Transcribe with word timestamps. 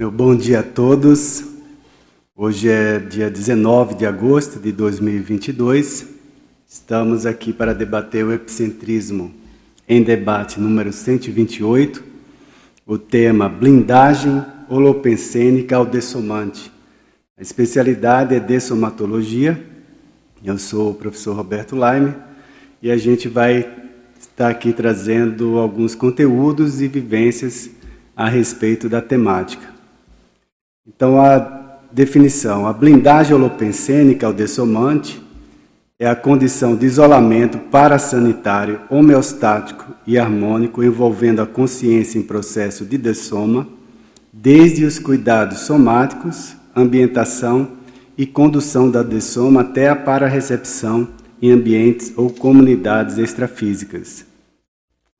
Meu 0.00 0.10
bom 0.10 0.34
dia 0.34 0.60
a 0.60 0.62
todos. 0.62 1.44
Hoje 2.34 2.70
é 2.70 2.98
dia 2.98 3.30
19 3.30 3.96
de 3.96 4.06
agosto 4.06 4.58
de 4.58 4.72
2022. 4.72 6.06
Estamos 6.66 7.26
aqui 7.26 7.52
para 7.52 7.74
debater 7.74 8.24
o 8.24 8.32
epicentrismo 8.32 9.30
em 9.86 10.02
debate 10.02 10.58
número 10.58 10.90
128, 10.90 12.02
o 12.86 12.96
tema 12.96 13.46
blindagem 13.46 14.42
holopensênica 14.70 15.76
ao 15.76 15.84
dessomante. 15.84 16.72
A 17.36 17.42
especialidade 17.42 18.34
é 18.34 18.40
dessomatologia. 18.40 19.62
Eu 20.42 20.56
sou 20.56 20.92
o 20.92 20.94
professor 20.94 21.36
Roberto 21.36 21.76
Laime 21.76 22.14
e 22.80 22.90
a 22.90 22.96
gente 22.96 23.28
vai 23.28 23.70
estar 24.18 24.48
aqui 24.48 24.72
trazendo 24.72 25.58
alguns 25.58 25.94
conteúdos 25.94 26.80
e 26.80 26.88
vivências 26.88 27.68
a 28.16 28.30
respeito 28.30 28.88
da 28.88 29.02
temática. 29.02 29.78
Então, 30.94 31.20
a 31.20 31.78
definição: 31.92 32.66
a 32.66 32.72
blindagem 32.72 33.34
holopensênica 33.34 34.26
ao 34.26 34.32
dessomante 34.32 35.22
é 35.98 36.08
a 36.08 36.16
condição 36.16 36.74
de 36.74 36.84
isolamento 36.84 37.58
parasanitário, 37.58 38.80
homeostático 38.90 39.94
e 40.06 40.18
harmônico 40.18 40.82
envolvendo 40.82 41.40
a 41.40 41.46
consciência 41.46 42.18
em 42.18 42.22
processo 42.22 42.84
de 42.84 42.98
dessoma, 42.98 43.68
desde 44.32 44.84
os 44.84 44.98
cuidados 44.98 45.60
somáticos, 45.60 46.56
ambientação 46.74 47.68
e 48.18 48.26
condução 48.26 48.90
da 48.90 49.02
dessoma 49.02 49.60
até 49.60 49.88
a 49.88 49.96
pararecepção 49.96 51.08
em 51.40 51.52
ambientes 51.52 52.12
ou 52.16 52.30
comunidades 52.30 53.16
extrafísicas. 53.16 54.29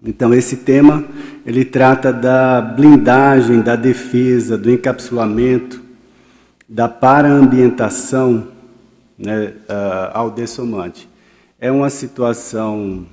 Então 0.03 0.33
esse 0.33 0.57
tema 0.59 1.05
ele 1.45 1.65
trata 1.65 2.13
da 2.13 2.61
blindagem, 2.61 3.61
da 3.61 3.77
defesa, 3.77 4.57
do 4.57 4.71
encapsulamento, 4.71 5.83
da 6.69 6.89
paraambientação 6.89 8.49
né, 9.19 9.55
uh, 9.69 10.11
ao 10.13 10.31
dessomante. 10.31 11.09
É 11.59 11.71
uma 11.71 11.91
situação 11.91 13.07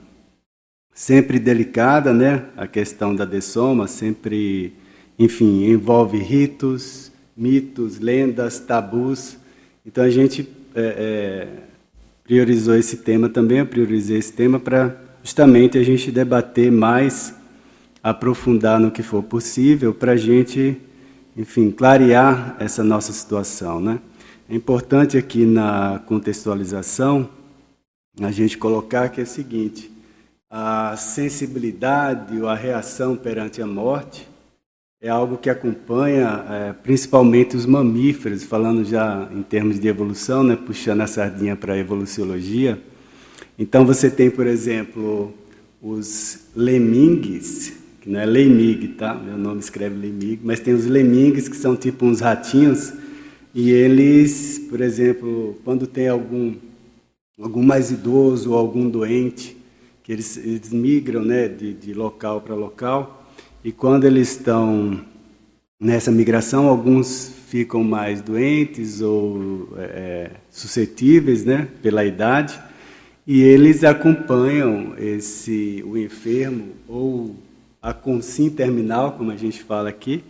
sempre 0.94 1.38
delicada, 1.38 2.14
né? 2.14 2.46
A 2.56 2.66
questão 2.66 3.14
da 3.14 3.26
dessoma 3.26 3.88
sempre, 3.88 4.74
enfim, 5.20 5.66
envolve 5.66 6.18
ritos, 6.18 7.12
mitos, 7.36 8.00
lendas, 8.00 8.60
tabus. 8.60 9.38
Então 9.86 10.04
a 10.04 10.10
gente 10.10 10.50
é, 10.74 10.82
é, 10.82 11.48
priorizou 12.24 12.76
esse 12.76 12.98
tema 12.98 13.28
também, 13.28 13.60
eu 13.60 13.66
priorizei 13.66 14.18
esse 14.18 14.34
tema 14.34 14.60
para 14.60 15.07
justamente 15.28 15.78
a 15.78 15.84
gente 15.84 16.10
debater 16.10 16.72
mais, 16.72 17.36
aprofundar 18.02 18.80
no 18.80 18.90
que 18.90 19.04
for 19.04 19.22
possível, 19.22 19.94
para 19.94 20.14
a 20.14 20.16
gente, 20.16 20.78
enfim, 21.36 21.70
clarear 21.70 22.56
essa 22.62 22.82
nossa 22.82 23.12
situação, 23.12 23.82
né? 23.82 24.00
É 24.50 24.56
importante 24.56 25.18
aqui 25.18 25.46
na 25.46 26.02
contextualização 26.06 27.30
a 28.22 28.32
gente 28.32 28.58
colocar 28.58 29.10
que 29.10 29.20
é 29.20 29.26
o 29.26 29.28
seguinte: 29.28 29.92
a 30.50 30.96
sensibilidade 30.96 32.42
ou 32.42 32.48
a 32.48 32.56
reação 32.56 33.18
perante 33.18 33.62
a 33.62 33.68
morte 33.68 34.26
é 35.02 35.10
algo 35.10 35.38
que 35.38 35.50
acompanha 35.50 36.46
é, 36.50 36.72
principalmente 36.72 37.58
os 37.58 37.66
mamíferos, 37.66 38.46
falando 38.46 38.86
já 38.86 39.28
em 39.34 39.44
termos 39.44 39.78
de 39.78 39.90
evolução, 39.90 40.42
né, 40.42 40.56
puxando 40.56 41.02
a 41.02 41.08
sardinha 41.08 41.58
para 41.58 41.74
a 41.74 41.78
evoluciologia. 41.78 42.82
Então 43.58 43.86
você 43.86 44.10
tem, 44.10 44.30
por 44.30 44.46
exemplo, 44.46 45.34
os 45.82 46.40
lemingues, 46.56 47.74
que 48.02 48.10
não 48.10 48.20
é 48.20 48.26
lemig, 48.26 48.90
tá? 48.90 49.16
Meu 49.16 49.38
nome 49.38 49.60
escreve 49.60 49.96
lemig, 49.96 50.40
mas 50.44 50.60
tem 50.60 50.74
os 50.74 50.86
lemingues 50.86 51.48
que 51.48 51.56
são 51.56 51.76
tipo 51.76 52.06
uns 52.06 52.20
ratinhos 52.20 52.94
e 53.54 53.72
eles, 53.72 54.60
por 54.70 54.82
exemplo, 54.82 55.58
quando 55.64 55.88
tem 55.88 56.08
algum 56.08 56.54
algum 57.40 57.62
mais 57.62 57.92
idoso 57.92 58.52
ou 58.52 58.58
algum 58.58 58.90
doente, 58.90 59.56
que 60.04 60.12
eles, 60.12 60.38
eles 60.38 60.72
migram, 60.72 61.24
né, 61.24 61.48
de, 61.48 61.74
de 61.74 61.94
local 61.94 62.42
para 62.42 62.56
local, 62.56 63.28
e 63.64 63.72
quando 63.72 64.06
eles 64.06 64.32
estão 64.32 65.00
nessa 65.80 66.12
migração, 66.12 66.68
alguns 66.68 67.32
ficam 67.48 67.84
mais 67.84 68.22
doentes 68.22 69.02
ou 69.02 69.70
é, 69.78 70.32
suscetíveis, 70.50 71.46
né, 71.46 71.68
pela 71.82 72.04
idade, 72.04 72.60
e 73.28 73.42
eles 73.42 73.84
acompanham 73.84 74.94
esse 74.98 75.84
o 75.86 75.98
enfermo 75.98 76.70
ou 76.88 77.36
a 77.82 77.94
consim 77.94 78.50
terminal, 78.50 79.12
como 79.12 79.32
a 79.32 79.36
gente 79.36 79.62
fala 79.62 79.90
aqui, 79.90 80.24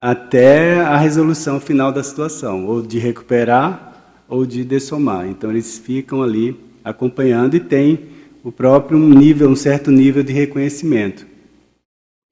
até 0.00 0.80
a 0.80 0.96
resolução 0.96 1.58
final 1.58 1.90
da 1.90 2.04
situação, 2.04 2.66
ou 2.66 2.80
de 2.80 2.98
recuperar 3.00 4.22
ou 4.28 4.46
de 4.46 4.62
dessomar. 4.64 5.26
Então 5.28 5.50
eles 5.50 5.76
ficam 5.76 6.22
ali 6.22 6.56
acompanhando 6.84 7.56
e 7.56 7.60
tem 7.60 7.98
o 8.44 8.52
próprio 8.52 8.98
nível, 8.98 9.48
um 9.48 9.56
certo 9.56 9.90
nível 9.90 10.22
de 10.22 10.32
reconhecimento. 10.32 11.26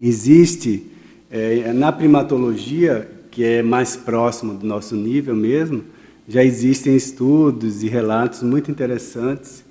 Existe 0.01 0.87
é, 1.29 1.73
na 1.73 1.91
primatologia, 1.91 3.11
que 3.31 3.43
é 3.43 3.63
mais 3.63 3.97
próximo 3.97 4.55
do 4.55 4.67
nosso 4.67 4.95
nível 4.95 5.35
mesmo, 5.35 5.83
já 6.29 6.45
existem 6.45 6.95
estudos 6.95 7.83
e 7.83 7.89
relatos 7.89 8.43
muito 8.43 8.71
interessantes. 8.71 9.65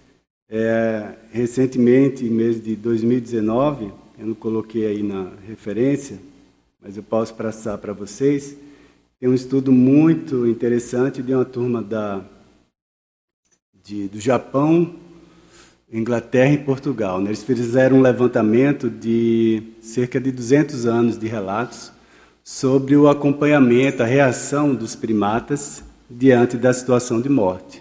É, 0.53 1.13
recentemente, 1.31 2.25
em 2.25 2.29
mês 2.29 2.61
de 2.61 2.75
2019, 2.75 3.85
eu 4.19 4.27
não 4.27 4.33
coloquei 4.33 4.85
aí 4.85 5.01
na 5.01 5.31
referência, 5.47 6.19
mas 6.81 6.97
eu 6.97 7.03
posso 7.03 7.33
passar 7.35 7.77
para 7.77 7.93
vocês. 7.93 8.57
Tem 9.17 9.29
um 9.29 9.33
estudo 9.33 9.71
muito 9.71 10.45
interessante 10.45 11.23
de 11.23 11.33
uma 11.33 11.45
turma 11.45 11.81
da, 11.81 12.21
de, 13.81 14.09
do 14.09 14.19
Japão, 14.19 14.93
Inglaterra 15.89 16.51
e 16.51 16.57
Portugal. 16.57 17.21
Né? 17.21 17.29
Eles 17.29 17.43
fizeram 17.43 17.99
um 17.99 18.01
levantamento 18.01 18.89
de 18.89 19.63
cerca 19.79 20.19
de 20.19 20.33
200 20.33 20.85
anos 20.85 21.17
de 21.17 21.27
relatos 21.27 21.93
sobre 22.43 22.97
o 22.97 23.07
acompanhamento, 23.07 24.03
a 24.03 24.05
reação 24.05 24.75
dos 24.75 24.97
primatas 24.97 25.81
diante 26.09 26.57
da 26.57 26.73
situação 26.73 27.21
de 27.21 27.29
morte. 27.29 27.80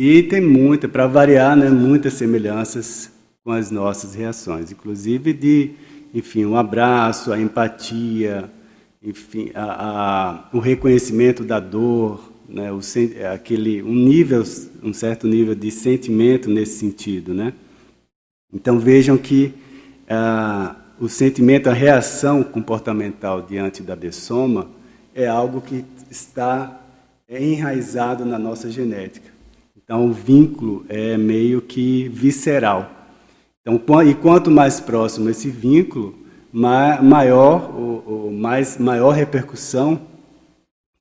E 0.00 0.22
tem 0.22 0.40
muita, 0.40 0.86
para 0.86 1.08
variar, 1.08 1.56
né, 1.56 1.68
muitas 1.70 2.12
semelhanças 2.12 3.10
com 3.42 3.50
as 3.50 3.68
nossas 3.68 4.14
reações, 4.14 4.70
inclusive 4.70 5.32
de 5.32 5.72
enfim, 6.14 6.44
um 6.44 6.56
abraço, 6.56 7.32
a 7.32 7.40
empatia, 7.40 8.48
enfim, 9.02 9.50
a, 9.52 9.64
a, 9.64 10.56
o 10.56 10.60
reconhecimento 10.60 11.42
da 11.42 11.58
dor, 11.58 12.32
né, 12.48 12.70
o, 12.70 12.78
aquele, 13.34 13.82
um 13.82 13.92
nível, 13.92 14.44
um 14.84 14.92
certo 14.92 15.26
nível 15.26 15.56
de 15.56 15.68
sentimento 15.68 16.48
nesse 16.48 16.78
sentido, 16.78 17.34
né? 17.34 17.52
Então 18.54 18.78
vejam 18.78 19.18
que 19.18 19.52
ah, 20.08 20.76
o 21.00 21.08
sentimento, 21.08 21.68
a 21.68 21.72
reação 21.72 22.44
comportamental 22.44 23.42
diante 23.42 23.82
da 23.82 23.96
dessoma 23.96 24.68
é 25.12 25.26
algo 25.26 25.60
que 25.60 25.84
está 26.08 26.80
enraizado 27.28 28.24
na 28.24 28.38
nossa 28.38 28.70
genética. 28.70 29.37
Então 29.88 30.04
o 30.04 30.12
vínculo 30.12 30.84
é 30.86 31.16
meio 31.16 31.62
que 31.62 32.10
visceral. 32.10 32.92
Então, 33.62 34.02
e 34.02 34.14
quanto 34.14 34.50
mais 34.50 34.80
próximo 34.80 35.30
esse 35.30 35.48
vínculo, 35.48 36.14
maior, 36.52 37.70
o, 37.74 38.30
mais, 38.30 38.76
maior 38.76 39.12
repercussão, 39.12 39.98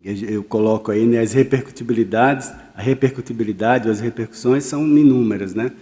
eu 0.02 0.42
coloco 0.42 0.90
aí 0.90 1.06
né, 1.06 1.20
as 1.20 1.34
repercutibilidades, 1.34 2.50
a 2.74 2.82
repercutibilidade, 2.82 3.90
as 3.90 4.00
repercussões 4.00 4.64
são 4.64 4.88
inúmeras, 4.88 5.54
né? 5.54 5.74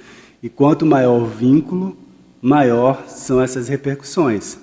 E 0.42 0.50
quanto 0.50 0.84
maior 0.84 1.22
o 1.22 1.28
vínculo, 1.28 1.96
maior 2.42 3.08
são 3.08 3.40
essas 3.40 3.68
repercussões. 3.68 4.58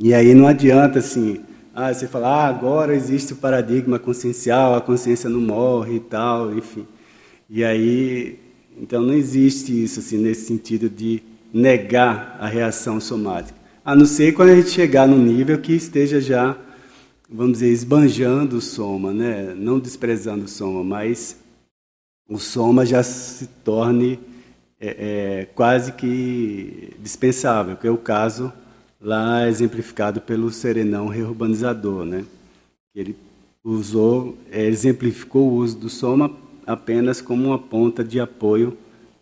E 0.00 0.12
aí 0.12 0.34
não 0.34 0.48
adianta 0.48 0.98
assim, 0.98 1.44
ah, 1.72 1.94
você 1.94 2.08
falar, 2.08 2.28
ah, 2.28 2.48
agora 2.48 2.92
existe 2.92 3.34
o 3.34 3.36
paradigma 3.36 4.00
consciencial, 4.00 4.74
a 4.74 4.80
consciência 4.80 5.30
não 5.30 5.40
morre 5.40 5.94
e 5.94 6.00
tal, 6.00 6.52
enfim. 6.52 6.84
E 7.48 7.64
aí 7.64 8.38
então 8.78 9.02
não 9.02 9.14
existe 9.14 9.72
isso 9.82 10.00
assim 10.00 10.18
nesse 10.18 10.46
sentido 10.46 10.90
de 10.90 11.22
negar 11.52 12.36
a 12.38 12.46
reação 12.46 13.00
somática, 13.00 13.58
a 13.84 13.94
não 13.94 14.04
ser 14.04 14.34
quando 14.34 14.50
a 14.50 14.56
gente 14.56 14.68
chegar 14.68 15.08
no 15.08 15.16
nível 15.16 15.58
que 15.58 15.72
esteja 15.72 16.20
já, 16.20 16.56
vamos 17.30 17.54
dizer, 17.54 17.70
esbanjando 17.70 18.58
o 18.58 18.60
soma, 18.60 19.12
né? 19.12 19.54
não 19.56 19.78
desprezando 19.78 20.44
o 20.44 20.48
soma, 20.48 20.84
mas 20.84 21.36
o 22.28 22.38
soma 22.38 22.84
já 22.84 23.02
se 23.02 23.46
torne 23.64 24.18
é, 24.78 24.88
é, 24.88 25.44
quase 25.54 25.92
que 25.92 26.92
dispensável, 27.00 27.76
que 27.76 27.86
é 27.86 27.90
o 27.90 27.96
caso 27.96 28.52
lá 29.00 29.48
exemplificado 29.48 30.20
pelo 30.20 30.50
serenão 30.50 31.06
reurbanizador, 31.06 32.04
né? 32.04 32.24
Ele 32.94 33.16
usou, 33.64 34.36
é, 34.50 34.64
exemplificou 34.66 35.48
o 35.48 35.54
uso 35.54 35.78
do 35.78 35.88
soma 35.88 36.30
apenas 36.66 37.20
como 37.20 37.48
uma 37.48 37.58
ponta 37.58 38.02
de 38.02 38.18
apoio 38.18 38.76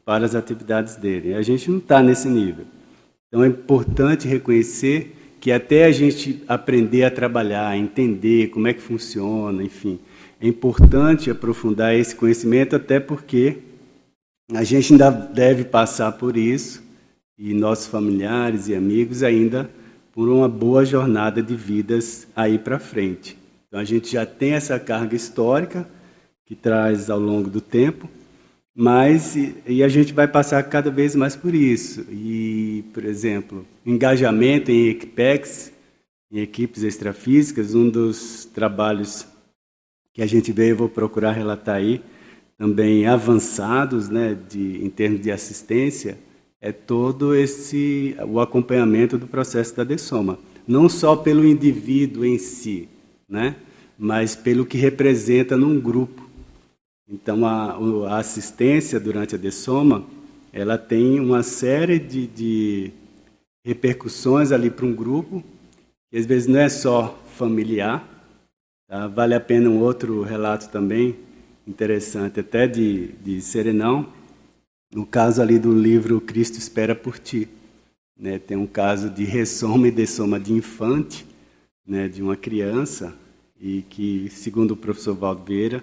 para 0.05 0.25
as 0.25 0.35
atividades 0.35 0.97
dele. 0.97 1.35
A 1.35 1.43
gente 1.43 1.71
não 1.71 1.79
está 1.79 2.03
nesse 2.03 2.29
nível. 2.29 2.65
Então 3.29 3.45
é 3.45 3.49
importante 3.49 4.27
reconhecer 4.29 5.15
que 5.41 5.53
até 5.53 5.85
a 5.85 5.93
gente 5.93 6.43
aprender 6.49 7.05
a 7.05 7.11
trabalhar, 7.11 7.69
a 7.69 7.77
entender 7.77 8.49
como 8.49 8.67
é 8.67 8.73
que 8.73 8.81
funciona, 8.81 9.63
enfim, 9.63 9.99
é 10.41 10.47
importante 10.49 11.31
aprofundar 11.31 11.95
esse 11.95 12.15
conhecimento, 12.15 12.75
até 12.75 12.99
porque 12.99 13.59
a 14.53 14.65
gente 14.65 14.93
ainda 14.93 15.11
deve 15.11 15.65
passar 15.65 16.13
por 16.13 16.37
isso, 16.37 16.83
e 17.37 17.53
nossos 17.53 17.87
familiares 17.87 18.69
e 18.69 18.75
amigos 18.75 19.23
ainda 19.23 19.69
por 20.13 20.29
uma 20.29 20.49
boa 20.49 20.85
jornada 20.85 21.43
de 21.43 21.57
vidas 21.57 22.29
aí 22.37 22.59
para 22.59 22.79
frente. 22.79 23.37
Então 23.67 23.81
a 23.81 23.85
gente 23.85 24.13
já 24.13 24.25
tem 24.25 24.53
essa 24.53 24.79
carga 24.79 25.17
histórica 25.17 25.89
que 26.47 26.55
traz 26.55 27.09
ao 27.11 27.19
longo 27.19 27.49
do 27.49 27.61
tempo, 27.61 28.09
mas 28.75 29.37
e, 29.37 29.55
e 29.67 29.83
a 29.83 29.89
gente 29.89 30.13
vai 30.13 30.27
passar 30.27 30.63
cada 30.65 30.91
vez 30.91 31.15
mais 31.15 31.37
por 31.37 31.55
isso. 31.55 32.05
E, 32.11 32.85
por 32.93 33.05
exemplo, 33.05 33.67
engajamento 33.87 34.71
em 34.71 34.89
equipex, 34.89 35.73
em 36.31 36.41
equipes 36.41 36.83
extrafísicas, 36.83 37.75
um 37.75 37.89
dos 37.89 38.45
trabalhos 38.45 39.27
que 40.13 40.23
a 40.23 40.27
gente 40.27 40.53
veio, 40.53 40.77
vou 40.77 40.89
procurar 40.89 41.33
relatar 41.33 41.77
aí, 41.77 42.01
também 42.57 43.07
avançados, 43.07 44.09
né, 44.09 44.37
de, 44.49 44.85
em 44.85 44.89
termos 44.89 45.21
de 45.21 45.31
assistência, 45.31 46.19
é 46.61 46.73
todo 46.73 47.35
esse 47.35 48.17
o 48.27 48.41
acompanhamento 48.41 49.19
do 49.19 49.27
processo 49.27 49.77
da 49.77 49.85
dessoma, 49.85 50.39
não 50.67 50.89
só 50.89 51.17
pelo 51.17 51.45
indivíduo 51.45 52.25
em 52.25 52.39
si, 52.39 52.89
né, 53.29 53.57
mas 53.99 54.35
pelo 54.35 54.65
que 54.65 54.79
representa 54.79 55.57
num 55.57 55.81
grupo. 55.81 56.24
Então 57.09 57.45
a, 57.47 57.77
a 58.09 58.19
assistência 58.19 58.99
durante 58.99 59.35
a 59.35 59.39
dessoma, 59.39 60.05
ela 60.53 60.79
tem 60.79 61.21
uma 61.21 61.43
série 61.43 61.99
de, 61.99 62.27
de 62.27 62.91
repercussões 63.65 64.53
ali 64.53 64.71
para 64.71 64.87
um 64.87 64.95
grupo, 64.95 65.43
que 66.11 66.17
às 66.17 66.27
vezes 66.27 66.47
não 66.47 66.61
é 66.61 66.69
só 66.69 67.19
familiar. 67.37 68.09
Tá? 68.89 69.07
Vale 69.09 69.35
a 69.35 69.41
pena 69.41 69.69
um 69.69 69.81
outro 69.81 70.23
relato 70.23 70.69
também 70.71 71.17
interessante, 71.67 72.41
até 72.41 72.67
de, 72.67 73.09
de 73.23 73.41
Serenão, 73.41 74.07
no 74.93 75.05
caso 75.05 75.43
ali 75.43 75.59
do 75.59 75.73
livro 75.73 76.21
Cristo 76.21 76.59
Espera 76.59 76.95
por 76.95 77.19
Ti. 77.19 77.49
Né, 78.17 78.39
tem 78.39 78.57
um 78.57 78.67
caso 78.67 79.11
de 79.11 79.25
ressoma 79.25 79.89
e 79.89 79.91
dessoma 79.91 80.39
de 80.39 80.53
infante, 80.53 81.27
né, 81.85 82.07
de 82.07 82.23
uma 82.23 82.37
criança, 82.37 83.13
e 83.61 83.83
que, 83.83 84.29
segundo 84.31 84.71
o 84.71 84.77
professor 84.77 85.15
Valdo 85.17 85.43
Vieira, 85.45 85.83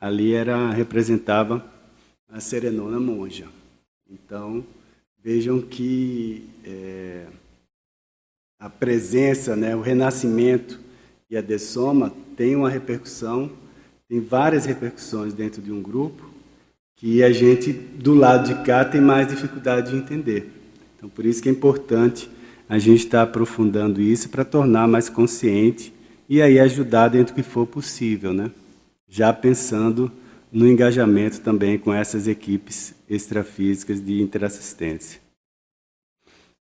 ali 0.00 0.32
era 0.32 0.70
representava 0.70 1.64
a 2.28 2.40
serenona 2.40 2.98
monja. 2.98 3.46
Então, 4.10 4.64
vejam 5.22 5.60
que 5.60 6.48
é, 6.64 7.26
a 8.58 8.70
presença, 8.70 9.54
né, 9.54 9.76
o 9.76 9.80
renascimento 9.80 10.80
e 11.28 11.36
a 11.36 11.40
dessoma 11.40 12.12
tem 12.36 12.56
uma 12.56 12.70
repercussão, 12.70 13.50
tem 14.08 14.20
várias 14.20 14.64
repercussões 14.64 15.32
dentro 15.32 15.60
de 15.60 15.70
um 15.70 15.82
grupo, 15.82 16.28
que 16.96 17.22
a 17.22 17.32
gente, 17.32 17.72
do 17.72 18.14
lado 18.14 18.46
de 18.46 18.62
cá, 18.64 18.84
tem 18.84 19.00
mais 19.00 19.28
dificuldade 19.28 19.90
de 19.90 19.96
entender. 19.96 20.50
Então, 20.96 21.08
por 21.08 21.24
isso 21.24 21.42
que 21.42 21.48
é 21.48 21.52
importante 21.52 22.28
a 22.68 22.78
gente 22.78 23.06
estar 23.06 23.22
aprofundando 23.22 24.00
isso 24.00 24.28
para 24.28 24.44
tornar 24.44 24.86
mais 24.86 25.08
consciente 25.08 25.92
e 26.28 26.42
aí 26.42 26.60
ajudar 26.60 27.08
dentro 27.08 27.32
do 27.32 27.36
que 27.36 27.42
for 27.42 27.66
possível, 27.66 28.32
né? 28.32 28.50
Já 29.10 29.32
pensando 29.32 30.10
no 30.52 30.66
engajamento 30.66 31.40
também 31.40 31.76
com 31.78 31.92
essas 31.92 32.26
equipes 32.26 32.94
extrafísicas 33.08 34.00
de 34.00 34.22
interassistência. 34.22 35.20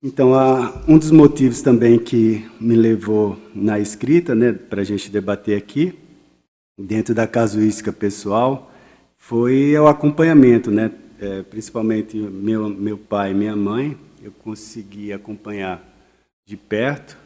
Então, 0.03 0.33
um 0.87 0.97
dos 0.97 1.11
motivos 1.11 1.61
também 1.61 1.99
que 1.99 2.49
me 2.61 2.77
levou 2.77 3.37
na 3.53 3.81
escrita, 3.81 4.35
né, 4.35 4.53
para 4.53 4.83
a 4.83 4.85
gente 4.85 5.11
debater 5.11 5.59
aqui, 5.59 5.99
dentro 6.79 7.15
da 7.15 7.27
casuística 7.27 7.93
pessoal, 7.93 8.73
foi 9.17 9.77
o 9.77 9.89
acompanhamento, 9.89 10.71
né? 10.71 10.93
É, 11.19 11.43
principalmente 11.43 12.17
meu, 12.17 12.69
meu 12.69 12.99
pai 12.99 13.33
e 13.33 13.35
minha 13.35 13.57
mãe, 13.57 13.97
eu 14.23 14.31
consegui 14.31 15.13
acompanhar 15.13 15.83
de 16.45 16.57
perto. 16.57 17.17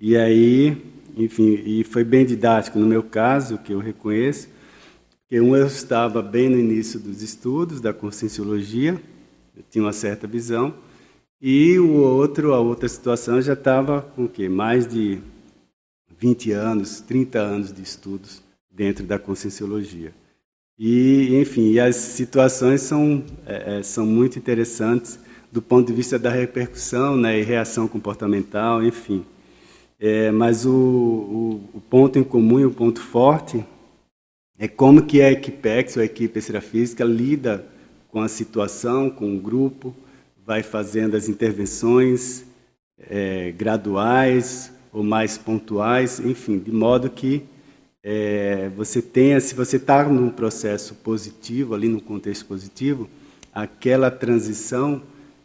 E 0.00 0.16
aí, 0.16 0.76
enfim, 1.16 1.62
e 1.64 1.84
foi 1.84 2.04
bem 2.04 2.26
didático 2.26 2.78
no 2.78 2.86
meu 2.86 3.02
caso, 3.02 3.58
que 3.58 3.72
eu 3.72 3.78
reconheço, 3.78 4.48
que 5.28 5.40
um 5.40 5.54
eu 5.54 5.66
estava 5.66 6.22
bem 6.22 6.48
no 6.48 6.58
início 6.58 6.98
dos 6.98 7.22
estudos 7.22 7.80
da 7.80 7.92
conscienciologia, 7.92 9.00
eu 9.56 9.62
tinha 9.70 9.84
uma 9.84 9.92
certa 9.92 10.26
visão, 10.26 10.74
e 11.40 11.78
o 11.78 11.98
outro, 11.98 12.54
a 12.54 12.60
outra 12.60 12.88
situação 12.88 13.40
já 13.40 13.52
estava 13.52 14.02
com 14.02 14.24
o 14.24 14.28
quê? 14.28 14.48
Mais 14.48 14.88
de 14.88 15.18
20 16.18 16.50
anos, 16.52 17.00
30 17.00 17.38
anos 17.38 17.72
de 17.72 17.82
estudos 17.82 18.42
dentro 18.70 19.04
da 19.04 19.18
conscienciologia. 19.18 20.12
E, 20.78 21.36
enfim, 21.40 21.78
as 21.78 21.96
situações 21.96 22.82
são, 22.82 23.22
é, 23.44 23.78
é, 23.78 23.82
são 23.82 24.06
muito 24.06 24.38
interessantes 24.38 25.18
do 25.50 25.60
ponto 25.60 25.88
de 25.88 25.92
vista 25.92 26.18
da 26.18 26.30
repercussão 26.30 27.16
né, 27.16 27.38
e 27.38 27.42
reação 27.42 27.86
comportamental, 27.86 28.82
enfim. 28.82 29.24
É, 30.00 30.30
mas 30.30 30.64
o, 30.64 30.70
o, 30.70 31.60
o, 31.74 31.80
ponto 31.80 32.18
em 32.18 32.22
comum 32.22 32.60
e 32.60 32.64
o 32.64 32.70
ponto 32.70 33.00
forte 33.00 33.64
é 34.58 34.66
como 34.66 35.02
que 35.06 35.22
a 35.22 35.30
Equipex, 35.30 35.96
ou 35.96 36.02
a 36.02 36.04
equipe 36.04 36.38
extrafísica, 36.38 37.04
lida 37.04 37.64
com 38.08 38.20
a 38.20 38.28
situação, 38.28 39.08
com 39.08 39.36
o 39.36 39.38
grupo, 39.38 39.94
vai 40.44 40.62
fazendo 40.62 41.16
as 41.16 41.28
intervenções 41.28 42.44
é, 42.98 43.52
graduais 43.52 44.72
ou 44.92 45.04
mais 45.04 45.38
pontuais, 45.38 46.18
enfim, 46.18 46.58
de 46.58 46.72
modo 46.72 47.08
que 47.08 47.44
é, 48.02 48.68
você 48.76 49.00
tenha, 49.00 49.38
se 49.40 49.54
você 49.54 49.76
está 49.76 50.08
num 50.08 50.30
processo 50.30 50.94
positivo, 50.96 51.74
ali 51.74 51.88
no 51.88 52.00
contexto 52.00 52.46
positivo, 52.46 53.08
aquela 53.54 54.10
transição 54.10 55.02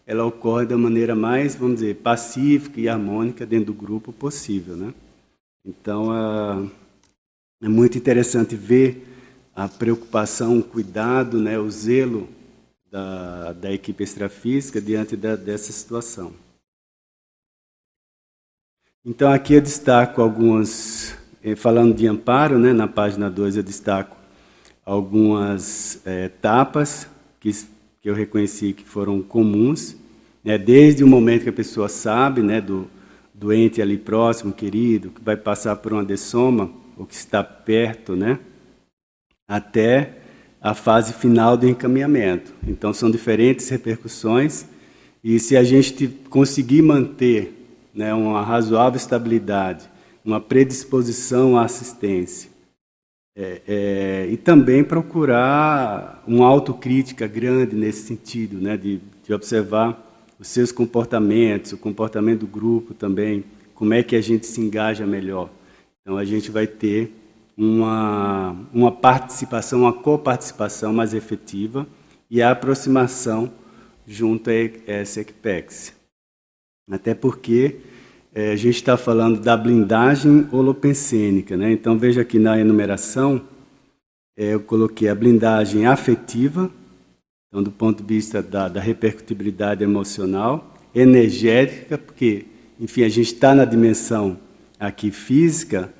ela 0.07 0.25
ocorre 0.25 0.66
da 0.66 0.77
maneira 0.77 1.16
mais, 1.16 1.56
vamos 1.56 1.75
dizer, 1.75 1.95
pacífica 1.98 2.80
e 2.80 2.89
harmônica 2.89 3.45
dentro 3.45 3.68
do 3.68 3.74
grupo 3.74 4.12
possível, 4.12 4.75
né? 4.75 4.94
Então, 5.66 6.69
é 7.63 7.69
muito 7.69 7.98
interessante 7.98 8.57
ver 8.57 9.07
a 9.56 9.69
preocupação, 9.69 10.60
o 10.60 10.63
cuidado, 10.63 11.39
né, 11.39 11.57
o 11.57 11.71
zelo 11.71 12.27
da, 12.92 13.54
da 13.54 13.71
equipe 13.71 14.04
extrafísica 14.04 14.81
diante 14.81 15.15
da, 15.15 15.38
dessa 15.38 15.71
situação. 15.71 16.33
Então, 19.06 19.31
aqui 19.31 19.54
eu 19.54 19.61
destaco 19.61 20.21
algumas 20.21 21.18
eh, 21.42 21.56
falando 21.56 21.95
de 21.95 22.06
amparo, 22.06 22.59
né, 22.59 22.73
na 22.73 22.88
página 22.88 23.30
2 23.30 23.56
eu 23.56 23.64
destaco 23.64 24.18
algumas 24.85 26.06
é, 26.06 26.26
etapas 26.26 27.07
que, 27.40 27.49
que 28.02 28.09
eu 28.09 28.14
reconheci 28.14 28.73
que 28.73 28.83
foram 28.83 29.21
comuns, 29.21 29.95
né, 30.44 30.57
desde 30.57 31.02
o 31.02 31.07
momento 31.07 31.44
que 31.44 31.49
a 31.49 31.54
pessoa 31.54 31.88
sabe, 31.88 32.42
né, 32.42 32.59
do 32.59 32.88
doente 33.33 33.81
ali 33.81 33.97
próximo, 33.97 34.52
querido, 34.52 35.11
que 35.11 35.21
vai 35.21 35.38
passar 35.38 35.78
por 35.78 35.94
uma 35.94 36.04
dessoma, 36.04 36.82
ou 36.97 37.06
que 37.06 37.16
está 37.16 37.44
perto, 37.44 38.16
né, 38.16 38.40
até 39.47 40.18
a 40.62 40.73
fase 40.73 41.14
final 41.14 41.57
do 41.57 41.68
encaminhamento. 41.68 42.54
Então, 42.68 42.94
são 42.94 43.12
diferentes 43.12 43.69
repercussões, 43.69 44.66
e 45.23 45.40
se 45.40 45.56
a 45.56 45.64
gente 45.64 46.07
conseguir 46.30 46.81
manter 46.81 47.54
né, 47.94 48.14
uma 48.14 48.42
razoável 48.42 48.97
estabilidade 48.97 49.94
uma 50.23 50.40
predisposição 50.40 51.57
à 51.57 51.66
assistência. 51.66 52.50
É, 53.35 53.62
é, 53.68 54.28
e 54.31 54.38
também 54.38 54.83
procurar 54.83 56.23
uma 56.28 56.45
autocrítica 56.45 57.26
grande 57.26 57.76
nesse 57.76 58.06
sentido, 58.06 58.62
né, 58.62 58.78
de, 58.78 59.02
de, 59.26 59.33
observar 59.33 60.00
os 60.40 60.47
seus 60.47 60.71
comportamentos, 60.71 61.71
o 61.71 61.78
comportamento 61.78 62.42
do 62.42 62.47
grupo 62.47 62.94
também, 62.94 63.44
como 63.73 63.92
é 63.95 64.04
que 64.04 64.16
a 64.16 64.21
gente 64.21 64.45
se 64.45 64.62
engaja 64.62 65.07
melhor. 65.07 65.50
Então 66.04 66.18
a 66.18 66.26
gente 66.26 66.52
vai 66.52 66.68
ter 66.68 67.14
uma, 67.57 68.56
uma 68.74 68.92
participação, 68.92 69.81
uma 69.81 69.94
coparticipação 69.94 70.94
mais 70.94 71.14
efetiva 71.14 71.88
e 72.30 72.42
a 72.42 72.52
aproximação 72.52 73.52
junto 74.06 74.50
a 74.50 74.54
essa 74.86 75.22
ECPEX. 75.22 75.94
Até 76.92 77.16
porque 77.16 77.80
é, 78.36 78.52
a 78.52 78.56
gente 78.56 78.76
está 78.76 78.98
falando 78.98 79.40
da 79.40 79.56
blindagem 79.56 80.48
holopensênica. 80.52 81.56
Né? 81.56 81.72
Então, 81.72 81.98
veja 81.98 82.22
aqui 82.22 82.40
na 82.40 82.60
enumeração, 82.60 83.42
é, 84.38 84.54
eu 84.54 84.60
coloquei 84.60 85.07
a 85.07 85.16
blindagem 85.16 85.86
afetiva, 85.86 86.69
então, 87.48 87.62
do 87.64 87.72
ponto 87.72 88.02
de 88.04 88.14
vista 88.16 88.42
da, 88.42 88.68
da 88.68 88.81
repercutibilidade 88.81 89.83
emocional, 89.83 90.76
energética, 90.94 91.98
porque, 91.98 92.48
enfim, 92.80 93.04
a 93.04 93.10
gente 93.10 93.33
está 93.33 93.54
na 93.54 93.64
dimensão 93.64 94.40
aqui 94.87 95.11
física, 95.11 95.94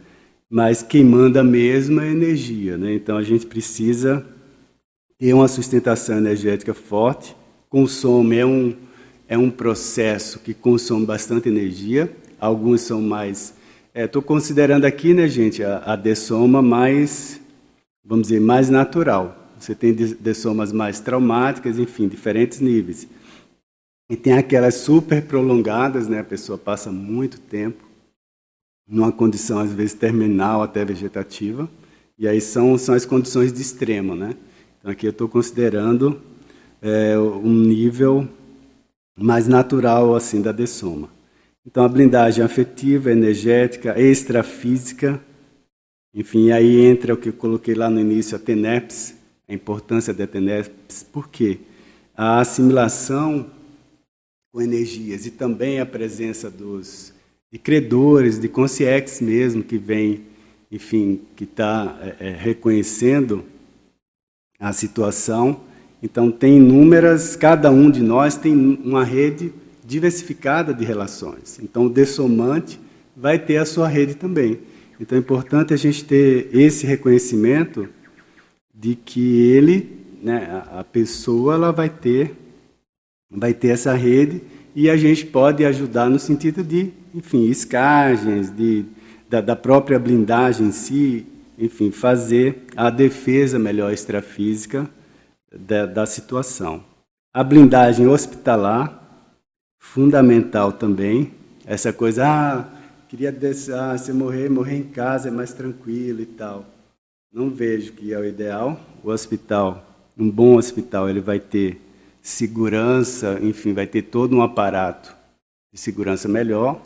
mas 0.50 0.84
quem 0.84 1.04
manda 1.04 1.44
mesmo 1.44 2.00
é 2.00 2.06
a 2.06 2.12
energia. 2.12 2.78
Né? 2.78 2.94
Então, 2.94 3.18
a 3.18 3.24
gente 3.24 3.46
precisa 3.46 4.26
ter 5.18 5.34
uma 5.34 5.48
sustentação 5.48 6.18
energética 6.18 6.74
forte. 6.74 7.36
Consumo 7.70 8.34
é 8.34 8.46
um, 8.46 8.76
é 9.28 9.38
um 9.38 9.50
processo 9.50 10.40
que 10.40 10.54
consome 10.54 11.06
bastante 11.06 11.50
energia 11.50 12.10
alguns 12.44 12.82
são 12.82 13.02
mais. 13.02 13.54
Estou 13.96 14.22
é, 14.22 14.26
considerando 14.26 14.86
aqui, 14.86 15.14
né, 15.14 15.28
gente, 15.28 15.64
a, 15.64 15.78
a 15.86 15.96
dessoma 15.96 16.62
mais, 16.62 17.40
vamos 18.04 18.28
dizer, 18.28 18.42
mais 18.42 18.70
natural. 18.70 19.52
Você 19.58 19.74
tem 19.74 19.94
dessomas 19.94 20.74
mais 20.74 21.00
traumáticas, 21.00 21.80
enfim, 21.80 22.08
diferentes 22.08 22.60
níveis. 22.60 23.08
E 24.10 24.18
tem 24.18 24.34
aquelas 24.34 24.76
super 24.76 25.22
prolongadas, 25.22 26.08
né? 26.10 26.20
A 26.20 26.24
pessoa 26.24 26.58
passa 26.58 26.92
muito 26.92 27.40
tempo 27.40 27.93
numa 28.94 29.12
condição 29.12 29.58
às 29.58 29.74
vezes 29.74 29.96
terminal 29.96 30.62
até 30.62 30.86
vegetativa, 30.86 31.68
e 32.18 32.28
aí 32.28 32.40
são 32.40 32.78
são 32.78 32.94
as 32.94 33.06
condições 33.06 33.52
de 33.52 33.60
extremo, 33.60 34.14
né? 34.14 34.36
Então 34.80 34.92
aqui 34.92 35.08
eu 35.08 35.10
estou 35.10 35.28
considerando 35.28 36.22
é, 36.80 37.18
um 37.18 37.52
nível 37.52 38.30
mais 39.18 39.48
natural 39.48 40.16
assim 40.16 40.42
da 40.42 40.52
dessoma. 40.52 41.10
Então 41.66 41.84
a 41.84 41.90
blindagem 41.90 42.44
afetiva, 42.44 43.12
energética, 43.12 44.00
extrafísica, 44.00 45.20
enfim, 46.14 46.52
aí 46.52 46.86
entra 46.86 47.16
o 47.16 47.18
que 47.18 47.30
eu 47.30 47.34
coloquei 47.34 47.74
lá 47.74 47.90
no 47.90 48.00
início, 48.00 48.36
a 48.36 48.40
TENEPS, 48.40 49.16
a 49.50 49.54
importância 49.54 50.14
da 50.14 50.28
TENEPS, 50.28 51.04
por 51.12 51.30
quê? 51.30 51.58
A 52.16 52.40
assimilação 52.42 53.48
com 54.52 54.62
energias 54.62 55.26
e 55.26 55.32
também 55.32 55.80
a 55.80 55.86
presença 55.86 56.52
dos 56.52 57.13
de 57.54 57.60
credores, 57.60 58.40
de 58.40 58.50
consciex 58.50 59.22
mesmo, 59.22 59.62
que 59.64 59.78
vem, 59.78 60.22
enfim, 60.72 61.22
que 61.36 61.44
está 61.44 62.00
é, 62.02 62.30
é, 62.30 62.30
reconhecendo 62.32 63.46
a 64.60 64.74
situação. 64.74 65.62
Então, 66.02 66.32
tem 66.32 66.58
inúmeras, 66.58 67.36
cada 67.36 67.70
um 67.70 67.92
de 67.92 68.02
nós 68.02 68.36
tem 68.36 68.56
uma 68.84 69.04
rede 69.04 69.54
diversificada 69.86 70.74
de 70.74 70.84
relações. 70.84 71.60
Então, 71.62 71.86
o 71.86 71.90
dessomante 71.90 72.80
vai 73.16 73.38
ter 73.38 73.58
a 73.58 73.66
sua 73.66 73.88
rede 73.88 74.16
também. 74.16 74.60
Então, 75.00 75.16
é 75.16 75.22
importante 75.22 75.76
a 75.76 75.78
gente 75.78 76.04
ter 76.04 76.50
esse 76.52 76.88
reconhecimento 76.88 77.88
de 78.74 78.96
que 78.96 79.40
ele, 79.52 79.92
né, 80.24 80.64
a 80.72 80.84
pessoa, 80.84 81.54
ela 81.54 81.72
vai 81.72 81.90
ter 81.90 82.36
vai 83.30 83.54
ter 83.54 83.70
essa 83.70 83.94
rede 83.94 84.42
e 84.76 84.90
a 84.90 84.96
gente 84.96 85.26
pode 85.26 85.66
ajudar 85.66 86.10
no 86.10 86.20
sentido 86.20 86.64
de, 86.64 86.92
enfim, 87.14 87.46
escagens, 87.46 88.50
de, 88.50 88.86
da, 89.30 89.42
da 89.42 89.56
própria 89.56 90.00
blindagem 90.00 90.68
em 90.68 90.72
si, 90.72 91.26
enfim, 91.58 91.92
fazer 91.92 92.66
a 92.76 92.90
defesa 92.90 93.60
melhor 93.60 93.94
extrafísica 93.94 94.90
da, 95.52 95.86
da 95.86 96.06
situação. 96.06 96.84
A 97.34 97.44
blindagem 97.44 98.08
hospitalar, 98.08 99.02
fundamental 99.80 100.72
também, 100.72 101.34
essa 101.66 101.94
coisa, 101.94 102.26
ah, 102.26 102.66
queria 103.08 103.32
descer, 103.32 103.76
ah, 103.76 103.98
se 103.98 104.12
morrer, 104.12 104.50
morrer 104.50 104.78
em 104.78 104.84
casa 104.84 105.30
é 105.30 105.32
mais 105.32 105.54
tranquilo 105.54 106.22
e 106.22 106.26
tal. 106.26 106.66
Não 107.32 107.50
vejo 107.50 107.94
que 107.94 108.14
é 108.14 108.20
o 108.20 108.26
ideal. 108.26 108.80
O 109.04 109.10
hospital, 109.10 109.84
um 110.18 110.30
bom 110.30 110.58
hospital, 110.58 111.10
ele 111.10 111.20
vai 111.20 111.40
ter 111.40 111.82
segurança, 112.22 113.40
enfim, 113.42 113.74
vai 113.74 113.88
ter 113.88 114.04
todo 114.04 114.36
um 114.36 114.42
aparato 114.42 115.16
de 115.72 115.80
segurança 115.80 116.28
melhor. 116.28 116.82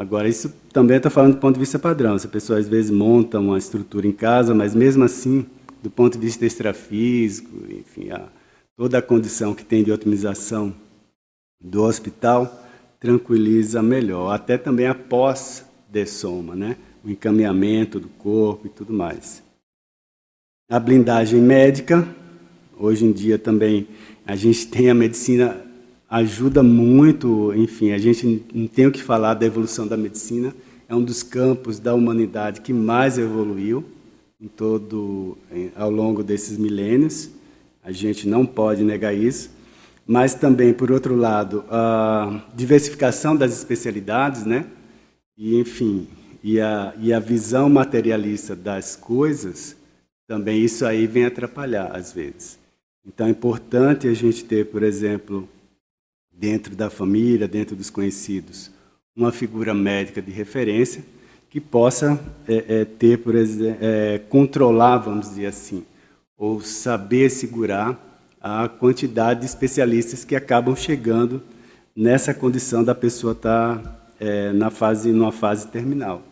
Agora, 0.00 0.26
isso 0.26 0.50
também 0.72 0.96
estou 0.96 1.10
falando 1.10 1.34
do 1.34 1.40
ponto 1.40 1.56
de 1.56 1.60
vista 1.60 1.78
padrão. 1.78 2.18
Se 2.18 2.26
a 2.26 2.30
pessoa 2.30 2.58
às 2.58 2.66
vezes 2.66 2.90
monta 2.90 3.38
uma 3.38 3.58
estrutura 3.58 4.06
em 4.06 4.12
casa, 4.12 4.54
mas 4.54 4.74
mesmo 4.74 5.04
assim, 5.04 5.44
do 5.82 5.90
ponto 5.90 6.16
de 6.16 6.24
vista 6.24 6.46
extrafísico, 6.46 7.50
enfim, 7.68 8.10
a, 8.10 8.26
toda 8.78 8.96
a 8.96 9.02
condição 9.02 9.54
que 9.54 9.62
tem 9.62 9.84
de 9.84 9.92
otimização 9.92 10.74
do 11.62 11.82
hospital 11.82 12.66
tranquiliza 12.98 13.82
melhor. 13.82 14.32
Até 14.32 14.56
também 14.56 14.86
após 14.86 15.66
dessoma, 15.90 16.56
né? 16.56 16.78
o 17.04 17.10
encaminhamento 17.10 18.00
do 18.00 18.08
corpo 18.08 18.68
e 18.68 18.70
tudo 18.70 18.94
mais. 18.94 19.42
A 20.70 20.80
blindagem 20.80 21.42
médica, 21.42 22.08
hoje 22.78 23.04
em 23.04 23.12
dia 23.12 23.38
também 23.38 23.86
a 24.26 24.34
gente 24.34 24.64
tem 24.72 24.88
a 24.88 24.94
medicina 24.94 25.62
ajuda 26.10 26.60
muito, 26.60 27.54
enfim, 27.54 27.92
a 27.92 27.98
gente 27.98 28.44
não 28.52 28.66
tem 28.66 28.88
o 28.88 28.92
que 28.92 29.00
falar 29.00 29.34
da 29.34 29.46
evolução 29.46 29.86
da 29.86 29.96
medicina, 29.96 30.52
é 30.88 30.94
um 30.94 31.02
dos 31.02 31.22
campos 31.22 31.78
da 31.78 31.94
humanidade 31.94 32.60
que 32.62 32.72
mais 32.72 33.16
evoluiu 33.16 33.84
em 34.40 34.48
todo 34.48 35.38
ao 35.76 35.88
longo 35.88 36.24
desses 36.24 36.58
milênios. 36.58 37.30
A 37.84 37.92
gente 37.92 38.26
não 38.26 38.44
pode 38.44 38.82
negar 38.82 39.14
isso, 39.14 39.50
mas 40.04 40.34
também, 40.34 40.72
por 40.72 40.90
outro 40.90 41.14
lado, 41.14 41.64
a 41.70 42.42
diversificação 42.56 43.36
das 43.36 43.56
especialidades, 43.56 44.44
né? 44.44 44.66
E 45.38 45.60
enfim, 45.60 46.08
e 46.42 46.60
a, 46.60 46.92
e 46.98 47.12
a 47.12 47.20
visão 47.20 47.70
materialista 47.70 48.56
das 48.56 48.96
coisas, 48.96 49.76
também 50.26 50.64
isso 50.64 50.84
aí 50.84 51.06
vem 51.06 51.24
atrapalhar 51.24 51.94
às 51.94 52.12
vezes. 52.12 52.58
Então 53.06 53.28
é 53.28 53.30
importante 53.30 54.08
a 54.08 54.14
gente 54.14 54.44
ter, 54.44 54.66
por 54.66 54.82
exemplo, 54.82 55.48
dentro 56.40 56.74
da 56.74 56.88
família, 56.88 57.46
dentro 57.46 57.76
dos 57.76 57.90
conhecidos, 57.90 58.70
uma 59.14 59.30
figura 59.30 59.74
médica 59.74 60.22
de 60.22 60.30
referência 60.30 61.04
que 61.50 61.60
possa 61.60 62.18
é, 62.48 62.80
é, 62.80 62.84
ter, 62.86 63.18
por 63.18 63.34
exemplo, 63.34 63.78
é, 63.82 64.18
controlar, 64.18 64.96
vamos 64.96 65.28
dizer 65.28 65.46
assim, 65.46 65.84
ou 66.38 66.62
saber 66.62 67.28
segurar 67.28 68.08
a 68.40 68.66
quantidade 68.68 69.40
de 69.40 69.46
especialistas 69.46 70.24
que 70.24 70.34
acabam 70.34 70.74
chegando 70.74 71.42
nessa 71.94 72.32
condição 72.32 72.82
da 72.82 72.94
pessoa 72.94 73.34
estar 73.34 73.78
tá, 73.78 74.06
é, 74.18 74.50
na 74.52 74.70
fase, 74.70 75.12
numa 75.12 75.32
fase 75.32 75.68
terminal. 75.68 76.22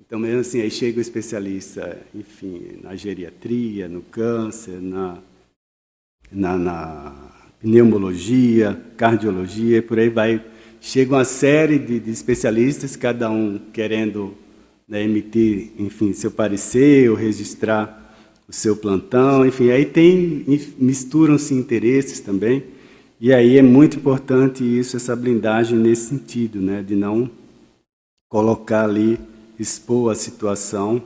Então, 0.00 0.18
mesmo 0.18 0.40
assim, 0.40 0.62
aí 0.62 0.70
chega 0.70 0.98
o 0.98 1.02
especialista, 1.02 2.00
enfim, 2.14 2.78
na 2.82 2.96
geriatria, 2.96 3.86
no 3.86 4.00
câncer, 4.00 4.80
na 4.80 5.18
na, 6.30 6.56
na 6.58 7.35
pneumologia, 7.66 8.80
cardiologia, 8.96 9.78
e 9.78 9.82
por 9.82 9.98
aí 9.98 10.08
vai. 10.08 10.40
Chega 10.80 11.16
uma 11.16 11.24
série 11.24 11.80
de, 11.80 11.98
de 11.98 12.10
especialistas, 12.12 12.94
cada 12.94 13.28
um 13.28 13.58
querendo 13.72 14.34
né, 14.88 15.02
emitir, 15.02 15.72
enfim, 15.76 16.12
seu 16.12 16.30
parecer 16.30 17.10
ou 17.10 17.16
registrar 17.16 18.04
o 18.48 18.52
seu 18.52 18.76
plantão, 18.76 19.44
enfim, 19.44 19.70
aí 19.70 19.84
tem 19.84 20.44
misturam-se 20.78 21.52
interesses 21.52 22.20
também, 22.20 22.62
e 23.20 23.32
aí 23.32 23.58
é 23.58 23.62
muito 23.62 23.96
importante 23.96 24.62
isso, 24.62 24.96
essa 24.96 25.16
blindagem 25.16 25.76
nesse 25.76 26.10
sentido, 26.10 26.60
né, 26.60 26.84
de 26.86 26.94
não 26.94 27.28
colocar 28.28 28.84
ali, 28.84 29.18
expor 29.58 30.12
a 30.12 30.14
situação 30.14 31.02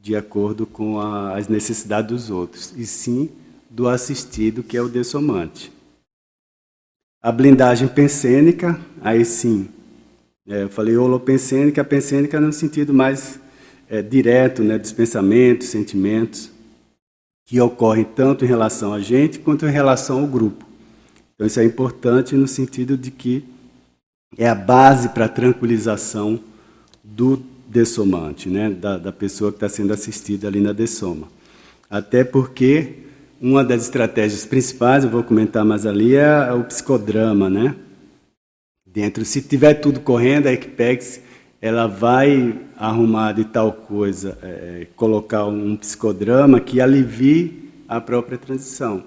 de 0.00 0.14
acordo 0.14 0.64
com 0.64 1.00
a, 1.00 1.36
as 1.36 1.48
necessidades 1.48 2.12
dos 2.12 2.30
outros, 2.30 2.72
e 2.76 2.86
sim 2.86 3.28
do 3.72 3.88
assistido, 3.88 4.62
que 4.62 4.76
é 4.76 4.82
o 4.82 4.88
dessomante. 4.88 5.72
A 7.22 7.32
blindagem 7.32 7.88
pensênica, 7.88 8.78
aí 9.00 9.24
sim, 9.24 9.68
é, 10.46 10.64
eu 10.64 10.68
falei 10.68 10.96
holopensênica, 10.96 11.82
pensênica 11.82 12.38
no 12.38 12.52
sentido 12.52 12.92
mais 12.92 13.40
é, 13.88 14.02
direto 14.02 14.62
né, 14.62 14.76
dos 14.76 14.92
pensamentos, 14.92 15.68
sentimentos, 15.68 16.50
que 17.46 17.60
ocorrem 17.60 18.04
tanto 18.04 18.44
em 18.44 18.48
relação 18.48 18.92
a 18.92 19.00
gente 19.00 19.38
quanto 19.38 19.66
em 19.66 19.70
relação 19.70 20.20
ao 20.20 20.26
grupo. 20.26 20.66
Então 21.34 21.46
isso 21.46 21.58
é 21.58 21.64
importante 21.64 22.34
no 22.34 22.46
sentido 22.46 22.96
de 22.96 23.10
que 23.10 23.44
é 24.36 24.48
a 24.48 24.54
base 24.54 25.10
para 25.10 25.26
a 25.26 25.30
tranquilização 25.30 26.38
do 27.02 27.42
dessomante, 27.68 28.50
né, 28.50 28.68
da, 28.68 28.98
da 28.98 29.12
pessoa 29.12 29.50
que 29.50 29.56
está 29.56 29.68
sendo 29.68 29.94
assistida 29.94 30.46
ali 30.46 30.60
na 30.60 30.72
dessoma. 30.72 31.28
Até 31.88 32.22
porque 32.22 33.01
uma 33.42 33.64
das 33.64 33.82
estratégias 33.82 34.44
principais, 34.44 35.02
eu 35.02 35.10
vou 35.10 35.24
comentar 35.24 35.64
mais 35.64 35.84
ali, 35.84 36.14
é 36.14 36.52
o 36.52 36.62
psicodrama, 36.62 37.50
né? 37.50 37.74
Dentro, 38.86 39.24
se 39.24 39.42
tiver 39.42 39.74
tudo 39.74 39.98
correndo, 39.98 40.46
a 40.46 40.52
Equipex 40.52 41.20
ela 41.60 41.88
vai 41.88 42.56
arrumar 42.76 43.32
de 43.32 43.44
tal 43.44 43.72
coisa, 43.72 44.38
é, 44.42 44.86
colocar 44.94 45.44
um 45.46 45.76
psicodrama 45.76 46.60
que 46.60 46.80
alivie 46.80 47.68
a 47.88 48.00
própria 48.00 48.38
transição 48.38 49.04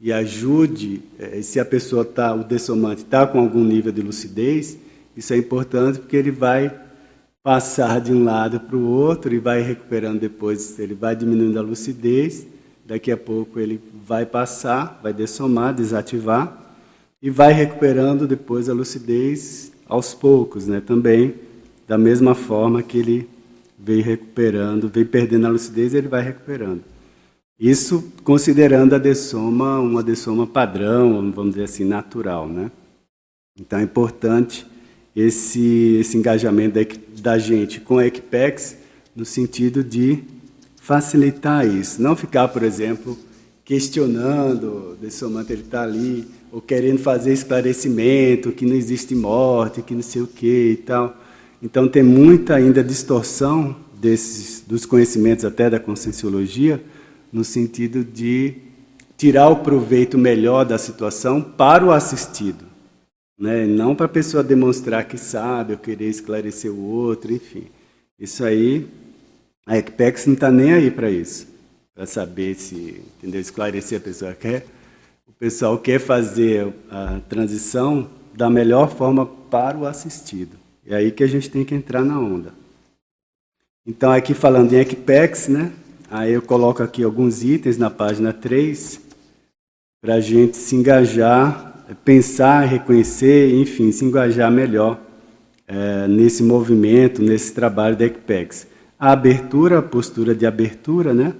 e 0.00 0.10
ajude, 0.10 1.02
é, 1.18 1.42
se 1.42 1.60
a 1.60 1.64
pessoa 1.64 2.06
tá, 2.06 2.34
o 2.34 2.42
dessomante 2.42 3.02
está 3.02 3.26
com 3.26 3.38
algum 3.38 3.62
nível 3.62 3.92
de 3.92 4.00
lucidez, 4.00 4.78
isso 5.14 5.34
é 5.34 5.36
importante 5.36 5.98
porque 5.98 6.16
ele 6.16 6.30
vai 6.30 6.74
passar 7.42 8.00
de 8.00 8.12
um 8.12 8.24
lado 8.24 8.60
para 8.60 8.76
o 8.76 8.86
outro 8.86 9.34
e 9.34 9.38
vai 9.38 9.60
recuperando 9.60 10.20
depois, 10.20 10.78
ele 10.78 10.94
vai 10.94 11.14
diminuindo 11.14 11.58
a 11.58 11.62
lucidez 11.62 12.46
Daqui 12.86 13.10
a 13.10 13.16
pouco 13.16 13.58
ele 13.58 13.80
vai 14.06 14.26
passar, 14.26 15.00
vai 15.02 15.12
dessomar, 15.12 15.72
desativar 15.72 16.76
e 17.22 17.30
vai 17.30 17.52
recuperando 17.52 18.26
depois 18.26 18.68
a 18.68 18.74
lucidez 18.74 19.72
aos 19.86 20.12
poucos, 20.12 20.66
né? 20.66 20.80
Também 20.80 21.34
da 21.86 21.96
mesma 21.96 22.34
forma 22.34 22.82
que 22.82 22.98
ele 22.98 23.28
veio 23.78 24.02
recuperando, 24.02 24.88
veio 24.88 25.06
perdendo 25.06 25.46
a 25.46 25.50
lucidez, 25.50 25.94
ele 25.94 26.08
vai 26.08 26.22
recuperando. 26.22 26.82
Isso 27.58 28.12
considerando 28.24 28.94
a 28.94 28.98
dessoma 28.98 29.78
uma 29.78 30.02
dessoma 30.02 30.46
padrão, 30.46 31.32
vamos 31.32 31.54
dizer 31.54 31.64
assim, 31.64 31.84
natural, 31.84 32.48
né? 32.48 32.70
Então 33.58 33.78
é 33.78 33.82
importante 33.82 34.66
esse, 35.14 35.98
esse 36.00 36.16
engajamento 36.16 36.74
da, 36.74 36.80
da 37.22 37.38
gente 37.38 37.80
com 37.80 37.98
a 37.98 38.06
Equipex 38.06 38.76
no 39.14 39.24
sentido 39.24 39.84
de 39.84 40.24
facilitar 40.84 41.66
isso. 41.66 42.00
Não 42.00 42.14
ficar, 42.14 42.46
por 42.48 42.62
exemplo, 42.62 43.18
questionando, 43.64 44.98
de 45.00 45.10
somante 45.10 45.50
ele 45.50 45.62
está 45.62 45.82
ali, 45.82 46.26
ou 46.52 46.60
querendo 46.60 46.98
fazer 46.98 47.32
esclarecimento, 47.32 48.52
que 48.52 48.66
não 48.66 48.76
existe 48.76 49.14
morte, 49.14 49.80
que 49.80 49.94
não 49.94 50.02
sei 50.02 50.20
o 50.20 50.26
que 50.26 50.72
e 50.72 50.76
tal. 50.76 51.16
Então 51.62 51.88
tem 51.88 52.02
muita 52.02 52.56
ainda 52.56 52.84
distorção 52.84 53.74
desses, 53.98 54.62
dos 54.66 54.84
conhecimentos 54.84 55.46
até 55.46 55.70
da 55.70 55.80
conscienciologia, 55.80 56.84
no 57.32 57.44
sentido 57.44 58.04
de 58.04 58.54
tirar 59.16 59.48
o 59.48 59.56
proveito 59.56 60.18
melhor 60.18 60.66
da 60.66 60.76
situação 60.76 61.40
para 61.40 61.82
o 61.82 61.92
assistido. 61.92 62.66
Né? 63.38 63.66
Não 63.66 63.96
para 63.96 64.04
a 64.04 64.10
pessoa 64.10 64.44
demonstrar 64.44 65.08
que 65.08 65.16
sabe 65.16 65.72
ou 65.72 65.78
querer 65.78 66.10
esclarecer 66.10 66.70
o 66.70 66.78
outro, 66.78 67.32
enfim. 67.32 67.64
Isso 68.20 68.44
aí, 68.44 68.86
a 69.66 69.78
ECPEX 69.78 70.26
não 70.26 70.34
está 70.34 70.50
nem 70.50 70.72
aí 70.72 70.90
para 70.90 71.10
isso, 71.10 71.46
para 71.94 72.04
saber 72.06 72.54
se, 72.54 73.02
entendeu, 73.18 73.40
esclarecer 73.40 73.98
a 73.98 74.00
pessoa 74.00 74.34
quer. 74.34 74.66
O 75.26 75.32
pessoal 75.32 75.78
quer 75.78 75.98
fazer 75.98 76.72
a 76.90 77.20
transição 77.28 78.08
da 78.34 78.50
melhor 78.50 78.90
forma 78.90 79.24
para 79.24 79.78
o 79.78 79.86
assistido. 79.86 80.56
É 80.86 80.96
aí 80.96 81.10
que 81.10 81.24
a 81.24 81.26
gente 81.26 81.50
tem 81.50 81.64
que 81.64 81.74
entrar 81.74 82.04
na 82.04 82.20
onda. 82.20 82.52
Então, 83.86 84.12
aqui 84.12 84.34
falando 84.34 84.72
em 84.72 84.80
ECPEX, 84.80 85.48
né? 85.48 85.72
Aí 86.10 86.32
eu 86.32 86.42
coloco 86.42 86.82
aqui 86.82 87.02
alguns 87.02 87.42
itens 87.42 87.78
na 87.78 87.90
página 87.90 88.32
3 88.32 89.00
para 90.00 90.14
a 90.14 90.20
gente 90.20 90.56
se 90.56 90.76
engajar, 90.76 91.86
pensar, 92.04 92.66
reconhecer, 92.66 93.54
enfim, 93.54 93.90
se 93.90 94.04
engajar 94.04 94.50
melhor 94.50 95.00
é, 95.66 96.06
nesse 96.06 96.42
movimento, 96.42 97.22
nesse 97.22 97.52
trabalho 97.52 97.96
da 97.96 98.04
ECPEX. 98.04 98.73
A 99.04 99.12
abertura, 99.12 99.80
a 99.80 99.82
postura 99.82 100.34
de 100.34 100.46
abertura, 100.46 101.12
né? 101.12 101.34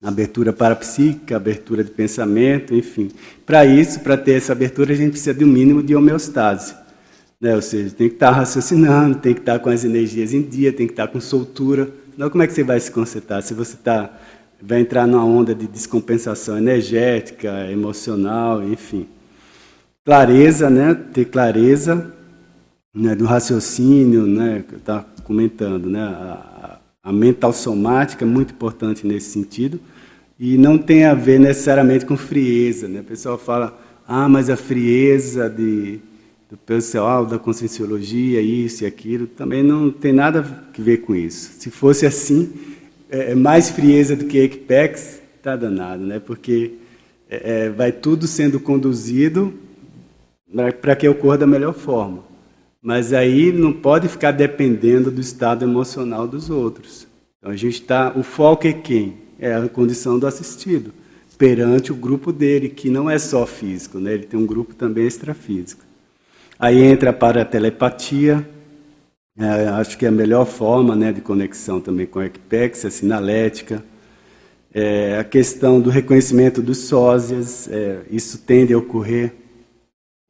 Abertura 0.00 0.52
parapsíquica, 0.52 1.34
abertura 1.34 1.82
de 1.82 1.90
pensamento, 1.90 2.72
enfim. 2.72 3.10
Para 3.44 3.66
isso, 3.66 3.98
para 3.98 4.16
ter 4.16 4.34
essa 4.34 4.52
abertura, 4.52 4.92
a 4.92 4.96
gente 4.96 5.10
precisa 5.10 5.34
de 5.34 5.44
um 5.44 5.48
mínimo 5.48 5.82
de 5.82 5.96
homeostase. 5.96 6.76
Né? 7.40 7.52
Ou 7.56 7.60
seja, 7.60 7.92
tem 7.92 8.08
que 8.08 8.14
estar 8.14 8.30
tá 8.30 8.36
raciocinando, 8.36 9.16
tem 9.16 9.34
que 9.34 9.40
estar 9.40 9.54
tá 9.54 9.58
com 9.58 9.70
as 9.70 9.82
energias 9.82 10.32
em 10.32 10.40
dia, 10.40 10.72
tem 10.72 10.86
que 10.86 10.92
estar 10.92 11.08
tá 11.08 11.12
com 11.12 11.20
soltura. 11.20 11.90
Não, 12.16 12.30
como 12.30 12.44
é 12.44 12.46
que 12.46 12.52
você 12.52 12.62
vai 12.62 12.78
se 12.78 12.92
consertar? 12.92 13.42
Se 13.42 13.54
você 13.54 13.76
tá, 13.76 14.16
vai 14.62 14.78
entrar 14.78 15.04
numa 15.04 15.24
onda 15.24 15.56
de 15.56 15.66
descompensação 15.66 16.56
energética, 16.56 17.68
emocional, 17.72 18.62
enfim. 18.62 19.08
Clareza, 20.04 20.70
né? 20.70 20.94
ter 21.12 21.24
clareza 21.24 22.14
né? 22.94 23.16
do 23.16 23.24
raciocínio, 23.24 24.28
né? 24.28 24.62
que 24.68 24.76
eu 24.76 24.78
estava 24.78 25.04
comentando. 25.24 25.90
Né? 25.90 26.00
A, 26.00 26.47
a 27.08 27.12
mental 27.12 27.54
somática 27.54 28.22
é 28.22 28.28
muito 28.28 28.52
importante 28.52 29.06
nesse 29.06 29.30
sentido. 29.30 29.80
E 30.38 30.58
não 30.58 30.76
tem 30.76 31.06
a 31.06 31.14
ver 31.14 31.40
necessariamente 31.40 32.04
com 32.04 32.18
frieza. 32.18 32.86
Né? 32.86 33.00
O 33.00 33.04
pessoal 33.04 33.38
fala, 33.38 33.80
ah, 34.06 34.28
mas 34.28 34.50
a 34.50 34.56
frieza 34.56 35.48
de 35.48 36.00
do 36.50 36.56
pessoal 36.56 37.26
da 37.26 37.38
conscienciologia, 37.38 38.40
isso 38.40 38.82
e 38.82 38.86
aquilo, 38.86 39.26
também 39.26 39.62
não 39.62 39.90
tem 39.90 40.14
nada 40.14 40.40
a 40.40 40.80
ver 40.80 40.98
com 40.98 41.14
isso. 41.14 41.50
Se 41.58 41.70
fosse 41.70 42.06
assim, 42.06 42.50
é, 43.10 43.32
é 43.32 43.34
mais 43.34 43.68
frieza 43.68 44.16
do 44.16 44.24
que 44.24 44.38
Equipex, 44.38 45.20
está 45.36 45.54
danado, 45.56 46.04
né? 46.04 46.18
porque 46.18 46.72
é, 47.28 47.66
é, 47.66 47.70
vai 47.70 47.92
tudo 47.92 48.26
sendo 48.26 48.58
conduzido 48.58 49.52
para 50.80 50.96
que 50.96 51.06
ocorra 51.06 51.36
da 51.36 51.46
melhor 51.46 51.74
forma. 51.74 52.27
Mas 52.88 53.12
aí 53.12 53.52
não 53.52 53.70
pode 53.70 54.08
ficar 54.08 54.30
dependendo 54.30 55.10
do 55.10 55.20
estado 55.20 55.62
emocional 55.62 56.26
dos 56.26 56.48
outros. 56.48 57.06
Então 57.38 57.52
a 57.52 57.54
gente 57.54 57.82
está. 57.82 58.14
O 58.16 58.22
foco 58.22 58.66
é 58.66 58.72
quem? 58.72 59.18
É 59.38 59.54
a 59.54 59.68
condição 59.68 60.18
do 60.18 60.26
assistido, 60.26 60.94
perante 61.36 61.92
o 61.92 61.94
grupo 61.94 62.32
dele, 62.32 62.70
que 62.70 62.88
não 62.88 63.10
é 63.10 63.18
só 63.18 63.44
físico, 63.44 63.98
né? 63.98 64.14
ele 64.14 64.24
tem 64.24 64.40
um 64.40 64.46
grupo 64.46 64.74
também 64.74 65.06
extrafísico. 65.06 65.84
Aí 66.58 66.82
entra 66.82 67.12
para 67.12 67.42
a 67.42 67.44
telepatia, 67.44 68.48
é, 69.38 69.68
acho 69.68 69.98
que 69.98 70.06
é 70.06 70.08
a 70.08 70.10
melhor 70.10 70.46
forma 70.46 70.96
né, 70.96 71.12
de 71.12 71.20
conexão 71.20 71.82
também 71.82 72.06
com 72.06 72.20
a 72.20 72.24
Equipex, 72.24 72.86
a 72.86 72.90
sinalética. 72.90 73.84
É, 74.72 75.18
a 75.18 75.24
questão 75.24 75.78
do 75.78 75.90
reconhecimento 75.90 76.62
dos 76.62 76.78
sósias, 76.78 77.68
é, 77.70 78.00
isso 78.10 78.38
tende 78.38 78.72
a 78.72 78.78
ocorrer 78.78 79.34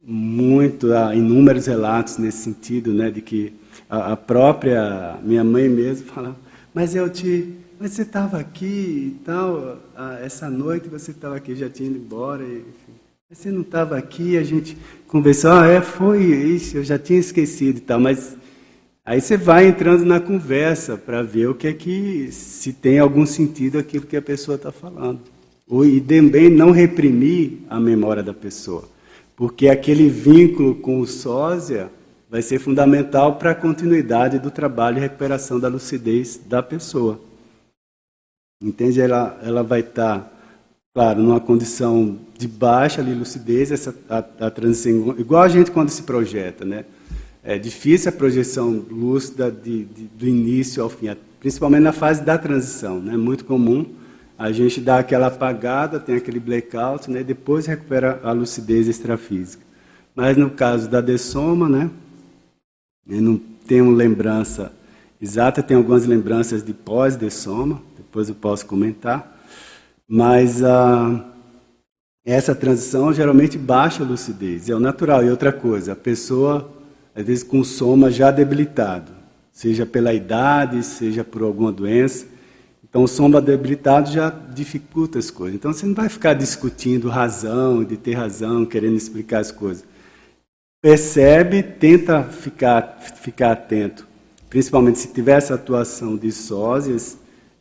muito, 0.01 0.87
inúmeros 1.13 1.65
relatos 1.65 2.17
nesse 2.17 2.43
sentido, 2.43 2.93
né, 2.93 3.11
de 3.11 3.21
que 3.21 3.53
a, 3.89 4.13
a 4.13 4.17
própria 4.17 5.17
minha 5.23 5.43
mãe 5.43 5.67
mesmo 5.67 6.07
fala, 6.07 6.35
mas 6.73 6.95
eu 6.95 7.09
te, 7.09 7.53
mas 7.79 7.91
você 7.91 8.01
estava 8.01 8.39
aqui 8.39 9.15
e 9.15 9.21
tal, 9.23 9.77
essa 10.21 10.49
noite 10.49 10.89
você 10.89 11.11
estava 11.11 11.35
aqui, 11.35 11.55
já 11.55 11.69
tinha 11.69 11.89
ido 11.89 11.97
embora, 11.97 12.43
e, 12.43 12.59
enfim. 12.59 12.99
Você 13.31 13.51
não 13.51 13.61
estava 13.61 13.95
aqui, 13.95 14.39
a 14.39 14.43
gente 14.43 14.75
conversou, 15.07 15.51
ah, 15.51 15.67
é, 15.67 15.81
foi 15.81 16.23
isso, 16.23 16.77
eu 16.77 16.83
já 16.83 16.97
tinha 16.97 17.19
esquecido 17.19 17.77
e 17.77 17.81
tal, 17.81 17.99
mas 17.99 18.35
aí 19.05 19.21
você 19.21 19.37
vai 19.37 19.67
entrando 19.67 20.03
na 20.03 20.19
conversa 20.19 20.97
para 20.97 21.21
ver 21.21 21.47
o 21.47 21.53
que 21.53 21.67
é 21.67 21.73
que, 21.73 22.31
se 22.31 22.73
tem 22.73 22.97
algum 22.97 23.27
sentido 23.27 23.77
aquilo 23.77 24.07
que 24.07 24.17
a 24.17 24.21
pessoa 24.21 24.55
está 24.55 24.71
falando. 24.71 25.19
E 25.71 26.01
também 26.01 26.49
não 26.49 26.71
reprimir 26.71 27.59
a 27.69 27.79
memória 27.79 28.23
da 28.23 28.33
pessoa, 28.33 28.89
porque 29.39 29.69
aquele 29.69 30.09
vínculo 30.09 30.75
com 30.75 30.99
o 30.99 31.07
sósia 31.07 31.89
vai 32.29 32.41
ser 32.41 32.59
fundamental 32.59 33.37
para 33.37 33.51
a 33.51 33.55
continuidade 33.55 34.37
do 34.37 34.51
trabalho 34.51 34.97
e 34.97 34.99
recuperação 34.99 35.57
da 35.57 35.69
lucidez 35.69 36.37
da 36.45 36.61
pessoa. 36.61 37.21
Entende? 38.61 38.99
Ela, 38.99 39.39
ela 39.41 39.63
vai 39.63 39.79
estar. 39.79 40.19
Tá 40.19 40.31
claro, 40.93 41.21
numa 41.21 41.39
condição 41.39 42.19
de 42.37 42.49
baixa 42.49 43.01
lucidez, 43.01 43.71
essa, 43.71 43.95
a, 44.09 44.17
a 44.17 44.51
transição, 44.51 45.15
igual 45.17 45.43
a 45.43 45.47
gente 45.47 45.71
quando 45.71 45.87
se 45.87 46.03
projeta, 46.03 46.65
né? 46.65 46.83
É 47.41 47.57
difícil 47.57 48.09
a 48.09 48.11
projeção 48.11 48.85
lúcida 48.91 49.49
de, 49.49 49.85
de, 49.85 50.03
do 50.03 50.27
início 50.27 50.83
ao 50.83 50.89
fim, 50.89 51.15
principalmente 51.39 51.83
na 51.83 51.93
fase 51.93 52.21
da 52.23 52.37
transição, 52.37 52.99
né? 52.99 53.15
Muito 53.15 53.45
comum 53.45 53.85
a 54.39 54.53
gente 54.53 54.79
dá 54.79 54.99
aquela 54.99 55.27
apagada, 55.27 55.99
tem 55.99 56.15
aquele 56.15 56.39
blackout, 56.39 57.11
né? 57.11 57.21
Depois 57.23 57.65
recupera 57.65 58.21
a 58.23 58.31
lucidez 58.31 58.87
extrafísica. 58.87 59.65
Mas 60.15 60.37
no 60.37 60.49
caso 60.49 60.89
da 60.89 61.01
dessoma, 61.01 61.67
né? 61.67 61.89
Eu 63.05 63.21
não 63.21 63.37
tenho 63.37 63.91
lembrança 63.91 64.71
exata, 65.21 65.61
tem 65.61 65.75
algumas 65.75 66.05
lembranças 66.05 66.63
de 66.63 66.73
pós-dessoma, 66.73 67.81
depois 67.97 68.29
eu 68.29 68.35
posso 68.35 68.65
comentar. 68.65 69.37
Mas 70.07 70.63
ah, 70.63 71.25
essa 72.23 72.55
transição 72.55 73.13
geralmente 73.13 73.57
baixa 73.57 74.03
a 74.03 74.07
lucidez, 74.07 74.69
é 74.69 74.73
o 74.73 74.79
natural. 74.79 75.21
E 75.21 75.29
outra 75.29 75.51
coisa, 75.51 75.91
a 75.91 75.97
pessoa, 75.97 76.71
às 77.13 77.25
vezes, 77.25 77.43
com 77.43 77.61
soma 77.61 78.09
já 78.09 78.31
debilitado, 78.31 79.11
seja 79.51 79.85
pela 79.85 80.13
idade, 80.13 80.81
seja 80.81 81.25
por 81.25 81.41
alguma 81.41 81.73
doença. 81.73 82.38
Então, 82.89 83.03
o 83.03 83.07
soma 83.07 83.39
debilitado 83.39 84.11
já 84.11 84.29
dificulta 84.29 85.19
as 85.19 85.29
coisas. 85.29 85.55
Então, 85.55 85.71
você 85.71 85.85
não 85.85 85.93
vai 85.93 86.09
ficar 86.09 86.33
discutindo 86.33 87.07
razão, 87.07 87.83
de 87.83 87.95
ter 87.95 88.13
razão, 88.13 88.65
querendo 88.65 88.97
explicar 88.97 89.39
as 89.39 89.51
coisas. 89.51 89.85
Percebe, 90.81 91.61
tenta 91.61 92.23
ficar, 92.23 92.99
ficar 92.99 93.51
atento, 93.51 94.07
principalmente 94.49 94.97
se 94.97 95.09
tiver 95.09 95.37
essa 95.37 95.55
atuação 95.55 96.15
de 96.15 96.31
sósias, 96.31 97.17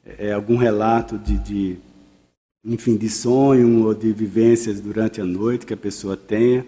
é, 0.07 0.33
algum 0.33 0.57
relato 0.57 1.19
de, 1.19 1.37
de 1.37 1.77
enfim, 2.65 2.97
de 2.97 3.09
sonho 3.09 3.85
ou 3.85 3.95
de 3.95 4.13
vivências 4.13 4.81
durante 4.81 5.21
a 5.21 5.25
noite 5.25 5.67
que 5.67 5.75
a 5.75 5.77
pessoa 5.77 6.17
tenha, 6.17 6.65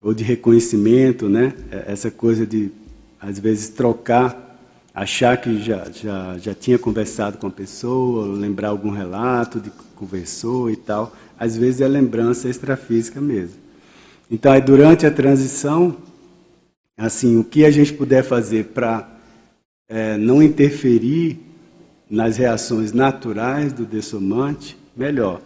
ou 0.00 0.14
de 0.14 0.22
reconhecimento, 0.22 1.28
né? 1.28 1.52
É, 1.70 1.92
essa 1.92 2.10
coisa 2.10 2.46
de, 2.46 2.70
às 3.20 3.38
vezes, 3.38 3.68
trocar, 3.68 4.45
achar 4.96 5.36
que 5.36 5.60
já, 5.60 5.84
já, 5.90 6.38
já 6.38 6.54
tinha 6.54 6.78
conversado 6.78 7.36
com 7.36 7.48
a 7.48 7.50
pessoa, 7.50 8.34
lembrar 8.34 8.68
algum 8.68 8.88
relato 8.88 9.60
de 9.60 9.68
que 9.68 9.84
conversou 9.94 10.70
e 10.70 10.76
tal. 10.76 11.14
Às 11.38 11.54
vezes 11.54 11.82
é 11.82 11.86
lembrança 11.86 12.48
extrafísica 12.48 13.20
mesmo. 13.20 13.56
Então, 14.30 14.50
aí, 14.50 14.60
durante 14.62 15.04
a 15.04 15.10
transição, 15.10 15.94
assim, 16.96 17.36
o 17.36 17.44
que 17.44 17.66
a 17.66 17.70
gente 17.70 17.92
puder 17.92 18.24
fazer 18.24 18.68
para 18.68 19.06
é, 19.86 20.16
não 20.16 20.42
interferir 20.42 21.40
nas 22.08 22.38
reações 22.38 22.90
naturais 22.90 23.74
do 23.74 23.84
dessomante, 23.84 24.78
melhor. 24.96 25.42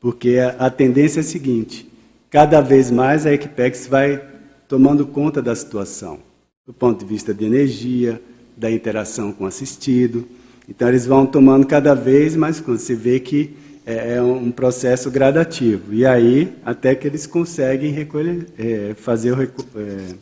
Porque 0.00 0.38
a, 0.38 0.66
a 0.66 0.70
tendência 0.70 1.20
é 1.20 1.22
a 1.22 1.24
seguinte: 1.24 1.86
cada 2.30 2.62
vez 2.62 2.90
mais 2.90 3.26
a 3.26 3.32
Equipex 3.34 3.86
vai 3.86 4.22
tomando 4.66 5.06
conta 5.06 5.42
da 5.42 5.54
situação, 5.54 6.20
do 6.66 6.72
ponto 6.72 7.00
de 7.00 7.04
vista 7.04 7.34
de 7.34 7.44
energia, 7.44 8.18
da 8.56 8.70
interação 8.70 9.32
com 9.32 9.44
o 9.44 9.46
assistido. 9.46 10.26
Então, 10.68 10.88
eles 10.88 11.06
vão 11.06 11.26
tomando 11.26 11.66
cada 11.66 11.94
vez 11.94 12.34
mais 12.36 12.60
conta. 12.60 12.78
Você 12.78 12.94
vê 12.94 13.20
que 13.20 13.54
é, 13.86 14.14
é 14.14 14.22
um 14.22 14.50
processo 14.50 15.10
gradativo. 15.10 15.92
E 15.92 16.06
aí, 16.06 16.52
até 16.64 16.94
que 16.94 17.06
eles 17.06 17.26
conseguem 17.26 17.90
recolher, 17.90 18.46
é, 18.58 18.94
fazer 18.94 19.34
é, 19.76 20.14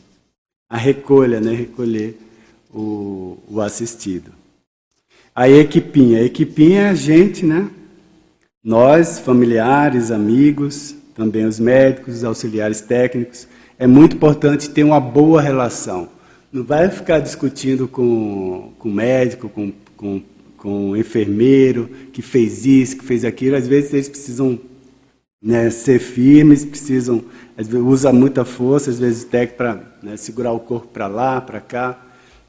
a 0.68 0.76
recolha, 0.76 1.40
né? 1.40 1.52
recolher 1.52 2.18
o, 2.72 3.38
o 3.48 3.60
assistido. 3.60 4.32
A 5.34 5.48
equipinha. 5.48 6.18
A 6.18 6.24
equipinha 6.24 6.82
é 6.82 6.88
a 6.90 6.94
gente, 6.94 7.46
né? 7.46 7.68
Nós, 8.62 9.18
familiares, 9.18 10.10
amigos, 10.10 10.94
também 11.14 11.44
os 11.44 11.58
médicos, 11.58 12.16
os 12.16 12.24
auxiliares 12.24 12.80
técnicos. 12.80 13.48
É 13.78 13.86
muito 13.86 14.16
importante 14.16 14.70
ter 14.70 14.84
uma 14.84 15.00
boa 15.00 15.40
relação. 15.40 16.08
Não 16.52 16.62
vai 16.62 16.90
ficar 16.90 17.18
discutindo 17.18 17.88
com, 17.88 18.72
com 18.78 18.90
médico, 18.90 19.48
com, 19.48 19.72
com, 19.96 20.22
com 20.58 20.94
enfermeiro, 20.94 21.88
que 22.12 22.20
fez 22.20 22.66
isso, 22.66 22.98
que 22.98 23.04
fez 23.04 23.24
aquilo. 23.24 23.56
Às 23.56 23.66
vezes 23.66 23.94
eles 23.94 24.08
precisam 24.08 24.60
né, 25.42 25.70
ser 25.70 25.98
firmes, 25.98 26.62
precisam, 26.62 27.24
às 27.56 27.66
vezes 27.66 27.86
usa 27.86 28.12
muita 28.12 28.44
força, 28.44 28.90
às 28.90 28.98
vezes 28.98 29.22
o 29.22 29.26
técnico 29.28 29.56
para 29.56 29.80
né, 30.02 30.16
segurar 30.18 30.52
o 30.52 30.60
corpo 30.60 30.88
para 30.88 31.06
lá, 31.06 31.40
para 31.40 31.58
cá. 31.58 31.98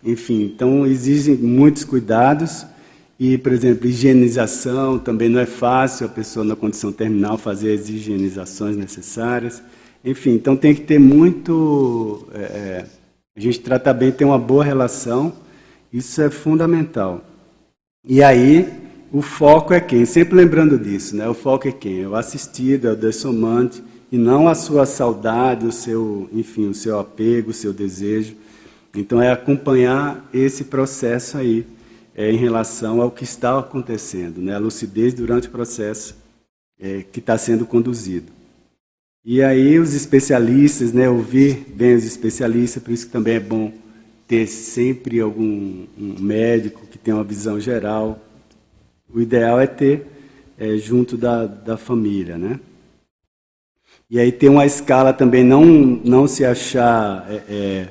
Enfim, 0.04 0.52
então 0.54 0.86
exigem 0.86 1.38
muitos 1.38 1.86
cuidados. 1.86 2.66
E, 3.18 3.38
por 3.38 3.54
exemplo, 3.54 3.88
higienização 3.88 5.00
também 5.00 5.30
não 5.30 5.40
é 5.40 5.46
fácil 5.46 6.08
a 6.08 6.10
pessoa 6.10 6.44
na 6.44 6.58
condição 6.58 6.92
terminal 6.92 7.38
fazer 7.38 7.74
as 7.80 7.88
higienizações 7.88 8.76
necessárias. 8.76 9.64
Enfim, 10.04 10.32
então 10.32 10.58
tem 10.58 10.76
que 10.76 10.82
ter 10.82 11.00
muito. 11.00 12.28
É, 12.34 12.86
a 13.36 13.40
gente 13.40 13.60
trata 13.60 13.92
bem, 13.94 14.12
ter 14.12 14.26
uma 14.26 14.38
boa 14.38 14.64
relação, 14.64 15.34
isso 15.92 16.22
é 16.22 16.30
fundamental. 16.30 17.22
E 18.06 18.22
aí, 18.22 18.72
o 19.12 19.22
foco 19.22 19.74
é 19.74 19.80
quem? 19.80 20.06
Sempre 20.06 20.36
lembrando 20.36 20.78
disso, 20.78 21.16
né? 21.16 21.28
O 21.28 21.34
foco 21.34 21.68
é 21.68 21.72
quem? 21.72 22.04
É 22.04 22.08
o 22.08 22.16
assistido, 22.16 22.88
é 22.88 22.92
o 22.92 22.96
dessomante, 22.96 23.84
e 24.12 24.18
não 24.18 24.48
a 24.48 24.54
sua 24.54 24.86
saudade, 24.86 25.66
o 25.66 25.72
seu, 25.72 26.30
enfim, 26.32 26.68
o 26.68 26.74
seu 26.74 27.00
apego, 27.00 27.50
o 27.50 27.54
seu 27.54 27.74
desejo. 27.74 28.36
Então, 28.96 29.22
é 29.22 29.32
acompanhar 29.32 30.30
esse 30.32 30.66
processo 30.66 31.38
aí 31.38 31.66
é, 32.16 32.32
em 32.32 32.38
relação 32.38 33.02
ao 33.02 33.10
que 33.10 33.24
está 33.24 33.58
acontecendo, 33.58 34.42
né? 34.42 34.56
a 34.56 34.60
lucidez 34.60 35.14
durante 35.14 35.48
o 35.48 35.52
processo 35.52 36.16
é, 36.80 37.04
que 37.12 37.20
está 37.20 37.38
sendo 37.38 37.66
conduzido. 37.66 38.32
E 39.26 39.42
aí 39.42 39.80
os 39.80 39.94
especialistas, 39.94 40.92
né, 40.92 41.08
ouvir 41.08 41.66
bem 41.74 41.96
os 41.96 42.04
especialistas, 42.04 42.84
por 42.84 42.92
isso 42.92 43.06
que 43.06 43.12
também 43.14 43.36
é 43.36 43.40
bom 43.40 43.72
ter 44.28 44.46
sempre 44.48 45.22
algum 45.22 45.86
um 45.98 46.16
médico 46.20 46.86
que 46.88 46.98
tenha 46.98 47.16
uma 47.16 47.24
visão 47.24 47.58
geral. 47.58 48.20
O 49.10 49.22
ideal 49.22 49.62
é 49.62 49.68
ter 49.68 50.06
é, 50.58 50.76
junto 50.76 51.16
da, 51.16 51.46
da 51.46 51.78
família, 51.78 52.38
né? 52.38 52.60
E 54.10 54.20
aí 54.20 54.30
tem 54.30 54.50
uma 54.50 54.66
escala 54.66 55.14
também, 55.14 55.42
não, 55.42 55.64
não 55.64 56.28
se 56.28 56.44
achar 56.44 57.26
é, 57.30 57.44
é, 57.50 57.90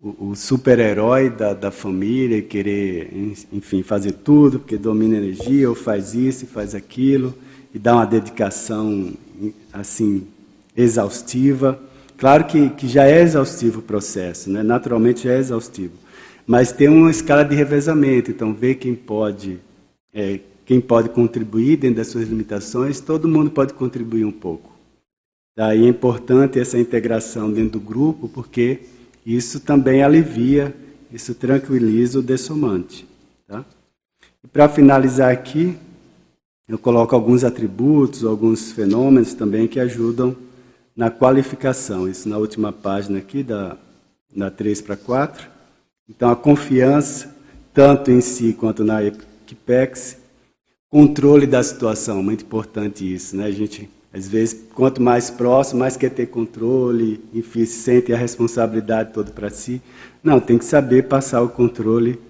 o, 0.00 0.28
o 0.30 0.36
super-herói 0.36 1.28
da, 1.28 1.54
da 1.54 1.72
família 1.72 2.38
e 2.38 2.42
querer, 2.42 3.12
enfim, 3.52 3.82
fazer 3.82 4.12
tudo, 4.12 4.60
porque 4.60 4.78
domina 4.78 5.16
energia, 5.16 5.68
ou 5.68 5.74
faz 5.74 6.14
isso 6.14 6.44
e 6.44 6.48
faz 6.48 6.72
aquilo, 6.72 7.34
e 7.74 7.80
dá 7.80 7.94
uma 7.94 8.06
dedicação, 8.06 9.12
assim, 9.72 10.26
exaustiva. 10.76 11.78
Claro 12.16 12.44
que, 12.44 12.70
que 12.70 12.88
já 12.88 13.06
é 13.06 13.20
exaustivo 13.20 13.80
o 13.80 13.82
processo, 13.82 14.50
né? 14.50 14.62
naturalmente 14.62 15.24
já 15.24 15.32
é 15.32 15.38
exaustivo. 15.38 15.94
Mas 16.46 16.72
tem 16.72 16.88
uma 16.88 17.10
escala 17.10 17.44
de 17.44 17.54
revezamento, 17.54 18.30
então 18.30 18.52
ver 18.52 18.76
quem 18.76 18.94
pode, 18.94 19.58
é, 20.12 20.40
quem 20.64 20.80
pode 20.80 21.08
contribuir 21.08 21.76
dentro 21.76 21.96
das 21.96 22.08
suas 22.08 22.28
limitações, 22.28 23.00
todo 23.00 23.28
mundo 23.28 23.50
pode 23.50 23.74
contribuir 23.74 24.24
um 24.24 24.32
pouco. 24.32 24.70
Daí 25.56 25.84
é 25.84 25.88
importante 25.88 26.58
essa 26.58 26.78
integração 26.78 27.52
dentro 27.52 27.78
do 27.78 27.80
grupo, 27.80 28.28
porque 28.28 28.80
isso 29.24 29.60
também 29.60 30.02
alivia, 30.02 30.74
isso 31.12 31.34
tranquiliza 31.34 32.18
o 32.18 32.22
dessomante. 32.22 33.06
Tá? 33.46 33.64
E 34.42 34.48
para 34.48 34.68
finalizar 34.68 35.30
aqui, 35.30 35.76
eu 36.66 36.78
coloco 36.78 37.14
alguns 37.14 37.44
atributos, 37.44 38.24
alguns 38.24 38.72
fenômenos 38.72 39.34
também 39.34 39.68
que 39.68 39.78
ajudam 39.78 40.34
na 40.96 41.10
qualificação. 41.10 42.08
Isso 42.08 42.28
na 42.28 42.38
última 42.38 42.72
página 42.72 43.18
aqui, 43.18 43.42
da, 43.42 43.76
da 44.34 44.50
3 44.50 44.80
para 44.80 44.96
4. 44.96 45.48
Então, 46.08 46.30
a 46.30 46.36
confiança, 46.36 47.34
tanto 47.72 48.10
em 48.10 48.20
si 48.20 48.52
quanto 48.52 48.84
na 48.84 49.02
Equipex. 49.02 50.18
Controle 50.90 51.46
da 51.46 51.62
situação, 51.62 52.22
muito 52.22 52.44
importante 52.44 53.14
isso. 53.14 53.36
Né? 53.36 53.46
A 53.46 53.50
gente 53.50 53.88
às 54.12 54.28
vezes, 54.28 54.66
quanto 54.74 55.00
mais 55.00 55.30
próximo, 55.30 55.80
mais 55.80 55.96
quer 55.96 56.10
ter 56.10 56.26
controle, 56.26 57.24
enfim, 57.32 57.64
se 57.64 57.80
sente 57.80 58.12
a 58.12 58.16
responsabilidade 58.16 59.12
toda 59.12 59.30
para 59.30 59.48
si. 59.48 59.80
Não, 60.22 60.38
tem 60.38 60.58
que 60.58 60.66
saber 60.66 61.08
passar 61.08 61.40
o 61.40 61.48
controle 61.48 62.20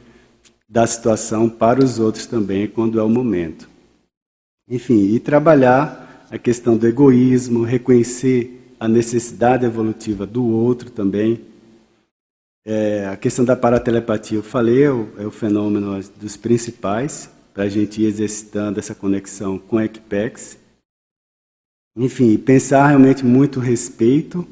da 0.68 0.87
situação 0.87 1.48
para 1.48 1.83
os 1.83 1.98
outros 1.98 2.25
também, 2.25 2.68
quando 2.68 3.01
é 3.01 3.03
o 3.03 3.09
momento. 3.09 3.68
Enfim, 4.68 5.12
e 5.12 5.18
trabalhar 5.18 6.02
a 6.33 6.38
questão 6.38 6.79
do 6.79 6.88
egoísmo, 6.88 7.62
reconhecer 7.62 8.75
a 8.81 8.88
necessidade 8.88 9.66
evolutiva 9.66 10.27
do 10.27 10.42
outro 10.42 10.90
também. 10.90 11.42
É, 12.64 13.07
a 13.07 13.18
questão 13.18 13.45
da 13.45 13.55
paratelepatia, 13.55 14.38
eu 14.38 14.42
falei, 14.42 14.85
é 14.85 14.90
o, 14.90 15.09
é 15.18 15.31
fenômeno 15.31 16.01
dos 16.18 16.35
principais, 16.35 17.29
para 17.53 17.64
a 17.64 17.68
gente 17.68 18.01
ir 18.01 18.07
exercitando 18.07 18.79
essa 18.79 18.95
conexão 18.95 19.59
com 19.59 19.77
a 19.77 19.85
Equipex. 19.85 20.57
Enfim, 21.95 22.38
pensar 22.38 22.87
realmente 22.87 23.27
muito 23.27 23.61
respeito, 23.61 24.47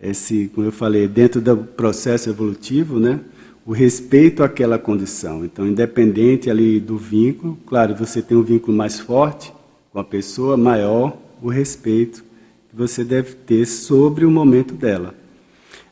esse, 0.00 0.48
como 0.54 0.68
eu 0.68 0.72
falei, 0.72 1.08
dentro 1.08 1.40
do 1.40 1.56
processo 1.56 2.30
evolutivo, 2.30 3.00
né? 3.00 3.18
O 3.66 3.72
respeito 3.72 4.44
àquela 4.44 4.78
condição. 4.78 5.44
Então, 5.44 5.66
independente 5.66 6.48
ali 6.48 6.78
do 6.78 6.96
vínculo, 6.96 7.58
claro, 7.66 7.92
você 7.96 8.22
tem 8.22 8.36
um 8.36 8.42
vínculo 8.44 8.76
mais 8.76 9.00
forte 9.00 9.57
com 9.98 10.02
a 10.02 10.04
pessoa, 10.04 10.56
maior 10.56 11.18
o 11.42 11.48
respeito 11.48 12.24
que 12.68 12.76
você 12.76 13.02
deve 13.02 13.34
ter 13.34 13.66
sobre 13.66 14.24
o 14.24 14.30
momento 14.30 14.74
dela. 14.74 15.12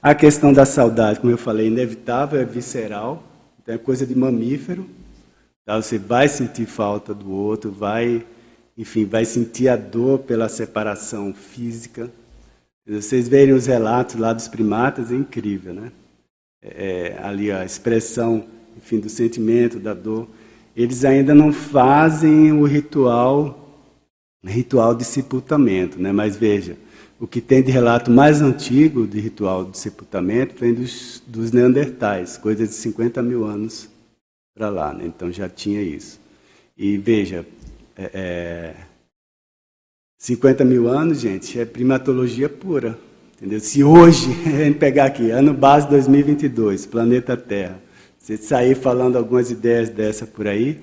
A 0.01 0.15
questão 0.15 0.53
da 0.53 0.65
saudade, 0.65 1.19
como 1.19 1.33
eu 1.33 1.39
falei, 1.39 1.67
inevitável, 1.67 2.39
é 2.39 2.45
visceral, 2.45 3.25
então 3.61 3.75
é 3.75 3.79
coisa 3.79 4.07
de 4.07 4.15
mamífero. 4.15 4.87
Tá? 5.65 5.83
Você 5.83 5.99
vai 5.99 6.29
sentir 6.29 6.67
falta 6.67 7.13
do 7.13 7.33
outro, 7.33 7.73
vai 7.73 8.25
enfim, 8.79 9.05
vai 9.07 9.25
sentir 9.25 9.69
a 9.69 9.75
dor 9.75 10.21
pela 10.21 10.49
separação 10.49 11.35
física. 11.35 12.09
Vocês 12.87 13.27
verem 13.27 13.55
os 13.55 13.67
relatos 13.67 14.15
lá 14.15 14.33
dos 14.33 14.47
primatas, 14.47 15.11
é 15.11 15.17
incrível, 15.17 15.75
né? 15.75 15.91
É, 16.63 17.19
ali 17.23 17.51
a 17.51 17.65
expressão, 17.65 18.45
enfim, 18.77 19.01
do 19.01 19.09
sentimento, 19.09 19.81
da 19.81 19.95
dor. 19.95 20.29
Eles 20.77 21.05
ainda 21.05 21.35
não 21.35 21.53
fazem 21.53 22.53
o 22.53 22.65
ritual, 22.65 23.66
ritual 24.47 24.95
de 24.95 25.05
sepultamento, 25.05 26.01
né? 26.01 26.13
Mas 26.13 26.37
veja, 26.37 26.77
o 27.19 27.27
que 27.27 27.41
tem 27.41 27.63
de 27.63 27.71
relato 27.71 28.11
mais 28.11 28.43
antigo 28.43 29.07
de 29.07 29.19
ritual 29.21 29.65
de 29.65 29.79
sepultamento 29.79 30.55
vem 30.59 30.75
dos, 30.75 31.23
dos 31.27 31.53
neandertais, 31.53 32.37
coisa 32.37 32.67
de 32.67 32.73
50 32.73 33.23
mil 33.23 33.45
anos 33.45 33.89
para 34.55 34.69
lá, 34.69 34.93
né? 34.93 35.05
Então 35.07 35.31
já 35.33 35.49
tinha 35.49 35.83
isso. 35.83 36.21
E 36.77 36.97
veja, 36.99 37.47
é, 37.97 38.11
é, 38.13 38.75
50 40.19 40.65
mil 40.65 40.89
anos, 40.89 41.21
gente, 41.21 41.59
é 41.59 41.65
primatologia 41.65 42.49
pura. 42.49 42.99
Entendeu? 43.37 43.61
Se 43.61 43.85
hoje, 43.85 44.29
a 44.47 44.65
gente 44.65 44.79
pegar 44.79 45.07
aqui, 45.07 45.31
ano 45.31 45.55
base 45.55 45.89
2022, 45.89 46.87
planeta 46.87 47.37
Terra, 47.37 47.81
você 48.19 48.37
sair 48.37 48.75
falando 48.75 49.17
algumas 49.17 49.51
ideias 49.51 49.89
dessa 49.89 50.27
por 50.27 50.49
aí, 50.49 50.81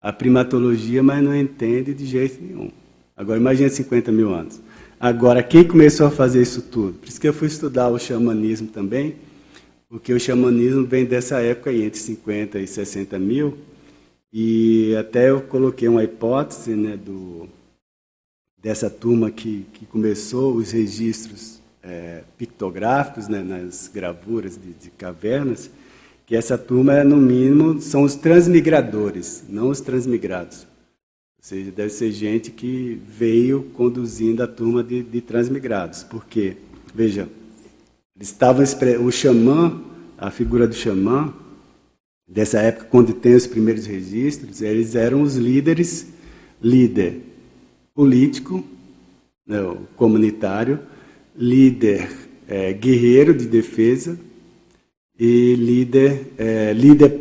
a 0.00 0.12
primatologia, 0.12 1.02
mas 1.02 1.22
não 1.22 1.36
entende 1.36 1.92
de 1.92 2.06
jeito 2.06 2.42
nenhum. 2.42 2.70
Agora, 3.20 3.38
imagine 3.38 3.68
50 3.68 4.10
mil 4.10 4.32
anos. 4.32 4.62
Agora, 4.98 5.42
quem 5.42 5.62
começou 5.62 6.06
a 6.06 6.10
fazer 6.10 6.40
isso 6.40 6.62
tudo? 6.62 6.94
Por 6.94 7.06
isso 7.06 7.20
que 7.20 7.28
eu 7.28 7.34
fui 7.34 7.48
estudar 7.48 7.90
o 7.90 7.98
xamanismo 7.98 8.68
também, 8.68 9.16
porque 9.90 10.14
o 10.14 10.18
xamanismo 10.18 10.86
vem 10.86 11.04
dessa 11.04 11.38
época 11.38 11.68
aí, 11.68 11.82
entre 11.82 12.00
50 12.00 12.58
e 12.58 12.66
60 12.66 13.18
mil, 13.18 13.58
e 14.32 14.96
até 14.98 15.28
eu 15.28 15.42
coloquei 15.42 15.86
uma 15.86 16.02
hipótese 16.02 16.70
né, 16.70 16.96
do, 16.96 17.46
dessa 18.56 18.88
turma 18.88 19.30
que, 19.30 19.66
que 19.74 19.84
começou 19.84 20.54
os 20.54 20.72
registros 20.72 21.60
é, 21.82 22.22
pictográficos 22.38 23.28
né, 23.28 23.42
nas 23.42 23.86
gravuras 23.92 24.56
de, 24.56 24.72
de, 24.72 24.90
cavernas, 24.92 25.70
que 26.24 26.34
essa 26.34 26.56
turma, 26.56 27.04
no 27.04 27.18
mínimo, 27.18 27.82
são 27.82 28.02
os 28.02 28.14
transmigradores, 28.14 29.44
não 29.46 29.68
os 29.68 29.82
transmigrados. 29.82 30.69
Ou 31.40 31.44
seja, 31.44 31.70
deve 31.70 31.88
ser 31.88 32.12
gente 32.12 32.50
que 32.50 33.00
veio 33.08 33.62
conduzindo 33.72 34.42
a 34.42 34.46
turma 34.46 34.84
de, 34.84 35.02
de 35.02 35.22
transmigrados. 35.22 36.02
Por 36.02 36.26
quê? 36.26 36.58
Veja, 36.94 37.30
estavam, 38.20 38.62
o 39.02 39.10
xamã, 39.10 39.80
a 40.18 40.30
figura 40.30 40.68
do 40.68 40.74
xamã, 40.74 41.32
dessa 42.28 42.58
época, 42.58 42.88
quando 42.90 43.14
tem 43.14 43.34
os 43.34 43.46
primeiros 43.46 43.86
registros, 43.86 44.60
eles 44.60 44.94
eram 44.94 45.22
os 45.22 45.36
líderes, 45.36 46.08
líder 46.62 47.22
político, 47.94 48.62
né, 49.46 49.56
comunitário, 49.96 50.78
líder 51.34 52.06
é, 52.46 52.74
guerreiro 52.74 53.32
de 53.32 53.46
defesa, 53.46 54.20
e 55.18 55.54
líder, 55.54 56.34
é, 56.36 56.74
líder 56.74 57.18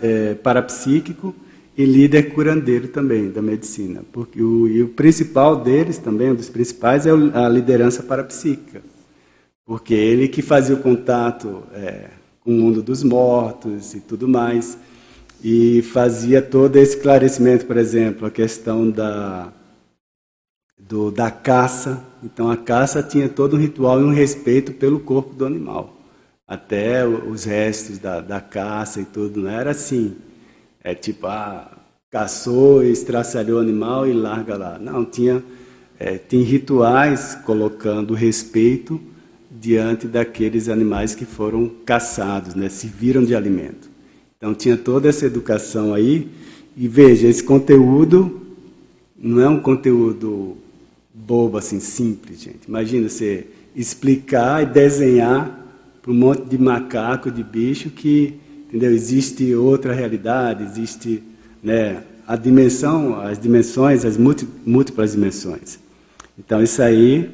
é, 0.00 0.34
parapsíquico 0.34 1.32
e 1.76 1.84
líder 1.84 2.34
curandeiro 2.34 2.88
também 2.88 3.30
da 3.30 3.40
medicina. 3.40 4.02
Porque 4.12 4.42
o, 4.42 4.68
e 4.68 4.82
o 4.82 4.88
principal 4.88 5.56
deles 5.56 5.98
também, 5.98 6.30
um 6.30 6.34
dos 6.34 6.48
principais, 6.48 7.06
é 7.06 7.10
a 7.10 7.48
liderança 7.48 8.02
parapsíquica. 8.02 8.82
Porque 9.64 9.94
ele 9.94 10.28
que 10.28 10.42
fazia 10.42 10.74
o 10.74 10.82
contato 10.82 11.62
é, 11.72 12.10
com 12.40 12.50
o 12.50 12.54
mundo 12.54 12.82
dos 12.82 13.02
mortos 13.02 13.94
e 13.94 14.00
tudo 14.00 14.28
mais, 14.28 14.76
e 15.42 15.82
fazia 15.82 16.42
todo 16.42 16.76
esse 16.76 16.96
esclarecimento, 16.96 17.66
por 17.66 17.76
exemplo, 17.76 18.26
a 18.26 18.30
questão 18.30 18.90
da, 18.90 19.52
do, 20.78 21.10
da 21.10 21.30
caça. 21.30 22.04
Então 22.22 22.50
a 22.50 22.56
caça 22.56 23.02
tinha 23.02 23.28
todo 23.28 23.56
um 23.56 23.60
ritual 23.60 24.00
e 24.00 24.04
um 24.04 24.12
respeito 24.12 24.72
pelo 24.72 25.00
corpo 25.00 25.34
do 25.34 25.46
animal. 25.46 25.96
Até 26.46 27.06
os 27.06 27.44
restos 27.44 27.98
da, 27.98 28.20
da 28.20 28.40
caça 28.40 29.00
e 29.00 29.04
tudo, 29.04 29.40
não 29.40 29.50
era 29.50 29.70
assim. 29.70 30.16
É 30.82 30.94
tipo, 30.94 31.26
ah, 31.26 31.70
caçou, 32.10 32.84
estraçalhou 32.84 33.58
o 33.58 33.62
animal 33.62 34.06
e 34.06 34.12
larga 34.12 34.56
lá. 34.56 34.78
Não, 34.78 35.04
tinha, 35.04 35.42
é, 35.98 36.18
tem 36.18 36.42
rituais 36.42 37.38
colocando 37.44 38.14
respeito 38.14 39.00
diante 39.50 40.06
daqueles 40.06 40.68
animais 40.68 41.14
que 41.14 41.24
foram 41.24 41.70
caçados, 41.84 42.54
né, 42.54 42.68
serviram 42.68 43.24
de 43.24 43.34
alimento. 43.34 43.90
Então 44.36 44.54
tinha 44.54 44.76
toda 44.76 45.08
essa 45.08 45.24
educação 45.24 45.94
aí. 45.94 46.28
E 46.76 46.88
veja, 46.88 47.28
esse 47.28 47.44
conteúdo 47.44 48.40
não 49.16 49.40
é 49.40 49.48
um 49.48 49.60
conteúdo 49.60 50.56
bobo, 51.14 51.58
assim, 51.58 51.78
simples, 51.78 52.40
gente. 52.40 52.66
Imagina 52.66 53.08
você 53.08 53.46
explicar 53.76 54.62
e 54.62 54.66
desenhar 54.66 55.60
para 56.00 56.10
um 56.10 56.14
monte 56.14 56.44
de 56.44 56.58
macaco, 56.58 57.30
de 57.30 57.44
bicho, 57.44 57.90
que 57.90 58.40
entendeu? 58.72 58.90
existe 58.90 59.54
outra 59.54 59.92
realidade, 59.92 60.64
existe 60.64 61.22
né, 61.62 62.02
a 62.26 62.36
dimensão, 62.36 63.20
as 63.20 63.38
dimensões, 63.38 64.02
as 64.06 64.16
múltiplas 64.16 65.12
dimensões. 65.12 65.78
Então 66.38 66.62
isso 66.62 66.80
aí, 66.80 67.30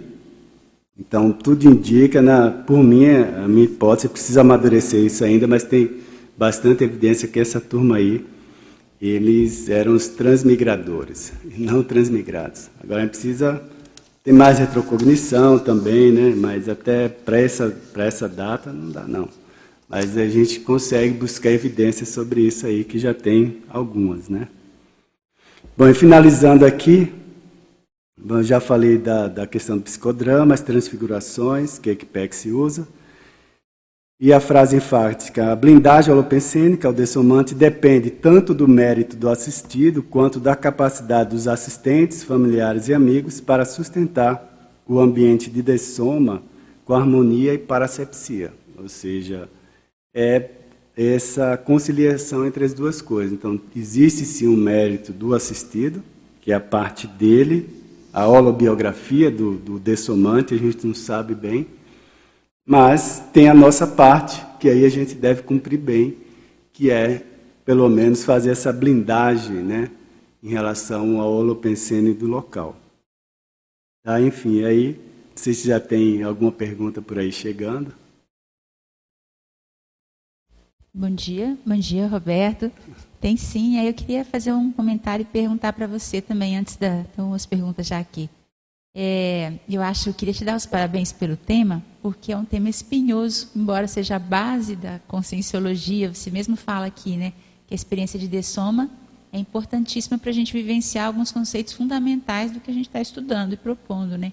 então 0.99 1.31
tudo 1.31 1.69
indica, 1.69 2.21
na, 2.21 2.51
por 2.51 2.83
mim, 2.83 3.07
a 3.07 3.47
minha 3.47 3.67
hipótese, 3.67 4.09
precisa 4.09 4.41
amadurecer 4.41 5.05
isso 5.05 5.23
ainda, 5.23 5.47
mas 5.47 5.63
tem 5.63 5.99
bastante 6.37 6.83
evidência 6.83 7.29
que 7.29 7.39
essa 7.39 7.61
turma 7.61 7.97
aí, 7.97 8.25
eles 9.01 9.69
eram 9.69 9.95
os 9.95 10.09
transmigradores, 10.09 11.33
não 11.57 11.85
transmigrados. 11.85 12.69
Agora 12.83 13.07
precisa 13.07 13.63
ter 14.25 14.33
mais 14.33 14.59
retrocognição 14.59 15.57
também, 15.57 16.11
né? 16.11 16.35
mas 16.37 16.69
até 16.69 17.09
para 17.09 17.39
essa, 17.39 17.73
essa 17.97 18.29
data 18.29 18.73
não 18.73 18.91
dá 18.91 19.05
não. 19.07 19.29
Mas 19.89 20.19
a 20.19 20.27
gente 20.27 20.61
consegue 20.61 21.15
buscar 21.15 21.51
evidências 21.51 22.11
sobre 22.11 22.43
isso 22.43 22.67
aí, 22.67 22.85
que 22.85 22.99
já 22.99 23.15
tem 23.15 23.63
algumas. 23.71 24.29
Né? 24.29 24.49
Bom, 25.77 25.89
e 25.89 25.95
finalizando 25.95 26.67
aqui, 26.67 27.11
bom, 28.21 28.43
já 28.43 28.61
falei 28.61 28.99
da, 28.99 29.29
da 29.29 29.47
questão 29.47 29.79
do 29.79 29.85
psicodrama, 29.85 30.53
as 30.53 30.61
transfigurações, 30.61 31.79
que 31.79 31.89
a 31.89 31.93
Equipec 31.93 32.37
se 32.37 32.51
usa. 32.51 32.87
E 34.21 34.33
a 34.33 34.41
frase 34.41 34.77
enfática, 34.77 35.53
a 35.53 35.57
blindagem 35.57 36.13
holopensênica, 36.13 36.91
o 36.91 36.93
dessomante, 36.93 37.55
depende 37.55 38.11
tanto 38.11 38.53
do 38.53 38.67
mérito 38.67 39.17
do 39.17 39.29
assistido 39.29 40.03
quanto 40.03 40.41
da 40.41 40.57
capacidade 40.57 41.31
dos 41.31 41.47
assistentes, 41.47 42.25
familiares 42.25 42.89
e 42.89 42.95
amigos 42.95 43.41
para 43.41 43.65
sustentar 43.65 44.75
o 44.87 44.99
ambiente 44.99 45.49
de 45.49 45.63
dessoma 45.63 46.43
com 46.85 46.95
harmonia 46.95 47.55
e 47.55 47.59
paracepsia. 47.59 48.53
Ou 48.77 48.89
seja, 48.89 49.49
é 50.19 50.51
essa 50.97 51.57
conciliação 51.57 52.45
entre 52.45 52.65
as 52.65 52.75
duas 52.75 53.01
coisas. 53.01 53.33
Então, 53.33 53.61
existe 53.77 54.25
sim 54.25 54.49
um 54.49 54.57
mérito 54.57 55.13
do 55.13 55.33
assistido, 55.33 56.03
que 56.41 56.51
é 56.51 56.57
a 56.57 56.61
parte 56.61 57.07
dele, 57.07 57.69
a 58.13 58.27
holobiografia 58.27 59.31
do, 59.31 59.55
do 59.55 59.79
dessomante, 59.79 60.55
a 60.55 60.59
gente 60.59 60.85
não 60.85 60.95
sabe 60.95 61.37
bem, 61.37 61.69
mas 62.67 63.23
tem 63.33 63.49
a 63.49 63.55
nossa 63.55 63.87
parte, 63.87 64.45
que 64.59 64.69
aí 64.69 64.85
a 64.85 64.89
gente 64.89 65.15
deve 65.15 65.43
cumprir 65.43 65.79
bem, 65.79 66.17
que 66.73 66.91
é, 66.91 67.23
pelo 67.65 67.89
menos, 67.89 68.25
fazer 68.25 68.51
essa 68.51 68.73
blindagem 68.73 69.57
né, 69.57 69.89
em 70.43 70.49
relação 70.49 71.21
ao 71.21 71.33
holopensene 71.33 72.13
do 72.13 72.27
local. 72.27 72.77
Tá, 74.03 74.21
enfim, 74.21 74.65
aí, 74.65 74.99
se 75.37 75.53
já 75.53 75.79
tem 75.79 76.25
alguma 76.25 76.51
pergunta 76.51 77.01
por 77.01 77.21
aí 77.21 77.31
chegando. 77.31 77.95
Bom 80.93 81.11
dia, 81.11 81.57
bom 81.67 81.77
dia, 81.77 82.09
Roberto. 82.09 82.73
Tem 83.21 83.37
sim, 83.37 83.79
aí 83.79 83.87
eu 83.87 83.95
queria 83.95 84.25
fazer 84.25 84.53
um 84.53 84.73
comentário 84.73 85.23
e 85.23 85.27
perguntar 85.27 85.73
para 85.73 85.87
você 85.87 86.21
também, 86.21 86.57
antes 86.57 86.77
da. 86.77 87.01
Então, 87.01 87.35
as 87.35 87.45
perguntas 87.45 87.87
já 87.87 87.99
aqui. 87.99 88.29
É, 88.95 89.53
eu 89.69 89.83
acho, 89.83 90.09
eu 90.09 90.15
queria 90.15 90.33
te 90.33 90.45
dar 90.45 90.57
os 90.57 90.65
parabéns 90.65 91.13
pelo 91.13 91.37
tema, 91.37 91.85
porque 92.03 92.33
é 92.33 92.37
um 92.37 92.45
tema 92.45 92.69
espinhoso, 92.71 93.49
embora 93.55 93.87
seja 93.87 94.17
a 94.17 94.19
base 94.19 94.75
da 94.75 94.99
conscienciologia. 95.01 96.13
Você 96.13 96.31
mesmo 96.31 96.57
fala 96.57 96.87
aqui, 96.87 97.17
né, 97.17 97.33
que 97.67 97.75
a 97.75 97.77
experiência 97.77 98.19
de 98.19 98.27
dessoma 98.27 98.91
é 99.31 99.39
importantíssima 99.39 100.19
para 100.19 100.31
a 100.31 100.35
gente 100.35 100.53
vivenciar 100.53 101.07
alguns 101.07 101.31
conceitos 101.31 101.75
fundamentais 101.75 102.51
do 102.51 102.61
que 102.61 102.71
a 102.71 102.75
gente 102.75 102.89
está 102.89 103.01
estudando 103.01 103.53
e 103.53 103.57
propondo, 103.57 104.17
né? 104.17 104.33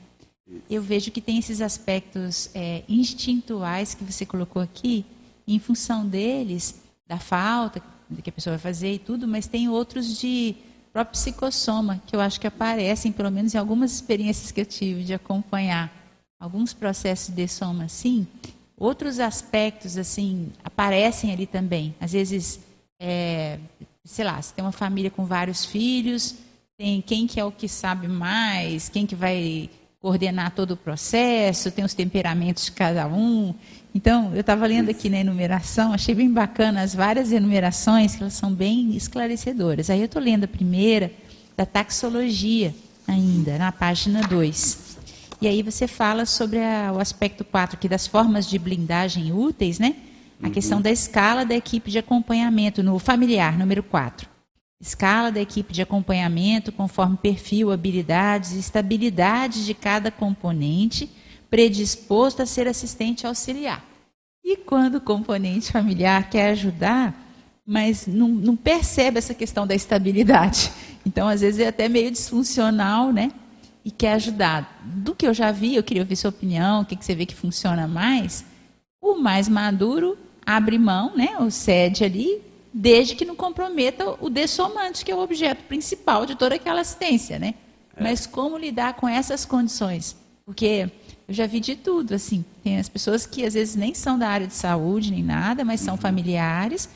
Eu 0.70 0.82
vejo 0.82 1.12
que 1.12 1.20
tem 1.20 1.38
esses 1.38 1.60
aspectos 1.60 2.50
é, 2.56 2.84
instintuais 2.88 3.94
que 3.94 4.04
você 4.04 4.26
colocou 4.26 4.62
aqui, 4.62 5.06
em 5.48 5.60
função 5.60 6.06
deles, 6.06 6.82
da 7.08 7.20
falta 7.20 7.82
que 8.24 8.30
a 8.30 8.34
pessoa 8.34 8.58
vai 8.58 8.72
fazer 8.72 8.94
e 8.94 9.00
tudo, 9.00 9.28
mas 9.28 9.48
tem 9.48 9.68
outros 9.70 10.18
de 10.20 10.56
próprio 10.94 11.14
psicossoma, 11.14 12.02
que 12.06 12.16
eu 12.16 12.22
acho 12.22 12.40
que 12.40 12.48
aparecem, 12.48 13.12
pelo 13.12 13.32
menos 13.32 13.54
em 13.54 13.58
algumas 13.58 13.92
experiências 13.92 14.52
que 14.52 14.62
eu 14.62 14.66
tive 14.66 15.04
de 15.04 15.14
acompanhar 15.14 15.92
alguns 16.40 16.74
processos 16.74 17.34
de 17.34 17.48
soma 17.48 17.86
assim, 17.86 18.28
outros 18.78 19.20
aspectos 19.20 19.98
assim 19.98 20.52
aparecem 20.64 21.32
ali 21.32 21.46
também. 21.46 21.96
Às 22.00 22.12
vezes, 22.14 22.60
é, 23.00 23.60
sei 24.04 24.24
lá, 24.24 24.42
se 24.42 24.54
tem 24.54 24.64
uma 24.64 24.72
família 24.72 25.10
com 25.10 25.26
vários 25.26 25.66
filhos, 25.66 26.36
tem 26.78 27.02
quem 27.02 27.26
que 27.28 27.40
é 27.40 27.46
o 27.46 27.52
que 27.52 27.68
sabe 27.68 28.08
mais, 28.08 28.90
quem 28.90 29.06
que 29.06 29.16
vai 29.16 29.70
coordenar 30.00 30.52
todo 30.52 30.72
o 30.72 30.78
processo, 30.78 31.72
tem 31.72 31.84
os 31.84 31.94
temperamentos 31.94 32.66
de 32.66 32.72
cada 32.74 33.08
um. 33.08 33.56
Então, 33.96 34.34
eu 34.34 34.42
estava 34.42 34.68
lendo 34.68 34.90
aqui 34.90 35.10
na 35.10 35.20
enumeração, 35.20 35.94
achei 35.94 36.14
bem 36.14 36.30
bacana 36.30 36.82
as 36.82 36.94
várias 36.94 37.32
enumerações, 37.32 38.14
que 38.14 38.22
elas 38.22 38.34
são 38.34 38.52
bem 38.52 38.94
esclarecedoras. 38.94 39.90
Aí 39.90 40.02
eu 40.02 40.06
estou 40.06 40.22
lendo 40.22 40.44
a 40.44 40.50
primeira, 40.50 41.14
da 41.56 41.66
taxologia, 41.66 42.76
ainda, 43.08 43.58
na 43.58 43.72
página 43.72 44.20
2. 44.24 44.98
E 45.42 45.48
aí 45.48 45.64
você 45.64 45.88
fala 45.88 46.26
sobre 46.26 46.60
a, 46.60 46.92
o 46.94 47.00
aspecto 47.00 47.46
4 47.46 47.78
aqui 47.78 47.88
das 47.88 48.06
formas 48.06 48.50
de 48.50 48.60
blindagem 48.60 49.32
úteis, 49.32 49.80
né? 49.80 49.96
A 50.44 50.50
questão 50.50 50.82
da 50.82 50.92
escala 50.92 51.46
da 51.46 51.56
equipe 51.56 51.90
de 51.90 51.98
acompanhamento 51.98 52.84
no 52.84 53.00
familiar, 53.00 53.58
número 53.58 53.82
4. 53.82 54.28
Escala 54.82 55.32
da 55.32 55.40
equipe 55.40 55.72
de 55.72 55.82
acompanhamento 55.82 56.70
conforme 56.70 57.16
perfil, 57.16 57.72
habilidades 57.72 58.52
e 58.52 58.60
estabilidade 58.60 59.66
de 59.66 59.74
cada 59.74 60.12
componente 60.12 61.10
predisposto 61.50 62.42
a 62.42 62.46
ser 62.46 62.68
assistente 62.68 63.26
auxiliar. 63.26 63.84
E 64.44 64.56
quando 64.58 64.96
o 64.96 65.02
componente 65.02 65.72
familiar 65.72 66.30
quer 66.30 66.52
ajudar, 66.52 67.26
mas 67.66 68.06
não, 68.06 68.28
não, 68.30 68.56
percebe 68.56 69.18
essa 69.18 69.34
questão 69.34 69.66
da 69.66 69.74
estabilidade. 69.74 70.72
Então, 71.06 71.28
às 71.28 71.42
vezes, 71.42 71.60
é 71.60 71.68
até 71.68 71.90
meio 71.90 72.12
disfuncional, 72.12 73.12
né? 73.12 73.32
E 73.84 73.90
quer 73.90 74.14
ajudar. 74.14 74.82
Do 74.84 75.16
que 75.16 75.28
eu 75.28 75.34
já 75.34 75.52
vi, 75.52 75.76
eu 75.76 75.84
queria 75.84 76.04
ouvir 76.04 76.16
sua 76.16 76.30
opinião, 76.30 76.82
o 76.82 76.86
que, 76.86 76.96
que 76.96 77.04
você 77.04 77.16
vê 77.16 77.26
que 77.26 77.36
funciona 77.36 77.88
mais. 77.88 78.46
O 79.02 79.16
mais 79.16 79.50
maduro 79.50 80.18
abre 80.46 80.78
mão, 80.78 81.16
né? 81.16 81.36
Ou 81.40 81.50
cede 81.50 82.04
ali, 82.04 82.42
desde 82.74 83.16
que 83.16 83.26
não 83.26 83.36
comprometa 83.36 84.16
o 84.20 84.30
dessomante, 84.30 85.04
que 85.04 85.12
é 85.12 85.16
o 85.16 85.20
objeto 85.20 85.64
principal 85.64 86.26
de 86.26 86.36
toda 86.36 86.56
aquela 86.56 86.82
assistência, 86.82 87.40
né? 87.40 87.56
É. 87.96 88.04
Mas 88.04 88.28
como 88.28 88.58
lidar 88.58 88.94
com 88.96 89.08
essas 89.08 89.46
condições? 89.46 90.16
Porque 90.46 90.90
eu 91.28 91.34
já 91.34 91.48
vi 91.48 91.60
de 91.60 91.76
tudo, 91.76 92.14
assim. 92.14 92.46
Tem 92.64 92.78
as 92.78 92.90
pessoas 92.90 93.26
que 93.26 93.46
às 93.46 93.54
vezes 93.54 93.76
nem 93.76 93.94
são 93.94 94.18
da 94.18 94.28
área 94.28 94.48
de 94.48 94.54
saúde 94.54 95.12
nem 95.12 95.24
nada, 95.24 95.66
mas 95.66 95.82
são 95.82 95.96
uhum. 95.96 96.02
familiares 96.02 96.90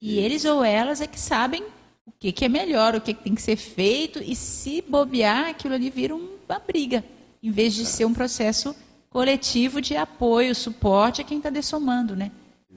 e 0.00 0.18
eles 0.18 0.44
ou 0.44 0.62
elas 0.62 1.00
é 1.00 1.06
que 1.06 1.18
sabem 1.18 1.62
o 2.04 2.12
que, 2.18 2.30
que 2.30 2.44
é 2.44 2.48
melhor, 2.48 2.94
o 2.94 3.00
que, 3.00 3.14
que 3.14 3.24
tem 3.24 3.34
que 3.34 3.42
ser 3.42 3.56
feito 3.56 4.22
e 4.22 4.36
se 4.36 4.82
bobear, 4.82 5.48
aquilo 5.48 5.74
ali 5.74 5.90
vira 5.90 6.14
uma 6.14 6.58
briga, 6.64 7.04
em 7.42 7.50
vez 7.50 7.74
de 7.74 7.84
ser 7.84 8.04
um 8.04 8.14
processo 8.14 8.76
coletivo 9.10 9.80
de 9.80 9.96
apoio, 9.96 10.54
suporte 10.54 11.20
a 11.20 11.24
quem 11.24 11.38
está 11.38 11.50
dessomando, 11.50 12.14
né? 12.14 12.30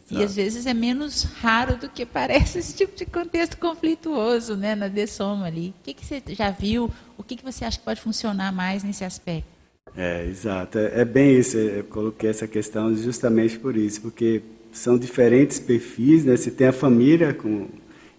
E 0.09 0.23
às 0.23 0.35
vezes 0.35 0.65
é 0.65 0.73
menos 0.73 1.23
raro 1.23 1.77
do 1.77 1.87
que 1.87 2.03
parece 2.03 2.57
esse 2.57 2.73
tipo 2.73 2.95
de 2.95 3.05
contexto 3.05 3.57
conflituoso, 3.57 4.55
né, 4.55 4.73
na 4.73 4.87
dessoma 4.87 5.45
ali. 5.45 5.69
O 5.79 5.83
que, 5.83 5.93
que 5.93 6.03
você 6.03 6.23
já 6.29 6.49
viu? 6.49 6.91
O 7.15 7.21
que, 7.23 7.35
que 7.35 7.43
você 7.43 7.63
acha 7.63 7.77
que 7.77 7.85
pode 7.85 8.01
funcionar 8.01 8.51
mais 8.51 8.83
nesse 8.83 9.03
aspecto? 9.03 9.58
É, 9.95 10.25
exato. 10.25 10.77
É, 10.77 11.01
é 11.01 11.05
bem 11.05 11.37
isso. 11.37 11.57
Eu 11.57 11.83
coloquei 11.85 12.29
essa 12.29 12.47
questão 12.47 12.95
justamente 12.95 13.57
por 13.59 13.75
isso, 13.75 14.01
porque 14.01 14.41
são 14.71 14.97
diferentes 14.97 15.59
perfis, 15.59 16.23
né? 16.25 16.35
Você 16.35 16.51
tem 16.51 16.67
a 16.67 16.73
família 16.73 17.33
com 17.33 17.67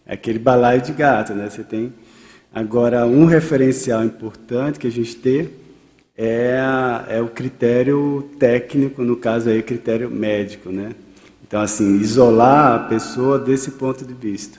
aquele 0.06 0.38
balaio 0.38 0.82
de 0.82 0.92
gato, 0.92 1.32
né? 1.34 1.48
Você 1.48 1.62
tem 1.62 1.92
agora 2.52 3.06
um 3.06 3.24
referencial 3.24 4.04
importante 4.04 4.78
que 4.78 4.86
a 4.86 4.90
gente 4.90 5.16
tem 5.16 5.50
é, 6.16 6.58
a, 6.58 7.06
é 7.08 7.20
o 7.20 7.28
critério 7.28 8.28
técnico, 8.38 9.02
no 9.02 9.16
caso 9.16 9.48
aí 9.48 9.62
critério 9.62 10.10
médico, 10.10 10.70
né? 10.70 10.94
Então 11.46 11.60
assim, 11.60 11.98
isolar 11.98 12.74
a 12.74 12.88
pessoa 12.88 13.38
desse 13.38 13.72
ponto 13.72 14.04
de 14.04 14.14
vista. 14.14 14.58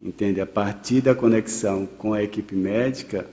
Entende? 0.00 0.40
A 0.40 0.46
partir 0.46 1.00
da 1.00 1.14
conexão 1.14 1.86
com 1.98 2.12
a 2.12 2.22
equipe 2.22 2.54
médica, 2.54 3.26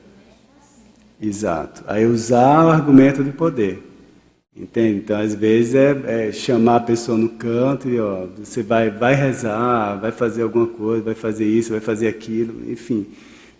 exato. 1.27 1.83
Aí 1.87 2.05
usar 2.05 2.65
o 2.65 2.69
argumento 2.69 3.23
de 3.23 3.31
poder. 3.31 3.81
Entende? 4.55 4.99
Então, 4.99 5.19
às 5.19 5.33
vezes, 5.33 5.73
é, 5.73 6.27
é, 6.27 6.31
chamar 6.31 6.75
a 6.75 6.79
pessoa 6.81 7.17
no 7.17 7.29
canto 7.29 7.89
e, 7.89 7.99
ó, 7.99 8.27
você 8.37 8.61
vai, 8.61 8.91
vai 8.91 9.15
rezar, 9.15 9.99
vai 9.99 10.11
fazer 10.11 10.43
alguma 10.43 10.67
coisa, 10.67 11.03
vai 11.03 11.15
fazer 11.15 11.45
isso, 11.45 11.71
vai 11.71 11.79
fazer 11.79 12.07
aquilo, 12.07 12.71
enfim. 12.71 13.07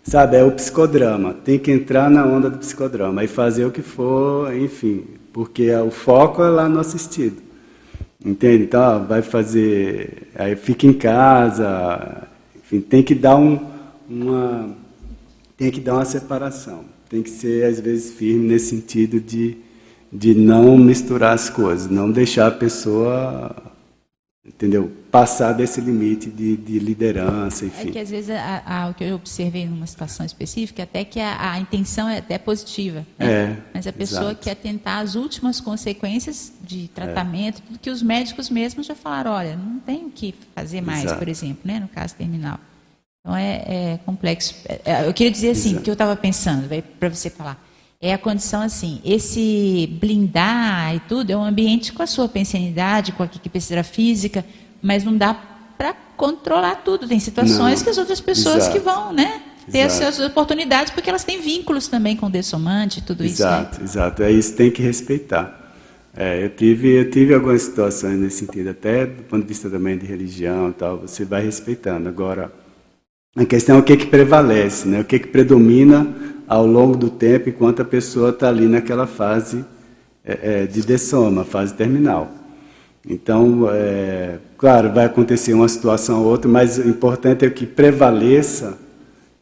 Sabe, 0.04 0.36
é 0.36 0.44
o 0.44 0.52
psicodrama. 0.52 1.34
Tem 1.34 1.58
que 1.58 1.72
entrar 1.72 2.08
na 2.10 2.24
onda 2.24 2.48
do 2.48 2.58
psicodrama 2.58 3.24
e 3.24 3.26
fazer 3.26 3.64
o 3.64 3.72
que 3.72 3.82
for, 3.82 4.54
enfim. 4.54 5.04
Porque 5.32 5.68
o 5.74 5.90
foco 5.90 6.42
é 6.42 6.48
lá 6.48 6.68
no 6.68 6.78
assistido. 6.78 7.42
Entende? 8.24 8.64
Então, 8.64 8.80
ó, 8.80 8.98
vai 9.00 9.22
fazer. 9.22 10.28
Aí 10.34 10.54
fica 10.56 10.86
em 10.86 10.92
casa. 10.92 12.28
Enfim, 12.56 12.80
tem 12.80 13.02
que 13.02 13.14
dar 13.14 13.36
um, 13.36 13.58
uma. 14.08 14.70
Tem 15.56 15.70
que 15.70 15.80
dar 15.80 15.94
uma 15.94 16.04
separação. 16.04 16.84
Tem 17.14 17.22
que 17.22 17.30
ser, 17.30 17.64
às 17.64 17.78
vezes, 17.78 18.12
firme 18.12 18.48
nesse 18.48 18.70
sentido 18.70 19.20
de 19.20 19.56
de 20.14 20.32
não 20.32 20.78
misturar 20.78 21.34
as 21.34 21.50
coisas, 21.50 21.90
não 21.90 22.08
deixar 22.08 22.46
a 22.46 22.50
pessoa, 22.52 23.74
entendeu, 24.46 24.88
passar 25.10 25.52
desse 25.52 25.80
limite 25.80 26.30
de, 26.30 26.56
de 26.56 26.78
liderança, 26.78 27.66
enfim. 27.66 27.88
É 27.88 27.92
que 27.92 27.98
às 27.98 28.10
vezes 28.10 28.30
a, 28.30 28.62
a, 28.64 28.88
o 28.90 28.94
que 28.94 29.02
eu 29.02 29.16
observei 29.16 29.66
numa 29.66 29.88
situação 29.88 30.24
específica, 30.24 30.82
é 30.82 30.84
até 30.84 31.04
que 31.04 31.18
a, 31.18 31.52
a 31.52 31.58
intenção 31.58 32.08
é 32.08 32.18
até 32.18 32.38
positiva, 32.38 33.04
né? 33.18 33.26
é, 33.26 33.56
mas 33.74 33.88
a 33.88 33.92
pessoa 33.92 34.30
exato. 34.30 34.44
quer 34.44 34.54
tentar 34.54 35.00
as 35.00 35.16
últimas 35.16 35.60
consequências 35.60 36.52
de 36.62 36.86
tratamento, 36.94 37.60
é. 37.74 37.78
que 37.82 37.90
os 37.90 38.00
médicos 38.00 38.48
mesmos 38.48 38.86
já 38.86 38.94
falaram, 38.94 39.32
olha, 39.32 39.56
não 39.56 39.80
tem 39.80 40.06
o 40.06 40.10
que 40.10 40.32
fazer 40.54 40.80
mais, 40.80 41.06
exato. 41.06 41.18
por 41.18 41.28
exemplo, 41.28 41.62
né, 41.64 41.80
no 41.80 41.88
caso 41.88 42.14
terminal. 42.14 42.60
Então 43.24 43.34
é, 43.34 43.64
é 43.66 44.00
complexo. 44.04 44.54
É, 44.68 44.80
é, 44.84 45.08
eu 45.08 45.14
queria 45.14 45.32
dizer 45.32 45.50
assim, 45.50 45.70
exato. 45.70 45.84
que 45.84 45.90
eu 45.90 45.94
estava 45.94 46.14
pensando, 46.14 46.68
para 47.00 47.08
você 47.08 47.30
falar 47.30 47.58
é 48.04 48.12
a 48.12 48.18
condição 48.18 48.60
assim, 48.60 49.00
esse 49.02 49.88
blindar 49.98 50.94
e 50.94 51.00
tudo 51.00 51.30
é 51.30 51.36
um 51.36 51.42
ambiente 51.42 51.90
com 51.90 52.02
a 52.02 52.06
sua 52.06 52.28
pensanidade, 52.28 53.12
com 53.12 53.22
a 53.22 53.26
equipe 53.26 53.58
física, 53.82 54.44
mas 54.82 55.04
não 55.04 55.16
dá 55.16 55.32
para 55.78 55.94
controlar 56.14 56.82
tudo. 56.84 57.08
Tem 57.08 57.18
situações 57.18 57.78
não. 57.78 57.84
que 57.84 57.88
as 57.88 57.96
outras 57.96 58.20
pessoas 58.20 58.56
Exato. 58.56 58.72
que 58.72 58.78
vão, 58.78 59.10
né? 59.10 59.40
Ter 59.72 59.78
Exato. 59.78 60.04
as 60.04 60.14
suas 60.16 60.28
oportunidades, 60.28 60.92
porque 60.92 61.08
elas 61.08 61.24
têm 61.24 61.40
vínculos 61.40 61.88
também 61.88 62.14
com 62.14 62.26
o 62.26 62.30
dessomante 62.30 62.98
e 62.98 63.02
tudo 63.02 63.24
exato, 63.24 63.70
isso. 63.70 63.80
Né? 63.80 63.84
Exato, 63.86 64.22
é 64.22 64.30
isso 64.30 64.54
tem 64.54 64.70
que 64.70 64.82
respeitar. 64.82 65.72
É, 66.14 66.44
eu 66.44 66.50
tive 66.50 66.90
eu 66.90 67.10
tive 67.10 67.32
algumas 67.32 67.62
situações 67.62 68.18
nesse 68.18 68.44
sentido, 68.44 68.68
até 68.68 69.06
do 69.06 69.22
ponto 69.22 69.40
de 69.40 69.48
vista 69.48 69.70
também 69.70 69.96
de 69.96 70.04
religião 70.04 70.68
e 70.68 70.72
tal, 70.74 70.98
você 70.98 71.24
vai 71.24 71.42
respeitando. 71.42 72.06
Agora, 72.06 72.52
a 73.36 73.44
questão 73.44 73.76
é 73.76 73.78
o 73.80 73.82
que, 73.82 73.96
que 73.96 74.06
prevalece, 74.06 74.86
né? 74.86 75.00
o 75.00 75.04
que, 75.04 75.18
que 75.18 75.26
predomina 75.26 76.14
ao 76.46 76.64
longo 76.66 76.96
do 76.96 77.10
tempo 77.10 77.48
enquanto 77.48 77.82
a 77.82 77.84
pessoa 77.84 78.30
está 78.30 78.48
ali 78.48 78.66
naquela 78.66 79.06
fase 79.06 79.64
é, 80.24 80.62
é, 80.62 80.66
de 80.66 80.82
dessoma, 80.82 81.44
fase 81.44 81.74
terminal. 81.74 82.32
Então, 83.06 83.68
é, 83.70 84.38
claro, 84.56 84.92
vai 84.92 85.04
acontecer 85.04 85.52
uma 85.52 85.68
situação 85.68 86.22
ou 86.22 86.30
outra, 86.30 86.48
mas 86.48 86.78
o 86.78 86.88
importante 86.88 87.44
é 87.44 87.50
que 87.50 87.66
prevaleça, 87.66 88.78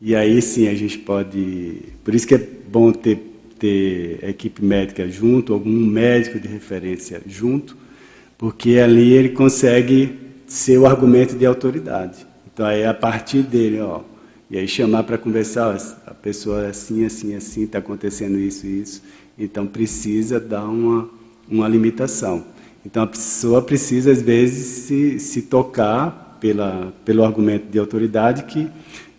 e 0.00 0.16
aí 0.16 0.40
sim 0.42 0.68
a 0.68 0.74
gente 0.74 0.98
pode. 0.98 1.82
Por 2.02 2.14
isso 2.14 2.26
que 2.26 2.34
é 2.34 2.48
bom 2.68 2.90
ter, 2.90 3.18
ter 3.58 4.18
equipe 4.24 4.64
médica 4.64 5.08
junto, 5.08 5.52
algum 5.52 5.70
médico 5.70 6.40
de 6.40 6.48
referência 6.48 7.20
junto, 7.26 7.76
porque 8.36 8.78
ali 8.78 9.12
ele 9.12 9.28
consegue 9.28 10.18
ser 10.46 10.78
o 10.78 10.86
argumento 10.86 11.36
de 11.36 11.46
autoridade. 11.46 12.31
Então, 12.52 12.66
aí 12.66 12.84
a 12.84 12.92
partir 12.92 13.42
dele, 13.42 13.80
ó, 13.80 14.00
e 14.50 14.58
aí 14.58 14.68
chamar 14.68 15.04
para 15.04 15.16
conversar, 15.16 15.74
ó, 15.74 16.10
a 16.10 16.12
pessoa 16.12 16.66
é 16.66 16.68
assim, 16.68 17.04
assim, 17.06 17.34
assim, 17.34 17.62
está 17.62 17.78
acontecendo 17.78 18.38
isso 18.38 18.66
isso, 18.66 19.02
então 19.38 19.66
precisa 19.66 20.38
dar 20.38 20.64
uma, 20.64 21.08
uma 21.48 21.66
limitação. 21.66 22.44
Então 22.84 23.04
a 23.04 23.06
pessoa 23.06 23.62
precisa, 23.62 24.10
às 24.10 24.20
vezes, 24.20 24.66
se, 24.84 25.18
se 25.18 25.42
tocar 25.42 26.36
pela, 26.38 26.92
pelo 27.04 27.24
argumento 27.24 27.70
de 27.70 27.78
autoridade 27.78 28.42
que, 28.42 28.68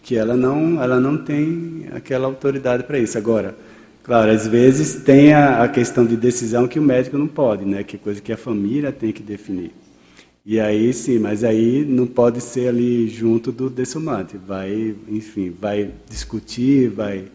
que 0.04 0.16
ela, 0.16 0.36
não, 0.36 0.84
ela 0.84 1.00
não 1.00 1.18
tem 1.18 1.88
aquela 1.96 2.28
autoridade 2.28 2.84
para 2.84 3.00
isso. 3.00 3.18
Agora, 3.18 3.56
claro, 4.04 4.30
às 4.30 4.46
vezes 4.46 5.02
tem 5.04 5.34
a, 5.34 5.64
a 5.64 5.68
questão 5.68 6.06
de 6.06 6.16
decisão 6.16 6.68
que 6.68 6.78
o 6.78 6.84
médico 6.84 7.18
não 7.18 7.28
pode, 7.28 7.66
né, 7.66 7.84
que 7.84 7.96
é 7.96 8.00
coisa 8.00 8.22
que 8.22 8.32
a 8.32 8.38
família 8.38 8.92
tem 8.92 9.12
que 9.12 9.24
definir. 9.24 9.72
E 10.46 10.60
aí 10.60 10.92
sim, 10.94 11.20
mas 11.20 11.44
aí 11.44 11.86
não 11.86 12.06
pode 12.06 12.42
ser 12.42 12.68
ali 12.68 13.08
junto 13.08 13.52
do 13.52 13.70
dessumante. 13.70 14.38
Vai, 14.38 14.96
enfim, 15.08 15.50
vai 15.50 15.92
discutir, 16.10 16.90
vai 16.90 17.26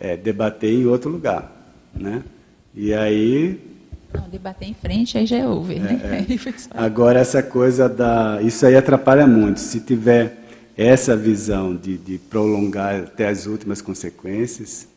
é, 0.00 0.16
debater 0.16 0.72
em 0.72 0.86
outro 0.86 1.08
lugar, 1.08 1.50
né? 1.94 2.22
E 2.74 2.92
aí 2.92 3.60
não, 4.12 4.28
debater 4.28 4.68
em 4.68 4.74
frente 4.74 5.16
aí 5.16 5.24
já 5.24 5.38
é 5.38 5.48
over, 5.48 5.80
né? 5.80 6.00
É, 6.04 6.32
é. 6.32 6.54
Agora 6.74 7.18
essa 7.18 7.42
coisa 7.42 7.88
da, 7.88 8.40
isso 8.42 8.66
aí 8.66 8.76
atrapalha 8.76 9.26
muito. 9.26 9.58
Se 9.60 9.80
tiver 9.80 10.38
essa 10.76 11.16
visão 11.16 11.74
de, 11.74 11.96
de 11.96 12.18
prolongar 12.18 12.96
até 13.04 13.28
as 13.28 13.46
últimas 13.46 13.80
consequências, 13.80 14.88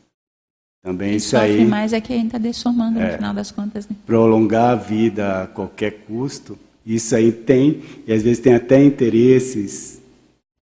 também 0.83 1.15
isso 1.15 1.37
aí. 1.37 1.65
mais 1.65 1.93
é 1.93 2.01
quem 2.01 2.25
está 2.25 2.37
dessomando 2.37 2.99
no 2.99 3.05
é, 3.05 3.15
final 3.15 3.33
das 3.33 3.51
contas, 3.51 3.87
né? 3.87 3.95
Prolongar 4.05 4.71
a 4.71 4.75
vida 4.75 5.43
a 5.43 5.47
qualquer 5.47 6.03
custo 6.05 6.57
isso 6.85 7.15
aí 7.15 7.31
tem, 7.31 7.81
e 8.05 8.13
às 8.13 8.21
vezes 8.21 8.39
tem 8.39 8.53
até 8.53 8.83
interesses 8.83 10.01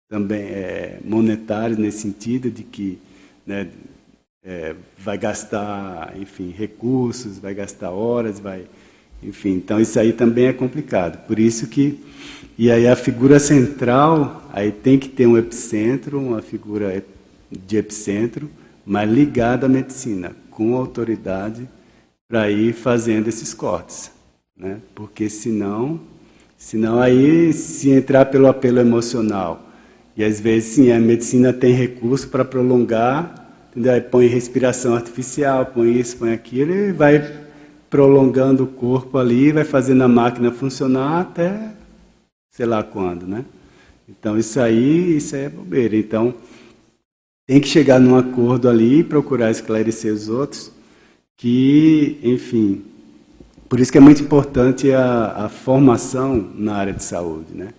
também 0.08 0.42
é, 0.42 0.98
monetários 1.04 1.78
nesse 1.78 2.00
sentido 2.00 2.50
de 2.50 2.62
que 2.62 2.98
né, 3.46 3.68
é, 4.44 4.74
vai 4.98 5.18
gastar, 5.18 6.14
enfim, 6.20 6.54
recursos, 6.56 7.38
vai 7.38 7.54
gastar 7.54 7.90
horas, 7.90 8.38
vai, 8.38 8.66
enfim, 9.22 9.50
então 9.54 9.80
isso 9.80 9.98
aí 9.98 10.12
também 10.12 10.46
é 10.46 10.52
complicado. 10.52 11.26
Por 11.26 11.38
isso 11.38 11.66
que 11.66 11.98
e 12.58 12.70
aí 12.70 12.86
a 12.86 12.94
figura 12.94 13.40
central, 13.40 14.48
aí 14.52 14.70
tem 14.70 14.98
que 14.98 15.08
ter 15.08 15.26
um 15.26 15.38
epicentro, 15.38 16.20
uma 16.20 16.42
figura 16.42 17.02
de 17.50 17.76
epicentro, 17.78 18.48
mas 18.84 19.10
ligada 19.10 19.66
à 19.66 19.68
medicina, 19.68 20.36
com 20.50 20.76
autoridade 20.76 21.66
para 22.28 22.50
ir 22.50 22.74
fazendo 22.74 23.28
esses 23.28 23.54
cortes, 23.54 24.12
né? 24.56 24.78
Porque 24.94 25.30
senão 25.30 26.00
Senão 26.62 27.00
aí, 27.00 27.52
se 27.52 27.90
entrar 27.90 28.26
pelo 28.26 28.46
apelo 28.46 28.78
emocional, 28.78 29.68
e 30.16 30.22
às 30.22 30.38
vezes 30.38 30.74
sim, 30.74 30.92
a 30.92 30.98
medicina 30.98 31.52
tem 31.52 31.74
recurso 31.74 32.28
para 32.28 32.44
prolongar, 32.44 33.52
entendeu? 33.68 33.92
Aí 33.92 34.00
põe 34.00 34.28
respiração 34.28 34.94
artificial, 34.94 35.66
põe 35.66 35.98
isso, 35.98 36.16
põe 36.16 36.32
aquilo, 36.32 36.72
e 36.72 36.92
vai 36.92 37.46
prolongando 37.90 38.62
o 38.62 38.68
corpo 38.68 39.18
ali, 39.18 39.50
vai 39.50 39.64
fazendo 39.64 40.02
a 40.02 40.08
máquina 40.08 40.52
funcionar 40.52 41.22
até 41.22 41.74
sei 42.52 42.64
lá 42.64 42.82
quando, 42.84 43.26
né? 43.26 43.44
Então 44.08 44.38
isso 44.38 44.60
aí, 44.60 45.16
isso 45.16 45.34
aí 45.34 45.42
é 45.42 45.48
bobeira. 45.48 45.96
Então 45.96 46.32
tem 47.44 47.60
que 47.60 47.66
chegar 47.66 47.98
num 47.98 48.16
acordo 48.16 48.68
ali 48.68 49.00
e 49.00 49.04
procurar 49.04 49.50
esclarecer 49.50 50.14
os 50.14 50.28
outros 50.28 50.70
que, 51.36 52.20
enfim, 52.22 52.84
por 53.72 53.80
isso 53.80 53.90
que 53.90 53.96
é 53.96 54.02
muito 54.02 54.22
importante 54.22 54.92
a, 54.92 55.46
a 55.46 55.48
formação 55.48 56.36
na 56.54 56.74
área 56.74 56.92
de 56.92 57.02
saúde, 57.02 57.54
né? 57.54 57.72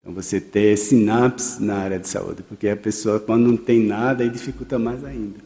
Então 0.00 0.14
você 0.14 0.40
ter 0.40 0.74
sinapse 0.78 1.62
na 1.62 1.74
área 1.74 1.98
de 1.98 2.08
saúde, 2.08 2.42
porque 2.42 2.66
a 2.66 2.76
pessoa 2.78 3.20
quando 3.20 3.46
não 3.46 3.56
tem 3.58 3.78
nada 3.78 4.24
aí 4.24 4.30
dificulta 4.30 4.78
mais 4.78 5.04
ainda, 5.04 5.38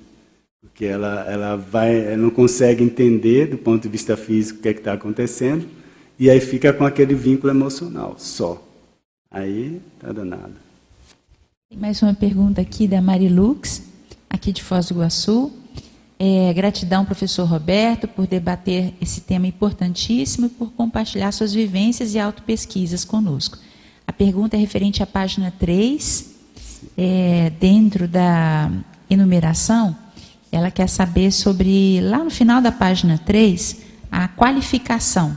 porque 0.60 0.84
ela 0.84 1.28
ela 1.28 1.56
vai, 1.56 2.12
ela 2.12 2.16
não 2.16 2.30
consegue 2.30 2.84
entender 2.84 3.48
do 3.48 3.58
ponto 3.58 3.82
de 3.82 3.88
vista 3.88 4.16
físico 4.16 4.60
o 4.60 4.62
que 4.62 4.68
é 4.68 4.70
está 4.70 4.92
acontecendo 4.92 5.66
e 6.16 6.30
aí 6.30 6.38
fica 6.38 6.72
com 6.72 6.84
aquele 6.86 7.16
vínculo 7.16 7.52
emocional 7.52 8.14
só. 8.18 8.64
Aí 9.28 9.80
tá 9.98 10.12
danado. 10.12 10.54
Tem 11.68 11.76
mais 11.76 12.00
uma 12.02 12.14
pergunta 12.14 12.60
aqui 12.60 12.86
da 12.86 13.02
Marilux, 13.02 13.82
aqui 14.30 14.52
de 14.52 14.62
Foz 14.62 14.86
do 14.86 14.94
Iguaçu. 14.94 15.50
É, 16.18 16.52
gratidão, 16.54 17.04
professor 17.04 17.44
Roberto, 17.44 18.08
por 18.08 18.26
debater 18.26 18.94
esse 19.00 19.20
tema 19.20 19.46
importantíssimo 19.46 20.46
e 20.46 20.48
por 20.48 20.72
compartilhar 20.72 21.30
suas 21.32 21.52
vivências 21.52 22.14
e 22.14 22.18
autopesquisas 22.18 23.04
conosco. 23.04 23.58
A 24.06 24.12
pergunta 24.12 24.56
é 24.56 24.58
referente 24.58 25.02
à 25.02 25.06
página 25.06 25.52
3, 25.58 26.34
é, 26.96 27.52
dentro 27.60 28.08
da 28.08 28.70
enumeração. 29.10 29.94
Ela 30.50 30.70
quer 30.70 30.88
saber 30.88 31.30
sobre, 31.32 32.00
lá 32.00 32.24
no 32.24 32.30
final 32.30 32.62
da 32.62 32.72
página 32.72 33.18
3, 33.18 33.76
a 34.10 34.26
qualificação. 34.28 35.36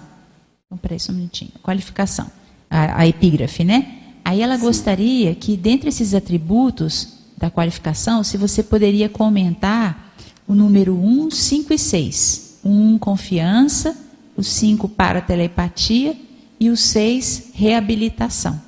Então, 0.66 0.78
peraí 0.78 1.00
só 1.00 1.12
um 1.12 1.16
minutinho. 1.16 1.52
Qualificação. 1.62 2.32
a, 2.70 3.02
a 3.02 3.08
epígrafe, 3.08 3.64
né? 3.64 3.96
Aí 4.24 4.42
ela 4.42 4.58
Sim. 4.58 4.62
gostaria 4.66 5.36
que, 5.36 5.58
dentre 5.58 5.90
esses 5.90 6.14
atributos 6.14 7.18
da 7.38 7.50
qualificação, 7.50 8.24
se 8.24 8.38
você 8.38 8.62
poderia 8.62 9.10
comentar 9.10 10.09
o 10.50 10.56
número 10.56 10.96
1, 10.96 11.30
5 11.30 11.74
e 11.74 11.78
6. 11.78 12.60
1, 12.66 12.98
confiança, 12.98 13.96
o 14.36 14.42
5, 14.42 14.90
para 14.90 15.22
telepatia 15.22 16.16
e 16.60 16.72
o 16.72 16.76
6, 16.76 17.52
reabilitação. 17.54 18.60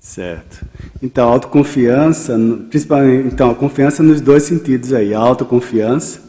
Certo. 0.00 0.66
Então, 1.00 1.28
autoconfiança, 1.28 2.36
principalmente, 2.68 3.32
então, 3.32 3.50
a 3.50 3.54
confiança 3.54 4.02
nos 4.02 4.20
dois 4.20 4.42
sentidos 4.42 4.92
aí, 4.92 5.14
a 5.14 5.20
autoconfiança, 5.20 6.20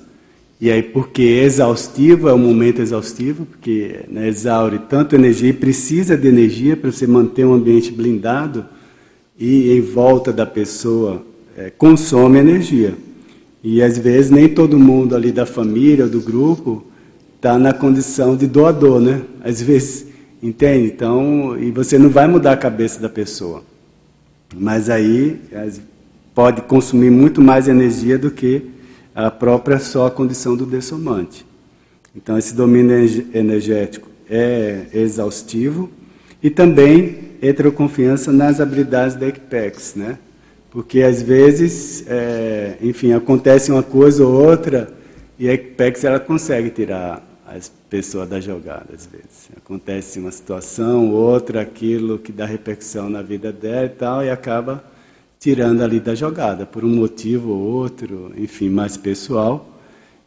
e 0.60 0.70
aí 0.70 0.84
porque 0.84 1.24
exaustivo, 1.24 2.30
é 2.30 2.34
um 2.34 2.38
momento 2.38 2.80
exaustivo, 2.80 3.48
porque 3.48 4.02
né, 4.08 4.28
exaure 4.28 4.78
tanto 4.88 5.16
energia 5.16 5.50
e 5.50 5.54
precisa 5.54 6.16
de 6.16 6.28
energia 6.28 6.78
para 6.78 6.92
você 6.92 7.08
manter 7.08 7.44
um 7.44 7.56
ambiente 7.56 7.92
blindado 7.92 8.68
e 9.40 9.72
em 9.72 9.82
volta 9.82 10.32
da 10.32 10.46
pessoa 10.46 11.26
é, 11.58 11.72
consome 11.72 12.38
energia. 12.38 12.94
E 13.64 13.82
às 13.82 13.98
vezes 13.98 14.32
nem 14.32 14.50
todo 14.50 14.80
mundo 14.80 15.16
ali 15.16 15.32
da 15.32 15.46
família 15.46 16.08
do 16.08 16.22
grupo 16.22 16.84
está 17.36 17.58
na 17.58 17.74
condição 17.74 18.36
de 18.36 18.48
doador, 18.48 19.00
né? 19.00 19.22
Às 19.44 19.62
vezes 19.62 20.12
Entende? 20.42 20.88
Então, 20.88 21.56
e 21.60 21.70
você 21.72 22.00
não 22.00 22.10
vai 22.10 22.28
mudar 22.28 22.54
a 22.54 22.58
cabeça 22.58 23.00
da 23.00 23.08
pessoa. 23.08 23.64
Mas 24.56 24.90
aí 24.90 25.40
pode 26.34 26.64
consumir 26.64 27.12
muito 27.12 27.42
mais 27.42 27.68
energia 27.68 28.18
do 28.18 28.32
que 28.32 28.64
a 29.14 29.30
própria 29.30 29.78
só 29.78 30.08
a 30.08 30.12
condição 30.12 30.58
do 30.58 30.66
dessomante. 30.66 31.46
Então, 32.16 32.38
esse 32.38 32.56
domínio 32.56 33.28
energético 33.34 34.10
é 34.28 34.88
exaustivo 34.94 35.92
e 36.42 36.50
também 36.50 37.32
heteroconfiança 37.42 38.32
nas 38.32 38.60
habilidades 38.60 39.16
da 39.16 39.28
Equipex, 39.28 39.94
né? 39.96 40.18
Porque 40.72 41.02
às 41.02 41.22
vezes, 41.22 42.06
é, 42.08 42.78
enfim, 42.82 43.12
acontece 43.12 43.72
uma 43.72 43.84
coisa 43.84 44.26
ou 44.26 44.34
outra 44.34 44.92
e 45.38 45.50
a 45.50 45.54
Equipex 45.54 46.04
ela 46.06 46.20
consegue 46.20 46.70
tirar 46.70 47.28
as 47.46 47.70
pessoas 47.90 48.30
da 48.30 48.40
jogada, 48.40 48.86
às 48.94 49.06
vezes. 49.06 49.50
Acontece 49.58 50.18
uma 50.20 50.32
situação, 50.32 51.12
outra, 51.12 51.62
aquilo 51.62 52.18
que 52.18 52.32
dá 52.32 52.46
repercussão 52.46 53.10
na 53.10 53.22
vida 53.22 53.52
dela 53.52 53.86
e 53.86 53.90
tal, 53.90 54.24
e 54.24 54.30
acaba 54.30 54.82
tirando 55.38 55.82
ali 55.82 56.00
da 56.00 56.16
jogada, 56.16 56.66
por 56.66 56.86
um 56.86 56.96
motivo 56.96 57.50
ou 57.50 57.60
outro, 57.60 58.32
enfim, 58.38 58.70
mais 58.70 58.96
pessoal, 58.96 59.68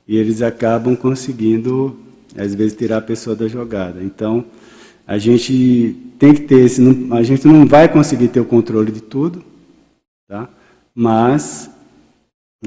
e 0.06 0.16
eles 0.18 0.42
acabam 0.42 0.94
conseguindo, 0.94 1.96
às 2.36 2.54
vezes, 2.54 2.76
tirar 2.76 2.98
a 2.98 3.00
pessoa 3.00 3.34
da 3.34 3.48
jogada. 3.48 4.02
Então, 4.02 4.44
a 5.06 5.16
gente 5.16 5.96
tem 6.18 6.34
que 6.34 6.42
ter 6.42 6.64
esse. 6.64 6.82
A 7.12 7.22
gente 7.22 7.46
não 7.46 7.66
vai 7.66 7.88
conseguir 7.88 8.28
ter 8.28 8.40
o 8.40 8.44
controle 8.44 8.92
de 8.92 9.00
tudo, 9.00 9.42
tá? 10.28 10.48
mas 10.94 11.70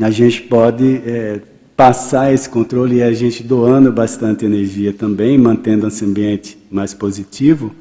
a 0.01 0.09
gente 0.09 0.41
pode. 0.43 1.01
É, 1.05 1.41
passar 1.77 2.33
esse 2.33 2.49
controle 2.49 2.95
e 2.95 3.03
a 3.03 3.13
gente 3.13 3.43
doando 3.43 3.91
bastante 3.91 4.43
energia 4.43 4.91
também, 4.91 5.37
mantendo 5.37 5.87
esse 5.87 6.03
ambiente 6.03 6.57
mais 6.71 6.91
positivo, 6.91 7.73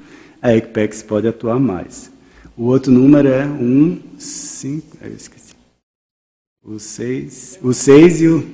a 0.43 0.55
Equipex 0.55 1.03
pode 1.03 1.27
atuar 1.27 1.59
mais. 1.59 2.12
O 2.55 2.64
outro 2.64 2.93
número 2.93 3.29
é 3.29 3.47
1, 3.47 3.99
5, 4.18 4.99
eu 5.01 5.14
esqueci. 5.14 5.55
O 6.62 6.79
6, 6.79 7.59
o 7.62 7.72
6 7.72 8.20
e 8.20 8.29
o 8.29 8.47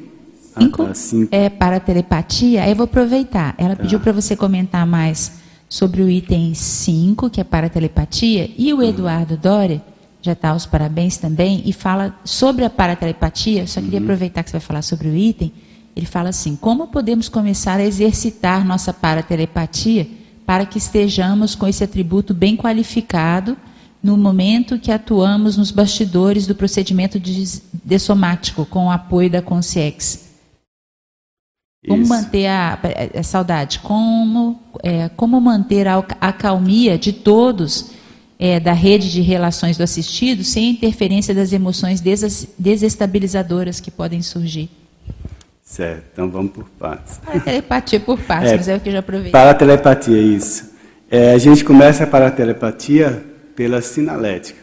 5 0.55 0.83
ah, 0.83 0.87
tá, 0.87 0.93
é 1.37 1.51
para 1.51 1.81
telepatia. 1.81 2.63
Aí 2.63 2.71
eu 2.71 2.77
vou 2.77 2.85
aproveitar. 2.85 3.55
Ela 3.59 3.75
tá. 3.75 3.83
pediu 3.83 3.99
para 3.99 4.13
você 4.13 4.37
comentar 4.37 4.87
mais 4.87 5.33
sobre 5.69 6.03
o 6.03 6.11
item 6.11 6.55
5, 6.55 7.31
que 7.31 7.41
é 7.41 7.45
para 7.45 7.69
telepatia, 7.69 8.49
e 8.57 8.73
o 8.73 8.77
uhum. 8.77 8.83
Eduardo 8.83 9.37
Doria 9.37 9.83
já 10.23 10.33
está 10.33 10.55
os 10.55 10.65
parabéns 10.65 11.17
também, 11.17 11.63
e 11.67 11.73
fala 11.73 12.17
sobre 12.25 12.65
a 12.65 12.71
paratelepatia, 12.71 13.67
só 13.67 13.81
queria 13.81 13.99
uhum. 13.99 14.05
aproveitar 14.05 14.43
que 14.43 14.51
você 14.51 14.59
vai 14.59 14.67
falar 14.67 14.83
sobre 14.83 15.09
o 15.09 15.17
item, 15.17 15.53
ele 15.95 16.07
fala 16.07 16.31
assim, 16.31 16.57
como 16.57 16.87
podemos 16.87 17.29
começar 17.29 17.79
a 17.79 17.85
exercitar 17.85 18.65
nossa 18.65 18.95
paratelepatia 18.95 20.09
para 20.47 20.65
que 20.65 20.79
estejamos 20.79 21.55
com 21.55 21.67
esse 21.67 21.85
atributo 21.85 22.33
bem 22.33 22.57
qualificado 22.57 23.57
no 24.03 24.17
momento 24.17 24.79
que 24.79 24.91
atuamos 24.91 25.57
nos 25.57 25.71
bastidores 25.71 26.47
do 26.47 26.55
procedimento 26.55 27.21
de, 27.21 27.63
de 27.73 27.99
somático, 27.99 28.65
com 28.67 28.87
o 28.87 28.91
apoio 28.91 29.31
da 29.31 29.43
Consciex? 29.43 30.31
Como 31.87 32.03
Isso. 32.03 32.09
manter 32.09 32.47
a, 32.47 32.75
a, 32.75 33.21
a, 33.21 33.23
saudade? 33.23 33.81
Como, 33.81 34.61
é, 34.83 35.09
como 35.11 35.41
manter 35.41 35.87
a, 35.89 35.99
a 36.21 36.33
calmia 36.33 36.97
de 36.97 37.13
todos 37.13 37.91
é, 38.45 38.59
da 38.59 38.73
rede 38.73 39.09
de 39.09 39.21
relações 39.21 39.79
do 39.79 39.85
assistido 39.85 40.43
sem 40.43 40.71
interferência 40.71 41.33
das 41.33 41.53
emoções 41.53 42.03
desestabilizadoras 42.59 43.79
que 43.79 43.89
podem 43.89 44.21
surgir. 44.21 44.69
Certo, 45.63 46.03
então 46.13 46.29
vamos 46.29 46.51
por 46.51 46.65
partes. 46.71 47.21
A 47.25 47.39
telepatia 47.39 48.01
por 48.01 48.19
partes, 48.19 48.51
é, 48.51 48.57
mas 48.57 48.69
é 48.69 48.75
o 48.75 48.81
que 48.81 48.89
eu 48.89 48.95
já 48.95 49.01
provei. 49.01 49.31
Para 49.31 49.53
a 49.53 49.55
telepatia, 49.55 50.19
isso. 50.19 50.73
É, 51.09 51.35
a 51.35 51.39
gente 51.39 51.65
começa 51.65 52.05
para 52.05 52.27
a 52.27 52.31
telepatia 52.33 53.25
pela 53.55 53.81
sinalética. 53.81 54.59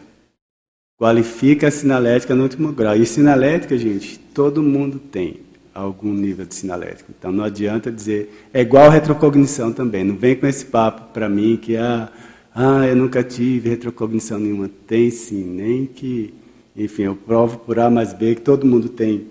Qualifica 1.00 1.70
a 1.70 1.72
sinalética 1.72 2.36
no 2.36 2.44
último 2.44 2.74
grau. 2.74 2.98
E 2.98 3.06
sinalética, 3.06 3.78
gente, 3.78 4.20
todo 4.34 4.62
mundo 4.62 5.00
tem 5.00 5.40
algum 5.74 6.12
nível 6.12 6.46
de 6.46 6.54
sinalética. 6.54 7.14
Então 7.18 7.32
não 7.32 7.46
adianta 7.46 7.90
dizer. 7.90 8.50
É 8.54 8.60
igual 8.60 8.90
retrocognição 8.90 9.72
também. 9.72 10.04
Não 10.04 10.18
vem 10.18 10.36
com 10.36 10.46
esse 10.46 10.66
papo 10.66 11.14
para 11.14 11.30
mim 11.30 11.56
que 11.56 11.78
a. 11.78 12.10
Ah, 12.12 12.19
ah, 12.62 12.86
eu 12.86 12.94
nunca 12.94 13.24
tive 13.24 13.70
retrocognição 13.70 14.38
nenhuma. 14.38 14.70
Tem 14.86 15.10
sim, 15.10 15.46
nem 15.46 15.86
que. 15.86 16.34
Enfim, 16.76 17.04
eu 17.04 17.16
provo 17.16 17.58
por 17.60 17.80
A 17.80 17.90
mais 17.90 18.12
B 18.12 18.36
que 18.36 18.42
todo 18.42 18.68
mundo 18.68 18.90
tem 18.90 19.28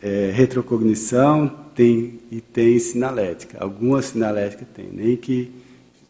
é, 0.00 0.30
retrocognição 0.32 1.50
tem, 1.74 2.20
e 2.30 2.40
tem 2.40 2.78
sinalética. 2.78 3.58
Alguma 3.60 4.00
sinalética 4.00 4.64
tem, 4.72 4.88
nem 4.92 5.16
que. 5.16 5.50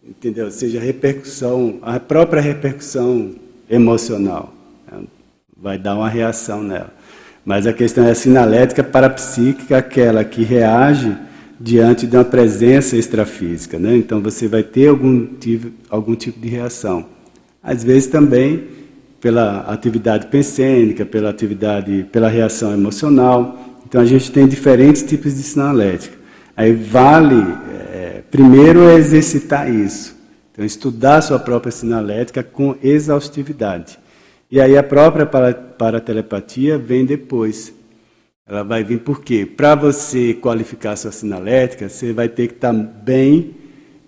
Entendeu? 0.07 0.51
Seja 0.51 0.79
repercussão, 0.79 1.79
a 1.81 1.99
própria 1.99 2.43
repercussão 2.43 3.35
emocional. 3.71 4.53
Né? 4.93 5.05
Vai 5.57 5.79
dar 5.79 5.95
uma 5.95 6.09
reação 6.11 6.63
nela. 6.63 6.93
Mas 7.47 7.67
a 7.67 7.73
questão 7.73 8.05
é 8.05 8.11
a 8.11 8.15
sinalética 8.15 8.85
parapsíquica, 8.85 9.79
aquela 9.79 10.23
que 10.23 10.43
reage 10.43 11.17
diante 11.61 12.07
de 12.07 12.17
uma 12.17 12.25
presença 12.25 12.97
extrafísica. 12.97 13.79
Né? 13.79 13.97
Então 13.97 14.21
você 14.21 14.47
vai 14.47 14.63
ter 14.63 14.89
algum 14.89 15.27
tipo, 15.27 15.71
algum 15.91 16.15
tipo 16.15 16.39
de 16.41 16.49
reação. 16.49 17.07
Às 17.63 17.83
vezes 17.83 18.07
também 18.07 18.79
pela 19.21 19.61
atividade 19.63 20.29
pensênica, 20.29 21.05
pela 21.05 21.31
atividade, 21.31 22.07
pela 22.13 22.29
reação 22.29 22.73
emocional. 22.73 23.59
Então 23.87 24.01
a 24.01 24.05
gente 24.05 24.31
tem 24.31 24.47
diferentes 24.47 25.03
tipos 25.03 25.35
de 25.35 25.43
sinalética. 25.43 26.17
Aí 26.57 26.73
vale, 26.73 27.37
é, 27.93 28.23
primeiro, 28.31 28.91
exercitar 28.91 29.73
isso. 29.73 30.17
Então 30.53 30.65
estudar 30.65 31.17
a 31.17 31.23
sua 31.23 31.39
própria 31.39 31.73
sinalética 31.73 32.43
com 32.43 32.77
exaustividade. 32.83 33.99
E 34.51 34.61
aí 34.61 34.77
a 34.77 34.83
própria 34.83 35.27
paratelepatia 35.27 36.79
vem 36.79 37.05
depois. 37.05 37.73
Ela 38.49 38.63
vai 38.63 38.83
vir 38.83 39.01
por 39.01 39.21
quê? 39.21 39.45
Para 39.45 39.75
você 39.75 40.33
qualificar 40.33 40.97
sua 40.97 41.13
sinalética, 41.13 41.87
você 41.87 42.15
vai 42.15 42.31
ter 42.31 42.49
que 42.49 42.55
estar 42.55 42.73
tá 42.73 42.79
bem, 42.79 43.55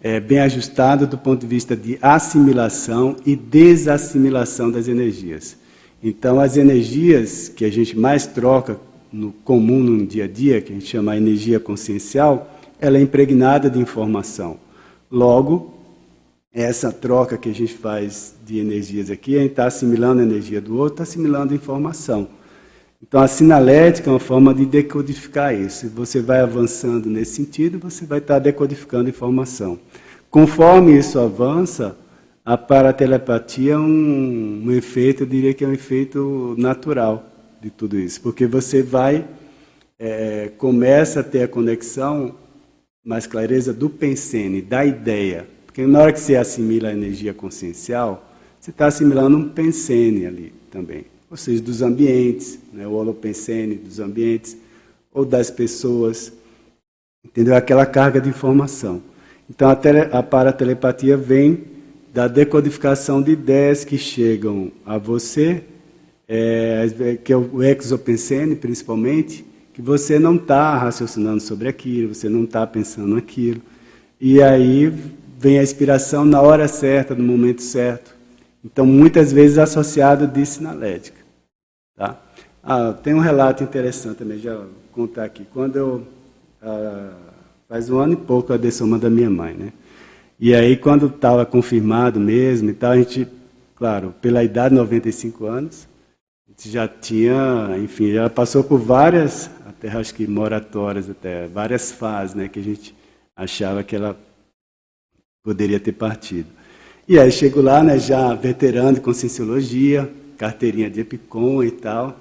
é, 0.02 0.18
bem 0.18 0.38
ajustado 0.40 1.06
do 1.06 1.18
ponto 1.18 1.42
de 1.42 1.46
vista 1.46 1.76
de 1.76 1.98
assimilação 2.00 3.16
e 3.26 3.36
desassimilação 3.36 4.70
das 4.70 4.88
energias. 4.88 5.58
Então, 6.02 6.40
as 6.40 6.56
energias 6.56 7.50
que 7.50 7.66
a 7.66 7.70
gente 7.70 7.98
mais 7.98 8.26
troca 8.26 8.80
no 9.12 9.30
comum 9.30 9.80
no 9.80 10.06
dia 10.06 10.24
a 10.24 10.28
dia, 10.28 10.62
que 10.62 10.72
a 10.72 10.74
gente 10.74 10.86
chama 10.86 11.14
energia 11.18 11.60
consciencial, 11.60 12.58
ela 12.80 12.96
é 12.96 13.02
impregnada 13.02 13.68
de 13.68 13.78
informação. 13.78 14.56
Logo, 15.10 15.74
essa 16.50 16.90
troca 16.90 17.36
que 17.36 17.50
a 17.50 17.54
gente 17.54 17.74
faz 17.74 18.34
de 18.46 18.58
energias 18.58 19.10
aqui, 19.10 19.36
a 19.36 19.42
gente 19.42 19.50
está 19.50 19.66
assimilando 19.66 20.22
a 20.22 20.24
energia 20.24 20.62
do 20.62 20.78
outro, 20.78 20.94
está 20.94 21.02
assimilando 21.02 21.54
informação. 21.54 22.39
Então, 23.02 23.22
a 23.22 23.26
sinalética 23.26 24.10
é 24.10 24.12
uma 24.12 24.20
forma 24.20 24.52
de 24.52 24.66
decodificar 24.66 25.54
isso. 25.54 25.88
Você 25.88 26.20
vai 26.20 26.40
avançando 26.40 27.08
nesse 27.08 27.36
sentido, 27.36 27.78
você 27.78 28.04
vai 28.04 28.18
estar 28.18 28.38
decodificando 28.38 29.08
informação. 29.08 29.78
Conforme 30.28 30.96
isso 30.98 31.18
avança, 31.18 31.96
a 32.44 32.58
paratelepatia 32.58 33.72
é 33.72 33.78
um, 33.78 34.64
um 34.66 34.70
efeito, 34.72 35.22
eu 35.22 35.26
diria 35.26 35.54
que 35.54 35.64
é 35.64 35.68
um 35.68 35.72
efeito 35.72 36.54
natural 36.58 37.24
de 37.60 37.70
tudo 37.70 37.98
isso, 37.98 38.20
porque 38.20 38.46
você 38.46 38.82
vai, 38.82 39.26
é, 39.98 40.50
começa 40.58 41.20
a 41.20 41.24
ter 41.24 41.42
a 41.42 41.48
conexão, 41.48 42.34
mais 43.02 43.26
clareza 43.26 43.72
do 43.72 43.88
pensene, 43.88 44.60
da 44.60 44.84
ideia. 44.84 45.48
Porque 45.64 45.86
na 45.86 46.00
hora 46.00 46.12
que 46.12 46.20
você 46.20 46.36
assimila 46.36 46.88
a 46.88 46.92
energia 46.92 47.32
consciencial, 47.32 48.30
você 48.60 48.70
está 48.70 48.86
assimilando 48.86 49.38
um 49.38 49.48
pensene 49.48 50.26
ali 50.26 50.52
também 50.70 51.06
ou 51.30 51.36
seja, 51.36 51.62
dos 51.62 51.80
ambientes, 51.80 52.58
né, 52.72 52.86
o 52.86 52.92
holopensene 52.92 53.76
dos 53.76 54.00
ambientes, 54.00 54.56
ou 55.12 55.24
das 55.24 55.50
pessoas, 55.50 56.32
entendeu? 57.24 57.54
Aquela 57.54 57.86
carga 57.86 58.20
de 58.20 58.28
informação. 58.28 59.00
Então 59.48 59.68
a, 59.68 59.76
tele, 59.76 60.00
a 60.12 60.22
paratelepatia 60.22 61.16
vem 61.16 61.64
da 62.12 62.26
decodificação 62.26 63.22
de 63.22 63.32
ideias 63.32 63.84
que 63.84 63.96
chegam 63.96 64.72
a 64.84 64.98
você, 64.98 65.62
é, 66.28 66.86
que 67.22 67.32
é 67.32 67.36
o 67.36 67.62
exopensene 67.62 68.56
principalmente, 68.56 69.44
que 69.72 69.80
você 69.80 70.18
não 70.18 70.34
está 70.34 70.76
raciocinando 70.76 71.40
sobre 71.40 71.68
aquilo, 71.68 72.14
você 72.14 72.28
não 72.28 72.44
está 72.44 72.66
pensando 72.66 73.16
aquilo. 73.16 73.60
E 74.20 74.42
aí 74.42 74.92
vem 75.38 75.58
a 75.58 75.62
inspiração 75.62 76.24
na 76.24 76.40
hora 76.40 76.68
certa, 76.68 77.14
no 77.14 77.22
momento 77.22 77.62
certo. 77.62 78.14
Então, 78.64 78.84
muitas 78.84 79.32
vezes 79.32 79.56
associado 79.56 80.26
de 80.26 80.44
sinalética. 80.44 81.19
Ah, 82.62 82.92
tem 82.92 83.14
um 83.14 83.20
relato 83.20 83.62
interessante 83.62 84.18
também, 84.18 84.38
já 84.38 84.60
contar 84.92 85.24
aqui. 85.24 85.46
Quando 85.52 85.76
eu. 85.76 86.06
Ah, 86.62 87.12
faz 87.68 87.88
um 87.88 87.98
ano 87.98 88.14
e 88.14 88.16
pouco 88.16 88.52
a 88.52 88.56
dessoma 88.56 88.98
da 88.98 89.08
minha 89.08 89.30
mãe, 89.30 89.54
né? 89.54 89.72
E 90.38 90.54
aí, 90.54 90.76
quando 90.76 91.06
estava 91.06 91.46
confirmado 91.46 92.18
mesmo 92.18 92.70
e 92.70 92.72
tal, 92.74 92.92
a 92.92 92.96
gente, 92.96 93.28
claro, 93.76 94.14
pela 94.20 94.42
idade, 94.42 94.74
95 94.74 95.46
anos, 95.46 95.86
a 96.48 96.50
gente 96.50 96.70
já 96.70 96.88
tinha, 96.88 97.76
enfim, 97.78 98.12
já 98.12 98.28
passou 98.28 98.64
por 98.64 98.78
várias, 98.78 99.50
até 99.66 99.88
acho 99.88 100.14
que 100.14 100.26
moratórias, 100.26 101.08
até 101.08 101.46
várias 101.46 101.92
fases, 101.92 102.34
né, 102.34 102.48
que 102.48 102.58
a 102.58 102.62
gente 102.62 102.94
achava 103.36 103.84
que 103.84 103.94
ela 103.94 104.16
poderia 105.44 105.78
ter 105.78 105.92
partido. 105.92 106.48
E 107.06 107.18
aí 107.18 107.30
chego 107.30 107.60
lá, 107.60 107.82
né, 107.82 107.98
já 107.98 108.34
veterano 108.34 108.94
de 108.94 109.00
conscienciologia, 109.00 110.10
carteirinha 110.36 110.90
de 110.90 111.00
EPICOM 111.00 111.62
e 111.62 111.70
tal. 111.70 112.18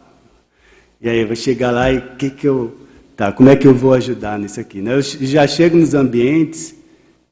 E 1.01 1.07
aí 1.07 1.23
vou 1.23 1.35
chegar 1.35 1.71
lá 1.71 1.91
e 1.91 2.01
que 2.01 2.29
que 2.29 2.47
eu, 2.47 2.75
tá, 3.15 3.31
como 3.31 3.49
é 3.49 3.55
que 3.55 3.67
eu 3.67 3.73
vou 3.73 3.93
ajudar 3.93 4.37
nisso 4.37 4.59
aqui? 4.59 4.81
Né? 4.81 4.95
Eu 4.95 5.01
já 5.01 5.47
chego 5.47 5.77
nos 5.77 5.93
ambientes 5.93 6.75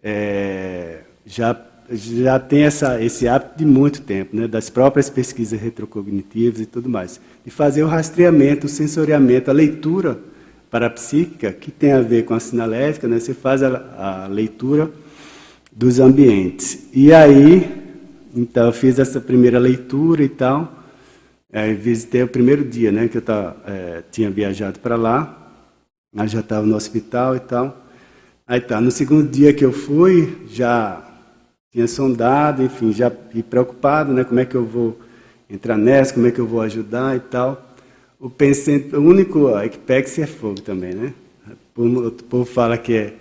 é, 0.10 1.00
já, 1.26 1.60
já 1.92 2.40
tem 2.40 2.64
essa, 2.64 3.04
esse 3.04 3.28
hábito 3.28 3.58
de 3.58 3.66
muito 3.66 4.02
tempo, 4.02 4.36
né, 4.36 4.48
das 4.48 4.70
próprias 4.70 5.10
pesquisas 5.10 5.60
retrocognitivas 5.60 6.62
e 6.62 6.66
tudo 6.66 6.90
mais, 6.90 7.20
de 7.44 7.52
fazer 7.52 7.84
o 7.84 7.88
rastreamento, 7.88 8.68
o 8.68 8.70
sensoriamento, 8.70 9.50
a 9.50 9.54
leitura 9.54 10.18
parapsíquica, 10.72 11.52
que 11.52 11.72
tem 11.72 11.92
a 11.92 12.02
ver 12.02 12.24
com 12.24 12.34
a 12.34 12.40
sinalética, 12.40 13.08
né, 13.08 13.20
você 13.20 13.34
faz 13.34 13.62
a, 13.64 14.24
a 14.26 14.28
leitura 14.28 14.90
dos 15.72 16.00
ambientes. 16.00 16.88
E 16.94 17.14
aí, 17.14 17.70
então, 18.34 18.68
eu 18.68 18.74
fiz 18.74 18.98
essa 19.00 19.20
primeira 19.20 19.60
leitura 19.60 20.24
e 20.24 20.30
tal, 20.30 20.77
aí 21.58 21.74
visitei 21.74 22.24
o 22.24 22.28
primeiro 22.28 22.64
dia, 22.64 22.92
né, 22.92 23.08
que 23.08 23.18
eu 23.18 23.22
tava, 23.22 23.58
é, 23.66 24.04
tinha 24.12 24.30
viajado 24.30 24.80
para 24.80 24.96
lá, 24.96 25.52
aí 26.16 26.28
já 26.28 26.40
estava 26.40 26.66
no 26.66 26.76
hospital 26.76 27.36
e 27.36 27.40
tal, 27.40 27.88
Aí 28.50 28.62
tá, 28.62 28.80
no 28.80 28.90
segundo 28.90 29.30
dia 29.30 29.52
que 29.54 29.66
eu 29.66 29.74
fui, 29.74 30.38
já 30.50 31.04
tinha 31.70 31.86
sondado, 31.86 32.64
enfim, 32.64 32.94
já 32.94 33.12
preocupado, 33.12 34.14
né? 34.14 34.24
Como 34.24 34.40
é 34.40 34.46
que 34.46 34.56
eu 34.56 34.64
vou 34.64 34.98
entrar 35.50 35.78
nessa, 35.78 36.14
como 36.14 36.28
é 36.28 36.32
que 36.32 36.40
eu 36.40 36.48
vou 36.48 36.62
ajudar 36.62 37.18
e 37.18 37.20
tal. 37.20 37.76
O, 38.18 38.30
pensei, 38.30 38.90
o 38.94 39.02
único 39.02 39.50
Equipex 39.60 40.18
é 40.20 40.26
fogo 40.26 40.62
também, 40.62 40.94
né? 40.94 41.14
O 41.76 42.10
povo 42.10 42.46
fala 42.46 42.78
que 42.78 42.96
é, 42.96 43.14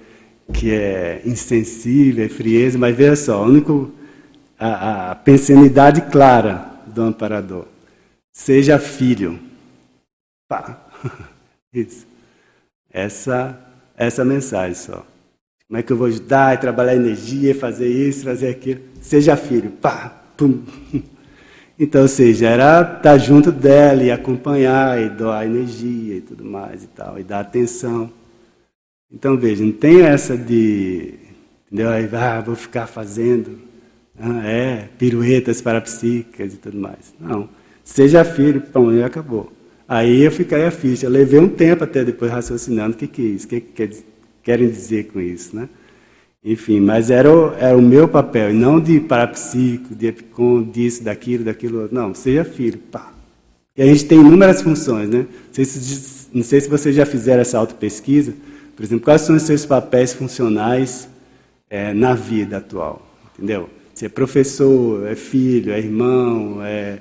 que 0.52 0.70
é 0.70 1.22
insensível, 1.24 2.24
é 2.24 2.28
frieza, 2.28 2.78
mas 2.78 2.96
veja 2.96 3.16
só, 3.16 3.42
o 3.42 3.48
único, 3.48 3.90
a, 4.56 5.10
a 5.10 5.14
pensanidade 5.16 6.02
clara 6.02 6.70
do 6.86 7.02
amparador. 7.02 7.64
Seja 8.36 8.78
filho. 8.78 9.40
Pá. 10.46 10.86
Isso. 11.72 12.06
Essa, 12.92 13.58
essa 13.96 14.26
mensagem 14.26 14.74
só. 14.74 15.06
Como 15.66 15.78
é 15.78 15.82
que 15.82 15.90
eu 15.90 15.96
vou 15.96 16.06
ajudar 16.06 16.54
e 16.54 16.58
trabalhar 16.58 16.94
energia, 16.94 17.54
fazer 17.54 17.88
isso, 17.88 18.24
fazer 18.24 18.50
aquilo? 18.50 18.82
Seja 19.00 19.36
filho. 19.36 19.70
Pá, 19.70 20.22
pum. 20.36 20.62
Então, 21.78 22.02
ou 22.02 22.08
seja, 22.08 22.48
era 22.48 22.80
estar 22.80 23.00
tá 23.02 23.18
junto 23.18 23.52
dela 23.52 24.02
e 24.02 24.10
acompanhar 24.10 24.98
e 24.98 25.10
doar 25.10 25.44
energia 25.44 26.16
e 26.16 26.20
tudo 26.22 26.42
mais 26.42 26.84
e 26.84 26.86
tal, 26.86 27.20
e 27.20 27.22
dar 27.22 27.40
atenção. 27.40 28.10
Então, 29.12 29.36
veja, 29.36 29.62
não 29.62 29.72
tem 29.72 30.00
essa 30.00 30.38
de, 30.38 31.18
entendeu? 31.66 31.90
Aí, 31.90 32.08
ah, 32.14 32.40
vou 32.40 32.56
ficar 32.56 32.86
fazendo, 32.86 33.58
ah, 34.18 34.46
é, 34.46 34.88
piruetas 34.96 35.60
parapsíquicas 35.60 36.54
e 36.54 36.56
tudo 36.56 36.78
mais. 36.78 37.14
Não. 37.20 37.46
Seja 37.86 38.24
filho, 38.24 38.60
pão, 38.60 38.92
e 38.92 39.00
acabou. 39.00 39.50
Aí 39.88 40.24
eu 40.24 40.32
fiquei 40.32 40.64
a 40.64 40.72
ficha. 40.72 41.06
Eu 41.06 41.10
levei 41.10 41.38
um 41.38 41.48
tempo 41.48 41.84
até 41.84 42.04
depois 42.04 42.32
raciocinando 42.32 42.96
o 42.96 42.98
que, 42.98 43.06
que 43.06 43.22
é 43.22 43.24
isso, 43.26 43.46
o 43.46 43.48
que, 43.48 43.60
que 43.60 44.04
querem 44.42 44.68
dizer 44.68 45.04
com 45.04 45.20
isso, 45.20 45.54
né? 45.54 45.68
Enfim, 46.44 46.80
mas 46.80 47.10
era 47.10 47.30
o, 47.32 47.54
era 47.54 47.76
o 47.76 47.80
meu 47.80 48.08
papel, 48.08 48.50
e 48.50 48.54
não 48.54 48.80
de 48.80 48.98
parapsíquico, 48.98 49.94
de 49.94 50.08
epicom, 50.08 50.64
disso, 50.64 51.04
daquilo, 51.04 51.44
daquilo. 51.44 51.88
Não, 51.92 52.12
seja 52.12 52.44
filho, 52.44 52.78
pá. 52.78 53.12
E 53.76 53.82
a 53.82 53.86
gente 53.86 54.04
tem 54.04 54.18
inúmeras 54.18 54.62
funções, 54.62 55.08
né? 55.08 55.18
Não 55.18 55.52
sei 55.52 55.64
se, 55.64 56.28
não 56.32 56.42
sei 56.42 56.60
se 56.60 56.68
vocês 56.68 56.94
já 56.94 57.06
fizeram 57.06 57.40
essa 57.40 57.56
autopesquisa. 57.56 58.34
Por 58.74 58.84
exemplo, 58.84 59.04
quais 59.04 59.20
são 59.22 59.36
os 59.36 59.42
seus 59.42 59.64
papéis 59.64 60.12
funcionais 60.12 61.08
é, 61.70 61.94
na 61.94 62.14
vida 62.14 62.56
atual? 62.56 63.06
Entendeu? 63.34 63.70
Se 63.94 64.06
é 64.06 64.08
professor, 64.08 65.06
é 65.06 65.14
filho, 65.14 65.72
é 65.72 65.78
irmão, 65.78 66.58
é 66.64 66.98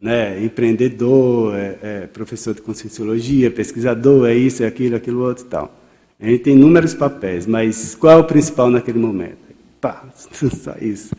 né, 0.00 0.42
empreendedor, 0.42 1.54
é, 1.56 1.78
é 1.82 2.06
professor 2.06 2.54
de 2.54 2.62
conscienciologia, 2.62 3.50
pesquisador, 3.50 4.28
é 4.28 4.34
isso, 4.34 4.62
é 4.62 4.66
aquilo, 4.66 4.96
aquilo 4.96 5.20
outro 5.20 5.44
e 5.44 5.48
tal. 5.48 5.74
A 6.20 6.26
gente 6.26 6.44
tem 6.44 6.54
inúmeros 6.54 6.94
papéis, 6.94 7.46
mas 7.46 7.94
qual 7.94 8.18
é 8.18 8.20
o 8.20 8.24
principal 8.24 8.70
naquele 8.70 8.98
momento? 8.98 9.38
Pá, 9.80 10.04
só 10.62 10.74
isso. 10.80 11.14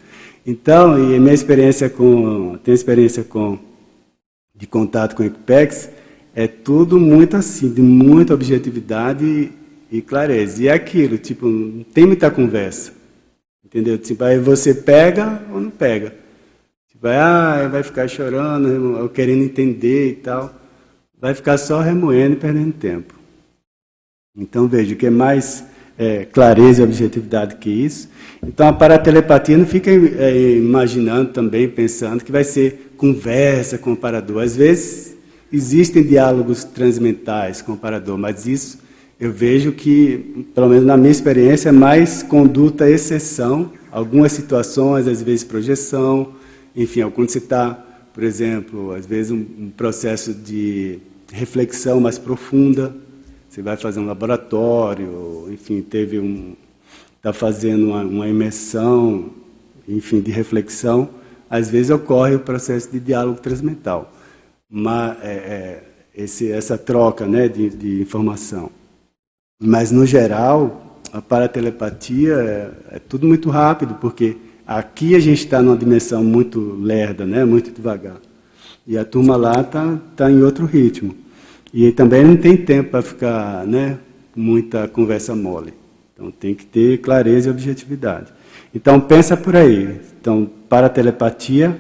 Então, 0.45 0.97
e 0.97 1.19
minha 1.19 1.33
experiência 1.33 1.89
com, 1.89 2.57
tenho 2.63 2.75
experiência 2.75 3.23
com 3.23 3.59
de 4.55 4.67
contato 4.67 5.15
com 5.15 5.23
o 5.23 5.25
Equipex, 5.25 5.89
é 6.35 6.47
tudo 6.47 6.99
muito 6.99 7.37
assim, 7.37 7.73
de 7.73 7.81
muita 7.81 8.33
objetividade 8.33 9.25
e, 9.25 9.97
e 9.97 10.01
clareza. 10.01 10.61
E 10.61 10.67
é 10.67 10.73
aquilo, 10.73 11.17
tipo, 11.17 11.47
não 11.47 11.83
tem 11.83 12.05
muita 12.05 12.29
conversa. 12.29 12.93
Entendeu? 13.63 13.97
Tipo, 13.97 14.23
aí 14.25 14.37
você 14.37 14.73
pega 14.73 15.41
ou 15.51 15.61
não 15.61 15.69
pega. 15.69 16.13
Tipo, 16.99 17.07
ah, 17.07 17.69
vai 17.71 17.81
ficar 17.81 18.09
chorando, 18.09 19.09
querendo 19.13 19.41
entender 19.41 20.09
e 20.09 20.15
tal. 20.15 20.53
Vai 21.17 21.33
ficar 21.33 21.57
só 21.57 21.79
remoendo 21.79 22.33
e 22.33 22.35
perdendo 22.35 22.73
tempo. 22.73 23.13
Então 24.37 24.67
veja 24.67 24.93
que 24.95 25.05
é 25.05 25.09
mais 25.09 25.63
é, 25.97 26.25
clareza 26.25 26.81
e 26.81 26.83
objetividade 26.83 27.55
que 27.55 27.69
isso. 27.69 28.09
Então 28.45 28.67
a 28.67 28.73
paratelepatia 28.73 29.57
não 29.57 29.65
fica 29.65 29.89
é, 29.89 30.57
imaginando 30.57 31.31
também, 31.31 31.69
pensando 31.69 32.21
que 32.21 32.33
vai 32.33 32.43
ser 32.43 32.91
conversa 32.97 33.77
com 33.77 33.93
o 33.93 33.97
parador. 33.97 34.43
Às 34.43 34.57
vezes 34.57 35.15
existem 35.53 36.03
diálogos 36.03 36.65
transmentais 36.65 37.61
com 37.61 37.73
o 37.73 37.77
parador, 37.77 38.17
mas 38.17 38.45
isso 38.45 38.77
eu 39.17 39.31
vejo 39.31 39.71
que, 39.71 40.45
pelo 40.53 40.67
menos 40.67 40.85
na 40.85 40.97
minha 40.97 41.11
experiência, 41.11 41.69
é 41.69 41.73
mais 41.73 42.23
conduta 42.23 42.89
exceção, 42.89 43.71
algumas 43.89 44.33
situações, 44.33 45.07
às 45.07 45.21
vezes 45.21 45.45
projeção, 45.45 46.37
enfim, 46.81 47.09
quando 47.09 47.29
você 47.29 47.39
está, 47.39 47.73
por 48.13 48.23
exemplo, 48.23 48.93
às 48.93 49.05
vezes 49.05 49.31
um, 49.31 49.45
um 49.65 49.69
processo 49.75 50.33
de 50.33 50.99
reflexão 51.31 51.99
mais 51.99 52.17
profunda, 52.17 52.95
você 53.49 53.61
vai 53.61 53.75
fazer 53.75 53.99
um 53.99 54.05
laboratório, 54.05 55.47
enfim, 55.51 55.81
teve 55.81 56.19
um 56.19 56.55
está 57.17 57.33
fazendo 57.33 57.87
uma, 57.87 58.01
uma, 58.01 58.27
imersão, 58.29 59.29
enfim, 59.85 60.21
de 60.21 60.31
reflexão, 60.31 61.09
às 61.49 61.69
vezes 61.69 61.89
ocorre 61.91 62.35
o 62.35 62.39
processo 62.39 62.89
de 62.89 62.97
diálogo 62.97 63.41
transmental, 63.41 64.13
mas 64.69 65.17
é, 65.21 65.27
é, 65.27 65.83
esse, 66.15 66.49
essa 66.49 66.77
troca, 66.77 67.27
né, 67.27 67.49
de, 67.49 67.69
de, 67.69 68.01
informação. 68.01 68.71
Mas 69.61 69.91
no 69.91 70.05
geral, 70.05 71.01
a 71.11 71.21
paratelepatia 71.21 72.35
é, 72.35 72.95
é 72.95 72.99
tudo 72.99 73.27
muito 73.27 73.49
rápido, 73.49 73.95
porque 73.95 74.37
aqui 74.69 75.15
a 75.15 75.19
gente 75.19 75.45
está 75.45 75.63
numa 75.63 75.75
dimensão 75.75 76.23
muito 76.23 76.59
lerda, 76.79 77.25
né, 77.25 77.43
muito 77.43 77.71
devagar, 77.71 78.17
e 78.85 78.99
a 78.99 79.03
turma 79.03 79.35
lá 79.35 79.61
está 79.61 79.97
tá 80.15 80.29
em 80.29 80.43
outro 80.43 80.67
ritmo. 80.67 81.15
E 81.73 81.91
também 81.91 82.23
não 82.23 82.35
tem 82.35 82.55
tempo 82.55 82.91
para 82.91 83.01
ficar, 83.01 83.65
né, 83.65 83.97
muita 84.35 84.87
conversa 84.87 85.35
mole. 85.35 85.73
Então 86.13 86.29
tem 86.29 86.53
que 86.53 86.65
ter 86.65 86.99
clareza 86.99 87.47
e 87.47 87.51
objetividade. 87.51 88.31
Então 88.73 88.99
pensa 88.99 89.35
por 89.35 89.55
aí. 89.55 89.99
Então, 90.21 90.47
para 90.67 90.85
a 90.85 90.89
telepatia, 90.89 91.79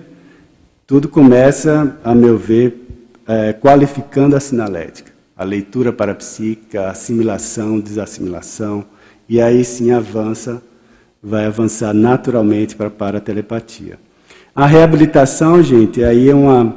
tudo 0.87 1.07
começa, 1.07 1.95
a 2.03 2.15
meu 2.15 2.37
ver, 2.37 2.87
é, 3.27 3.53
qualificando 3.53 4.35
a 4.35 4.39
sinalética. 4.39 5.11
A 5.37 5.43
leitura 5.43 5.93
parapsíquica, 5.93 6.81
a 6.81 6.91
assimilação, 6.91 7.79
desassimilação, 7.79 8.83
e 9.27 9.39
aí 9.39 9.63
sim 9.63 9.91
avança, 9.91 10.61
vai 11.21 11.45
avançar 11.45 11.93
naturalmente 11.93 12.75
para 12.75 12.87
a 12.87 12.91
paratelepatia. 12.91 13.99
A 14.55 14.65
reabilitação, 14.65 15.61
gente, 15.61 16.03
aí 16.03 16.29
é 16.29 16.35
uma 16.35 16.75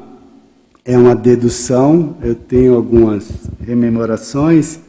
é 0.84 0.98
uma 0.98 1.14
dedução, 1.14 2.16
eu 2.20 2.34
tenho 2.34 2.74
algumas 2.74 3.30
rememorações, 3.64 4.80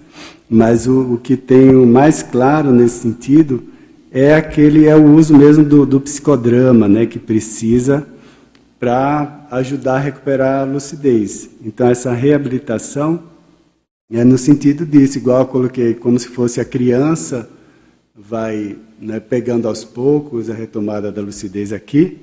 mas 0.50 0.88
o, 0.88 1.14
o 1.14 1.18
que 1.20 1.38
tenho 1.38 1.86
mais 1.86 2.24
claro 2.24 2.72
nesse 2.72 3.00
sentido 3.00 3.64
é 4.12 4.34
aquele 4.34 4.88
é 4.88 4.96
o 4.96 5.14
uso 5.14 5.36
mesmo 5.38 5.64
do, 5.64 5.86
do 5.86 6.02
psicodrama, 6.02 6.88
né, 6.88 7.06
que 7.06 7.20
precisa 7.20 8.08
para 8.80 9.46
ajudar 9.52 9.96
a 9.96 10.00
recuperar 10.00 10.62
a 10.62 10.66
lucidez. 10.66 11.50
Então 11.64 11.88
essa 11.88 12.12
reabilitação 12.12 13.24
é 14.12 14.24
no 14.24 14.38
sentido 14.38 14.86
disso, 14.86 15.20
igual 15.20 15.42
eu 15.42 15.46
coloquei, 15.46 15.94
como 15.94 16.20
se 16.20 16.28
fosse 16.28 16.60
a 16.60 16.66
criança 16.66 17.50
vai 18.16 18.78
né, 19.00 19.20
pegando 19.20 19.68
aos 19.68 19.84
poucos 19.84 20.50
a 20.50 20.54
retomada 20.54 21.12
da 21.12 21.22
lucidez 21.22 21.74
aqui. 21.74 22.18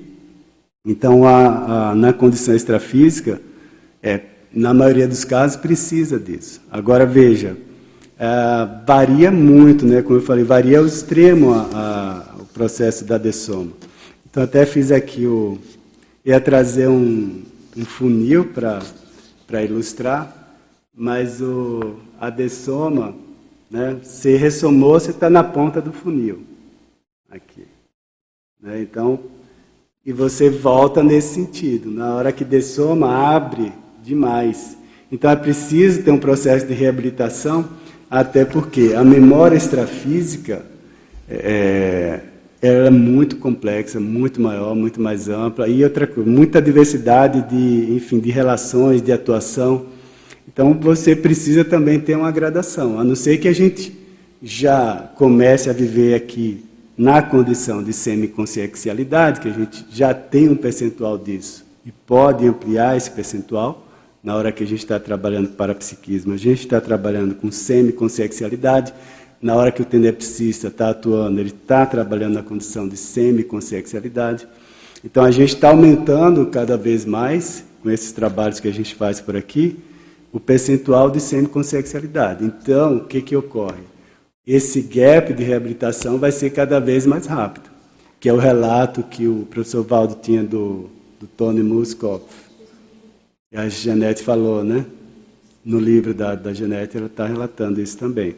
Então, 0.85 1.25
a, 1.25 1.91
a, 1.91 1.95
na 1.95 2.13
condição 2.13 2.55
extrafísica, 2.55 3.41
é, 4.01 4.21
na 4.53 4.73
maioria 4.73 5.07
dos 5.07 5.23
casos, 5.23 5.57
precisa 5.57 6.19
disso. 6.19 6.61
Agora, 6.71 7.05
veja, 7.05 7.57
é, 8.17 8.27
varia 8.85 9.31
muito, 9.31 9.85
né, 9.85 10.01
como 10.01 10.17
eu 10.17 10.23
falei, 10.23 10.43
varia 10.43 10.79
ao 10.79 10.85
extremo 10.85 11.53
a, 11.53 12.35
o 12.39 12.45
processo 12.45 13.05
da 13.05 13.17
dessoma. 13.17 13.71
Então, 14.29 14.43
até 14.43 14.65
fiz 14.65 14.91
aqui 14.91 15.25
o. 15.27 15.57
ia 16.25 16.39
trazer 16.39 16.87
um, 16.87 17.41
um 17.75 17.85
funil 17.85 18.45
para 18.45 19.63
ilustrar 19.63 20.41
mas 20.93 21.41
o, 21.41 21.95
a 22.19 22.29
dessoma, 22.29 23.15
né, 23.71 23.97
se 24.03 24.35
ressomou, 24.35 24.99
você 24.99 25.11
está 25.11 25.29
na 25.29 25.43
ponta 25.43 25.81
do 25.81 25.93
funil. 25.93 26.43
Aqui. 27.29 27.65
Né, 28.61 28.81
então, 28.81 29.17
e 30.05 30.11
você 30.11 30.49
volta 30.49 31.01
nesse 31.01 31.35
sentido. 31.35 31.89
Na 31.89 32.15
hora 32.15 32.31
que 32.33 32.43
dessoma, 32.43 33.09
abre 33.09 33.71
demais. 34.03 34.77
Então 35.09 35.31
é 35.31 35.35
preciso 35.35 36.03
ter 36.03 36.11
um 36.11 36.17
processo 36.17 36.65
de 36.65 36.73
reabilitação, 36.73 37.67
até 38.09 38.43
porque 38.43 38.93
a 38.95 39.03
memória 39.03 39.55
extrafísica 39.55 40.65
é, 41.29 42.19
é 42.61 42.89
muito 42.89 43.37
complexa, 43.37 43.99
muito 43.99 44.41
maior, 44.41 44.75
muito 44.75 44.99
mais 44.99 45.29
ampla, 45.29 45.67
e 45.67 45.83
outra 45.83 46.09
muita 46.17 46.61
diversidade 46.61 47.41
de, 47.43 47.93
enfim, 47.93 48.19
de 48.19 48.31
relações, 48.31 49.01
de 49.01 49.11
atuação. 49.11 49.85
Então 50.47 50.73
você 50.73 51.15
precisa 51.15 51.63
também 51.63 51.99
ter 51.99 52.15
uma 52.15 52.31
gradação, 52.31 52.99
a 52.99 53.03
não 53.03 53.15
ser 53.15 53.37
que 53.37 53.47
a 53.47 53.53
gente 53.53 53.97
já 54.41 55.11
comece 55.15 55.69
a 55.69 55.73
viver 55.73 56.15
aqui 56.15 56.65
na 56.97 57.21
condição 57.21 57.83
de 57.83 57.93
semiconsciencialidade, 57.93 59.39
que 59.39 59.47
a 59.47 59.53
gente 59.53 59.85
já 59.91 60.13
tem 60.13 60.49
um 60.49 60.55
percentual 60.55 61.17
disso 61.17 61.65
e 61.85 61.91
pode 61.91 62.47
ampliar 62.47 62.97
esse 62.97 63.09
percentual. 63.11 63.87
Na 64.23 64.35
hora 64.35 64.51
que 64.51 64.63
a 64.63 64.67
gente 64.67 64.79
está 64.79 64.99
trabalhando 64.99 65.49
para 65.49 65.73
psiquismo, 65.73 66.33
a 66.33 66.37
gente 66.37 66.59
está 66.59 66.79
trabalhando 66.79 67.33
com 67.33 67.51
semiconsciencialidade. 67.51 68.93
Na 69.41 69.55
hora 69.55 69.71
que 69.71 69.81
o 69.81 69.85
tenepsista 69.85 70.67
está 70.67 70.91
atuando, 70.91 71.39
ele 71.39 71.49
está 71.49 71.85
trabalhando 71.87 72.35
na 72.35 72.43
condição 72.43 72.87
de 72.87 72.97
semiconsciencialidade. 72.97 74.47
Então 75.03 75.23
a 75.23 75.31
gente 75.31 75.55
está 75.55 75.69
aumentando 75.69 76.45
cada 76.47 76.77
vez 76.77 77.03
mais, 77.05 77.63
com 77.81 77.89
esses 77.89 78.11
trabalhos 78.11 78.59
que 78.59 78.67
a 78.67 78.73
gente 78.73 78.93
faz 78.93 79.19
por 79.19 79.35
aqui, 79.35 79.79
o 80.31 80.39
percentual 80.39 81.09
de 81.09 81.19
semiconsciencialidade. 81.19 82.45
Então, 82.45 82.97
o 82.97 83.05
que, 83.05 83.21
que 83.21 83.35
ocorre? 83.35 83.83
Esse 84.45 84.81
gap 84.81 85.33
de 85.33 85.43
reabilitação 85.43 86.17
vai 86.17 86.31
ser 86.31 86.51
cada 86.51 86.79
vez 86.79 87.05
mais 87.05 87.25
rápido, 87.25 87.69
que 88.19 88.29
é 88.29 88.33
o 88.33 88.37
relato 88.37 89.03
que 89.03 89.27
o 89.27 89.45
professor 89.49 89.83
Valdo 89.83 90.15
tinha 90.21 90.43
do, 90.43 90.89
do 91.19 91.27
Tony 91.27 91.61
Muskov. 91.61 92.23
E 93.51 93.57
a 93.57 93.67
Janete 93.67 94.23
falou, 94.23 94.63
né? 94.63 94.85
No 95.63 95.79
livro 95.79 96.13
da, 96.13 96.33
da 96.33 96.53
Janete, 96.53 96.97
ela 96.97 97.05
está 97.05 97.27
relatando 97.27 97.79
isso 97.79 97.97
também. 97.97 98.35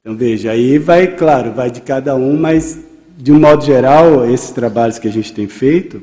Então, 0.00 0.14
veja, 0.14 0.50
aí 0.50 0.78
vai, 0.78 1.16
claro, 1.16 1.52
vai 1.52 1.70
de 1.70 1.80
cada 1.80 2.14
um, 2.14 2.38
mas, 2.38 2.78
de 3.16 3.32
um 3.32 3.40
modo 3.40 3.64
geral, 3.64 4.28
esses 4.28 4.50
trabalhos 4.50 4.98
que 4.98 5.08
a 5.08 5.10
gente 5.10 5.32
tem 5.32 5.48
feito, 5.48 6.00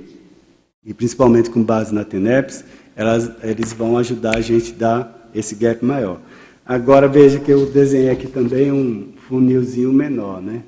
e 0.84 0.94
principalmente 0.94 1.52
com 1.52 1.64
base 1.64 1.94
na 1.94 2.04
TENEPS, 2.04 2.66
elas, 2.96 3.32
eles 3.44 3.74
vão 3.74 3.98
ajudar 3.98 4.38
a 4.38 4.42
gente 4.42 4.74
a 4.74 4.78
dar 4.78 5.30
esse 5.34 5.56
gap 5.56 5.84
maior. 5.84 6.20
Agora 6.66 7.08
veja 7.08 7.40
que 7.40 7.52
eu 7.52 7.66
desenhei 7.66 8.10
aqui 8.10 8.28
também 8.28 8.72
um 8.72 9.14
funilzinho 9.28 9.92
menor, 9.92 10.42
né? 10.42 10.62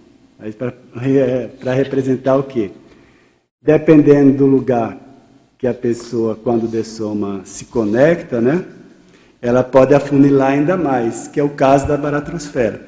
Para 0.58 1.74
representar 1.74 2.36
o 2.36 2.44
quê? 2.44 2.72
Dependendo 3.62 4.38
do 4.38 4.46
lugar 4.46 4.98
que 5.58 5.68
a 5.68 5.74
pessoa, 5.74 6.36
quando 6.36 6.68
dessoma, 6.68 7.42
se 7.46 7.66
conecta, 7.66 8.42
né? 8.42 8.66
Ela 9.42 9.64
pode 9.64 9.94
afunilar 9.94 10.52
ainda 10.52 10.76
mais, 10.76 11.28
que 11.28 11.40
é 11.40 11.44
o 11.44 11.50
caso 11.50 11.88
da 11.88 11.96
baratrosfera. 11.96 12.82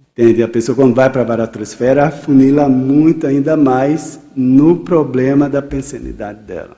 Entende? 0.00 0.42
A 0.42 0.48
pessoa, 0.48 0.74
quando 0.74 0.94
vai 0.94 1.10
para 1.10 1.22
a 1.22 1.24
baratrosfera, 1.24 2.06
afunila 2.06 2.68
muito 2.68 3.26
ainda 3.26 3.56
mais 3.56 4.18
no 4.34 4.78
problema 4.78 5.48
da 5.48 5.62
pensanidade 5.62 6.40
dela 6.42 6.77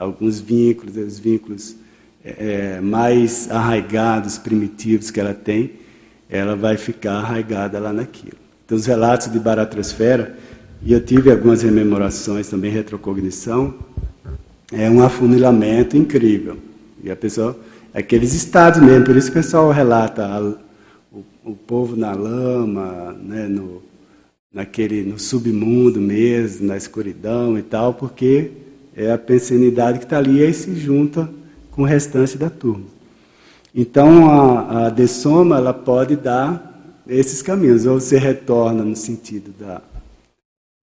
alguns 0.00 0.40
vínculos, 0.40 0.96
os 0.96 1.18
vínculos 1.18 1.76
é, 2.24 2.76
é, 2.78 2.80
mais 2.80 3.50
arraigados, 3.50 4.38
primitivos 4.38 5.10
que 5.10 5.20
ela 5.20 5.34
tem, 5.34 5.72
ela 6.28 6.56
vai 6.56 6.78
ficar 6.78 7.18
arraigada 7.18 7.78
lá 7.78 7.92
naquilo. 7.92 8.38
Então, 8.64 8.78
os 8.78 8.86
relatos 8.86 9.30
de 9.30 9.38
baratrosfera, 9.38 10.38
e 10.82 10.94
eu 10.94 11.04
tive 11.04 11.30
algumas 11.30 11.62
rememorações 11.62 12.48
também, 12.48 12.70
retrocognição, 12.70 13.74
é 14.72 14.88
um 14.88 15.02
afunilamento 15.02 15.98
incrível. 15.98 16.56
E 17.04 17.10
a 17.10 17.16
pessoa, 17.16 17.58
aqueles 17.92 18.32
estados 18.32 18.80
mesmo, 18.80 19.04
por 19.04 19.16
isso 19.16 19.30
que 19.30 19.38
o 19.38 19.42
pessoal 19.42 19.70
relata 19.70 20.24
a, 20.24 20.40
o, 21.12 21.24
o, 21.44 21.54
povo 21.54 21.94
na 21.94 22.12
lama, 22.12 23.14
né, 23.22 23.46
no, 23.48 23.82
naquele, 24.50 25.02
no 25.02 25.18
submundo 25.18 26.00
mesmo, 26.00 26.68
na 26.68 26.76
escuridão 26.76 27.58
e 27.58 27.62
tal, 27.62 27.92
porque 27.92 28.50
é 28.96 29.12
a 29.12 29.18
pensionidade 29.18 29.98
que 29.98 30.04
está 30.04 30.18
ali 30.18 30.42
e 30.42 30.52
se 30.52 30.74
junta 30.74 31.28
com 31.70 31.82
o 31.82 31.86
restante 31.86 32.36
da 32.36 32.50
turma. 32.50 32.84
Então, 33.74 34.28
a, 34.28 34.86
a 34.86 34.90
dessoma 34.90 35.56
ela 35.56 35.72
pode 35.72 36.16
dar 36.16 36.70
esses 37.06 37.42
caminhos. 37.42 37.86
Ou 37.86 38.00
você 38.00 38.18
retorna 38.18 38.84
no 38.84 38.96
sentido 38.96 39.52
da, 39.58 39.80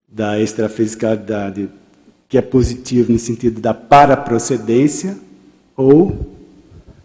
da 0.08 0.40
extrafisicalidade, 0.40 1.68
que 2.28 2.38
é 2.38 2.42
positivo 2.42 3.12
no 3.12 3.18
sentido 3.18 3.60
da 3.60 3.74
paraprocedência, 3.74 5.16
ou 5.76 6.32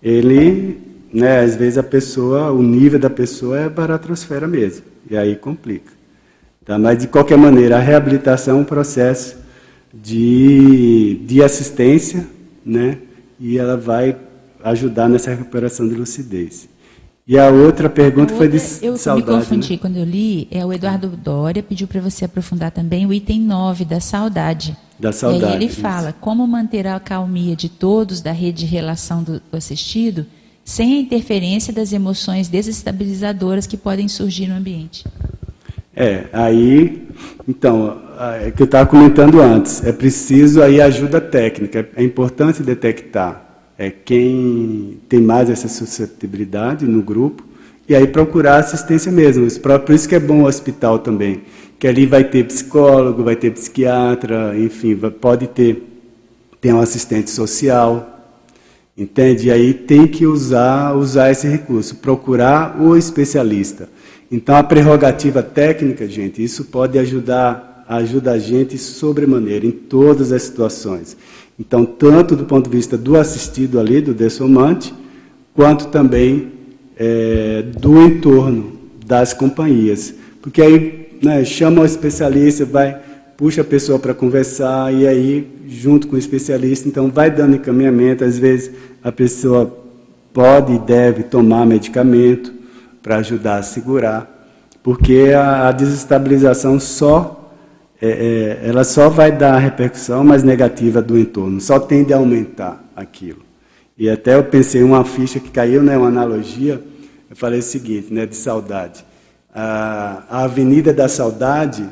ele, 0.02 0.80
né, 1.14 1.39
às 1.41 1.56
vezes 1.56 1.78
a 1.78 1.84
pessoa, 1.84 2.52
o 2.52 2.62
nível 2.62 3.00
da 3.00 3.10
pessoa 3.10 3.60
é 3.60 3.70
baratrosfera 3.70 4.47
mesmo, 4.47 4.84
e 5.10 5.18
aí 5.18 5.36
complica. 5.36 5.91
Tá? 6.66 6.78
Mas, 6.78 7.00
de 7.00 7.08
qualquer 7.08 7.38
maneira, 7.38 7.78
a 7.78 7.80
reabilitação 7.80 8.58
é 8.58 8.62
um 8.62 8.66
processo 8.66 9.38
de, 9.93 11.21
de 11.25 11.43
assistência, 11.43 12.27
né? 12.65 12.97
E 13.39 13.57
ela 13.57 13.77
vai 13.77 14.15
ajudar 14.63 15.07
nessa 15.07 15.31
recuperação 15.31 15.87
de 15.87 15.95
lucidez. 15.95 16.67
E 17.27 17.37
a 17.37 17.49
outra 17.49 17.87
pergunta 17.89 18.33
a 18.33 18.35
outra, 18.35 18.37
foi 18.37 18.47
de 18.47 18.85
eu 18.85 18.97
saudade. 18.97 19.29
Eu 19.29 19.35
me 19.35 19.41
confundi 19.43 19.73
né? 19.73 19.77
quando 19.79 19.97
eu 19.97 20.03
li. 20.03 20.47
É 20.49 20.65
o 20.65 20.73
Eduardo 20.73 21.09
Dória 21.09 21.61
pediu 21.61 21.87
para 21.87 22.01
você 22.01 22.25
aprofundar 22.25 22.71
também 22.71 23.05
o 23.05 23.13
item 23.13 23.41
9 23.41 23.85
da 23.85 23.99
saudade. 23.99 24.75
Da 24.99 25.11
saudade. 25.11 25.43
E 25.43 25.47
aí 25.47 25.53
ele 25.53 25.65
isso. 25.65 25.79
fala 25.79 26.11
como 26.11 26.45
manter 26.47 26.87
a 26.87 26.99
calmia 26.99 27.55
de 27.55 27.69
todos 27.69 28.19
da 28.19 28.31
rede 28.31 28.65
de 28.65 28.65
relação 28.65 29.21
do 29.21 29.41
assistido 29.51 30.25
sem 30.65 30.93
a 30.93 30.99
interferência 31.01 31.73
das 31.73 31.93
emoções 31.93 32.47
desestabilizadoras 32.47 33.65
que 33.65 33.77
podem 33.77 34.07
surgir 34.07 34.47
no 34.47 34.55
ambiente. 34.55 35.03
É, 36.02 36.28
aí, 36.32 37.10
então, 37.45 37.97
é 38.41 38.52
que 38.52 38.62
eu 38.62 38.66
estava 38.66 38.89
comentando 38.89 39.41
antes, 39.41 39.84
é 39.84 39.91
preciso 39.91 40.62
aí 40.64 40.80
ajuda 40.80 41.20
técnica, 41.20 41.89
é 41.93 42.02
importante 42.02 42.64
detectar 42.64 43.66
é, 43.78 43.89
quem 43.89 44.97
tem 45.10 45.20
mais 45.20 45.50
essa 45.50 45.68
suscetibilidade 45.68 46.86
no 46.86 47.02
grupo 47.02 47.43
e 47.86 47.93
aí 47.93 48.08
procurar 48.08 48.60
assistência 48.60 49.12
mesmo. 49.12 49.45
Por 49.60 49.93
isso 49.93 50.08
que 50.08 50.16
é 50.16 50.22
bom 50.22 50.43
o 50.43 50.45
hospital 50.45 51.00
também, 51.00 51.41
que 51.78 51.86
ali 51.86 52.06
vai 52.06 52.24
ter 52.24 52.45
psicólogo, 52.45 53.22
vai 53.22 53.36
ter 53.36 53.52
psiquiatra, 53.52 54.58
enfim, 54.58 54.95
pode 54.95 55.47
ter, 55.47 55.84
tem 56.62 56.72
um 56.72 56.80
assistente 56.80 57.30
social, 57.30 58.38
entende? 58.97 59.47
E 59.47 59.52
aí 59.52 59.74
tem 59.74 60.08
que 60.08 60.26
usar, 60.26 60.95
usar 60.95 61.30
esse 61.30 61.45
recurso, 61.45 61.97
procurar 61.97 62.82
o 62.82 62.95
especialista. 62.95 63.89
Então 64.32 64.55
a 64.55 64.63
prerrogativa 64.63 65.41
técnica, 65.41 66.07
gente, 66.07 66.43
isso 66.43 66.65
pode 66.65 66.97
ajudar 66.99 67.69
ajuda 67.89 68.34
a 68.34 68.38
gente 68.38 68.77
sobremaneira 68.77 69.65
em 69.65 69.71
todas 69.71 70.32
as 70.32 70.43
situações. 70.43 71.17
Então, 71.59 71.84
tanto 71.84 72.36
do 72.36 72.45
ponto 72.45 72.69
de 72.69 72.77
vista 72.77 72.95
do 72.95 73.17
assistido 73.17 73.80
ali, 73.80 73.99
do 73.99 74.13
dessomante, 74.13 74.93
quanto 75.55 75.88
também 75.88 76.51
é, 76.95 77.63
do 77.80 77.99
entorno 77.99 78.73
das 79.03 79.34
companhias. 79.34 80.13
Porque 80.39 80.61
aí 80.61 81.09
né, 81.19 81.43
chama 81.43 81.82
o 81.82 81.86
especialista, 81.86 82.63
vai, 82.63 82.95
puxa 83.36 83.61
a 83.61 83.65
pessoa 83.65 83.97
para 83.97 84.13
conversar, 84.13 84.93
e 84.93 85.07
aí, 85.07 85.47
junto 85.67 86.07
com 86.07 86.15
o 86.15 86.19
especialista, 86.19 86.88
então 86.88 87.09
vai 87.09 87.32
dando 87.32 87.55
encaminhamento. 87.55 88.23
Às 88.23 88.38
vezes 88.38 88.69
a 89.03 89.11
pessoa 89.11 89.75
pode 90.32 90.73
e 90.73 90.80
deve 90.80 91.23
tomar 91.23 91.65
medicamento 91.65 92.53
para 93.02 93.18
ajudar 93.18 93.58
a 93.58 93.64
segurar. 93.64 94.28
porque 94.82 95.32
a, 95.36 95.68
a 95.68 95.72
desestabilização 95.72 96.80
só 96.80 97.39
é, 98.02 98.60
é, 98.64 98.70
ela 98.70 98.84
só 98.84 99.10
vai 99.10 99.32
dar 99.32 99.56
a 99.56 99.60
repercussão 99.60 100.24
mais 100.24 100.41
negativa 100.41 101.02
do 101.02 101.18
entorno, 101.18 101.60
só 101.60 101.80
tende 101.80 102.14
a 102.14 102.18
aumentar 102.18 102.82
aquilo. 102.95 103.39
E 103.97 104.10
até 104.10 104.36
eu 104.36 104.43
pensei 104.45 104.82
uma 104.82 105.04
ficha 105.04 105.39
que 105.39 105.50
caiu, 105.50 105.84
né, 105.84 105.97
uma 105.97 106.08
analogia, 106.08 106.82
eu 107.30 107.36
falei 107.36 107.60
o 107.60 107.64
seguinte, 107.64 108.14
né, 108.14 108.26
de 108.26 108.38
saudade. 108.38 109.04
A, 109.54 110.24
a 110.30 110.43
Avenida 110.45 110.93
da 110.93 111.10
Saudade, 111.10 111.86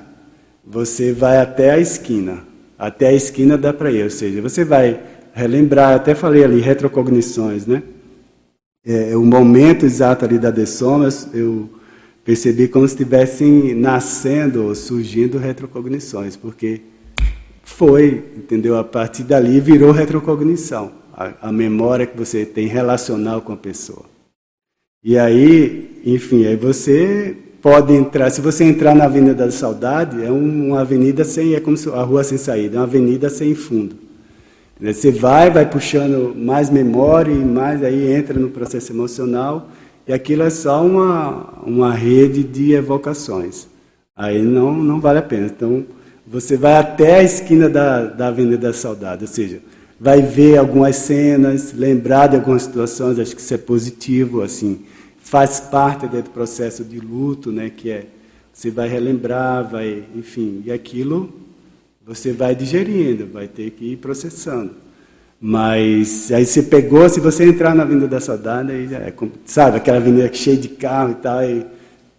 você 0.65 1.11
vai 1.11 1.39
até 1.39 1.71
a 1.71 1.77
esquina, 1.77 2.39
até 2.79 3.07
a 3.07 3.13
esquina 3.13 3.57
dá 3.57 3.73
para 3.73 3.91
ir, 3.91 4.03
ou 4.03 4.09
seja, 4.09 4.41
você 4.41 4.63
vai 4.63 5.01
relembrar, 5.33 5.95
até 5.95 6.15
falei 6.15 6.43
ali, 6.43 6.61
retrocognições, 6.61 7.67
né? 7.67 7.83
É, 8.89 9.17
o 9.17 9.21
momento 9.21 9.85
exato 9.85 10.23
ali 10.23 10.39
da 10.39 10.49
dessoma, 10.49 11.09
eu 11.33 11.69
percebi 12.23 12.69
como 12.69 12.87
se 12.87 12.93
estivessem 12.93 13.75
nascendo 13.75 14.63
ou 14.63 14.73
surgindo 14.73 15.37
retrocognições, 15.37 16.37
porque 16.37 16.79
foi, 17.63 18.23
entendeu? 18.37 18.77
A 18.77 18.85
partir 18.85 19.23
dali 19.23 19.59
virou 19.59 19.91
retrocognição, 19.91 20.93
a, 21.13 21.49
a, 21.49 21.51
memória 21.51 22.07
que 22.07 22.17
você 22.17 22.45
tem 22.45 22.65
relacional 22.65 23.41
com 23.41 23.51
a 23.51 23.57
pessoa. 23.57 24.05
E 25.03 25.17
aí, 25.17 26.01
enfim, 26.05 26.45
aí 26.45 26.55
você 26.55 27.35
pode 27.61 27.91
entrar, 27.91 28.29
se 28.29 28.39
você 28.39 28.63
entrar 28.63 28.95
na 28.95 29.03
Avenida 29.03 29.33
da 29.33 29.51
Saudade, 29.51 30.23
é 30.23 30.31
uma 30.31 30.79
avenida 30.79 31.25
sem, 31.25 31.55
é 31.55 31.59
como 31.59 31.75
a 31.93 32.03
rua 32.03 32.23
sem 32.23 32.37
saída, 32.37 32.77
é 32.77 32.79
uma 32.79 32.85
avenida 32.85 33.29
sem 33.29 33.53
fundo. 33.53 34.06
Você 34.79 35.11
vai, 35.11 35.49
vai 35.49 35.67
puxando 35.67 36.35
mais 36.35 36.69
memória 36.69 37.31
e 37.31 37.43
mais 37.43 37.83
aí 37.83 38.13
entra 38.13 38.39
no 38.39 38.49
processo 38.49 38.91
emocional 38.91 39.69
e 40.07 40.13
aquilo 40.13 40.43
é 40.43 40.49
só 40.51 40.85
uma, 40.85 41.53
uma 41.65 41.93
rede 41.93 42.43
de 42.43 42.73
evocações. 42.73 43.67
Aí 44.15 44.41
não, 44.41 44.71
não 44.73 44.99
vale 44.99 45.17
a 45.17 45.23
pena. 45.23 45.47
Então, 45.47 45.83
você 46.25 46.55
vai 46.55 46.75
até 46.75 47.17
a 47.17 47.23
esquina 47.23 47.67
da, 47.67 48.05
da 48.05 48.27
Avenida 48.27 48.67
da 48.67 48.73
Saudade, 48.73 49.23
ou 49.23 49.27
seja, 49.27 49.61
vai 49.99 50.21
ver 50.21 50.57
algumas 50.57 50.95
cenas, 50.97 51.73
lembrar 51.73 52.27
de 52.27 52.35
algumas 52.35 52.63
situações, 52.63 53.17
acho 53.17 53.35
que 53.35 53.41
isso 53.41 53.53
é 53.53 53.57
positivo, 53.57 54.41
assim, 54.41 54.81
faz 55.17 55.59
parte 55.59 56.05
do 56.05 56.21
processo 56.29 56.83
de 56.83 56.99
luto, 56.99 57.51
né, 57.51 57.71
que 57.75 57.89
é, 57.89 58.05
você 58.53 58.69
vai 58.69 58.87
relembrar, 58.87 59.67
vai, 59.69 60.03
enfim, 60.15 60.61
e 60.65 60.71
aquilo 60.71 61.46
você 62.07 62.31
vai 62.31 62.55
digerindo, 62.55 63.27
vai 63.27 63.49
ter 63.49 63.69
que 63.71 63.91
ir 63.91 63.97
processando. 63.97 64.71
Mas 65.39 66.31
aí 66.31 66.45
você 66.45 66.63
pegou, 66.63 67.07
se 67.09 67.19
você 67.19 67.45
entrar 67.45 67.75
na 67.75 67.83
Avenida 67.83 68.07
da 68.07 68.19
Saudade, 68.21 68.71
aí 68.71 68.85
é, 68.93 69.13
sabe, 69.45 69.77
aquela 69.77 69.97
avenida 69.97 70.33
cheia 70.33 70.55
de 70.55 70.69
carro 70.69 71.11
e 71.11 71.15
tal, 71.15 71.43
e 71.43 71.65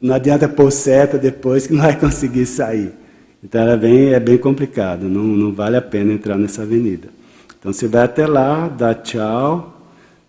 não 0.01 0.15
adianta 0.15 0.47
pôr 0.47 0.71
seta 0.71 1.17
depois 1.17 1.67
que 1.67 1.73
não 1.73 1.83
vai 1.83 1.99
conseguir 1.99 2.45
sair. 2.45 2.93
Então 3.43 3.67
é 3.67 3.77
bem, 3.77 4.13
é 4.13 4.21
bem 4.21 4.37
complicado, 4.37 5.09
não, 5.09 5.23
não 5.23 5.53
vale 5.53 5.77
a 5.77 5.83
pena 5.83 6.13
entrar 6.13 6.37
nessa 6.37 6.63
avenida. 6.63 7.09
Então 7.59 7.73
você 7.73 7.89
vai 7.89 8.03
até 8.03 8.27
lá, 8.27 8.69
dá 8.69 8.95
tchau 8.95 9.81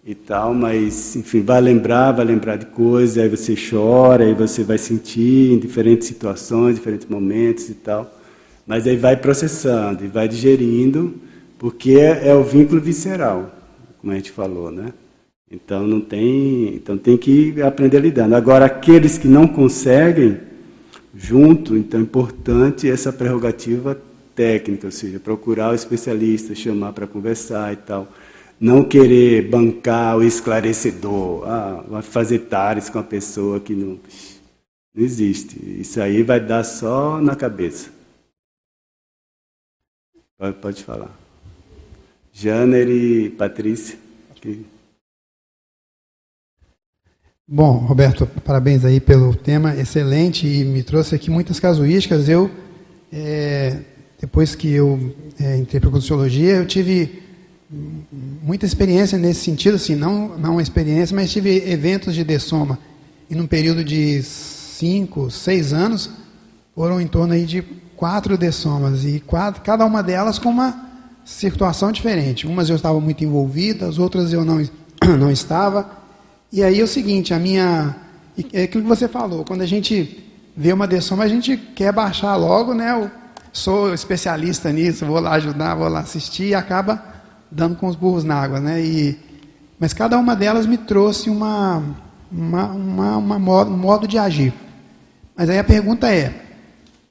e 0.05 0.15
tal, 0.15 0.53
mas 0.53 1.15
enfim, 1.17 1.41
vai 1.41 1.59
lembrar, 1.59 2.13
vai 2.13 2.25
lembrar 2.25 2.55
de 2.55 2.67
coisas, 2.67 3.17
aí 3.17 3.29
você 3.29 3.55
chora, 3.55 4.23
aí 4.23 4.33
você 4.33 4.63
vai 4.63 4.77
sentir 4.77 5.51
em 5.51 5.59
diferentes 5.59 6.07
situações, 6.07 6.75
diferentes 6.75 7.07
momentos 7.07 7.69
e 7.69 7.73
tal. 7.73 8.18
Mas 8.69 8.85
aí 8.85 8.95
vai 8.95 9.17
processando 9.17 10.05
e 10.05 10.07
vai 10.07 10.27
digerindo 10.27 11.15
porque 11.57 11.93
é, 11.93 12.27
é, 12.27 12.35
o 12.35 12.43
vínculo 12.43 12.79
visceral, 12.79 13.51
como 13.99 14.13
a 14.13 14.15
gente 14.15 14.29
falou, 14.29 14.69
né? 14.69 14.93
Então 15.49 15.87
não 15.87 15.99
tem, 15.99 16.75
então 16.75 16.95
tem 16.95 17.17
que 17.17 17.59
aprender 17.63 17.99
lidar. 17.99 18.31
Agora 18.31 18.65
aqueles 18.65 19.17
que 19.17 19.27
não 19.27 19.47
conseguem 19.47 20.37
junto, 21.15 21.75
então 21.75 21.99
é 21.99 22.03
importante 22.03 22.87
essa 22.87 23.11
prerrogativa 23.11 23.99
técnica, 24.35 24.85
ou 24.85 24.91
seja, 24.91 25.19
procurar 25.19 25.71
o 25.71 25.75
especialista, 25.75 26.53
chamar 26.53 26.93
para 26.93 27.07
conversar 27.07 27.73
e 27.73 27.77
tal. 27.77 28.07
Não 28.59 28.83
querer 28.83 29.49
bancar 29.49 30.15
o 30.15 30.23
esclarecedor, 30.23 31.43
ah, 31.49 31.83
vai 31.89 32.03
fazer 32.03 32.37
tares 32.41 32.87
com 32.87 32.99
a 32.99 33.03
pessoa 33.03 33.59
que 33.59 33.73
não, 33.73 33.97
não 34.93 35.03
existe. 35.03 35.57
Isso 35.81 35.99
aí 35.99 36.21
vai 36.21 36.39
dar 36.39 36.63
só 36.63 37.19
na 37.19 37.35
cabeça. 37.35 37.97
Pode, 40.39 40.55
pode 40.59 40.83
falar. 40.85 41.19
Janer 42.31 42.87
e 42.87 43.29
Patrícia. 43.29 43.99
Bom, 47.45 47.73
Roberto, 47.79 48.25
parabéns 48.45 48.85
aí 48.85 49.01
pelo 49.01 49.35
tema 49.35 49.75
excelente 49.75 50.47
e 50.47 50.63
me 50.63 50.81
trouxe 50.81 51.13
aqui 51.13 51.29
muitas 51.29 51.59
casuísticas. 51.59 52.29
Eu, 52.29 52.49
é, 53.11 53.81
depois 54.17 54.55
que 54.55 54.71
eu 54.71 55.13
é, 55.37 55.57
entrei 55.57 55.81
para 55.81 55.89
a 55.89 55.91
Consciologia, 55.91 56.55
eu 56.55 56.65
tive 56.65 57.21
muita 57.69 58.65
experiência 58.65 59.17
nesse 59.17 59.41
sentido, 59.41 59.75
assim, 59.75 59.93
não, 59.93 60.37
não 60.37 60.53
uma 60.53 60.61
experiência, 60.61 61.13
mas 61.13 61.33
tive 61.33 61.69
eventos 61.69 62.15
de 62.15 62.23
dessoma. 62.23 62.79
E 63.29 63.35
num 63.35 63.45
período 63.45 63.83
de 63.83 64.23
cinco, 64.23 65.29
seis 65.29 65.73
anos, 65.73 66.09
foram 66.73 67.01
em 67.01 67.07
torno 67.07 67.33
aí 67.33 67.45
de 67.45 67.61
quatro 67.99 68.37
dessomas, 68.37 69.03
e 69.03 69.19
quatro, 69.19 69.61
cada 69.61 69.85
uma 69.85 70.01
delas 70.01 70.39
com 70.39 70.47
uma 70.47 70.73
situação 71.25 71.91
diferente. 71.91 72.47
Umas 72.47 72.69
eu 72.69 72.77
estava 72.77 72.97
muito 73.01 73.25
envolvida, 73.25 73.89
as 73.89 73.99
outras 73.99 74.31
eu 74.31 74.45
não, 74.45 74.65
não 75.19 75.29
estava. 75.29 75.85
E 76.49 76.63
aí 76.63 76.79
é 76.79 76.83
o 76.83 76.87
seguinte, 76.87 77.33
a 77.33 77.39
minha. 77.39 77.93
É 78.53 78.63
aquilo 78.63 78.83
que 78.83 78.89
você 78.89 79.05
falou, 79.05 79.43
quando 79.43 79.63
a 79.63 79.65
gente 79.65 80.25
vê 80.55 80.71
uma 80.71 80.87
dessoma, 80.87 81.25
a 81.25 81.27
gente 81.27 81.57
quer 81.57 81.91
baixar 81.91 82.37
logo, 82.37 82.73
né? 82.73 82.89
Eu 82.93 83.11
sou 83.51 83.93
especialista 83.93 84.71
nisso, 84.71 85.05
vou 85.05 85.19
lá 85.19 85.31
ajudar, 85.31 85.75
vou 85.75 85.89
lá 85.89 85.99
assistir 85.99 86.45
e 86.45 86.55
acaba 86.55 87.03
dando 87.51 87.75
com 87.75 87.87
os 87.87 87.97
burros 87.97 88.23
na 88.23 88.35
água, 88.35 88.61
né? 88.61 88.81
E, 88.81 89.19
mas 89.77 89.91
cada 89.91 90.17
uma 90.17 90.37
delas 90.37 90.65
me 90.65 90.77
trouxe 90.77 91.29
uma, 91.29 91.83
uma, 92.31 92.67
uma, 92.67 93.17
uma 93.17 93.39
modo, 93.39 93.73
um 93.73 93.77
modo 93.77 94.07
de 94.07 94.17
agir. 94.17 94.53
Mas 95.35 95.49
aí 95.49 95.59
a 95.59 95.65
pergunta 95.65 96.07
é, 96.09 96.48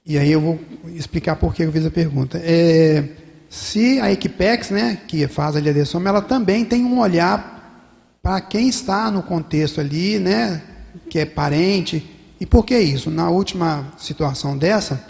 e 0.09 0.19
aí 0.19 0.33
eu 0.33 0.41
vou 0.41 0.59
explicar 0.95 1.37
por 1.37 1.55
que 1.55 1.63
eu 1.65 1.71
fiz 1.71 1.85
a 1.85 1.91
pergunta. 1.91 2.41
É, 2.43 3.05
se 3.51 4.01
a 4.01 4.11
Equipex, 4.11 4.71
né, 4.71 4.99
que 5.07 5.29
faz 5.29 5.55
a 5.55 5.61
liderança, 5.61 5.99
ela 5.99 6.23
também 6.23 6.65
tem 6.65 6.83
um 6.83 6.99
olhar 6.99 8.17
para 8.23 8.41
quem 8.41 8.71
está 8.71 9.11
no 9.11 9.23
contexto 9.23 9.83
ali, 9.83 10.19
né, 10.19 10.63
que 11.11 11.19
é 11.19 11.27
parente. 11.27 12.09
E 12.41 12.47
por 12.47 12.65
que 12.65 12.79
isso? 12.79 13.11
Na 13.11 13.29
última 13.29 13.93
situação 13.99 14.57
dessa, 14.57 15.05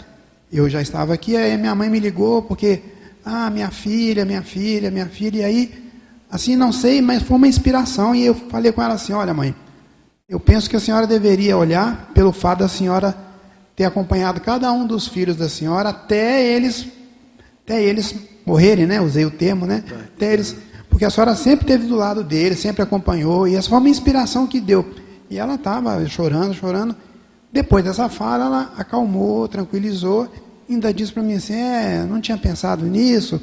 eu 0.51 0.69
já 0.69 0.81
estava 0.81 1.13
aqui, 1.13 1.37
aí 1.37 1.55
minha 1.57 1.73
mãe 1.73 1.89
me 1.89 2.01
ligou 2.01 2.41
porque, 2.41 2.81
ah, 3.23 3.49
minha 3.49 3.71
filha, 3.71 4.25
minha 4.25 4.41
filha, 4.41 4.91
minha 4.91 5.07
filha, 5.07 5.37
e 5.37 5.45
aí, 5.45 5.91
assim, 6.29 6.57
não 6.57 6.73
sei, 6.73 7.01
mas 7.01 7.23
foi 7.23 7.37
uma 7.37 7.47
inspiração, 7.47 8.13
e 8.13 8.25
eu 8.25 8.35
falei 8.35 8.73
com 8.73 8.81
ela 8.81 8.95
assim, 8.95 9.13
olha 9.13 9.33
mãe, 9.33 9.55
eu 10.27 10.41
penso 10.41 10.69
que 10.69 10.75
a 10.75 10.79
senhora 10.79 11.07
deveria 11.07 11.55
olhar 11.55 12.11
pelo 12.13 12.33
fato 12.33 12.59
da 12.59 12.67
senhora 12.67 13.28
ter 13.79 13.85
acompanhado 13.85 14.41
cada 14.41 14.69
um 14.73 14.85
dos 14.85 15.07
filhos 15.07 15.37
da 15.37 15.47
senhora 15.47 15.87
até 15.87 16.45
eles 16.45 16.85
até 17.63 17.81
eles 17.81 18.13
morrerem, 18.45 18.85
né? 18.85 18.99
Usei 18.99 19.23
o 19.23 19.31
termo, 19.31 19.65
né? 19.65 19.85
Até 20.17 20.33
eles, 20.33 20.53
porque 20.89 21.05
a 21.05 21.09
senhora 21.09 21.33
sempre 21.33 21.63
esteve 21.63 21.87
do 21.87 21.95
lado 21.95 22.21
deles, 22.21 22.59
sempre 22.59 22.83
acompanhou, 22.83 23.47
e 23.47 23.55
essa 23.55 23.69
foi 23.69 23.77
uma 23.77 23.87
inspiração 23.87 24.45
que 24.45 24.59
deu. 24.59 24.93
E 25.29 25.37
ela 25.39 25.55
estava 25.55 26.05
chorando, 26.09 26.53
chorando. 26.53 26.93
Depois 27.53 27.85
dessa 27.85 28.09
fala, 28.09 28.47
ela 28.47 28.73
acalmou, 28.77 29.47
tranquilizou, 29.47 30.27
ainda 30.69 30.93
disse 30.93 31.13
para 31.13 31.23
mim 31.23 31.35
assim: 31.35 31.53
é, 31.53 32.03
não 32.03 32.19
tinha 32.19 32.37
pensado 32.37 32.85
nisso. 32.85 33.39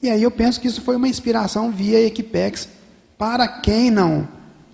E 0.00 0.08
aí 0.08 0.22
eu 0.22 0.30
penso 0.30 0.60
que 0.60 0.68
isso 0.68 0.82
foi 0.82 0.94
uma 0.94 1.08
inspiração 1.08 1.72
via 1.72 1.98
Equipex 2.06 2.68
para 3.18 3.48
quem 3.48 3.90
não, 3.90 4.28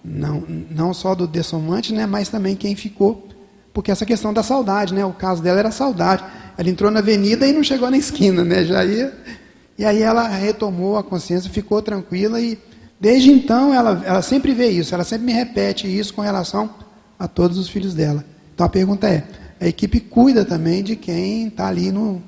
não, 0.05 0.45
não 0.71 0.93
só 0.93 1.15
do 1.15 1.27
dessomante, 1.27 1.95
né, 1.95 2.05
mas 2.05 2.29
também 2.29 2.55
quem 2.55 2.77
ficou, 2.77 3.27
porque 3.73 3.91
essa 3.91 4.05
questão 4.05 4.33
da 4.33 4.43
saudade, 4.43 4.93
né, 4.93 5.05
o 5.05 5.13
caso 5.13 5.43
dela 5.43 5.59
era 5.59 5.71
saudade. 5.71 6.25
Ela 6.59 6.69
entrou 6.69 6.91
na 6.91 6.99
avenida 7.01 7.47
e 7.47 7.53
não 7.53 7.63
chegou 7.63 7.91
na 7.91 7.97
esquina, 7.97 8.45
né? 8.45 8.65
Já 8.65 8.85
ia. 8.85 9.13
E 9.79 9.85
aí 9.85 10.03
ela 10.03 10.29
retomou 10.29 10.99
a 10.99 11.03
consciência, 11.03 11.51
ficou 11.51 11.81
tranquila 11.81 12.41
e 12.41 12.59
desde 13.01 13.31
então 13.31 13.73
ela, 13.73 14.03
ela 14.05 14.21
sempre 14.21 14.53
vê 14.53 14.69
isso, 14.69 14.95
ela 14.95 15.05
sempre 15.05 15.25
me 15.27 15.33
repete 15.33 15.87
isso 15.87 16.13
com 16.13 16.21
relação 16.21 16.69
a 17.19 17.27
todos 17.27 17.57
os 17.57 17.69
filhos 17.69 17.95
dela. 17.95 18.25
Então 18.55 18.67
a 18.67 18.69
pergunta 18.69 19.09
é: 19.09 19.25
a 19.59 19.67
equipe 19.67 20.01
cuida 20.01 20.45
também 20.45 20.83
de 20.83 20.97
quem 20.97 21.47
está 21.47 21.69
ali 21.69 21.91
no, 21.91 22.21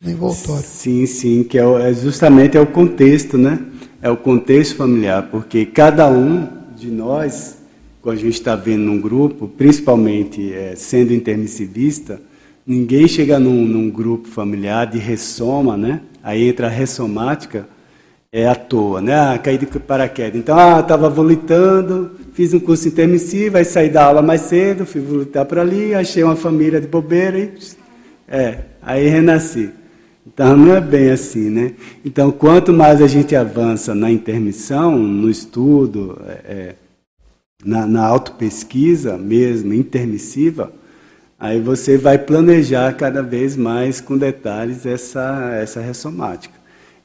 no 0.00 0.10
envoltório? 0.10 0.64
Sim, 0.64 1.06
sim, 1.06 1.44
que 1.44 1.58
é, 1.58 1.62
é 1.62 1.92
justamente 1.92 2.56
é 2.56 2.60
o 2.60 2.66
contexto, 2.66 3.38
né? 3.38 3.60
É 4.00 4.10
o 4.10 4.16
contexto 4.16 4.74
familiar, 4.74 5.28
porque 5.30 5.64
cada 5.64 6.10
um 6.10 6.48
de 6.76 6.90
nós, 6.90 7.58
a 8.10 8.16
gente 8.16 8.34
está 8.34 8.56
vendo 8.56 8.82
num 8.82 9.00
grupo, 9.00 9.48
principalmente 9.48 10.52
é, 10.52 10.74
sendo 10.76 11.12
intermissivista, 11.12 12.20
Ninguém 12.64 13.08
chega 13.08 13.40
num, 13.40 13.66
num, 13.66 13.90
grupo 13.90 14.28
familiar 14.28 14.86
de 14.86 14.96
ressoma, 14.96 15.76
né? 15.76 16.00
Aí 16.22 16.48
entra 16.48 16.68
a 16.68 16.70
ressomática 16.70 17.66
é 18.30 18.46
à 18.48 18.54
toa, 18.54 19.00
né? 19.00 19.14
Ah, 19.14 19.36
caí 19.36 19.58
de 19.58 19.66
paraquedas. 19.66 20.36
Então, 20.36 20.56
ah, 20.56 20.80
estava 20.80 21.10
volitando, 21.10 22.12
fiz 22.32 22.54
um 22.54 22.60
curso 22.60 22.88
intermissivo, 22.88 23.58
aí 23.58 23.64
saí 23.64 23.90
da 23.90 24.04
aula 24.04 24.22
mais 24.22 24.42
cedo, 24.42 24.86
fui 24.86 25.00
volitar 25.00 25.44
por 25.44 25.58
ali, 25.58 25.92
achei 25.92 26.22
uma 26.22 26.36
família 26.36 26.80
de 26.80 26.86
bobeira 26.86 27.38
e. 27.38 27.52
É, 28.28 28.58
aí 28.80 29.08
renasci. 29.08 29.70
Então 30.24 30.56
não 30.56 30.74
é 30.74 30.80
bem 30.80 31.10
assim, 31.10 31.50
né? 31.50 31.72
Então 32.04 32.30
quanto 32.30 32.72
mais 32.72 33.02
a 33.02 33.08
gente 33.08 33.34
avança 33.34 33.92
na 33.92 34.10
intermissão, 34.10 34.96
no 34.96 35.28
estudo, 35.28 36.18
é, 36.26 36.52
é 36.54 36.74
na, 37.64 37.86
na 37.86 38.04
autopesquisa 38.04 39.16
mesmo, 39.16 39.72
intermissiva, 39.72 40.72
aí 41.38 41.60
você 41.60 41.96
vai 41.96 42.18
planejar 42.18 42.92
cada 42.94 43.22
vez 43.22 43.56
mais 43.56 44.00
com 44.00 44.16
detalhes 44.16 44.86
essa, 44.86 45.56
essa 45.60 45.80
ressomática. 45.80 46.54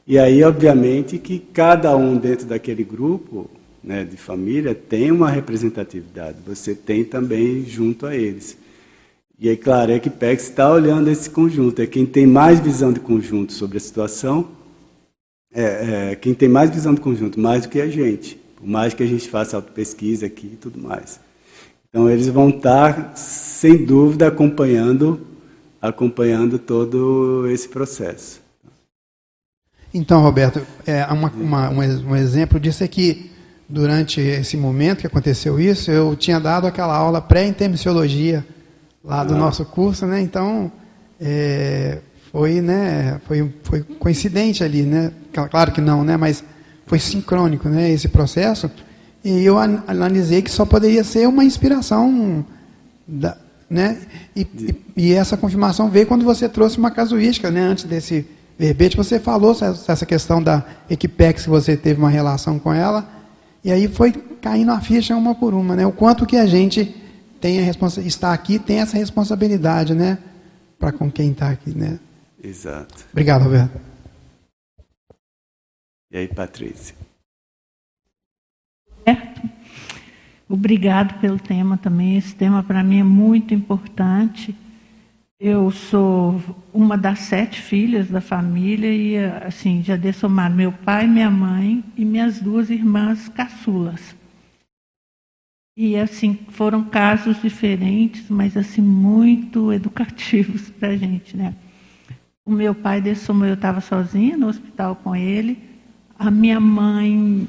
E 0.06 0.18
aí, 0.18 0.42
obviamente, 0.42 1.18
que 1.18 1.38
cada 1.38 1.94
um 1.96 2.16
dentro 2.16 2.46
daquele 2.46 2.82
grupo 2.82 3.50
né, 3.84 4.04
de 4.04 4.16
família 4.16 4.74
tem 4.74 5.10
uma 5.10 5.30
representatividade. 5.30 6.38
Você 6.46 6.74
tem 6.74 7.04
também 7.04 7.64
junto 7.66 8.06
a 8.06 8.16
eles. 8.16 8.56
E 9.38 9.48
aí, 9.48 9.56
claro, 9.56 9.92
é 9.92 9.98
que 9.98 10.10
PEX 10.10 10.44
está 10.44 10.72
olhando 10.72 11.10
esse 11.10 11.28
conjunto. 11.28 11.80
É 11.80 11.86
quem 11.86 12.06
tem 12.06 12.26
mais 12.26 12.58
visão 12.58 12.92
de 12.92 13.00
conjunto 13.00 13.52
sobre 13.52 13.76
a 13.76 13.80
situação, 13.80 14.48
é, 15.52 16.10
é, 16.10 16.16
quem 16.16 16.34
tem 16.34 16.48
mais 16.48 16.70
visão 16.70 16.94
de 16.94 17.00
conjunto, 17.00 17.38
mais 17.38 17.62
do 17.62 17.68
que 17.68 17.80
a 17.80 17.88
gente. 17.88 18.38
Por 18.58 18.66
mais 18.66 18.92
que 18.92 19.04
a 19.04 19.06
gente 19.06 19.28
faça 19.28 19.56
autopesquisa 19.56 20.26
aqui 20.26 20.50
e 20.52 20.56
tudo 20.56 20.80
mais. 20.80 21.20
Então, 21.88 22.10
eles 22.10 22.26
vão 22.26 22.48
estar, 22.48 23.12
sem 23.14 23.84
dúvida, 23.84 24.26
acompanhando, 24.26 25.20
acompanhando 25.80 26.58
todo 26.58 27.46
esse 27.48 27.68
processo. 27.68 28.40
Então, 29.94 30.20
Roberto, 30.20 30.60
é, 30.84 31.04
uma, 31.06 31.30
uma, 31.30 31.70
um 31.70 32.16
exemplo 32.16 32.58
disso 32.58 32.82
é 32.82 32.88
que, 32.88 33.30
durante 33.68 34.20
esse 34.20 34.56
momento 34.56 35.00
que 35.00 35.06
aconteceu 35.06 35.60
isso, 35.60 35.90
eu 35.90 36.16
tinha 36.16 36.40
dado 36.40 36.66
aquela 36.66 36.96
aula 36.96 37.22
pré-intermissiologia 37.22 38.44
lá 39.04 39.22
do 39.22 39.34
ah. 39.34 39.38
nosso 39.38 39.64
curso, 39.64 40.04
né? 40.04 40.20
Então, 40.20 40.70
é, 41.20 42.00
foi, 42.32 42.60
né, 42.60 43.20
foi, 43.24 43.54
foi 43.62 43.82
coincidente 43.82 44.64
ali, 44.64 44.82
né? 44.82 45.12
Claro 45.32 45.70
que 45.72 45.80
não, 45.80 46.02
né? 46.02 46.16
Mas 46.16 46.44
foi 46.88 46.98
sincrônico, 46.98 47.68
né? 47.68 47.90
Esse 47.90 48.08
processo. 48.08 48.70
E 49.24 49.44
eu 49.44 49.58
analisei 49.58 50.42
que 50.42 50.50
só 50.50 50.64
poderia 50.64 51.04
ser 51.04 51.28
uma 51.28 51.44
inspiração, 51.44 52.44
da, 53.06 53.36
né? 53.68 53.98
E, 54.34 54.40
e, 54.40 54.74
e, 54.96 55.12
essa 55.12 55.36
confirmação 55.36 55.90
veio 55.90 56.06
quando 56.06 56.24
você 56.24 56.48
trouxe 56.48 56.78
uma 56.78 56.90
casuística, 56.90 57.50
né? 57.50 57.60
Antes 57.60 57.84
desse 57.84 58.26
verbete, 58.58 58.96
você 58.96 59.20
falou 59.20 59.52
essa 59.52 60.06
questão 60.06 60.42
da 60.42 60.64
Equipex, 60.88 61.44
que 61.44 61.50
você 61.50 61.76
teve 61.76 62.00
uma 62.00 62.10
relação 62.10 62.58
com 62.58 62.72
ela, 62.72 63.08
e 63.62 63.70
aí 63.70 63.86
foi 63.86 64.12
caindo 64.40 64.72
a 64.72 64.80
ficha 64.80 65.14
uma 65.14 65.34
por 65.34 65.52
uma, 65.52 65.76
né? 65.76 65.86
O 65.86 65.92
quanto 65.92 66.24
que 66.24 66.36
a 66.36 66.46
gente 66.46 66.96
tem 67.40 67.58
a 67.60 67.62
responsa 67.62 68.00
está 68.00 68.32
aqui 68.32 68.58
tem 68.58 68.80
essa 68.80 68.96
responsabilidade, 68.96 69.94
né? 69.94 70.18
Para 70.78 70.92
com 70.92 71.10
quem 71.10 71.32
está 71.32 71.50
aqui, 71.50 71.76
né? 71.76 71.98
Exato. 72.42 73.04
Obrigado, 73.12 73.42
Roberto. 73.42 73.78
E 76.10 76.16
aí, 76.16 76.28
Patrícia? 76.28 76.96
Certo. 79.04 79.42
Obrigado 80.48 81.20
pelo 81.20 81.38
tema 81.38 81.76
também. 81.76 82.16
Esse 82.16 82.34
tema 82.34 82.62
para 82.62 82.82
mim 82.82 83.00
é 83.00 83.04
muito 83.04 83.52
importante. 83.52 84.56
Eu 85.38 85.70
sou 85.70 86.40
uma 86.72 86.96
das 86.96 87.20
sete 87.20 87.60
filhas 87.60 88.08
da 88.08 88.20
família 88.20 88.90
e 88.90 89.18
assim 89.44 89.82
já 89.82 89.96
dei 89.96 90.12
somar 90.12 90.50
meu 90.50 90.72
pai, 90.72 91.06
minha 91.06 91.30
mãe 91.30 91.84
e 91.96 92.04
minhas 92.04 92.40
duas 92.40 92.70
irmãs 92.70 93.28
caçulas. 93.28 94.16
E 95.76 95.94
assim 95.94 96.34
foram 96.48 96.82
casos 96.84 97.40
diferentes, 97.40 98.28
mas 98.30 98.56
assim 98.56 98.80
muito 98.80 99.72
educativos 99.72 100.70
para 100.80 100.88
a 100.88 100.96
gente, 100.96 101.36
né? 101.36 101.54
O 102.46 102.50
meu 102.50 102.74
pai 102.74 103.02
dessomou, 103.02 103.46
eu 103.46 103.54
estava 103.54 103.82
sozinha 103.82 104.38
no 104.38 104.48
hospital 104.48 104.96
com 104.96 105.14
ele 105.14 105.67
a 106.18 106.30
minha 106.30 106.58
mãe, 106.58 107.46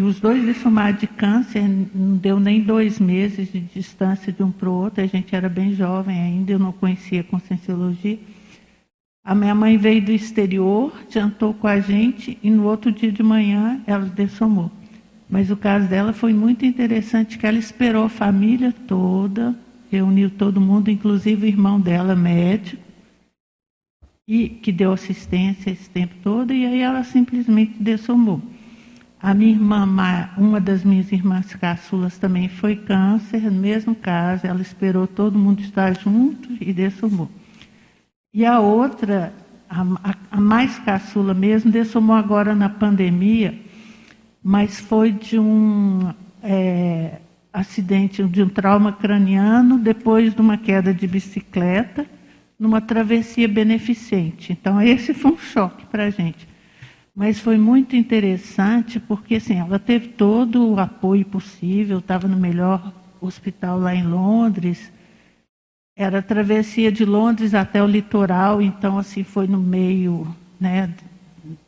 os 0.00 0.20
dois 0.20 0.44
dessomaram 0.44 0.96
de 0.96 1.06
câncer, 1.06 1.62
não 1.92 2.16
deu 2.16 2.38
nem 2.38 2.60
dois 2.60 3.00
meses 3.00 3.50
de 3.50 3.60
distância 3.60 4.32
de 4.32 4.42
um 4.42 4.50
para 4.50 4.70
o 4.70 4.72
outro, 4.72 5.02
a 5.02 5.06
gente 5.06 5.34
era 5.34 5.48
bem 5.48 5.74
jovem 5.74 6.16
ainda, 6.20 6.52
eu 6.52 6.58
não 6.58 6.72
conhecia 6.72 7.24
conscienciologia. 7.24 8.18
A 9.24 9.34
minha 9.34 9.54
mãe 9.54 9.76
veio 9.76 10.02
do 10.02 10.12
exterior, 10.12 10.92
jantou 11.10 11.52
com 11.54 11.66
a 11.66 11.80
gente 11.80 12.38
e 12.42 12.50
no 12.50 12.64
outro 12.64 12.92
dia 12.92 13.10
de 13.10 13.22
manhã 13.22 13.80
ela 13.86 14.04
dessomou. 14.04 14.70
Mas 15.28 15.50
o 15.50 15.56
caso 15.56 15.88
dela 15.88 16.12
foi 16.12 16.32
muito 16.32 16.64
interessante, 16.64 17.38
que 17.38 17.46
ela 17.46 17.58
esperou 17.58 18.04
a 18.04 18.08
família 18.08 18.72
toda, 18.86 19.56
reuniu 19.90 20.30
todo 20.30 20.60
mundo, 20.60 20.90
inclusive 20.90 21.46
o 21.46 21.48
irmão 21.48 21.80
dela, 21.80 22.14
médico, 22.14 22.83
e 24.26 24.48
que 24.48 24.72
deu 24.72 24.92
assistência 24.92 25.70
esse 25.70 25.88
tempo 25.90 26.14
todo, 26.22 26.52
e 26.52 26.64
aí 26.64 26.80
ela 26.80 27.04
simplesmente 27.04 27.74
dessomou. 27.82 28.40
A 29.20 29.32
minha 29.32 29.52
irmã, 29.52 29.86
uma 30.36 30.60
das 30.60 30.84
minhas 30.84 31.10
irmãs 31.10 31.54
caçulas 31.54 32.18
também 32.18 32.48
foi 32.48 32.76
câncer, 32.76 33.40
no 33.50 33.58
mesmo 33.58 33.94
caso, 33.94 34.46
ela 34.46 34.60
esperou 34.60 35.06
todo 35.06 35.38
mundo 35.38 35.60
estar 35.60 35.98
junto 35.98 36.50
e 36.60 36.72
dessomou. 36.72 37.30
E 38.32 38.44
a 38.44 38.60
outra, 38.60 39.32
a, 39.68 40.16
a, 40.30 40.40
mais 40.40 40.78
caçula 40.80 41.32
mesmo, 41.32 41.70
dessomou 41.70 42.16
agora 42.16 42.54
na 42.54 42.68
pandemia, 42.68 43.58
mas 44.42 44.80
foi 44.80 45.12
de 45.12 45.38
um 45.38 46.12
é, 46.42 47.18
acidente, 47.52 48.22
de 48.24 48.42
um 48.42 48.48
trauma 48.48 48.92
craniano, 48.92 49.78
depois 49.78 50.34
de 50.34 50.40
uma 50.40 50.58
queda 50.58 50.92
de 50.92 51.06
bicicleta, 51.06 52.04
numa 52.58 52.80
travessia 52.80 53.48
beneficente. 53.48 54.52
Então, 54.52 54.80
esse 54.80 55.12
foi 55.12 55.32
um 55.32 55.38
choque 55.38 55.86
para 55.86 56.04
a 56.04 56.10
gente. 56.10 56.48
Mas 57.14 57.38
foi 57.38 57.56
muito 57.56 57.94
interessante 57.94 58.98
porque 58.98 59.36
assim, 59.36 59.58
ela 59.58 59.78
teve 59.78 60.08
todo 60.08 60.68
o 60.68 60.80
apoio 60.80 61.24
possível, 61.24 61.98
estava 61.98 62.26
no 62.26 62.36
melhor 62.36 62.92
hospital 63.20 63.78
lá 63.78 63.94
em 63.94 64.04
Londres. 64.04 64.92
Era 65.96 66.20
travessia 66.20 66.90
de 66.90 67.04
Londres 67.04 67.54
até 67.54 67.80
o 67.82 67.86
litoral, 67.86 68.60
então 68.60 68.98
assim 68.98 69.22
foi 69.22 69.46
no 69.46 69.60
meio 69.60 70.26
né, 70.58 70.92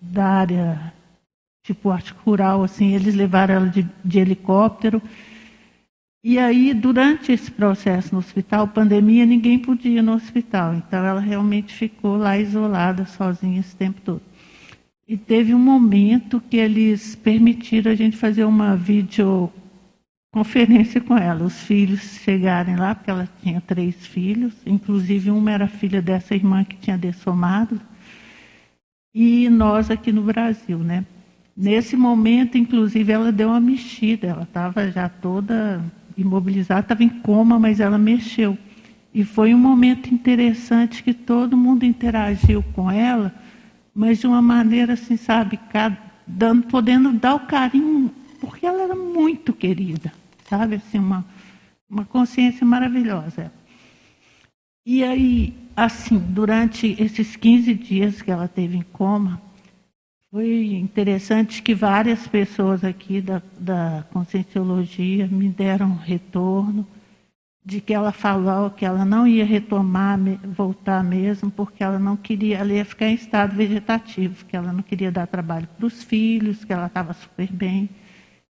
da 0.01 0.27
área 0.27 0.93
tipo 1.63 1.91
arte 1.91 2.15
rural, 2.25 2.63
assim, 2.63 2.95
eles 2.95 3.15
levaram 3.15 3.55
ela 3.55 3.69
de, 3.69 3.85
de 4.05 4.19
helicóptero 4.21 5.03
e 6.29 6.41
aí, 6.41 6.75
durante 6.75 7.31
esse 7.31 7.53
processo 7.53 8.13
no 8.13 8.19
hospital, 8.19 8.67
pandemia, 8.67 9.25
ninguém 9.25 9.61
podia 9.61 10.01
ir 10.01 10.03
no 10.03 10.15
hospital. 10.15 10.75
Então, 10.75 11.05
ela 11.05 11.21
realmente 11.21 11.73
ficou 11.73 12.17
lá 12.17 12.37
isolada, 12.37 13.07
sozinha 13.07 13.61
esse 13.61 13.77
tempo 13.77 14.01
todo. 14.01 14.21
E 15.07 15.17
teve 15.17 15.55
um 15.55 15.59
momento 15.61 16.43
que 16.51 16.57
eles 16.57 17.15
permitiram 17.15 17.93
a 17.93 17.95
gente 17.95 18.17
fazer 18.17 18.43
uma 18.43 18.75
videoconferência 18.75 21.01
com 21.01 21.17
ela. 21.17 21.45
Os 21.45 21.63
filhos 21.63 22.19
chegarem 22.25 22.75
lá, 22.75 22.97
porque 22.97 23.13
ela 23.13 23.29
tinha 23.41 23.61
três 23.61 24.05
filhos, 24.05 24.53
inclusive 24.67 25.31
uma 25.31 25.53
era 25.53 25.69
filha 25.69 26.03
dessa 26.03 26.35
irmã 26.35 26.65
que 26.65 26.75
tinha 26.75 26.99
dessomado, 26.99 27.81
e 29.15 29.49
nós 29.49 29.93
aqui 29.93 30.11
no 30.11 30.23
Brasil, 30.23 30.79
né? 30.79 31.07
Nesse 31.57 31.97
momento, 31.97 32.59
inclusive, 32.59 33.13
ela 33.13 33.31
deu 33.31 33.51
uma 33.51 33.61
mexida, 33.61 34.27
ela 34.27 34.43
estava 34.43 34.91
já 34.91 35.09
toda 35.09 35.81
imobilizada, 36.17 36.81
estava 36.81 37.05
em 37.05 37.09
coma, 37.09 37.59
mas 37.59 37.81
ela 37.81 37.99
mexeu. 37.99 38.57
E 39.13 39.25
foi 39.25 39.55
um 39.55 39.59
momento 39.59 40.13
interessante 40.13 41.03
que 41.03 41.15
todo 41.15 41.57
mundo 41.57 41.85
interagiu 41.85 42.63
com 42.75 42.91
ela, 42.91 43.35
mas 43.95 44.19
de 44.19 44.27
uma 44.27 44.43
maneira 44.43 44.93
assim, 44.93 45.17
sabe, 45.17 45.59
dando, 46.27 46.67
podendo 46.67 47.13
dar 47.13 47.35
o 47.35 47.41
carinho, 47.41 48.11
porque 48.41 48.67
ela 48.67 48.83
era 48.83 48.95
muito 48.95 49.53
querida, 49.53 50.13
sabe, 50.49 50.77
assim, 50.77 50.99
uma, 50.99 51.25
uma 51.89 52.05
consciência 52.05 52.67
maravilhosa. 52.67 53.51
E 54.85 55.03
aí, 55.03 55.55
assim, 55.75 56.19
durante 56.19 56.95
esses 57.03 57.37
15 57.37 57.75
dias 57.75 58.23
que 58.23 58.31
ela 58.31 58.47
teve 58.47 58.77
em 58.77 58.83
coma, 58.83 59.41
foi 60.37 60.75
interessante 60.75 61.63
que 61.63 61.75
várias 61.75 62.29
pessoas 62.29 62.85
aqui 62.85 63.23
da, 63.23 63.41
da 63.59 64.05
Conscienciologia 64.13 65.27
me 65.27 65.49
deram 65.49 65.97
retorno 65.97 66.87
de 67.65 67.81
que 67.81 67.95
ela 67.95 68.13
falou 68.13 68.69
que 68.69 68.85
ela 68.85 69.03
não 69.03 69.27
ia 69.27 69.47
retomar, 69.47 70.19
voltar 70.45 71.03
mesmo, 71.03 71.51
porque 71.51 71.83
ela 71.83 71.99
não 71.99 72.19
queria, 72.19 72.59
ela 72.59 72.71
ia 72.71 72.85
ficar 72.85 73.07
em 73.07 73.15
estado 73.15 73.57
vegetativo, 73.57 74.45
que 74.45 74.55
ela 74.55 74.75
não 74.75 74.83
queria 74.83 75.11
dar 75.11 75.27
trabalho 75.27 75.67
para 75.75 75.87
os 75.87 76.03
filhos, 76.03 76.67
que 76.67 76.73
ela 76.73 76.85
estava 76.85 77.15
super 77.15 77.51
bem, 77.51 77.89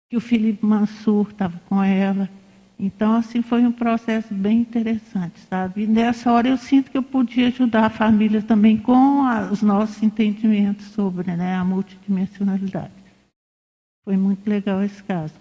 que 0.08 0.16
o 0.16 0.22
Felipe 0.22 0.64
Mansur 0.64 1.28
estava 1.32 1.60
com 1.68 1.82
ela, 1.82 2.30
Então, 2.78 3.14
assim, 3.14 3.40
foi 3.40 3.64
um 3.64 3.72
processo 3.72 4.34
bem 4.34 4.60
interessante, 4.60 5.38
sabe? 5.48 5.82
E 5.82 5.86
nessa 5.86 6.32
hora 6.32 6.48
eu 6.48 6.56
sinto 6.56 6.90
que 6.90 6.98
eu 6.98 7.02
podia 7.02 7.48
ajudar 7.48 7.86
a 7.86 7.90
família 7.90 8.42
também 8.42 8.76
com 8.76 9.22
a, 9.22 9.48
os 9.50 9.62
nossos 9.62 10.02
entendimentos 10.02 10.86
sobre 10.86 11.34
né, 11.36 11.54
a 11.54 11.64
multidimensionalidade. 11.64 12.92
Foi 14.04 14.16
muito 14.16 14.48
legal 14.48 14.82
esse 14.82 15.02
caso. 15.02 15.34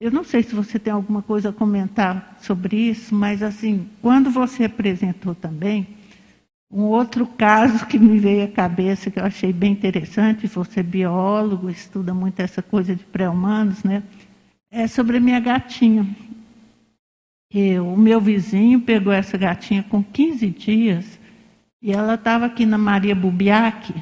Eu 0.00 0.10
não 0.10 0.22
sei 0.22 0.42
se 0.42 0.54
você 0.54 0.78
tem 0.78 0.92
alguma 0.92 1.22
coisa 1.22 1.48
a 1.48 1.52
comentar 1.52 2.36
sobre 2.40 2.76
isso, 2.76 3.14
mas, 3.14 3.42
assim, 3.42 3.88
quando 4.02 4.30
você 4.30 4.64
apresentou 4.64 5.34
também, 5.34 5.96
um 6.70 6.82
outro 6.82 7.26
caso 7.26 7.86
que 7.86 7.98
me 7.98 8.18
veio 8.18 8.44
à 8.44 8.48
cabeça, 8.48 9.10
que 9.10 9.18
eu 9.18 9.24
achei 9.24 9.52
bem 9.52 9.72
interessante, 9.72 10.46
você 10.46 10.80
é 10.80 10.82
biólogo, 10.82 11.70
estuda 11.70 12.12
muito 12.12 12.40
essa 12.40 12.62
coisa 12.62 12.94
de 12.94 13.04
pré-humanos, 13.04 13.82
né? 13.82 14.02
É 14.70 14.86
sobre 14.86 15.16
a 15.16 15.20
minha 15.20 15.40
gatinha. 15.40 16.06
Eu, 17.50 17.88
o 17.88 17.96
meu 17.96 18.20
vizinho 18.20 18.80
pegou 18.80 19.12
essa 19.12 19.38
gatinha 19.38 19.82
com 19.82 20.02
15 20.02 20.46
dias 20.50 21.18
e 21.80 21.92
ela 21.92 22.14
estava 22.14 22.46
aqui 22.46 22.66
na 22.66 22.76
Maria 22.76 23.14
Bubiac, 23.14 23.94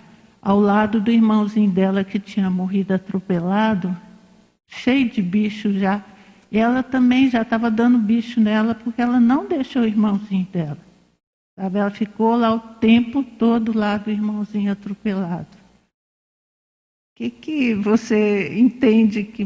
ao 0.42 0.58
lado 0.58 1.00
do 1.00 1.10
irmãozinho 1.10 1.70
dela 1.70 2.02
que 2.02 2.18
tinha 2.18 2.50
morrido 2.50 2.94
atropelado, 2.94 3.96
cheio 4.66 5.08
de 5.08 5.22
bicho 5.22 5.72
já. 5.78 6.04
E 6.50 6.58
ela 6.58 6.82
também 6.82 7.28
já 7.28 7.42
estava 7.42 7.70
dando 7.70 7.98
bicho 7.98 8.40
nela 8.40 8.74
porque 8.74 9.02
ela 9.02 9.20
não 9.20 9.46
deixou 9.46 9.82
o 9.82 9.86
irmãozinho 9.86 10.46
dela. 10.52 10.78
Sabe? 11.58 11.78
Ela 11.78 11.90
ficou 11.90 12.36
lá 12.36 12.52
o 12.54 12.60
tempo 12.60 13.22
todo 13.22 13.76
lá 13.76 13.96
do 13.96 14.10
irmãozinho 14.10 14.72
atropelado. 14.72 15.56
O 17.14 17.16
que, 17.16 17.30
que 17.30 17.74
você 17.74 18.58
entende 18.58 19.24
que 19.24 19.44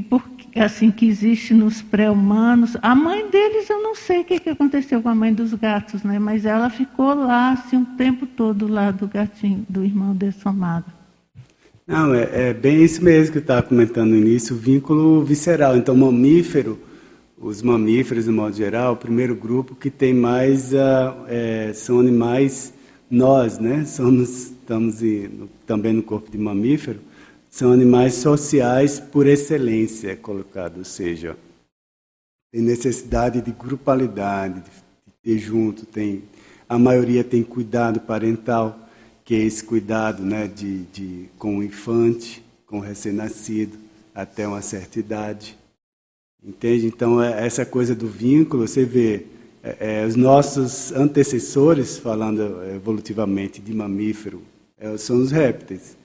assim 0.57 0.91
que 0.91 1.07
existe 1.07 1.55
nos 1.55 1.83
pré-humanos? 1.83 2.77
A 2.83 2.95
mãe 2.95 3.29
deles, 3.31 3.69
eu 3.69 3.83
não 3.83 3.95
sei 3.95 4.21
o 4.21 4.25
que, 4.25 4.41
que 4.41 4.51
aconteceu 4.51 5.03
com 5.03 5.09
a 5.09 5.15
mãe 5.15 5.33
dos 5.33 5.55
gatos, 5.55 6.03
né? 6.03 6.19
Mas 6.19 6.45
ela 6.45 6.71
ficou 6.71 7.15
lá 7.15 7.53
assim 7.53 7.77
o 7.77 7.87
tempo 7.97 8.27
todo 8.27 8.67
lá 8.67 8.91
do 8.91 9.07
gatinho, 9.07 9.65
do 9.69 9.85
irmão 9.85 10.15
dessomado. 10.15 10.87
Não, 11.87 12.15
é, 12.15 12.51
é 12.51 12.55
bem 12.55 12.83
isso 12.83 13.03
mesmo 13.03 13.33
que 13.33 13.39
eu 13.39 13.43
estava 13.43 13.63
comentando 13.63 14.11
no 14.11 14.17
início, 14.17 14.55
o 14.55 14.59
vínculo 14.59 15.25
visceral. 15.25 15.77
Então, 15.77 15.97
mamífero 15.97 16.79
os 17.41 17.63
mamíferos, 17.63 18.27
de 18.27 18.31
modo 18.31 18.55
geral, 18.55 18.93
o 18.93 18.97
primeiro 18.97 19.35
grupo 19.35 19.75
que 19.75 19.91
tem 19.91 20.13
mais 20.13 20.75
uh, 20.75 21.25
é, 21.27 21.73
são 21.73 21.99
animais, 21.99 22.75
nós, 23.11 23.59
né? 23.59 23.87
Somos, 23.87 24.51
estamos 24.51 25.03
em, 25.03 25.49
também 25.67 25.95
no 25.95 26.03
corpo 26.03 26.31
de 26.31 26.37
mamífero, 26.37 27.01
são 27.51 27.73
animais 27.73 28.15
sociais 28.15 29.01
por 29.01 29.27
excelência, 29.27 30.13
é 30.13 30.17
colocado, 30.17 30.79
ou 30.79 30.85
seja, 30.85 31.37
tem 32.53 32.63
necessidade 32.63 33.43
de 33.43 33.51
grupalidade, 33.51 34.61
de 34.61 35.13
ter 35.21 35.39
junto, 35.39 35.85
tem, 35.85 36.23
a 36.69 36.79
maioria 36.79 37.25
tem 37.25 37.43
cuidado 37.43 38.01
parental, 38.01 38.79
que 39.25 39.35
é 39.35 39.39
esse 39.39 39.65
cuidado 39.65 40.23
né, 40.23 40.47
de, 40.47 40.85
de, 40.85 41.29
com 41.39 41.59
o 41.59 41.63
infante, 41.63 42.43
com 42.67 42.79
o 42.79 42.81
recém-nascido, 42.81 43.77
até 44.15 44.47
uma 44.47 44.63
certa 44.63 45.01
idade. 45.01 45.59
Entende? 46.43 46.87
Então, 46.87 47.23
é, 47.23 47.45
essa 47.45 47.67
coisa 47.67 47.95
do 47.95 48.09
vínculo, 48.09 48.67
você 48.67 48.85
vê 48.85 49.27
é, 49.63 50.03
é, 50.03 50.07
os 50.07 50.17
nossos 50.17 50.91
antecessores, 50.93 51.99
falando 51.99 52.65
evolutivamente 52.75 53.61
de 53.61 53.75
mamífero, 53.75 54.43
é, 54.79 54.97
são 54.97 55.21
os 55.21 55.31
répteis. 55.31 56.00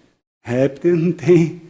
Réptil 0.48 0.96
não 0.96 1.12
tem, 1.12 1.62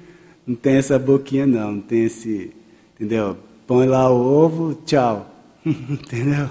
não 0.45 0.55
tem 0.55 0.75
essa 0.75 0.99
boquinha, 0.99 1.47
não, 1.47 1.71
não 1.71 1.81
tem 1.81 2.03
esse. 2.03 2.51
Entendeu? 2.95 3.37
Põe 3.65 3.87
lá 3.87 4.11
o 4.11 4.15
ovo, 4.15 4.75
tchau. 4.85 5.33
entendeu? 5.65 6.49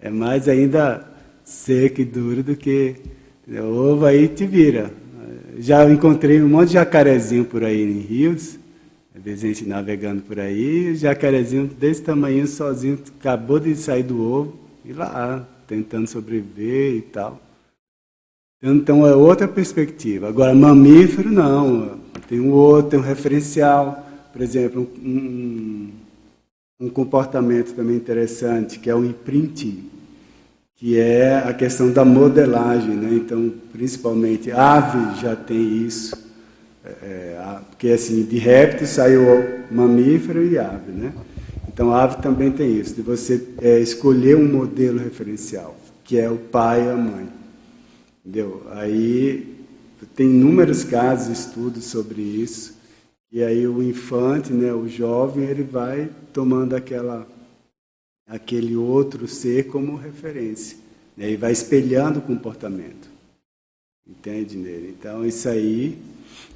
É 0.00 0.08
mais 0.08 0.48
ainda 0.48 1.04
seco 1.44 2.00
e 2.00 2.04
duro 2.04 2.42
do 2.42 2.54
que. 2.54 2.94
Entendeu? 3.42 3.64
O 3.64 3.92
ovo 3.92 4.06
aí 4.06 4.28
te 4.28 4.46
vira. 4.46 4.92
Já 5.58 5.90
encontrei 5.90 6.40
um 6.40 6.48
monte 6.48 6.68
de 6.68 6.74
jacarezinho 6.74 7.44
por 7.44 7.64
aí 7.64 7.82
em 7.82 7.98
rios 7.98 8.60
às 9.20 9.24
vezes 9.24 9.44
a 9.44 9.46
gente 9.48 9.66
navegando 9.66 10.22
por 10.22 10.40
aí, 10.40 10.94
jacarezinho 10.94 11.66
desse 11.66 12.00
tamanho 12.00 12.46
sozinho, 12.46 12.98
acabou 13.18 13.60
de 13.60 13.76
sair 13.76 14.02
do 14.02 14.18
ovo, 14.18 14.58
e 14.82 14.94
lá, 14.94 15.46
tentando 15.66 16.06
sobreviver 16.06 16.94
e 16.94 17.02
tal. 17.02 17.38
Então 18.62 19.06
é 19.06 19.14
outra 19.14 19.48
perspectiva. 19.48 20.28
Agora, 20.28 20.54
mamífero, 20.54 21.30
não. 21.30 21.98
Tem 22.28 22.38
um 22.38 22.50
outro, 22.50 22.90
tem 22.90 23.00
um 23.00 23.02
referencial. 23.02 24.06
Por 24.32 24.42
exemplo, 24.42 24.88
um, 25.02 25.90
um 26.78 26.88
comportamento 26.90 27.72
também 27.72 27.96
interessante, 27.96 28.78
que 28.78 28.90
é 28.90 28.94
o 28.94 29.04
imprinting, 29.04 29.88
que 30.76 30.98
é 30.98 31.38
a 31.38 31.54
questão 31.54 31.90
da 31.90 32.04
modelagem. 32.04 32.94
Né? 32.94 33.14
Então, 33.14 33.52
principalmente, 33.72 34.52
ave 34.52 35.20
já 35.20 35.34
tem 35.34 35.86
isso. 35.86 36.30
É, 36.84 37.58
porque 37.68 37.88
assim, 37.88 38.24
de 38.24 38.38
réptil 38.38 38.86
saiu 38.86 39.22
mamífero 39.70 40.44
e 40.44 40.58
ave, 40.58 40.92
né? 40.92 41.12
Então 41.68 41.94
ave 41.94 42.20
também 42.22 42.50
tem 42.50 42.78
isso, 42.78 42.94
de 42.94 43.02
você 43.02 43.48
é, 43.60 43.78
escolher 43.78 44.36
um 44.36 44.46
modelo 44.46 44.98
referencial, 44.98 45.76
que 46.02 46.18
é 46.18 46.28
o 46.28 46.36
pai 46.36 46.84
e 46.84 46.90
a 46.90 46.96
mãe. 46.96 47.39
Entendeu? 48.30 48.62
Aí 48.70 49.56
tem 50.14 50.28
inúmeros 50.28 50.84
casos, 50.84 51.36
estudos 51.36 51.86
sobre 51.86 52.22
isso. 52.22 52.78
E 53.32 53.42
aí 53.42 53.66
o 53.66 53.82
infante, 53.82 54.52
né, 54.52 54.72
o 54.72 54.86
jovem, 54.86 55.42
ele 55.46 55.64
vai 55.64 56.08
tomando 56.32 56.76
aquela 56.76 57.26
aquele 58.28 58.76
outro 58.76 59.26
ser 59.26 59.66
como 59.66 59.96
referência. 59.96 60.78
Né, 61.16 61.32
e 61.32 61.36
vai 61.36 61.50
espelhando 61.50 62.20
o 62.20 62.22
comportamento. 62.22 63.10
Entende 64.08 64.56
nele? 64.56 64.94
Então 64.96 65.26
isso 65.26 65.48
aí 65.48 65.98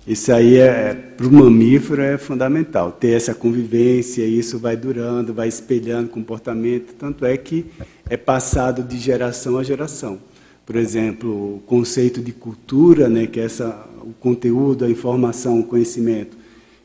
isso 0.06 0.32
aí 0.32 0.58
é, 0.58 0.90
é 0.90 0.94
para 0.94 1.26
o 1.26 1.32
mamífero 1.32 2.02
é 2.02 2.16
fundamental, 2.16 2.92
ter 2.92 3.16
essa 3.16 3.34
convivência, 3.34 4.24
isso 4.24 4.60
vai 4.60 4.76
durando, 4.76 5.34
vai 5.34 5.48
espelhando 5.48 6.08
comportamento, 6.08 6.94
tanto 6.94 7.26
é 7.26 7.36
que 7.36 7.66
é 8.08 8.16
passado 8.16 8.84
de 8.84 8.96
geração 8.96 9.58
a 9.58 9.64
geração. 9.64 10.20
Por 10.64 10.76
exemplo, 10.76 11.56
o 11.56 11.60
conceito 11.60 12.20
de 12.20 12.32
cultura, 12.32 13.08
né, 13.08 13.26
que 13.26 13.38
é 13.38 13.44
essa, 13.44 13.86
o 14.00 14.12
conteúdo, 14.14 14.84
a 14.84 14.90
informação, 14.90 15.60
o 15.60 15.64
conhecimento, 15.64 16.36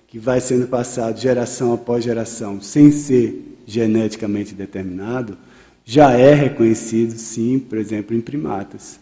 que 0.07 0.19
vai 0.19 0.41
sendo 0.41 0.67
passado 0.67 1.19
geração 1.19 1.73
após 1.73 2.03
geração, 2.03 2.61
sem 2.61 2.91
ser 2.91 3.57
geneticamente 3.65 4.53
determinado, 4.53 5.37
já 5.85 6.11
é 6.11 6.33
reconhecido, 6.33 7.17
sim, 7.17 7.59
por 7.59 7.77
exemplo, 7.77 8.15
em 8.15 8.21
primatas. 8.21 8.99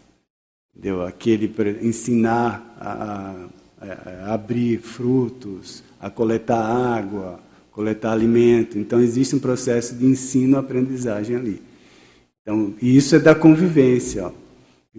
Entendeu? 0.75 1.05
Aquele 1.05 1.51
ensinar 1.81 2.75
a, 2.79 3.47
a 3.81 3.85
é, 3.85 4.23
abrir 4.25 4.79
frutos, 4.79 5.83
a 5.99 6.09
coletar 6.09 6.59
água, 6.61 7.39
coletar 7.71 8.11
alimento. 8.11 8.77
Então 8.77 8.99
existe 8.99 9.35
um 9.35 9.39
processo 9.39 9.95
de 9.95 10.05
ensino-aprendizagem 10.05 11.35
ali. 11.35 11.61
Então 12.41 12.73
isso 12.81 13.15
é 13.15 13.19
da 13.19 13.35
convivência. 13.35 14.25
Ó. 14.25 14.31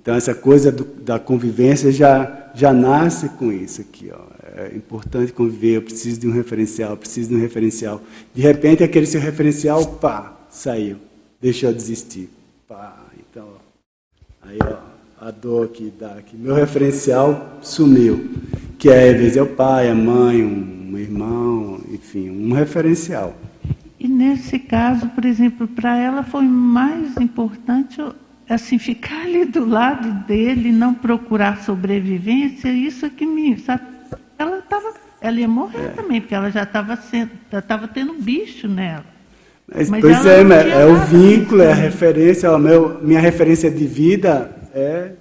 Então 0.01 0.15
essa 0.15 0.33
coisa 0.33 0.71
do, 0.71 0.85
da 0.85 1.19
convivência 1.19 1.91
já 1.91 2.51
já 2.55 2.73
nasce 2.73 3.29
com 3.31 3.53
isso 3.53 3.81
aqui. 3.81 4.11
Ó. 4.13 4.21
É 4.57 4.75
importante 4.75 5.33
conviver. 5.33 5.77
Eu 5.77 5.83
preciso 5.83 6.21
de 6.21 6.29
um 6.29 6.33
referencial. 6.33 6.97
Preciso 6.97 7.31
de 7.31 7.37
um 7.37 7.41
referencial. 7.41 8.01
De 8.35 8.41
repente 8.41 8.85
aquele 8.85 9.07
seu 9.07 9.21
referencial, 9.21 9.85
pá, 9.95 10.37
saiu, 10.49 10.97
deixou 11.41 11.73
de 11.73 11.79
existir. 11.79 12.31
Pá, 12.69 12.97
então, 13.19 13.45
ó, 13.45 14.49
aí 14.49 14.59
ó, 14.63 15.27
a 15.27 15.31
dor 15.33 15.69
que 15.69 15.93
dá 15.99 16.13
aqui. 16.13 16.37
Meu 16.37 16.55
referencial 16.55 17.59
sumiu, 17.61 18.31
que 18.79 18.89
é, 18.89 19.11
às 19.11 19.17
vezes, 19.17 19.37
é 19.37 19.43
o 19.43 19.47
pai, 19.47 19.89
a 19.89 19.95
mãe, 19.95 20.45
um 20.45 20.97
irmão, 20.97 21.81
enfim, 21.93 22.31
um 22.31 22.53
referencial. 22.53 23.35
E 23.99 24.07
nesse 24.07 24.61
caso, 24.61 25.09
por 25.09 25.25
exemplo, 25.25 25.67
para 25.67 25.97
ela 25.97 26.23
foi 26.23 26.45
mais 26.45 27.17
importante 27.17 28.01
assim 28.49 28.79
ficar 28.79 29.23
ali 29.23 29.45
do 29.45 29.65
lado 29.65 30.27
dele, 30.27 30.73
não 30.73 30.95
procurar 30.95 31.63
sobrevivência, 31.63 32.69
isso 32.69 33.07
é 33.07 33.11
que 33.11 33.27
me, 33.27 33.59
sabe? 33.59 33.83
Ela 34.39 34.59
estava, 34.59 34.95
ela 35.21 35.39
ia 35.39 35.49
morrer 35.49 35.87
é. 35.87 35.89
também, 35.89 36.21
porque 36.21 36.35
ela 36.35 36.51
já 36.51 36.63
estava 36.63 36.97
sendo, 36.97 37.31
já 37.51 37.59
estava 37.59 37.87
tendo 37.87 38.15
bicho 38.15 38.67
nela. 38.69 39.05
Mas, 39.73 39.91
Mas 39.91 40.01
pois 40.01 40.25
é, 40.25 40.41
é 40.41 40.87
o 40.87 40.97
vínculo, 41.07 41.63
é 41.63 41.73
a 41.73 41.75
referência, 41.75 42.49
a 42.49 42.59
meu, 42.59 43.01
minha 43.03 43.21
referência 43.21 43.71
de 43.71 43.87
vida 43.87 44.51
é 44.75 45.13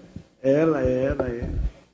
ela, 0.42 0.82
é 0.82 1.04
ela, 1.06 1.28
é. 1.28 1.50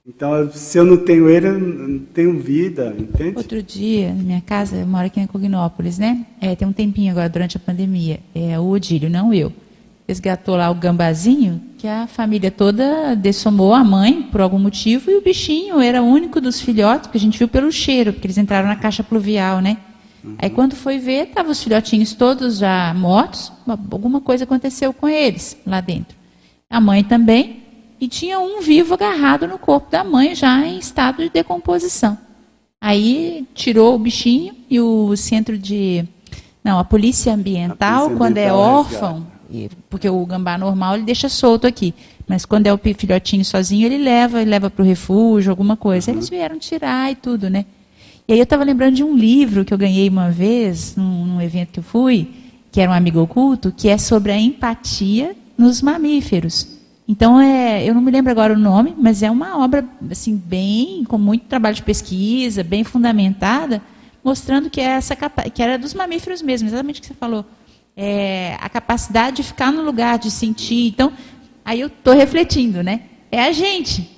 Então, 0.05 0.51
se 0.51 0.77
eu 0.77 0.83
não 0.83 0.97
tenho 0.97 1.29
ele, 1.29 1.47
eu 1.47 1.59
não 1.59 1.99
tenho 1.99 2.37
vida, 2.37 2.93
entende? 2.99 3.37
Outro 3.37 3.63
dia, 3.63 4.09
na 4.09 4.21
minha 4.21 4.41
casa, 4.41 4.75
eu 4.75 4.85
moro 4.85 5.05
aqui 5.05 5.19
em 5.19 5.25
Cognópolis, 5.25 5.97
né? 5.97 6.25
É, 6.41 6.53
tem 6.55 6.67
um 6.67 6.73
tempinho 6.73 7.09
agora, 7.11 7.29
durante 7.29 7.55
a 7.55 7.59
pandemia. 7.59 8.19
É 8.35 8.59
o 8.59 8.67
Odílio, 8.67 9.09
não 9.09 9.33
eu. 9.33 9.51
Resgatou 10.07 10.55
lá 10.55 10.69
o 10.69 10.75
gambazinho, 10.75 11.61
que 11.77 11.87
a 11.87 12.07
família 12.07 12.51
toda 12.51 13.15
dessomou 13.15 13.73
a 13.73 13.83
mãe, 13.83 14.23
por 14.23 14.41
algum 14.41 14.59
motivo, 14.59 15.09
e 15.09 15.15
o 15.15 15.21
bichinho 15.21 15.79
era 15.79 16.01
o 16.01 16.05
único 16.05 16.41
dos 16.41 16.59
filhotes, 16.59 17.09
que 17.09 17.17
a 17.17 17.19
gente 17.19 17.37
viu 17.37 17.47
pelo 17.47 17.71
cheiro, 17.71 18.11
porque 18.11 18.27
eles 18.27 18.37
entraram 18.37 18.67
na 18.67 18.75
caixa 18.75 19.03
pluvial, 19.03 19.61
né? 19.61 19.77
Uhum. 20.23 20.35
Aí 20.39 20.49
quando 20.49 20.75
foi 20.75 20.97
ver, 20.97 21.27
estavam 21.27 21.51
os 21.51 21.63
filhotinhos 21.63 22.13
todos 22.13 22.57
já 22.57 22.93
mortos, 22.93 23.51
alguma 23.67 24.21
coisa 24.21 24.43
aconteceu 24.43 24.93
com 24.93 25.07
eles 25.07 25.57
lá 25.65 25.81
dentro. 25.81 26.17
A 26.69 26.81
mãe 26.81 27.03
também, 27.03 27.63
e 27.99 28.07
tinha 28.07 28.39
um 28.39 28.61
vivo 28.61 28.93
agarrado 28.93 29.47
no 29.47 29.57
corpo 29.57 29.89
da 29.89 30.03
mãe, 30.03 30.35
já 30.35 30.65
em 30.65 30.77
estado 30.77 31.23
de 31.23 31.29
decomposição. 31.29 32.17
Aí 32.81 33.47
tirou 33.53 33.95
o 33.95 33.99
bichinho 33.99 34.53
e 34.69 34.77
o 34.79 35.15
centro 35.15 35.57
de. 35.57 36.03
Não, 36.61 36.77
a 36.77 36.83
polícia 36.83 37.33
ambiental, 37.33 37.77
a 37.77 37.99
polícia 38.01 38.17
quando 38.17 38.37
é 38.37 38.49
ambiental 38.49 38.59
é 38.59 38.77
órfão, 38.77 39.27
porque 39.89 40.09
o 40.09 40.25
gambá 40.25 40.57
normal 40.57 40.95
ele 40.95 41.03
deixa 41.03 41.29
solto 41.29 41.67
aqui. 41.67 41.93
Mas 42.27 42.45
quando 42.45 42.67
é 42.67 42.73
o 42.73 42.77
filhotinho 42.77 43.43
sozinho, 43.43 43.85
ele 43.85 43.97
leva, 43.97 44.41
ele 44.41 44.49
leva 44.49 44.69
para 44.69 44.81
o 44.81 44.85
refúgio, 44.85 45.51
alguma 45.51 45.75
coisa. 45.75 46.11
Uhum. 46.11 46.17
Eles 46.17 46.29
vieram 46.29 46.57
tirar 46.57 47.11
e 47.11 47.15
tudo, 47.15 47.49
né? 47.49 47.65
E 48.27 48.33
aí 48.33 48.39
eu 48.39 48.43
estava 48.43 48.63
lembrando 48.63 48.95
de 48.95 49.03
um 49.03 49.15
livro 49.15 49.65
que 49.65 49.73
eu 49.73 49.77
ganhei 49.77 50.07
uma 50.07 50.29
vez, 50.29 50.95
num, 50.95 51.25
num, 51.25 51.41
evento 51.41 51.73
que 51.73 51.79
eu 51.79 51.83
fui, 51.83 52.29
que 52.71 52.79
era 52.79 52.89
um 52.89 52.93
amigo 52.93 53.19
oculto, 53.19 53.73
que 53.75 53.89
é 53.89 53.97
sobre 53.97 54.31
a 54.31 54.39
empatia 54.39 55.35
nos 55.57 55.81
mamíferos. 55.81 56.67
Então, 57.05 57.39
é, 57.39 57.83
eu 57.83 57.93
não 57.93 58.01
me 58.01 58.09
lembro 58.09 58.31
agora 58.31 58.53
o 58.53 58.57
nome, 58.57 58.95
mas 58.97 59.21
é 59.21 59.29
uma 59.29 59.61
obra 59.61 59.85
assim 60.09 60.37
bem 60.37 61.03
com 61.03 61.17
muito 61.17 61.45
trabalho 61.45 61.75
de 61.75 61.83
pesquisa, 61.83 62.63
bem 62.63 62.85
fundamentada, 62.85 63.81
mostrando 64.23 64.69
que, 64.69 64.79
é 64.79 64.85
essa, 64.85 65.15
que 65.53 65.61
era 65.61 65.77
dos 65.77 65.93
mamíferos 65.93 66.41
mesmo, 66.41 66.69
exatamente 66.69 66.99
o 66.99 67.01
que 67.01 67.07
você 67.09 67.13
falou. 67.13 67.45
É, 67.95 68.57
a 68.59 68.69
capacidade 68.69 69.37
de 69.37 69.43
ficar 69.43 69.71
no 69.71 69.83
lugar, 69.83 70.17
de 70.17 70.31
sentir. 70.31 70.87
Então, 70.87 71.13
aí 71.63 71.79
eu 71.79 71.87
estou 71.87 72.13
refletindo, 72.13 72.81
né? 72.81 73.01
É 73.31 73.43
a 73.43 73.51
gente. 73.51 74.09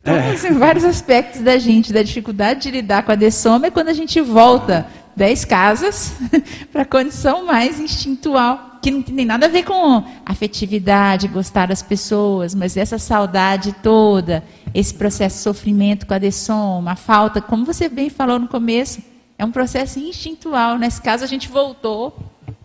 Então, 0.00 0.14
é. 0.14 0.32
assim, 0.32 0.52
vários 0.52 0.84
aspectos 0.84 1.40
da 1.40 1.56
gente, 1.56 1.92
da 1.92 2.02
dificuldade 2.02 2.60
de 2.60 2.70
lidar 2.70 3.04
com 3.04 3.12
a 3.12 3.14
dessoma 3.14 3.66
é 3.66 3.70
quando 3.70 3.88
a 3.88 3.94
gente 3.94 4.20
volta 4.20 4.86
dez 5.16 5.44
casas 5.44 6.14
para 6.70 6.82
a 6.82 6.86
condição 6.86 7.46
mais 7.46 7.80
instintual, 7.80 8.78
que 8.82 8.90
não 8.90 9.00
tem 9.00 9.24
nada 9.24 9.46
a 9.46 9.48
ver 9.48 9.62
com 9.62 10.04
afetividade, 10.26 11.28
gostar 11.28 11.68
das 11.68 11.82
pessoas, 11.82 12.54
mas 12.54 12.76
essa 12.76 12.98
saudade 12.98 13.74
toda, 13.82 14.44
esse 14.74 14.92
processo 14.92 15.36
de 15.36 15.42
sofrimento 15.42 16.06
com 16.06 16.12
a 16.12 16.18
dessoma, 16.18 16.92
a 16.92 16.96
falta, 16.96 17.40
como 17.40 17.64
você 17.64 17.88
bem 17.88 18.10
falou 18.10 18.38
no 18.38 18.48
começo, 18.48 19.02
é 19.38 19.44
um 19.44 19.50
processo 19.50 19.98
instintual. 19.98 20.78
Nesse 20.78 21.00
caso, 21.00 21.24
a 21.24 21.26
gente 21.26 21.48
voltou 21.48 22.14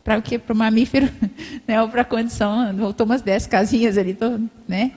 para 0.10 0.18
o 0.18 0.22
que? 0.24 0.40
Para 0.40 0.54
o 0.54 0.58
mamífero, 0.58 1.08
né? 1.68 1.80
ou 1.80 1.88
para 1.88 2.02
a 2.02 2.06
condição, 2.06 2.76
voltou 2.76 3.06
umas 3.06 3.22
dez 3.22 3.46
casinhas 3.46 3.96
ali, 3.96 4.18
né? 4.68 4.92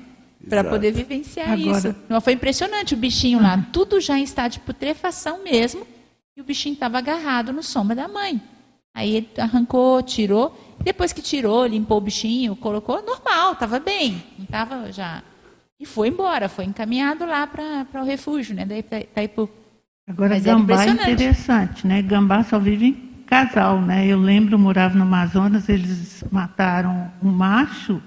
para 0.48 0.64
poder 0.64 0.90
vivenciar 0.90 1.52
Agora... 1.52 1.78
isso. 1.78 1.94
Não, 2.08 2.20
foi 2.20 2.32
impressionante 2.32 2.94
o 2.94 2.96
bichinho 2.96 3.40
lá, 3.40 3.54
ah. 3.54 3.66
tudo 3.70 4.00
já 4.00 4.18
em 4.18 4.24
estado 4.24 4.52
de 4.52 4.60
putrefação 4.60 5.44
mesmo, 5.44 5.86
e 6.34 6.40
o 6.40 6.44
bichinho 6.44 6.72
estava 6.72 6.96
agarrado 6.96 7.52
no 7.52 7.62
sombra 7.62 7.94
da 7.94 8.08
mãe. 8.08 8.40
Aí 8.94 9.16
ele 9.16 9.28
arrancou, 9.36 10.02
tirou, 10.02 10.58
depois 10.82 11.12
que 11.12 11.20
tirou, 11.20 11.66
limpou 11.66 11.98
o 11.98 12.00
bichinho, 12.00 12.56
colocou 12.56 13.02
normal, 13.02 13.52
estava 13.52 13.78
bem, 13.78 14.22
não 14.38 14.44
estava 14.46 14.90
já. 14.90 15.22
E 15.78 15.84
foi 15.84 16.08
embora, 16.08 16.48
foi 16.48 16.64
encaminhado 16.64 17.26
lá 17.26 17.46
para 17.46 18.00
o 18.00 18.04
refúgio, 18.04 18.54
né? 18.54 18.64
Daí 18.64 18.82
para 18.82 19.22
ir 19.22 19.28
para 19.28 19.48
Agora, 20.08 20.30
Mas 20.30 20.42
gambá 20.42 20.84
é 20.84 20.88
interessante, 20.88 21.86
né? 21.86 22.02
Gambá 22.02 22.42
só 22.42 22.58
vive 22.58 22.86
em 22.86 23.11
casal, 23.32 23.80
né? 23.80 24.06
Eu 24.06 24.18
lembro, 24.18 24.56
eu 24.56 24.58
morava 24.58 24.94
no 24.94 25.04
Amazonas, 25.04 25.66
eles 25.66 26.22
mataram 26.30 27.10
um 27.22 27.30
macho 27.30 27.98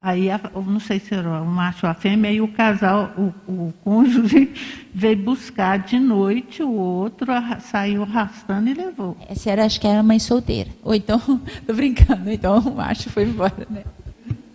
Aí, 0.00 0.28
não 0.54 0.78
sei 0.78 1.00
se 1.00 1.12
era 1.12 1.42
o 1.42 1.46
macho 1.46 1.84
ou 1.84 1.90
a 1.90 1.94
fêmea, 1.94 2.30
e 2.30 2.40
o 2.40 2.46
casal, 2.46 3.12
o, 3.18 3.50
o 3.50 3.74
cônjuge, 3.82 4.52
veio 4.94 5.16
buscar 5.16 5.80
de 5.80 5.98
noite, 5.98 6.62
o 6.62 6.70
outro 6.70 7.26
saiu 7.60 8.04
arrastando 8.04 8.70
e 8.70 8.74
levou. 8.74 9.16
Essa 9.28 9.50
era, 9.50 9.64
acho 9.64 9.80
que 9.80 9.86
era 9.86 10.04
mãe 10.04 10.20
solteira. 10.20 10.70
Ou 10.84 10.94
então, 10.94 11.18
tô 11.66 11.74
brincando, 11.74 12.30
então 12.30 12.60
o 12.60 12.76
macho 12.76 13.10
foi 13.10 13.24
embora, 13.24 13.66
né? 13.68 13.82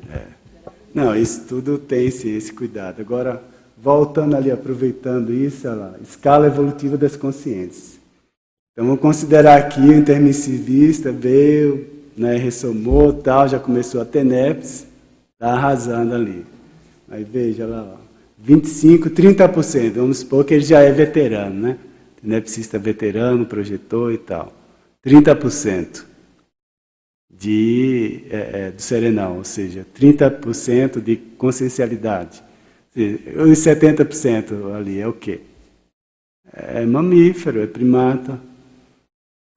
É. 0.10 0.22
Não, 0.94 1.14
isso 1.14 1.46
tudo 1.50 1.78
tem 1.78 2.06
esse, 2.06 2.30
esse 2.30 2.54
cuidado. 2.54 3.02
Agora, 3.02 3.44
voltando 3.78 4.38
ali, 4.38 4.52
aproveitando 4.52 5.34
isso, 5.34 5.68
lá, 5.68 5.96
escala 6.02 6.48
evolutiva 6.48 6.98
das 6.98 7.18
consciências. 7.18 8.00
Então, 8.72 8.86
vamos 8.86 9.02
considerar 9.02 9.58
aqui 9.58 9.82
o 9.82 9.94
intermissivista 9.94 11.12
veio, 11.12 11.88
né, 12.16 12.38
ressomou, 12.38 13.12
tal, 13.14 13.48
já 13.48 13.60
começou 13.60 14.02
a 14.02 14.06
ter 14.06 14.24
NEPS, 14.24 14.88
Está 15.42 15.54
arrasando 15.54 16.14
ali. 16.14 16.46
Aí 17.10 17.24
veja 17.24 17.66
lá, 17.66 17.98
ó, 17.98 17.98
25, 18.38 19.10
30%. 19.10 19.94
Vamos 19.94 20.20
supor 20.20 20.46
que 20.46 20.54
ele 20.54 20.64
já 20.64 20.82
é 20.82 20.92
veterano, 20.92 21.60
né? 21.60 21.78
Tenepsista 22.22 22.78
veterano, 22.78 23.44
projetor 23.44 24.14
e 24.14 24.20
tal. 24.20 24.54
30% 25.04 26.06
de, 27.28 28.22
é, 28.30 28.50
é, 28.68 28.72
do 28.72 28.80
serenão, 28.80 29.38
ou 29.38 29.44
seja, 29.44 29.84
30% 30.00 31.02
de 31.02 31.16
consciencialidade. 31.16 32.44
Os 32.96 33.58
70% 33.58 34.76
ali 34.76 35.00
é 35.00 35.08
o 35.08 35.14
quê? 35.14 35.40
É 36.54 36.86
mamífero, 36.86 37.64
é 37.64 37.66
primata. 37.66 38.40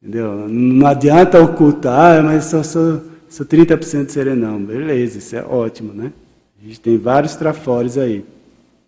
Entendeu? 0.05 0.47
Não 0.47 0.87
adianta 0.87 1.41
ocultar, 1.41 2.23
mas 2.23 2.45
só 2.45 2.63
sou 2.63 3.01
Sou 3.35 3.45
30% 3.45 4.11
serenão. 4.11 4.65
Beleza, 4.65 5.19
isso 5.19 5.35
é 5.35 5.43
ótimo, 5.43 5.93
né? 5.93 6.13
A 6.63 6.65
gente 6.65 6.79
tem 6.81 6.97
vários 6.97 7.35
trafores 7.35 7.99
aí. 7.99 8.25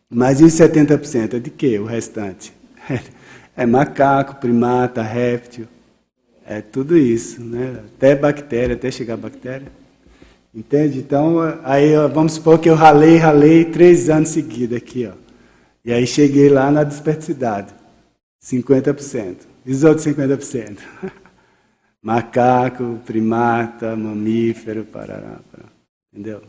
Mas 0.09 0.41
e 0.41 0.45
70% 0.45 1.35
é 1.35 1.39
de 1.41 1.51
quê? 1.51 1.81
O 1.81 1.85
restante? 1.85 2.53
É 3.59 3.65
macaco, 3.65 4.35
primata, 4.35 5.01
réptil. 5.01 5.67
É 6.47 6.61
tudo 6.61 6.95
isso, 6.95 7.41
né? 7.43 7.81
Até 7.87 8.15
bactéria, 8.15 8.75
até 8.77 8.91
chegar 8.91 9.17
bactéria. 9.17 9.69
Entende? 10.55 10.99
Então, 10.99 11.39
aí 11.65 11.95
vamos 12.13 12.35
supor 12.35 12.59
que 12.59 12.69
eu 12.69 12.75
ralei, 12.75 13.17
ralei 13.17 13.65
três 13.65 14.11
anos 14.11 14.29
seguidos 14.29 14.77
aqui, 14.77 15.09
ó. 15.11 15.15
E 15.83 15.91
aí 15.91 16.07
cheguei 16.07 16.51
lá 16.51 16.71
na 16.71 16.85
desperticidade. 16.85 17.73
50%. 18.45 19.37
E 19.67 19.73
os 19.73 19.85
outros 19.85 20.07
50%? 20.07 20.79
macaco, 22.07 23.01
primata, 23.05 23.97
mamífero, 23.97 24.85
parará, 24.85 25.41
parará, 25.51 25.73
entendeu? 26.13 26.41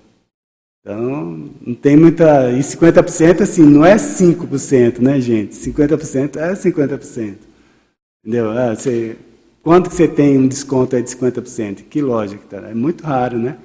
Então, 0.82 1.50
não 1.66 1.74
tem 1.74 1.98
muita. 1.98 2.52
E 2.52 2.60
50% 2.60 3.42
assim, 3.42 3.64
não 3.64 3.84
é 3.84 3.96
5%, 3.96 5.00
né, 5.00 5.20
gente? 5.20 5.56
50% 5.56 6.38
é 6.38 6.54
50%. 6.54 7.38
Entendeu? 8.24 8.52
Ah, 8.52 8.76
você, 8.76 9.18
quanto 9.64 9.90
que 9.90 9.96
você 9.96 10.08
tem 10.08 10.38
um 10.38 10.48
desconto 10.48 10.96
aí 10.96 11.02
de 11.02 11.10
50%? 11.10 11.84
Que 11.90 12.02
lógica, 12.02 12.44
tá? 12.48 12.70
É 12.70 12.74
muito 12.74 13.04
raro, 13.04 13.38
né? 13.40 13.58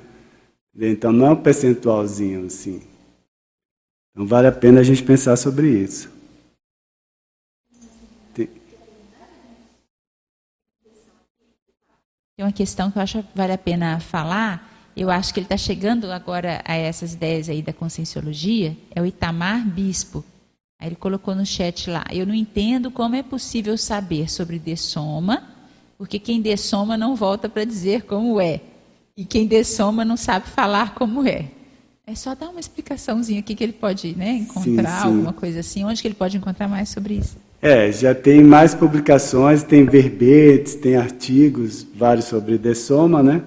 Então 0.75 1.13
não 1.13 1.27
é 1.27 1.31
um 1.31 1.37
percentualzinho 1.37 2.47
assim. 2.47 2.81
Então 4.11 4.27
vale 4.27 4.47
a 4.47 4.53
pena 4.53 4.81
a 4.81 4.83
gente 4.83 5.03
pensar 5.03 5.37
sobre 5.37 5.69
isso. 5.69 6.12
Tem 12.43 12.47
uma 12.49 12.53
questão 12.53 12.91
que 12.91 12.99
eu 12.99 13.03
acho 13.03 13.23
que 13.23 13.29
vale 13.37 13.53
a 13.53 13.59
pena 13.59 14.01
falar. 14.01 14.69
Eu 14.97 15.11
acho 15.11 15.33
que 15.33 15.39
ele 15.39 15.45
está 15.45 15.57
chegando 15.57 16.11
agora 16.11 16.61
a 16.65 16.75
essas 16.75 17.15
ideias 17.15 17.49
aí 17.49 17.63
da 17.63 17.73
conscienciologia. 17.73 18.77
É 18.93 19.01
o 19.01 19.07
Itamar 19.07 19.65
Bispo. 19.65 20.25
Aí 20.77 20.89
ele 20.89 20.97
colocou 20.97 21.37
no 21.37 21.47
chat 21.47 21.89
lá. 21.89 22.05
Eu 22.11 22.27
não 22.27 22.35
entendo 22.35 22.91
como 22.91 23.15
é 23.15 23.23
possível 23.23 23.79
saber 23.79 24.29
sobre 24.29 24.59
dessoma, 24.59 25.45
porque 25.97 26.19
quem 26.19 26.41
dessoma 26.41 26.97
não 26.97 27.15
volta 27.15 27.49
para 27.49 27.65
dizer 27.65 28.07
como 28.07 28.41
é. 28.41 28.61
E 29.17 29.25
quem 29.25 29.47
dessoma 29.47 30.05
não 30.05 30.17
sabe 30.17 30.49
falar 30.49 30.95
como 30.97 31.25
é. 31.25 31.49
É 32.05 32.17
só 32.17 32.35
dar 32.35 32.49
uma 32.49 32.59
explicaçãozinha 32.59 33.39
aqui 33.39 33.55
que 33.55 33.63
ele 33.63 33.73
pode 33.73 34.17
né, 34.17 34.33
encontrar, 34.33 34.97
sim, 34.97 35.03
sim. 35.03 35.07
alguma 35.07 35.33
coisa 35.33 35.61
assim. 35.61 35.85
Onde 35.85 36.03
que 36.03 36.09
ele 36.09 36.17
pode 36.17 36.37
encontrar 36.39 36.67
mais 36.67 36.89
sobre 36.89 37.15
isso? 37.15 37.37
É, 37.65 37.93
já 37.93 38.13
tem 38.13 38.43
mais 38.43 38.75
publicações, 38.75 39.63
tem 39.63 39.85
verbetes, 39.85 40.75
tem 40.75 40.97
artigos, 40.97 41.87
vários 41.95 42.25
sobre 42.25 42.59
dessoma, 42.59 43.23
né? 43.23 43.41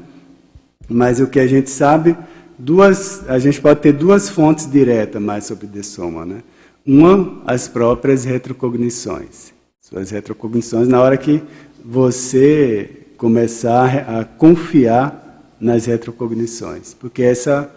Mas 0.87 1.19
o 1.19 1.27
que 1.27 1.37
a 1.37 1.45
gente 1.45 1.69
sabe, 1.69 2.15
duas, 2.57 3.29
a 3.29 3.37
gente 3.39 3.59
pode 3.59 3.81
ter 3.81 3.91
duas 3.91 4.29
fontes 4.29 4.71
diretas 4.71 5.21
mais 5.21 5.43
sobre 5.43 5.67
dessoma, 5.67 6.25
né? 6.25 6.43
Uma, 6.87 7.41
as 7.45 7.67
próprias 7.67 8.23
retrocognições. 8.23 9.51
Suas 9.81 10.11
retrocognições 10.11 10.87
na 10.87 11.01
hora 11.01 11.17
que 11.17 11.43
você 11.83 12.89
começar 13.17 14.07
a 14.07 14.23
confiar 14.23 15.53
nas 15.59 15.87
retrocognições, 15.87 16.93
porque 16.93 17.21
essa 17.21 17.69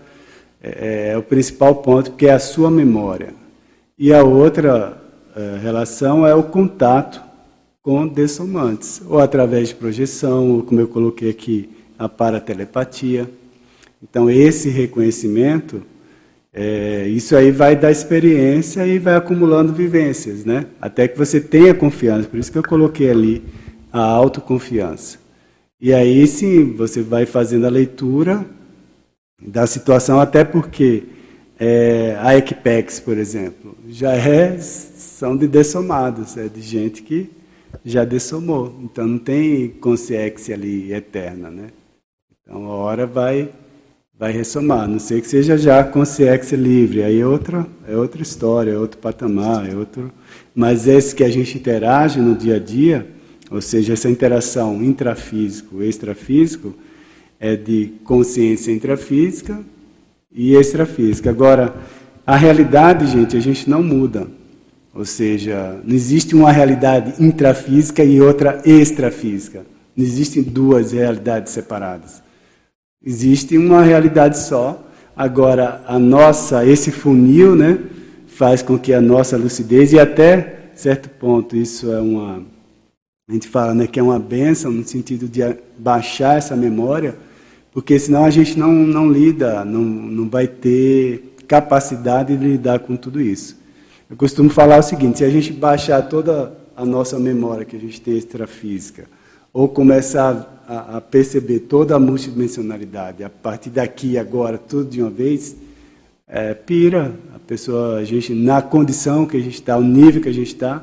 é, 0.62 1.10
é 1.14 1.18
o 1.18 1.22
principal 1.22 1.74
ponto, 1.74 2.12
porque 2.12 2.28
é 2.28 2.32
a 2.32 2.38
sua 2.38 2.70
memória. 2.70 3.34
E 3.98 4.14
a 4.14 4.22
outra 4.22 5.07
é, 5.38 5.56
relação 5.62 6.26
é 6.26 6.34
o 6.34 6.42
contato 6.42 7.22
com 7.80 8.08
dessomantes, 8.08 9.00
ou 9.06 9.20
através 9.20 9.68
de 9.68 9.76
projeção, 9.76 10.50
ou 10.50 10.62
como 10.64 10.80
eu 10.80 10.88
coloquei 10.88 11.30
aqui, 11.30 11.70
a 11.96 12.08
paratelepatia. 12.08 13.30
Então, 14.02 14.28
esse 14.28 14.68
reconhecimento, 14.68 15.80
é, 16.52 17.06
isso 17.06 17.36
aí 17.36 17.52
vai 17.52 17.76
dar 17.76 17.92
experiência 17.92 18.84
e 18.84 18.98
vai 18.98 19.14
acumulando 19.14 19.72
vivências, 19.72 20.44
né? 20.44 20.66
Até 20.80 21.06
que 21.06 21.16
você 21.16 21.40
tenha 21.40 21.72
confiança. 21.72 22.28
Por 22.28 22.40
isso 22.40 22.50
que 22.50 22.58
eu 22.58 22.64
coloquei 22.64 23.08
ali 23.08 23.44
a 23.92 24.00
autoconfiança. 24.00 25.18
E 25.80 25.94
aí 25.94 26.26
sim, 26.26 26.74
você 26.74 27.00
vai 27.00 27.26
fazendo 27.26 27.64
a 27.64 27.70
leitura 27.70 28.44
da 29.40 29.68
situação, 29.68 30.18
até 30.18 30.42
porque 30.42 31.04
é, 31.60 32.16
a 32.20 32.36
Equipex, 32.36 32.98
por 32.98 33.16
exemplo, 33.16 33.76
já 33.88 34.14
é, 34.14 34.56
são 35.18 35.36
de 35.36 35.48
dessomados, 35.48 36.36
é 36.36 36.48
de 36.48 36.62
gente 36.62 37.02
que 37.02 37.28
já 37.84 38.04
dessomou. 38.04 38.72
Então 38.84 39.04
não 39.04 39.18
tem 39.18 39.68
consciência 39.68 40.54
ali 40.54 40.92
eterna, 40.92 41.50
né? 41.50 41.66
Então 42.40 42.66
a 42.66 42.74
hora 42.76 43.04
vai 43.04 43.50
vai 44.16 44.32
ressomar, 44.32 44.88
não 44.88 44.98
sei 44.98 45.20
que 45.20 45.28
seja 45.28 45.56
já 45.56 45.84
consciência 45.84 46.56
livre, 46.56 47.04
aí 47.04 47.20
é 47.20 47.26
outra, 47.26 47.64
é 47.86 47.96
outra 47.96 48.20
história, 48.20 48.72
é 48.72 48.78
outro 48.78 48.98
patamar, 48.98 49.68
é 49.68 49.76
outro. 49.76 50.12
Mas 50.54 50.88
esse 50.88 51.14
que 51.14 51.22
a 51.22 51.30
gente 51.30 51.56
interage 51.56 52.20
no 52.20 52.34
dia 52.34 52.56
a 52.56 52.58
dia, 52.58 53.06
ou 53.48 53.60
seja, 53.60 53.92
essa 53.92 54.10
interação 54.10 54.82
intrafísico, 54.82 55.82
extrafísico, 55.82 56.74
é 57.38 57.54
de 57.54 57.92
consciência 58.04 58.72
intrafísica 58.72 59.60
e 60.32 60.54
extrafísica. 60.54 61.30
Agora, 61.30 61.74
a 62.26 62.36
realidade, 62.36 63.06
gente, 63.06 63.36
a 63.36 63.40
gente 63.40 63.70
não 63.70 63.82
muda. 63.84 64.37
Ou 64.94 65.04
seja, 65.04 65.80
não 65.84 65.94
existe 65.94 66.34
uma 66.34 66.50
realidade 66.50 67.22
intrafísica 67.22 68.02
e 68.02 68.20
outra 68.20 68.62
extrafísica. 68.64 69.64
Não 69.96 70.04
existem 70.04 70.42
duas 70.42 70.92
realidades 70.92 71.52
separadas. 71.52 72.22
Existe 73.04 73.56
uma 73.56 73.82
realidade 73.82 74.38
só. 74.38 74.84
Agora, 75.16 75.82
a 75.86 75.98
nossa, 75.98 76.64
esse 76.64 76.90
funil, 76.90 77.54
né, 77.54 77.78
faz 78.26 78.62
com 78.62 78.78
que 78.78 78.92
a 78.92 79.00
nossa 79.00 79.36
lucidez, 79.36 79.92
e 79.92 79.98
até 79.98 80.70
certo 80.74 81.08
ponto, 81.08 81.56
isso 81.56 81.92
é 81.92 82.00
uma. 82.00 82.42
A 83.28 83.32
gente 83.32 83.48
fala 83.48 83.74
né, 83.74 83.86
que 83.86 83.98
é 83.98 84.02
uma 84.02 84.18
benção 84.18 84.70
no 84.70 84.86
sentido 84.86 85.28
de 85.28 85.40
baixar 85.76 86.38
essa 86.38 86.56
memória, 86.56 87.16
porque 87.72 87.98
senão 87.98 88.24
a 88.24 88.30
gente 88.30 88.58
não, 88.58 88.72
não 88.72 89.10
lida, 89.10 89.64
não, 89.64 89.82
não 89.82 90.28
vai 90.28 90.46
ter 90.46 91.34
capacidade 91.46 92.36
de 92.36 92.44
lidar 92.44 92.78
com 92.78 92.96
tudo 92.96 93.20
isso. 93.20 93.57
Eu 94.10 94.16
costumo 94.16 94.48
falar 94.48 94.78
o 94.78 94.82
seguinte: 94.82 95.18
se 95.18 95.24
a 95.24 95.30
gente 95.30 95.52
baixar 95.52 96.02
toda 96.02 96.52
a 96.74 96.84
nossa 96.84 97.18
memória 97.18 97.64
que 97.64 97.76
a 97.76 97.80
gente 97.80 98.00
tem 98.00 98.16
extrafísica, 98.16 99.04
ou 99.52 99.68
começar 99.68 100.62
a, 100.66 100.96
a 100.96 101.00
perceber 101.00 101.60
toda 101.60 101.94
a 101.94 101.98
multidimensionalidade, 101.98 103.22
a 103.22 103.28
partir 103.28 103.68
daqui 103.68 104.16
agora, 104.16 104.56
tudo 104.56 104.88
de 104.88 105.02
uma 105.02 105.10
vez, 105.10 105.56
é, 106.26 106.54
pira. 106.54 107.14
A 107.34 107.38
pessoa, 107.38 107.98
a 107.98 108.04
gente, 108.04 108.32
na 108.34 108.62
condição 108.62 109.26
que 109.26 109.36
a 109.36 109.40
gente 109.40 109.54
está, 109.54 109.76
o 109.76 109.82
nível 109.82 110.22
que 110.22 110.28
a 110.28 110.34
gente 110.34 110.54
está, 110.54 110.82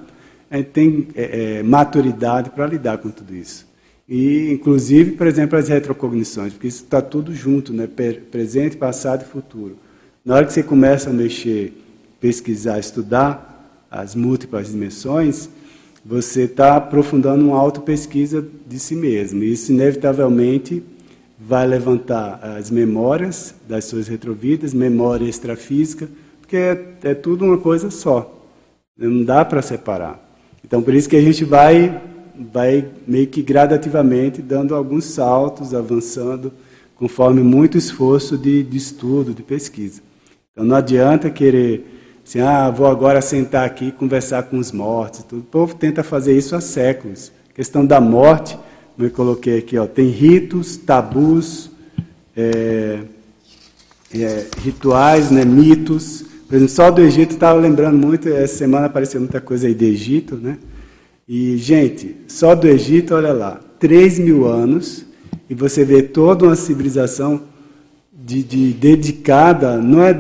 a 0.50 0.58
gente 0.58 0.70
tem 0.70 1.08
é, 1.16 1.60
é, 1.60 1.64
maturidade 1.64 2.52
para 2.52 2.68
lidar 2.68 3.00
com 3.00 3.10
tudo 3.10 3.36
isso. 3.36 3.68
E, 4.08 4.52
inclusive, 4.52 5.12
por 5.12 5.26
exemplo, 5.26 5.58
as 5.58 5.68
retrocognições, 5.68 6.54
porque 6.54 6.68
isso 6.68 6.84
está 6.84 7.02
tudo 7.02 7.34
junto, 7.34 7.74
né? 7.74 7.88
presente, 8.30 8.78
passado 8.78 9.24
e 9.24 9.26
futuro. 9.26 9.78
Na 10.24 10.36
hora 10.36 10.46
que 10.46 10.54
você 10.54 10.62
começa 10.62 11.10
a 11.10 11.14
mexer, 11.14 11.74
pesquisar, 12.26 12.80
estudar 12.80 13.86
as 13.92 14.16
múltiplas 14.16 14.72
dimensões, 14.72 15.48
você 16.04 16.46
está 16.46 16.76
aprofundando 16.76 17.46
uma 17.46 17.56
auto-pesquisa 17.60 18.44
de 18.66 18.80
si 18.80 18.96
mesmo. 18.96 19.44
E 19.44 19.54
isso, 19.54 19.72
inevitavelmente, 19.72 20.82
vai 21.40 21.68
levantar 21.68 22.40
as 22.58 22.72
memórias 22.72 23.54
das 23.70 23.86
suas 23.86 24.08
retrovidas, 24.08 24.74
memória 24.74 25.26
extrafísica, 25.26 26.10
porque 26.42 26.58
é, 26.58 26.94
é 27.04 27.14
tudo 27.14 27.46
uma 27.46 27.60
coisa 27.60 27.92
só. 27.92 28.44
Não 28.98 29.24
dá 29.24 29.46
para 29.46 29.62
separar. 29.62 30.20
Então, 30.64 30.82
por 30.82 30.96
isso 30.96 31.08
que 31.08 31.18
a 31.18 31.22
gente 31.22 31.46
vai, 31.46 32.02
vai 32.52 32.88
meio 33.06 33.28
que 33.28 33.44
gradativamente 33.44 34.42
dando 34.42 34.74
alguns 34.74 35.06
saltos, 35.06 35.76
avançando, 35.76 36.52
conforme 36.96 37.44
muito 37.44 37.78
esforço 37.78 38.36
de, 38.36 38.64
de 38.64 38.78
estudo, 38.78 39.32
de 39.32 39.44
pesquisa. 39.44 40.02
Então, 40.52 40.66
não 40.66 40.76
adianta 40.76 41.30
querer 41.30 41.92
Assim, 42.26 42.40
ah, 42.40 42.72
vou 42.72 42.88
agora 42.88 43.22
sentar 43.22 43.68
aqui 43.68 43.90
e 43.90 43.92
conversar 43.92 44.42
com 44.44 44.58
os 44.58 44.72
mortos. 44.72 45.24
O 45.32 45.42
povo 45.42 45.76
tenta 45.76 46.04
fazer 46.04 46.36
isso 46.36 46.56
há 46.56 46.62
séculos. 46.62 47.32
A 47.52 47.54
questão 47.54 47.86
da 47.86 48.02
morte, 48.02 48.58
eu 48.98 49.12
coloquei 49.12 49.60
aqui, 49.60 49.78
ó, 49.78 49.86
tem 49.86 50.10
ritos, 50.10 50.76
tabus, 50.76 51.70
é, 52.36 53.02
é, 54.12 54.46
rituais, 54.58 55.30
né, 55.30 55.46
mitos. 55.46 56.26
Por 56.48 56.56
exemplo, 56.56 56.74
só 56.74 56.90
do 56.90 57.02
Egito, 57.02 57.36
estava 57.36 57.60
lembrando 57.60 57.96
muito, 57.96 58.28
essa 58.28 58.58
semana 58.58 58.88
apareceu 58.88 59.20
muita 59.20 59.40
coisa 59.40 59.68
aí 59.68 59.76
do 59.76 59.84
Egito, 59.84 60.36
né? 60.36 60.58
E, 61.28 61.58
gente, 61.58 62.16
só 62.28 62.56
do 62.56 62.68
Egito, 62.68 63.14
olha 63.14 63.34
lá, 63.34 63.60
3 63.80 64.18
mil 64.18 64.48
anos, 64.48 65.06
e 65.48 65.54
você 65.54 65.86
vê 65.86 66.02
toda 66.02 66.46
uma 66.46 66.56
civilização 66.56 67.44
de, 68.12 68.42
de 68.42 68.74
dedicada, 68.74 69.78
não 69.78 70.02
é 70.02 70.14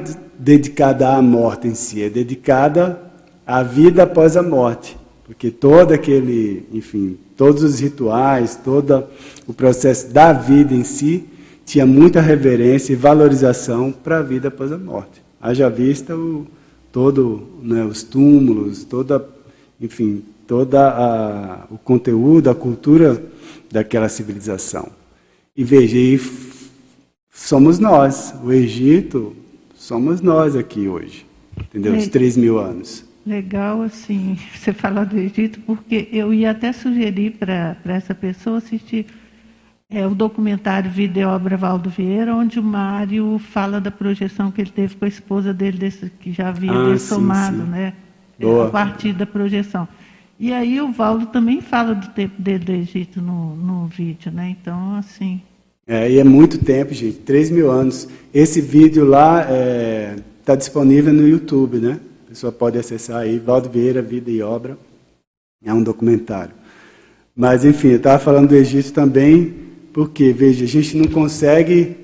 dedicada 0.45 1.09
à 1.09 1.21
morte 1.23 1.67
em 1.67 1.73
si, 1.73 2.03
é 2.03 2.09
dedicada 2.09 3.01
à 3.47 3.63
vida 3.63 4.03
após 4.03 4.37
a 4.37 4.43
morte. 4.43 4.95
Porque 5.25 5.49
todo 5.49 5.91
aquele, 5.91 6.67
enfim, 6.71 7.17
todos 7.35 7.63
os 7.63 7.79
rituais, 7.79 8.55
todo 8.63 9.05
o 9.47 9.53
processo 9.53 10.13
da 10.13 10.31
vida 10.31 10.75
em 10.75 10.83
si 10.83 11.25
tinha 11.65 11.83
muita 11.83 12.21
reverência 12.21 12.93
e 12.93 12.95
valorização 12.95 13.91
para 13.91 14.19
a 14.19 14.21
vida 14.21 14.49
após 14.49 14.71
a 14.71 14.77
morte. 14.77 15.19
Haja 15.41 15.67
vista 15.67 16.15
o, 16.15 16.45
todo, 16.91 17.47
né, 17.63 17.83
os 17.83 18.03
túmulos, 18.03 18.83
toda, 18.83 19.27
enfim, 19.81 20.23
toda 20.45 20.89
a, 20.89 21.65
o 21.71 21.77
conteúdo, 21.79 22.51
a 22.51 22.55
cultura 22.55 23.19
daquela 23.71 24.07
civilização. 24.07 24.89
E 25.57 25.63
veja, 25.63 25.97
e 25.97 26.21
somos 27.33 27.79
nós. 27.79 28.35
O 28.43 28.51
Egito, 28.51 29.35
somos 29.85 30.19
nós 30.19 30.55
aqui 30.55 30.87
hoje, 30.87 31.25
entendeu? 31.57 31.95
Os 31.95 32.07
três 32.07 32.35
mil 32.35 32.57
anos. 32.57 33.05
Legal, 33.25 33.83
assim, 33.83 34.37
você 34.53 34.73
falar 34.73 35.03
do 35.05 35.17
Egito, 35.17 35.59
porque 35.61 36.09
eu 36.11 36.33
ia 36.33 36.51
até 36.51 36.73
sugerir 36.73 37.31
para 37.31 37.77
essa 37.85 38.13
pessoa 38.13 38.57
assistir 38.57 39.05
é, 39.89 40.05
o 40.05 40.15
documentário 40.15 40.89
Vida 40.89 41.19
e 41.19 41.23
Obra 41.23 41.55
Valdo 41.55 41.89
Vieira, 41.89 42.35
onde 42.35 42.59
o 42.59 42.63
Mário 42.63 43.39
fala 43.39 43.79
da 43.79 43.91
projeção 43.91 44.51
que 44.51 44.61
ele 44.61 44.71
teve 44.71 44.95
com 44.95 45.05
a 45.05 45.07
esposa 45.07 45.53
dele, 45.53 45.77
desse, 45.77 46.09
que 46.09 46.31
já 46.31 46.49
havia 46.49 46.71
ah, 46.71 46.97
somado, 46.97 47.57
né? 47.57 47.93
Boa. 48.39 48.67
A 48.67 48.69
partir 48.71 49.13
da 49.13 49.25
projeção. 49.25 49.87
E 50.39 50.51
aí 50.51 50.81
o 50.81 50.91
Valdo 50.91 51.27
também 51.27 51.61
fala 51.61 51.93
do 51.93 52.07
tempo 52.09 52.41
dele 52.41 52.65
do 52.65 52.71
Egito 52.71 53.21
no, 53.21 53.55
no 53.55 53.85
vídeo, 53.85 54.31
né? 54.31 54.49
Então, 54.49 54.95
assim, 54.95 55.41
é, 55.87 56.09
e 56.11 56.19
é 56.19 56.23
muito 56.23 56.57
tempo, 56.57 56.93
gente, 56.93 57.17
3 57.17 57.51
mil 57.51 57.69
anos. 57.69 58.07
Esse 58.33 58.59
vídeo 58.59 59.05
lá 59.05 59.41
está 59.41 59.53
é, 59.53 60.15
tá 60.43 60.55
disponível 60.55 61.13
no 61.13 61.27
YouTube, 61.27 61.77
né? 61.77 61.99
A 62.25 62.29
pessoa 62.29 62.51
pode 62.51 62.77
acessar 62.77 63.17
aí, 63.17 63.37
Valdo 63.37 63.69
Vieira, 63.69 64.01
Vida 64.01 64.31
e 64.31 64.41
Obra. 64.41 64.77
É 65.63 65.71
um 65.71 65.83
documentário. 65.83 66.53
Mas, 67.35 67.63
enfim, 67.63 67.89
eu 67.89 67.97
estava 67.97 68.17
falando 68.17 68.49
do 68.49 68.55
Egito 68.55 68.93
também, 68.93 69.53
porque, 69.93 70.33
veja, 70.33 70.65
a 70.65 70.67
gente 70.67 70.97
não 70.97 71.05
consegue, 71.05 71.95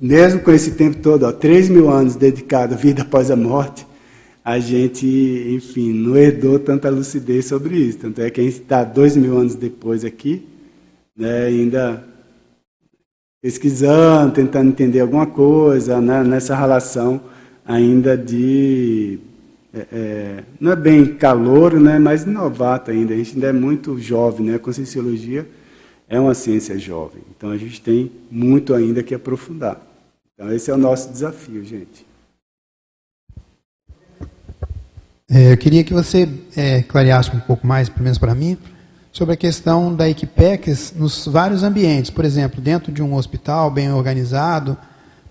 mesmo 0.00 0.40
com 0.40 0.52
esse 0.52 0.72
tempo 0.72 0.98
todo, 0.98 1.24
ó, 1.24 1.32
3 1.32 1.68
mil 1.68 1.90
anos 1.90 2.14
dedicado 2.14 2.74
à 2.74 2.76
vida 2.76 3.02
após 3.02 3.30
a 3.30 3.36
morte, 3.36 3.84
a 4.44 4.58
gente, 4.60 5.06
enfim, 5.48 5.92
não 5.92 6.16
herdou 6.16 6.58
tanta 6.58 6.90
lucidez 6.90 7.46
sobre 7.46 7.76
isso. 7.76 7.98
Tanto 7.98 8.20
é 8.20 8.30
que 8.30 8.40
a 8.40 8.44
gente 8.44 8.60
está 8.60 8.84
dois 8.84 9.16
mil 9.16 9.36
anos 9.36 9.54
depois 9.54 10.04
aqui, 10.04 10.46
né, 11.16 11.46
ainda 11.46 12.04
pesquisando, 13.44 14.32
tentando 14.32 14.70
entender 14.70 15.00
alguma 15.00 15.26
coisa 15.26 16.00
né, 16.00 16.24
nessa 16.24 16.56
relação 16.56 17.20
ainda 17.62 18.16
de. 18.16 19.18
É, 19.74 19.86
é, 19.92 20.44
não 20.58 20.72
é 20.72 20.76
bem 20.76 21.14
calor, 21.14 21.78
né, 21.78 21.98
mas 21.98 22.24
novato 22.24 22.90
ainda. 22.90 23.12
A 23.12 23.16
gente 23.18 23.34
ainda 23.34 23.48
é 23.48 23.52
muito 23.52 23.98
jovem, 23.98 24.46
né? 24.46 24.54
A 24.54 24.58
conscienciologia 24.58 25.46
é 26.08 26.18
uma 26.18 26.32
ciência 26.32 26.78
jovem. 26.78 27.20
Então 27.36 27.50
a 27.50 27.58
gente 27.58 27.82
tem 27.82 28.10
muito 28.30 28.72
ainda 28.72 29.02
que 29.02 29.14
aprofundar. 29.14 29.78
Então 30.32 30.50
esse 30.50 30.70
é 30.70 30.74
o 30.74 30.78
nosso 30.78 31.12
desafio, 31.12 31.62
gente. 31.62 32.06
É, 35.28 35.52
eu 35.52 35.58
queria 35.58 35.84
que 35.84 35.92
você 35.92 36.26
é, 36.56 36.80
clareasse 36.80 37.30
um 37.36 37.40
pouco 37.40 37.66
mais, 37.66 37.90
pelo 37.90 38.04
menos 38.04 38.16
para 38.16 38.34
mim, 38.34 38.56
sobre 39.14 39.34
a 39.34 39.36
questão 39.36 39.94
da 39.94 40.10
Equipex 40.10 40.92
nos 40.96 41.24
vários 41.26 41.62
ambientes, 41.62 42.10
por 42.10 42.24
exemplo, 42.24 42.60
dentro 42.60 42.90
de 42.90 43.00
um 43.00 43.14
hospital 43.14 43.70
bem 43.70 43.92
organizado, 43.92 44.76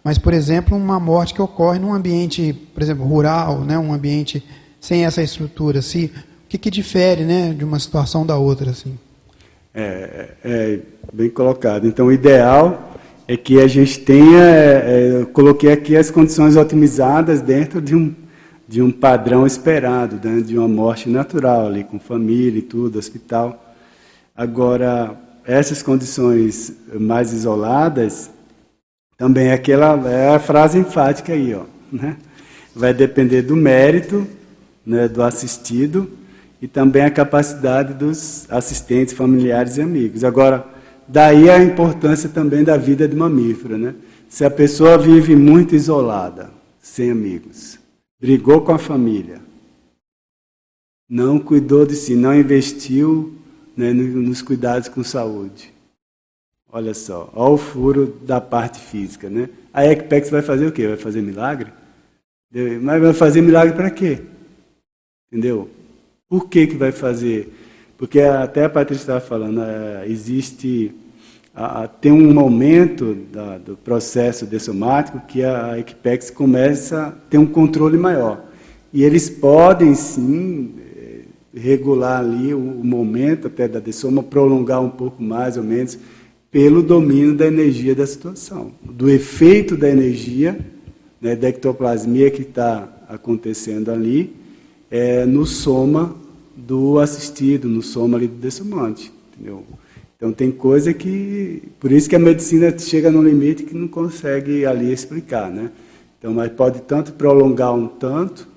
mas, 0.02 0.18
por 0.18 0.34
exemplo, 0.34 0.78
uma 0.78 1.02
morte 1.02 1.34
que 1.34 1.42
ocorre 1.42 1.80
num 1.80 1.94
ambiente, 1.94 2.54
por 2.74 2.82
exemplo, 2.82 3.06
rural, 3.06 3.60
né, 3.60 3.78
um 3.78 3.94
ambiente 3.94 4.42
sem 4.80 5.04
essa 5.04 5.22
estrutura, 5.22 5.80
assim, 5.80 6.06
o 6.06 6.12
que, 6.48 6.58
que 6.58 6.72
difere 6.72 7.26
né, 7.26 7.54
de 7.54 7.66
uma 7.66 7.78
situação 7.78 8.26
da 8.26 8.38
outra? 8.38 8.72
Assim? 8.72 8.98
É, 9.76 10.30
é 10.46 10.80
bem 11.12 11.30
colocado. 11.30 11.86
Então, 11.86 12.06
o 12.08 12.12
ideal 12.12 12.94
é 13.28 13.36
que 13.36 13.60
a 13.60 13.68
gente 13.68 14.00
tenha, 14.00 14.40
é, 14.40 14.84
é, 14.86 15.22
eu 15.22 15.28
coloquei 15.28 15.74
aqui 15.74 15.98
as 15.98 16.10
condições 16.10 16.56
otimizadas 16.56 17.42
dentro 17.42 17.82
de 17.82 17.94
um, 17.94 18.16
de 18.66 18.82
um 18.82 18.92
padrão 18.92 19.46
esperado, 19.46 20.26
né, 20.26 20.40
de 20.40 20.58
uma 20.58 20.70
morte 20.70 21.10
natural 21.10 21.68
ali, 21.68 21.84
com 21.84 22.00
família 22.00 22.60
e 22.60 22.62
tudo, 22.62 22.98
hospital. 22.98 23.60
Agora, 24.36 25.16
essas 25.46 25.84
condições 25.84 26.74
mais 27.00 27.32
isoladas, 27.32 28.32
também 29.18 29.48
é 29.48 29.54
aquela 29.54 30.10
é 30.10 30.36
a 30.36 30.40
frase 30.40 30.78
enfática 30.78 31.34
aí, 31.34 31.54
ó, 31.54 31.64
né? 31.92 32.18
Vai 32.76 32.94
depender 32.94 33.44
do 33.44 33.56
mérito 33.56 34.28
né, 34.86 35.08
do 35.08 35.22
assistido 35.22 36.10
e 36.62 36.68
também 36.68 37.04
a 37.04 37.12
capacidade 37.12 37.94
dos 37.94 38.50
assistentes, 38.50 39.14
familiares 39.14 39.78
e 39.78 39.82
amigos. 39.82 40.24
Agora, 40.24 40.66
daí 41.08 41.50
a 41.50 41.64
importância 41.64 42.30
também 42.30 42.64
da 42.64 42.78
vida 42.78 43.08
de 43.08 43.16
mamífero, 43.16 43.78
né? 43.78 43.96
Se 44.28 44.44
a 44.44 44.50
pessoa 44.50 44.98
vive 44.98 45.36
muito 45.36 45.76
isolada, 45.76 46.50
sem 46.82 47.12
amigos, 47.12 47.78
brigou 48.20 48.62
com 48.62 48.72
a 48.72 48.80
família, 48.80 49.40
não 51.08 51.38
cuidou 51.38 51.86
de 51.86 51.96
si, 51.96 52.16
não 52.16 52.34
investiu 52.34 53.36
né, 53.76 53.92
nos 53.94 54.42
cuidados 54.42 54.88
com 54.88 55.04
saúde. 55.04 55.74
Olha 56.72 56.94
só, 56.94 57.32
olha 57.36 57.54
o 57.54 57.58
furo 57.58 58.18
da 58.22 58.42
parte 58.42 58.80
física, 58.80 59.30
né? 59.30 59.50
A 59.72 59.86
Equipex 59.86 60.30
vai 60.30 60.42
fazer 60.42 60.68
o 60.68 60.72
quê? 60.72 60.88
Vai 60.88 60.98
fazer 60.98 61.22
milagre? 61.22 61.72
Mas 62.82 63.02
vai 63.02 63.14
fazer 63.14 63.42
milagre 63.42 63.76
para 63.76 63.92
quê? 63.92 64.22
Entendeu? 65.32 65.70
Por 66.28 66.48
que, 66.50 66.68
que 66.68 66.76
vai 66.76 66.92
fazer? 66.92 67.54
Porque 67.98 68.20
até 68.20 68.66
a 68.66 68.70
Patrícia 68.70 69.04
estava 69.04 69.22
falando, 69.22 69.62
é, 69.62 70.06
existe 70.08 70.94
tem 72.02 72.12
um 72.12 72.34
momento 72.34 73.16
do 73.64 73.78
processo 73.78 74.46
dessomático 74.46 75.20
que 75.28 75.44
a 75.44 75.78
Equipex 75.78 76.32
começa 76.32 77.08
a 77.08 77.12
ter 77.12 77.38
um 77.38 77.46
controle 77.46 77.98
maior. 77.98 78.44
E 78.92 79.04
eles 79.04 79.30
podem 79.30 79.94
sim 79.94 80.74
regular 81.54 82.20
ali 82.20 82.54
o, 82.54 82.60
momento 82.60 83.48
até 83.48 83.68
da 83.68 83.80
dessoma, 83.80 84.24
prolongar 84.24 84.82
um 84.82 84.90
pouco 84.90 85.22
mais 85.22 85.58
ou 85.58 85.64
menos, 85.64 85.98
pelo 86.50 86.82
domínio 86.82 87.36
da 87.36 87.48
energia 87.48 87.96
da 87.96 88.06
situação, 88.06 88.72
do 88.82 89.10
efeito 89.10 89.76
da 89.76 89.90
energia, 89.90 90.58
né, 91.22 91.36
da 91.36 91.50
ectoplasmia 91.50 92.30
que 92.30 92.42
está 92.42 92.88
acontecendo 93.08 93.92
ali, 93.92 94.36
é, 94.90 95.26
no 95.26 95.46
soma 95.46 96.16
do 96.56 97.00
assistido, 97.00 97.68
no 97.68 97.82
soma 97.82 98.18
ali 98.18 98.28
do 98.28 98.36
dessomante. 98.36 99.12
Entendeu? 99.34 99.64
Então 100.16 100.32
tem 100.32 100.52
coisa 100.52 100.94
que. 100.94 101.64
Por 101.80 101.92
isso 101.92 102.08
que 102.08 102.16
a 102.16 102.20
medicina 102.20 102.78
chega 102.78 103.12
num 103.12 103.24
limite 103.24 103.64
que 103.64 103.76
não 103.76 103.88
consegue 103.88 104.66
ali 104.66 104.92
explicar. 104.92 105.50
Né? 105.50 105.72
Então, 106.18 106.34
mas 106.34 106.52
pode 106.54 106.82
tanto 106.84 107.12
prolongar 107.14 107.74
um 107.74 107.88
tanto, 107.88 108.48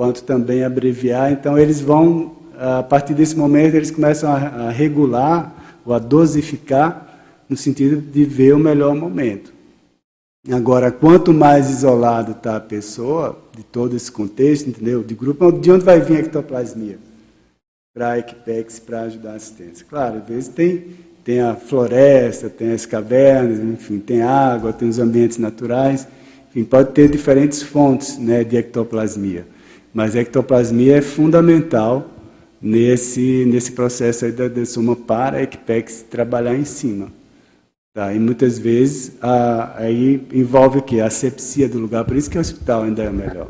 quanto 0.00 0.22
também 0.22 0.64
abreviar. 0.64 1.30
Então 1.30 1.58
eles 1.58 1.78
vão, 1.78 2.34
a 2.58 2.82
partir 2.82 3.12
desse 3.12 3.36
momento, 3.36 3.74
eles 3.74 3.90
começam 3.90 4.32
a, 4.32 4.70
regular 4.70 5.54
ou 5.84 5.92
a 5.92 5.98
dosificar 5.98 7.20
no 7.46 7.54
sentido 7.54 8.00
de 8.00 8.24
ver 8.24 8.54
o 8.54 8.58
melhor 8.58 8.94
momento. 8.94 9.52
Agora, 10.50 10.90
quanto 10.90 11.34
mais 11.34 11.68
isolado 11.68 12.32
está 12.32 12.56
a 12.56 12.60
pessoa, 12.60 13.38
de 13.54 13.62
todo 13.62 13.94
esse 13.94 14.10
contexto, 14.10 14.70
entendeu? 14.70 15.02
De 15.02 15.14
grupo, 15.14 15.52
de 15.52 15.70
onde 15.70 15.84
vai 15.84 16.00
vir 16.00 16.16
a 16.16 16.20
ectoplasmia? 16.20 16.98
para 17.92 18.12
a 18.12 18.18
Equipex 18.20 18.78
para 18.78 19.02
ajudar 19.02 19.32
a 19.32 19.34
assistência. 19.34 19.84
Claro, 19.86 20.18
às 20.18 20.26
vezes 20.26 20.48
tem, 20.48 20.84
tem 21.22 21.40
a 21.40 21.54
floresta, 21.54 22.48
tem 22.48 22.72
as 22.72 22.86
cavernas, 22.86 23.58
enfim, 23.58 23.98
tem 23.98 24.22
água, 24.22 24.72
tem 24.72 24.88
os 24.88 24.98
ambientes 24.98 25.36
naturais, 25.36 26.08
enfim, 26.48 26.64
pode 26.64 26.92
ter 26.92 27.10
diferentes 27.10 27.62
fontes 27.62 28.16
né, 28.16 28.44
de 28.44 28.56
ectoplasmia. 28.56 29.44
Mas 29.92 30.14
a 30.14 30.20
ectoplasmia 30.20 30.96
é 30.96 31.02
fundamental 31.02 32.08
nesse, 32.60 33.44
nesse 33.46 33.72
processo 33.72 34.24
aí 34.24 34.32
da 34.32 34.48
dessoma 34.48 34.94
para 34.94 35.38
a 35.38 35.42
Equipex 35.42 36.04
trabalhar 36.08 36.54
em 36.54 36.64
cima. 36.64 37.08
Tá? 37.92 38.14
E 38.14 38.18
muitas 38.18 38.58
vezes 38.58 39.12
a, 39.20 39.78
aí 39.78 40.24
envolve 40.32 40.78
o 40.78 40.82
quê? 40.82 41.00
A 41.00 41.06
asepsia 41.06 41.68
do 41.68 41.78
lugar, 41.78 42.04
por 42.04 42.16
isso 42.16 42.30
que 42.30 42.38
o 42.38 42.40
hospital 42.40 42.84
ainda 42.84 43.02
é 43.02 43.10
melhor. 43.10 43.48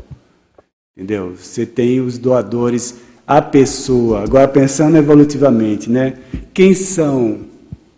Entendeu? 0.96 1.34
Você 1.36 1.66
tem 1.66 2.00
os 2.00 2.18
doadores 2.18 2.96
a 3.26 3.40
pessoa. 3.40 4.24
Agora, 4.24 4.48
pensando 4.48 4.96
evolutivamente, 4.96 5.88
né? 5.88 6.18
quem 6.52 6.74
são 6.74 7.46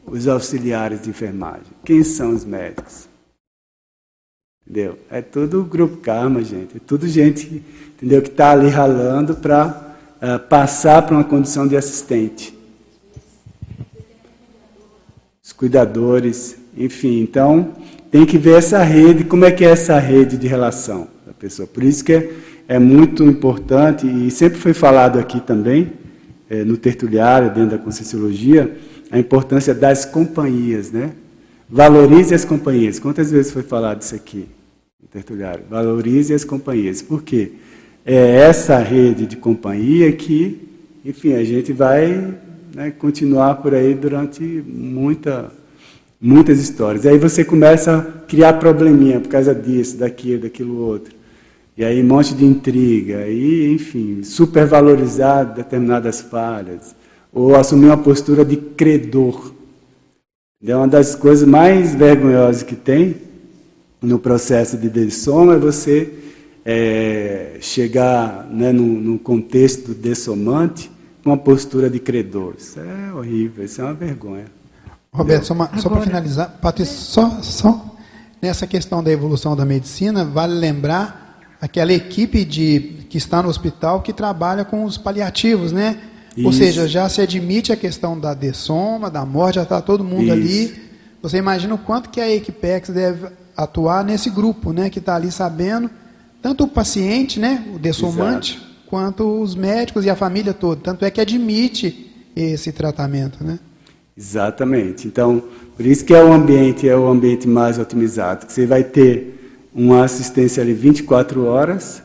os 0.05 0.28
auxiliares 0.28 1.02
de 1.02 1.10
enfermagem? 1.10 1.73
Quem 1.85 2.05
são 2.05 2.35
os 2.35 2.44
médicos? 2.44 3.09
Entendeu? 4.66 4.98
É 5.10 5.23
tudo 5.23 5.64
grupo 5.64 5.97
karma, 5.97 6.43
gente. 6.43 6.77
É 6.77 6.81
tudo 6.86 7.09
gente 7.09 7.62
entendeu, 8.03 8.20
que 8.20 8.29
está 8.29 8.51
ali 8.51 8.69
ralando 8.69 9.35
para 9.37 9.66
uh, 10.20 10.24
eh, 10.27 10.39
passar 10.39 11.03
para 11.03 11.15
uma 11.15 11.24
condição 11.24 11.69
de 11.69 11.77
assistente. 11.77 12.57
Os 15.43 15.53
cuidadores, 15.53 16.57
enfim. 16.77 17.20
Então, 17.20 17.70
tem 18.11 18.27
que 18.27 18.37
ver 18.37 18.59
essa 18.59 18.83
rede, 18.83 19.24
como 19.24 19.45
é 19.45 19.51
que 19.51 19.65
é 19.65 19.70
essa 19.70 19.99
rede 19.99 20.37
de 20.37 20.47
relação 20.47 21.09
da 21.27 21.33
pessoa. 21.33 21.66
Por 21.66 21.83
isso 21.83 22.05
que 22.05 22.12
é 22.12 22.33
é 22.69 22.79
muito 22.79 23.24
importante 23.24 24.07
e 24.07 24.31
sempre 24.31 24.59
foi 24.59 24.73
falado 24.73 25.19
aqui 25.19 25.41
também, 25.41 25.93
é, 26.49 26.65
no 26.65 26.77
tertuliário, 26.77 27.53
dentro 27.53 27.70
da 27.70 27.79
Conscienciologia, 27.79 28.77
a 29.11 29.19
importância 29.19 29.74
das 29.74 30.05
companhias, 30.05 30.91
né? 30.91 31.12
Valorize 31.69 32.35
as 32.35 32.45
companhias. 32.45 32.99
Quantas 32.99 33.31
vezes 33.31 33.53
foi 33.53 33.62
falado 33.62 34.03
isso 34.03 34.15
aqui 34.15 34.49
no 35.01 35.09
tertuliário? 35.09 35.65
Valorize 35.69 36.33
as 36.33 36.45
companhias. 36.45 37.03
Por 37.03 37.23
quê? 37.23 37.53
É 38.05 38.37
essa 38.41 38.79
rede 38.79 39.27
de 39.27 39.37
companhia 39.37 40.11
que, 40.11 40.61
enfim, 41.05 41.35
a 41.35 41.45
gente 41.45 41.73
vai 41.73 42.35
né, 42.74 42.91
continuar 42.91 43.57
por 43.57 43.74
aí 43.74 43.95
durante 43.95 44.43
muita, 44.43 45.53
muitas 46.20 46.59
histórias. 46.59 47.05
E 47.05 47.09
aí 47.09 47.19
você 47.19 47.45
começa 47.45 47.99
a 47.99 48.03
criar 48.27 48.55
probleminha 48.55 49.20
por 49.20 49.29
causa 49.29 49.55
disso, 49.55 49.99
daquilo, 49.99 50.43
daquilo 50.43 50.79
outro. 50.79 51.15
E 51.77 51.85
aí 51.85 52.03
um 52.03 52.07
monte 52.07 52.35
de 52.35 52.45
intriga, 52.45 53.29
e 53.29 53.73
enfim, 53.73 54.23
supervalorizar 54.24 55.55
determinadas 55.55 56.20
falhas, 56.20 56.95
ou 57.33 57.55
assumir 57.55 57.87
uma 57.87 57.97
postura 57.97 58.45
de 58.45 58.57
credor. 58.57 59.55
É 60.65 60.77
uma 60.77 60.89
das 60.89 61.15
coisas 61.15 61.49
mais 61.49 61.95
vergonhosas 61.95 62.62
que 62.62 62.74
tem 62.74 63.16
no 64.03 64.19
processo 64.19 64.77
de 64.77 64.89
dessoma 64.89 65.55
é 65.55 65.59
você 65.59 66.22
é, 66.64 67.59
chegar 67.60 68.47
né, 68.51 68.72
num, 68.72 69.01
num 69.01 69.18
contexto 69.18 69.94
dessomante 69.94 70.90
com 71.22 71.30
uma 71.30 71.39
postura 71.39 71.89
de 71.89 71.98
credor. 71.98 72.55
Isso 72.59 72.80
é 72.80 73.12
horrível, 73.12 73.64
isso 73.64 73.80
é 73.80 73.84
uma 73.84 73.94
vergonha. 73.94 74.47
Roberto, 75.12 75.44
só, 75.44 75.55
só 75.78 75.90
para 75.90 76.01
finalizar, 76.01 76.59
Patrícia, 76.60 76.97
só, 76.97 77.43
só 77.43 77.97
nessa 78.40 78.66
questão 78.66 79.02
da 79.02 79.10
evolução 79.10 79.55
da 79.55 79.64
medicina, 79.64 80.24
vale 80.24 80.55
lembrar 80.55 81.39
aquela 81.60 81.93
equipe 81.93 82.44
de, 82.44 83.05
que 83.09 83.18
está 83.18 83.43
no 83.43 83.48
hospital 83.48 84.02
que 84.02 84.12
trabalha 84.12 84.64
com 84.64 84.84
os 84.84 84.98
paliativos, 84.98 85.70
né? 85.70 85.98
Isso. 86.36 86.47
Ou 86.47 86.52
seja, 86.52 86.89
já 86.89 87.09
se 87.09 87.20
admite 87.20 87.72
a 87.72 87.76
questão 87.76 88.18
da 88.18 88.34
dessoma, 88.34 89.10
da 89.10 89.24
morte, 89.24 89.56
já 89.56 89.62
está 89.62 89.80
todo 89.80 90.02
mundo 90.02 90.24
Isso. 90.24 90.32
ali. 90.32 90.82
Você 91.22 91.36
imagina 91.36 91.74
o 91.74 91.78
quanto 91.78 92.09
que 92.09 92.20
a 92.20 92.28
Equipex 92.28 92.89
deve 92.89 93.28
atuar 93.56 94.02
nesse 94.05 94.30
grupo, 94.30 94.72
né? 94.72 94.90
Que 94.90 94.98
está 94.98 95.14
ali 95.14 95.30
sabendo, 95.30 95.90
tanto 96.43 96.64
o 96.64 96.69
paciente, 96.69 97.39
né? 97.39 97.64
O 97.74 97.78
dessomante, 97.78 98.56
Exato. 98.56 98.70
quanto 98.86 99.40
os 99.40 99.55
médicos 99.55 100.05
e 100.05 100.10
a 100.10 100.16
família 100.16 100.52
toda. 100.52 100.81
Tanto 100.82 101.05
é 101.05 101.10
que 101.10 101.20
admite 101.20 102.10
esse 102.35 102.73
tratamento, 102.73 103.44
né? 103.44 103.60
Exatamente. 104.16 105.06
Então, 105.06 105.43
por 105.77 105.86
isso 105.86 106.05
que 106.05 106.12
é 106.12 106.23
o 106.23 106.32
ambiente 106.32 106.89
é 106.89 106.97
o 106.97 107.09
ambiente 107.09 107.48
mais 107.48 107.78
otimizado, 107.78 108.44
você 108.48 108.66
vai 108.66 108.85
ter 108.85 109.39
uma 109.74 110.05
assistência 110.05 110.62
ali 110.62 110.74
24 110.74 111.47
horas, 111.47 112.02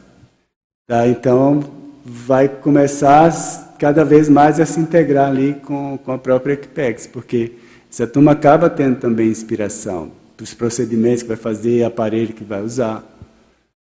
tá? 0.88 1.05
então 1.05 1.61
vai 2.05 2.47
começar 2.47 3.30
cada 3.77 4.05
vez 4.05 4.30
mais 4.30 4.59
a 4.59 4.65
se 4.65 4.80
integrar 4.80 5.30
ali 5.30 5.55
com, 5.65 5.99
com 6.03 6.11
a 6.14 6.18
própria 6.18 6.53
Equipex, 6.53 7.05
porque 7.07 7.51
essa 7.91 8.07
turma 8.07 8.31
acaba 8.31 8.69
tendo 8.69 8.97
também 8.97 9.27
inspiração 9.27 10.11
dos 10.38 10.53
procedimentos 10.53 11.23
que 11.23 11.27
vai 11.27 11.38
fazer, 11.38 11.84
aparelho 11.84 12.34
que 12.34 12.43
vai 12.43 12.61
usar. 12.61 13.03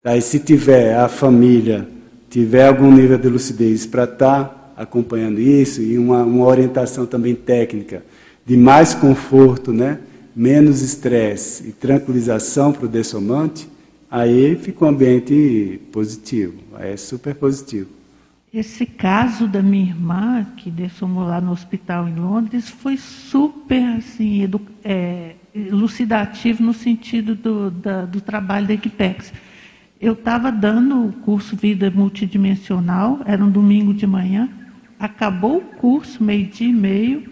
E 0.04 0.20
se 0.20 0.38
tiver 0.38 0.96
a 0.96 1.08
família, 1.08 1.88
tiver 2.30 2.66
algum 2.66 2.90
nível 2.92 3.18
de 3.18 3.28
lucidez 3.28 3.84
para 3.84 4.04
estar 4.04 4.44
tá 4.44 4.72
acompanhando 4.76 5.40
isso 5.40 5.82
e 5.82 5.98
uma, 5.98 6.22
uma 6.22 6.46
orientação 6.46 7.04
também 7.04 7.34
técnica 7.34 8.04
de 8.46 8.56
mais 8.56 8.94
conforto, 8.94 9.72
né? 9.72 9.98
menos 10.38 10.82
estresse 10.82 11.68
e 11.68 11.72
tranquilização 11.72 12.72
para 12.72 12.86
o 12.86 12.88
dessomante, 12.88 13.68
aí 14.08 14.54
fica 14.54 14.84
um 14.84 14.88
ambiente 14.88 15.80
positivo, 15.90 16.54
é 16.78 16.96
super 16.96 17.34
positivo. 17.34 17.90
Esse 18.54 18.86
caso 18.86 19.48
da 19.48 19.60
minha 19.60 19.86
irmã, 19.86 20.46
que 20.56 20.70
dessomou 20.70 21.24
lá 21.24 21.40
no 21.40 21.50
hospital 21.50 22.08
em 22.08 22.14
Londres, 22.14 22.68
foi 22.68 22.96
super 22.96 23.82
assim, 23.96 24.48
é, 24.84 25.34
elucidativo 25.52 26.62
no 26.62 26.72
sentido 26.72 27.34
do, 27.34 27.70
da, 27.70 28.06
do 28.06 28.20
trabalho 28.20 28.68
da 28.68 28.74
Equipex. 28.74 29.32
Eu 30.00 30.12
estava 30.12 30.52
dando 30.52 31.06
o 31.06 31.12
curso 31.12 31.56
Vida 31.56 31.90
Multidimensional, 31.90 33.20
era 33.26 33.44
um 33.44 33.50
domingo 33.50 33.92
de 33.92 34.06
manhã, 34.06 34.48
acabou 34.98 35.58
o 35.58 35.60
curso, 35.60 36.22
meio-dia 36.22 36.68
e 36.68 36.72
meio, 36.72 37.28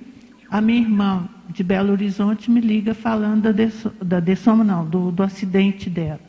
a 0.51 0.61
minha 0.61 0.81
irmã 0.81 1.29
de 1.49 1.63
Belo 1.63 1.93
Horizonte 1.93 2.51
me 2.51 2.61
liga 2.61 2.93
falando 2.93 3.55
da, 4.03 4.19
dessoma, 4.19 4.65
não, 4.65 4.85
do, 4.85 5.13
do 5.13 5.23
acidente 5.23 5.89
dela. 5.89 6.21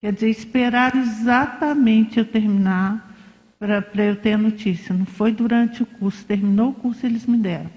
Quer 0.00 0.12
dizer, 0.12 0.28
esperar 0.28 0.94
exatamente 0.94 2.18
eu 2.18 2.24
terminar 2.26 3.16
para 3.58 4.04
eu 4.04 4.14
ter 4.14 4.34
a 4.34 4.38
notícia. 4.38 4.94
Não 4.94 5.06
foi 5.06 5.32
durante 5.32 5.82
o 5.82 5.86
curso, 5.86 6.24
terminou 6.24 6.70
o 6.70 6.74
curso 6.74 7.06
eles 7.06 7.26
me 7.26 7.38
deram. 7.38 7.70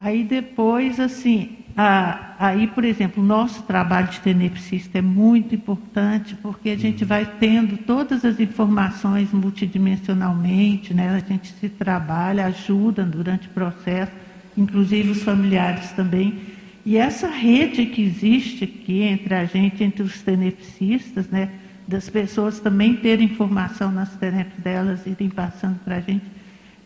Aí 0.00 0.22
depois, 0.22 1.00
assim, 1.00 1.56
a, 1.76 2.34
aí, 2.38 2.68
por 2.68 2.84
exemplo, 2.84 3.20
o 3.20 3.26
nosso 3.26 3.64
trabalho 3.64 4.06
de 4.06 4.20
tenepsista 4.20 4.98
é 4.98 5.02
muito 5.02 5.56
importante 5.56 6.36
porque 6.36 6.70
a 6.70 6.76
gente 6.76 7.04
vai 7.04 7.26
tendo 7.40 7.76
todas 7.78 8.24
as 8.24 8.38
informações 8.38 9.32
multidimensionalmente, 9.32 10.94
né? 10.94 11.10
a 11.10 11.18
gente 11.18 11.52
se 11.52 11.68
trabalha, 11.68 12.46
ajuda 12.46 13.04
durante 13.04 13.48
o 13.48 13.50
processo, 13.50 14.12
inclusive 14.56 15.10
os 15.10 15.22
familiares 15.24 15.90
também. 15.90 16.42
E 16.86 16.96
essa 16.96 17.26
rede 17.26 17.86
que 17.86 18.00
existe 18.00 18.64
aqui 18.64 19.02
entre 19.02 19.34
a 19.34 19.44
gente, 19.46 19.82
entre 19.82 20.04
os 20.04 20.22
tenepsistas, 20.22 21.28
né? 21.28 21.50
das 21.88 22.08
pessoas 22.08 22.60
também 22.60 22.94
terem 22.94 23.26
informação 23.26 23.90
nas 23.90 24.14
teneps 24.14 24.62
delas 24.62 25.04
e 25.06 25.10
irem 25.10 25.28
passando 25.28 25.80
para 25.84 25.96
a 25.96 26.00
gente, 26.00 26.24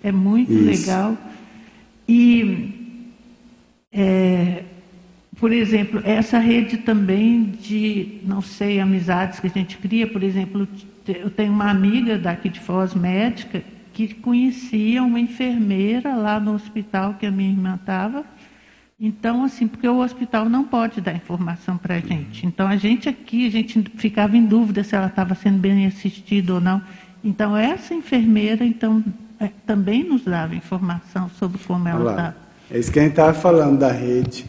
é 0.02 0.10
muito 0.10 0.50
Isso. 0.50 0.64
legal. 0.64 1.18
E 2.08 2.81
é, 3.92 4.64
por 5.38 5.52
exemplo, 5.52 6.00
essa 6.04 6.38
rede 6.38 6.78
também 6.78 7.44
de, 7.44 8.20
não 8.24 8.40
sei, 8.40 8.80
amizades 8.80 9.40
que 9.40 9.46
a 9.46 9.50
gente 9.50 9.76
cria, 9.76 10.06
por 10.06 10.22
exemplo, 10.22 10.66
eu 11.06 11.30
tenho 11.30 11.52
uma 11.52 11.70
amiga 11.70 12.16
daqui 12.18 12.48
de 12.48 12.60
Foz, 12.60 12.94
médica, 12.94 13.62
que 13.92 14.14
conhecia 14.14 15.02
uma 15.02 15.20
enfermeira 15.20 16.14
lá 16.14 16.40
no 16.40 16.54
hospital 16.54 17.14
que 17.14 17.26
a 17.26 17.30
minha 17.30 17.50
irmã 17.50 17.74
estava. 17.74 18.24
Então, 18.98 19.42
assim, 19.44 19.66
porque 19.66 19.88
o 19.88 19.98
hospital 19.98 20.48
não 20.48 20.64
pode 20.64 21.00
dar 21.00 21.14
informação 21.14 21.76
para 21.76 21.96
a 21.96 22.00
gente. 22.00 22.46
Então, 22.46 22.68
a 22.68 22.76
gente 22.76 23.08
aqui, 23.08 23.46
a 23.46 23.50
gente 23.50 23.82
ficava 23.96 24.36
em 24.36 24.46
dúvida 24.46 24.84
se 24.84 24.94
ela 24.94 25.08
estava 25.08 25.34
sendo 25.34 25.58
bem 25.58 25.86
assistida 25.86 26.54
ou 26.54 26.60
não. 26.60 26.80
Então, 27.22 27.56
essa 27.56 27.92
enfermeira, 27.92 28.64
então, 28.64 29.04
é, 29.40 29.50
também 29.66 30.04
nos 30.04 30.22
dava 30.22 30.54
informação 30.54 31.28
sobre 31.30 31.58
como 31.64 31.88
ela 31.88 32.10
estava. 32.12 32.41
É 32.74 32.78
isso 32.78 32.90
que 32.90 32.98
a 32.98 33.02
gente 33.02 33.12
estava 33.12 33.34
falando 33.34 33.78
da 33.78 33.92
rede. 33.92 34.46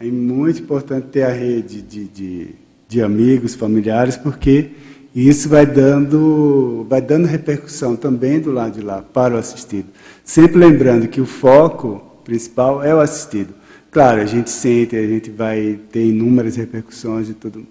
É 0.00 0.06
muito 0.06 0.60
importante 0.60 1.06
ter 1.06 1.22
a 1.22 1.30
rede 1.30 1.82
de, 1.82 2.08
de, 2.08 2.48
de 2.88 3.00
amigos, 3.00 3.54
familiares, 3.54 4.16
porque 4.16 4.72
isso 5.14 5.48
vai 5.48 5.64
dando, 5.64 6.84
vai 6.90 7.00
dando 7.00 7.28
repercussão 7.28 7.94
também 7.94 8.40
do 8.40 8.50
lado 8.50 8.80
de 8.80 8.84
lá 8.84 9.02
para 9.02 9.36
o 9.36 9.38
assistido. 9.38 9.86
Sempre 10.24 10.58
lembrando 10.58 11.06
que 11.06 11.20
o 11.20 11.26
foco 11.26 12.02
principal 12.24 12.82
é 12.82 12.92
o 12.92 12.98
assistido. 12.98 13.54
Claro, 13.88 14.20
a 14.20 14.26
gente 14.26 14.50
sente, 14.50 14.96
a 14.96 15.06
gente 15.06 15.30
vai 15.30 15.78
ter 15.92 16.04
inúmeras 16.04 16.56
repercussões 16.56 17.28
e 17.28 17.34
tudo, 17.34 17.64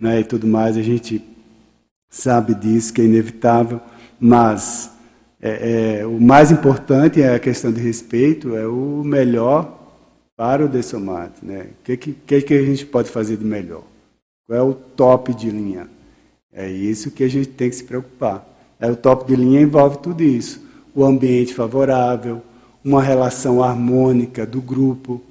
né, 0.00 0.18
e 0.18 0.24
tudo 0.24 0.44
mais, 0.44 0.76
a 0.76 0.82
gente 0.82 1.24
sabe 2.08 2.52
disso, 2.52 2.92
que 2.92 3.00
é 3.00 3.04
inevitável, 3.04 3.80
mas 4.18 4.90
é, 5.42 6.00
é, 6.00 6.06
o 6.06 6.20
mais 6.20 6.50
importante 6.50 7.22
é 7.22 7.34
a 7.34 7.38
questão 7.38 7.72
de 7.72 7.80
respeito, 7.80 8.54
é 8.54 8.66
o 8.66 9.02
melhor 9.02 9.78
para 10.36 10.64
o 10.64 10.68
dessomate. 10.68 11.44
Né? 11.44 11.68
O 11.80 11.84
que, 11.84 11.96
que, 11.96 12.42
que 12.42 12.54
a 12.54 12.62
gente 12.62 12.84
pode 12.84 13.10
fazer 13.10 13.38
de 13.38 13.44
melhor? 13.44 13.82
Qual 14.46 14.58
é 14.58 14.62
o 14.62 14.74
top 14.74 15.32
de 15.32 15.50
linha? 15.50 15.88
É 16.52 16.68
isso 16.68 17.10
que 17.10 17.24
a 17.24 17.28
gente 17.28 17.48
tem 17.48 17.70
que 17.70 17.76
se 17.76 17.84
preocupar. 17.84 18.46
É, 18.78 18.90
o 18.90 18.96
top 18.96 19.26
de 19.26 19.34
linha 19.34 19.62
envolve 19.62 19.98
tudo 19.98 20.22
isso. 20.22 20.62
O 20.94 21.04
ambiente 21.04 21.54
favorável, 21.54 22.42
uma 22.84 23.02
relação 23.02 23.62
harmônica 23.62 24.44
do 24.44 24.60
grupo. 24.60 25.22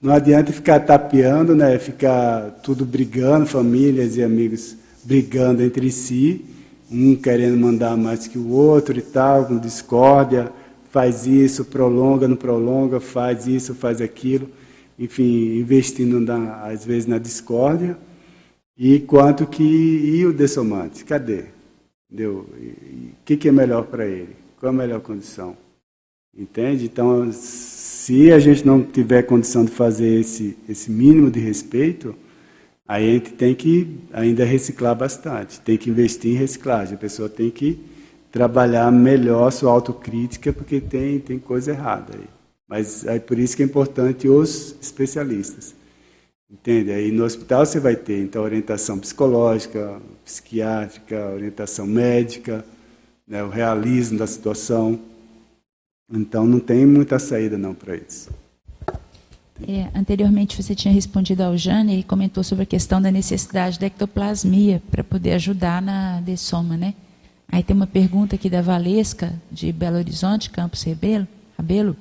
Não 0.00 0.14
adianta 0.14 0.52
ficar 0.52 0.80
tapeando, 0.80 1.54
né? 1.54 1.78
ficar 1.78 2.60
tudo 2.62 2.86
brigando, 2.86 3.44
famílias 3.44 4.16
e 4.16 4.22
amigos 4.22 4.76
brigando 5.04 5.62
entre 5.62 5.90
si 5.90 6.44
um 6.90 7.14
querendo 7.14 7.56
mandar 7.56 7.96
mais 7.96 8.26
que 8.26 8.38
o 8.38 8.48
outro 8.48 8.98
e 8.98 9.02
tal, 9.02 9.46
com 9.46 9.58
discórdia, 9.58 10.50
faz 10.90 11.26
isso, 11.26 11.64
prolonga, 11.64 12.26
não 12.26 12.36
prolonga, 12.36 13.00
faz 13.00 13.46
isso, 13.46 13.74
faz 13.74 14.00
aquilo, 14.00 14.48
enfim, 14.98 15.58
investindo 15.58 16.18
na, 16.20 16.64
às 16.64 16.84
vezes 16.84 17.06
na 17.06 17.18
discórdia. 17.18 17.98
E 18.76 19.00
quanto 19.00 19.46
que 19.46 19.62
e 19.62 20.24
o 20.24 20.32
dessomante, 20.32 21.04
cadê? 21.04 21.46
Entendeu? 22.10 22.46
O 22.48 23.24
que, 23.24 23.36
que 23.36 23.48
é 23.48 23.52
melhor 23.52 23.84
para 23.84 24.06
ele? 24.06 24.36
Qual 24.58 24.70
a 24.70 24.72
melhor 24.72 25.00
condição? 25.00 25.56
Entende? 26.36 26.84
Então, 26.84 27.30
se 27.32 28.32
a 28.32 28.38
gente 28.38 28.64
não 28.64 28.82
tiver 28.82 29.22
condição 29.22 29.64
de 29.64 29.72
fazer 29.72 30.20
esse, 30.20 30.56
esse 30.68 30.90
mínimo 30.90 31.30
de 31.30 31.40
respeito, 31.40 32.14
Aí 32.88 33.10
a 33.10 33.12
gente 33.12 33.32
tem 33.32 33.54
que 33.54 34.00
ainda 34.10 34.46
reciclar 34.46 34.96
bastante, 34.96 35.60
tem 35.60 35.76
que 35.76 35.90
investir 35.90 36.32
em 36.32 36.38
reciclagem. 36.38 36.94
A 36.94 36.98
pessoa 36.98 37.28
tem 37.28 37.50
que 37.50 37.78
trabalhar 38.32 38.90
melhor 38.90 39.52
sua 39.52 39.70
autocrítica, 39.70 40.54
porque 40.54 40.80
tem, 40.80 41.20
tem 41.20 41.38
coisa 41.38 41.72
errada 41.72 42.14
aí. 42.16 42.24
Mas 42.66 43.04
é 43.04 43.18
por 43.18 43.38
isso 43.38 43.54
que 43.54 43.62
é 43.62 43.66
importante 43.66 44.26
os 44.26 44.74
especialistas. 44.80 45.74
Entende? 46.50 46.90
Aí 46.90 47.12
no 47.12 47.24
hospital 47.24 47.66
você 47.66 47.78
vai 47.78 47.94
ter 47.94 48.22
então 48.22 48.42
orientação 48.42 48.98
psicológica, 48.98 50.00
psiquiátrica, 50.24 51.28
orientação 51.34 51.86
médica, 51.86 52.64
né, 53.26 53.44
o 53.44 53.50
realismo 53.50 54.18
da 54.18 54.26
situação. 54.26 54.98
Então 56.10 56.46
não 56.46 56.58
tem 56.58 56.86
muita 56.86 57.18
saída 57.18 57.58
não 57.58 57.74
para 57.74 57.96
isso. 57.96 58.30
É, 59.66 59.88
anteriormente 59.94 60.60
você 60.60 60.74
tinha 60.74 60.94
respondido 60.94 61.42
ao 61.42 61.56
Jane 61.56 61.98
e 61.98 62.02
comentou 62.02 62.44
sobre 62.44 62.62
a 62.62 62.66
questão 62.66 63.02
da 63.02 63.10
necessidade 63.10 63.78
da 63.78 63.86
ectoplasmia 63.86 64.80
para 64.90 65.02
poder 65.02 65.32
ajudar 65.32 65.82
na 65.82 66.20
dessoma, 66.20 66.76
né? 66.76 66.94
Aí 67.50 67.62
tem 67.62 67.74
uma 67.74 67.86
pergunta 67.86 68.36
aqui 68.36 68.48
da 68.48 68.62
Valesca, 68.62 69.32
de 69.50 69.72
Belo 69.72 69.96
Horizonte, 69.96 70.50
Campos 70.50 70.82
Rebelo, 70.82 71.26
Rabelo, 71.56 71.96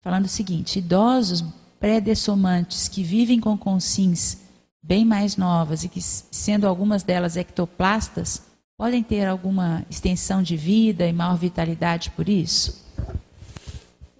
falando 0.00 0.24
o 0.24 0.28
seguinte: 0.28 0.78
idosos 0.78 1.44
pré-dessomantes 1.78 2.88
que 2.88 3.02
vivem 3.02 3.40
com 3.40 3.58
consins 3.58 4.38
bem 4.82 5.04
mais 5.04 5.36
novas 5.36 5.84
e 5.84 5.88
que, 5.88 6.00
sendo 6.00 6.66
algumas 6.66 7.02
delas 7.02 7.36
ectoplastas, 7.36 8.42
podem 8.76 9.02
ter 9.02 9.26
alguma 9.26 9.84
extensão 9.90 10.42
de 10.42 10.56
vida 10.56 11.06
e 11.06 11.12
maior 11.12 11.36
vitalidade 11.36 12.10
por 12.12 12.28
isso? 12.28 12.84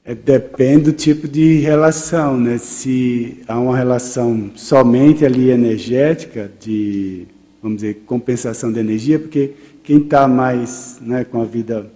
É, 0.07 0.15
depende 0.15 0.85
do 0.85 0.93
tipo 0.93 1.27
de 1.27 1.61
relação, 1.61 2.39
né? 2.39 2.59
Se 2.59 3.41
há 3.49 3.59
uma 3.59 3.75
relação 3.75 4.51
somente 4.55 5.25
ali 5.25 5.49
energética, 5.49 6.53
de, 6.61 7.27
vamos 7.63 7.79
dizer, 7.79 8.03
compensação 8.05 8.71
de 8.71 8.79
energia, 8.79 9.19
porque 9.19 9.55
quem 9.83 9.97
está 9.99 10.29
mais, 10.29 10.99
né, 11.01 11.25
com 11.25 11.41
a 11.41 11.47
vida 11.47 11.91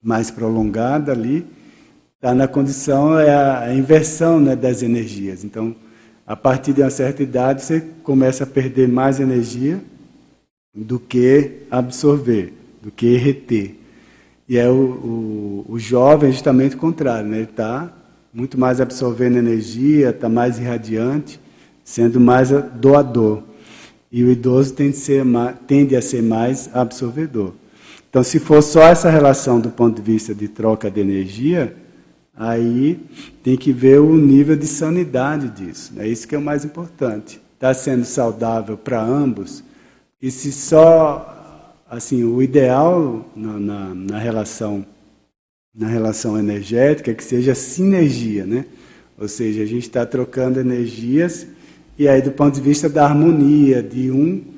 mais 0.00 0.30
prolongada 0.30 1.10
ali, 1.10 1.44
está 2.14 2.32
na 2.32 2.46
condição, 2.46 3.18
é 3.18 3.34
a, 3.34 3.74
inversão 3.74 4.38
né, 4.38 4.54
das 4.54 4.82
energias. 4.82 5.42
Então, 5.42 5.74
a 6.24 6.36
partir 6.36 6.72
de 6.72 6.80
uma 6.80 6.90
certa 6.90 7.24
idade, 7.24 7.62
você 7.64 7.80
começa 8.04 8.44
a 8.44 8.46
perder 8.46 8.88
mais 8.88 9.18
energia 9.18 9.80
do 10.72 11.00
que 11.00 11.62
absorver, 11.72 12.52
do 12.80 12.92
que 12.92 13.16
reter. 13.16 13.74
E 14.48 14.56
é 14.58 14.68
o, 14.68 14.72
o, 14.72 15.66
o 15.68 15.78
jovem 15.78 16.30
justamente 16.30 16.76
o 16.76 16.78
contrário, 16.78 17.28
né? 17.28 17.38
ele 17.38 17.44
está 17.44 17.92
muito 18.32 18.58
mais 18.58 18.80
absorvendo 18.80 19.38
energia, 19.38 20.10
está 20.10 20.28
mais 20.28 20.58
irradiante, 20.58 21.40
sendo 21.82 22.20
mais 22.20 22.50
doador. 22.74 23.42
E 24.12 24.22
o 24.22 24.30
idoso 24.30 24.74
tende 24.74 24.96
a, 24.96 25.00
ser 25.00 25.24
tende 25.66 25.96
a 25.96 26.02
ser 26.02 26.22
mais 26.22 26.70
absorvedor. 26.72 27.52
Então, 28.08 28.22
se 28.22 28.38
for 28.38 28.62
só 28.62 28.82
essa 28.82 29.10
relação 29.10 29.60
do 29.60 29.70
ponto 29.70 29.96
de 29.96 30.02
vista 30.02 30.34
de 30.34 30.48
troca 30.48 30.90
de 30.90 31.00
energia, 31.00 31.76
aí 32.36 33.00
tem 33.42 33.56
que 33.56 33.72
ver 33.72 34.00
o 34.00 34.16
nível 34.16 34.56
de 34.56 34.66
sanidade 34.66 35.50
disso. 35.50 35.92
É 35.98 36.06
isso 36.06 36.26
que 36.26 36.34
é 36.34 36.38
o 36.38 36.42
mais 36.42 36.64
importante. 36.64 37.40
Está 37.54 37.74
sendo 37.74 38.04
saudável 38.04 38.76
para 38.76 39.02
ambos. 39.02 39.64
E 40.20 40.30
se 40.30 40.52
só 40.52 41.35
assim, 41.88 42.24
o 42.24 42.42
ideal 42.42 43.24
na, 43.34 43.58
na, 43.58 43.94
na, 43.94 44.18
relação 44.18 44.84
na 45.74 45.86
relação 45.86 46.38
energética 46.38 47.10
é 47.10 47.14
que 47.14 47.24
seja 47.24 47.54
sinergia, 47.54 48.46
né? 48.46 48.64
Ou 49.18 49.28
seja, 49.28 49.62
a 49.62 49.66
gente 49.66 49.82
está 49.82 50.04
trocando 50.04 50.58
energias 50.58 51.46
e 51.98 52.08
aí 52.08 52.20
do 52.20 52.30
ponto 52.30 52.54
de 52.54 52.60
vista 52.60 52.88
da 52.88 53.04
harmonia 53.04 53.82
de 53.82 54.10
um 54.10 54.56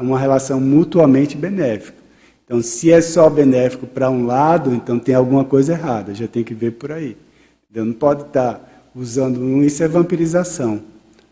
uma 0.00 0.18
relação 0.18 0.60
mutuamente 0.60 1.36
benéfica. 1.36 1.98
Então, 2.44 2.62
se 2.62 2.92
é 2.92 3.00
só 3.00 3.28
benéfico 3.28 3.86
para 3.86 4.08
um 4.08 4.24
lado, 4.24 4.72
então 4.72 4.98
tem 4.98 5.14
alguma 5.14 5.44
coisa 5.44 5.72
errada, 5.72 6.14
já 6.14 6.28
tem 6.28 6.44
que 6.44 6.54
ver 6.54 6.72
por 6.72 6.92
aí. 6.92 7.16
Entendeu? 7.64 7.86
Não 7.86 7.92
pode 7.92 8.22
estar 8.22 8.54
tá 8.54 8.60
usando 8.94 9.40
um, 9.40 9.64
isso 9.64 9.82
é 9.82 9.88
vampirização. 9.88 10.80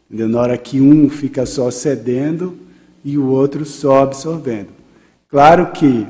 Entendeu? 0.09 0.29
Na 0.29 0.41
hora 0.41 0.59
que 0.59 0.81
um 0.81 1.09
fica 1.09 1.47
só 1.47 1.71
cedendo 1.71 2.57
e 3.05 3.17
o 3.17 3.29
outro 3.29 3.65
só 3.65 4.03
absorvendo. 4.03 4.84
Claro 5.35 5.73
que 5.73 6.07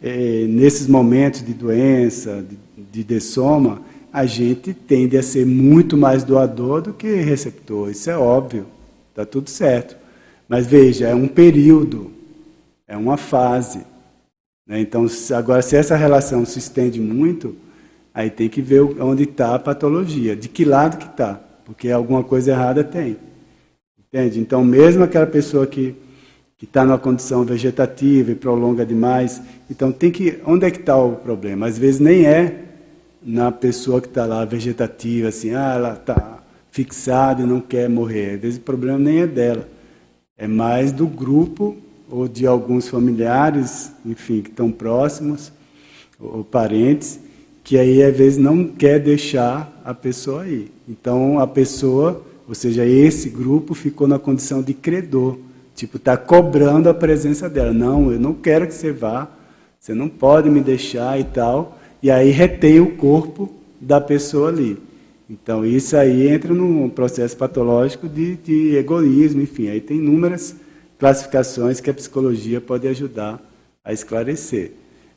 é, 0.00 0.46
nesses 0.48 0.86
momentos 0.86 1.44
de 1.44 1.52
doença, 1.52 2.40
de, 2.88 3.04
de 3.04 3.18
a 4.12 4.24
gente 4.26 4.72
tende 4.72 5.18
a 5.18 5.24
ser 5.24 5.44
muito 5.44 5.96
mais 5.96 6.22
doador 6.22 6.80
do 6.80 6.92
que 6.92 7.16
receptor. 7.16 7.90
Isso 7.90 8.08
é 8.08 8.16
óbvio, 8.16 8.66
está 9.08 9.26
tudo 9.26 9.50
certo. 9.50 9.96
Mas 10.48 10.68
veja, 10.68 11.08
é 11.08 11.14
um 11.16 11.26
período, 11.26 12.12
é 12.86 12.96
uma 12.96 13.16
fase. 13.16 13.80
Né? 14.64 14.78
Então, 14.78 15.04
agora, 15.36 15.62
se 15.62 15.74
essa 15.74 15.96
relação 15.96 16.46
se 16.46 16.60
estende 16.60 17.00
muito, 17.00 17.56
aí 18.14 18.30
tem 18.30 18.48
que 18.48 18.62
ver 18.62 18.82
onde 19.02 19.24
está 19.24 19.56
a 19.56 19.58
patologia, 19.58 20.36
de 20.36 20.48
que 20.48 20.64
lado 20.64 20.96
que 20.96 21.06
está, 21.06 21.40
porque 21.64 21.90
alguma 21.90 22.22
coisa 22.22 22.52
errada 22.52 22.84
tem. 22.84 23.16
Entende? 23.98 24.38
Então, 24.38 24.64
mesmo 24.64 25.02
aquela 25.02 25.26
pessoa 25.26 25.66
que 25.66 25.96
que 26.60 26.66
está 26.66 26.84
numa 26.84 26.98
condição 26.98 27.42
vegetativa 27.42 28.32
e 28.32 28.34
prolonga 28.34 28.84
demais, 28.84 29.40
então 29.70 29.90
tem 29.90 30.10
que 30.10 30.38
onde 30.46 30.66
é 30.66 30.70
que 30.70 30.80
está 30.80 30.94
o 30.94 31.16
problema? 31.16 31.66
Às 31.66 31.78
vezes 31.78 31.98
nem 31.98 32.26
é 32.26 32.64
na 33.22 33.50
pessoa 33.50 33.98
que 33.98 34.08
está 34.08 34.26
lá 34.26 34.44
vegetativa, 34.44 35.28
assim, 35.28 35.54
ah, 35.54 35.72
ela 35.74 35.92
está 35.94 36.42
fixada 36.70 37.42
e 37.42 37.46
não 37.46 37.62
quer 37.62 37.88
morrer. 37.88 38.34
Às 38.34 38.40
vezes 38.42 38.58
o 38.58 38.60
problema 38.60 38.98
nem 38.98 39.20
é 39.20 39.26
dela, 39.26 39.66
é 40.36 40.46
mais 40.46 40.92
do 40.92 41.06
grupo 41.06 41.78
ou 42.10 42.28
de 42.28 42.46
alguns 42.46 42.88
familiares, 42.88 43.90
enfim, 44.04 44.42
que 44.42 44.50
estão 44.50 44.70
próximos, 44.70 45.50
ou 46.20 46.44
parentes, 46.44 47.18
que 47.64 47.78
aí 47.78 48.02
às 48.02 48.14
vezes 48.14 48.38
não 48.38 48.64
quer 48.64 48.98
deixar 48.98 49.80
a 49.82 49.94
pessoa 49.94 50.46
ir. 50.46 50.70
Então 50.86 51.38
a 51.38 51.46
pessoa, 51.46 52.22
ou 52.46 52.54
seja, 52.54 52.84
esse 52.84 53.30
grupo 53.30 53.72
ficou 53.72 54.06
na 54.06 54.18
condição 54.18 54.60
de 54.60 54.74
credor, 54.74 55.38
tipo, 55.74 55.96
está 55.96 56.16
cobrando 56.16 56.88
a 56.88 56.94
presença 56.94 57.48
dela. 57.48 57.72
Não, 57.72 58.12
eu 58.12 58.18
não 58.18 58.34
quero 58.34 58.66
que 58.66 58.74
você 58.74 58.92
vá, 58.92 59.28
você 59.78 59.94
não 59.94 60.08
pode 60.08 60.50
me 60.50 60.60
deixar 60.60 61.18
e 61.18 61.24
tal, 61.24 61.78
e 62.02 62.10
aí 62.10 62.30
retém 62.30 62.80
o 62.80 62.96
corpo 62.96 63.50
da 63.80 64.00
pessoa 64.00 64.48
ali. 64.48 64.78
Então 65.28 65.64
isso 65.64 65.96
aí 65.96 66.28
entra 66.28 66.52
num 66.52 66.88
processo 66.88 67.36
patológico 67.36 68.08
de, 68.08 68.36
de 68.36 68.76
egoísmo, 68.76 69.40
enfim, 69.40 69.68
aí 69.68 69.80
tem 69.80 69.98
inúmeras 69.98 70.56
classificações 70.98 71.80
que 71.80 71.88
a 71.88 71.94
psicologia 71.94 72.60
pode 72.60 72.86
ajudar 72.88 73.40
a 73.84 73.92
esclarecer. 73.92 74.72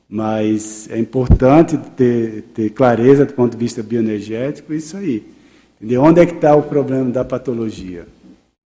Mas 0.08 0.88
é 0.92 1.00
importante 1.00 1.78
ter, 1.98 2.44
ter 2.54 2.70
clareza 2.70 3.26
do 3.26 3.34
ponto 3.34 3.54
de 3.54 3.58
vista 3.58 3.82
bioenergético, 3.82 4.74
isso 4.74 4.96
aí. 4.96 5.26
De 5.82 5.98
onde 5.98 6.22
é 6.22 6.26
que 6.26 6.36
está 6.36 6.56
o 6.56 6.64
problema 6.64 7.10
da 7.10 7.26
patologia? 7.26 8.08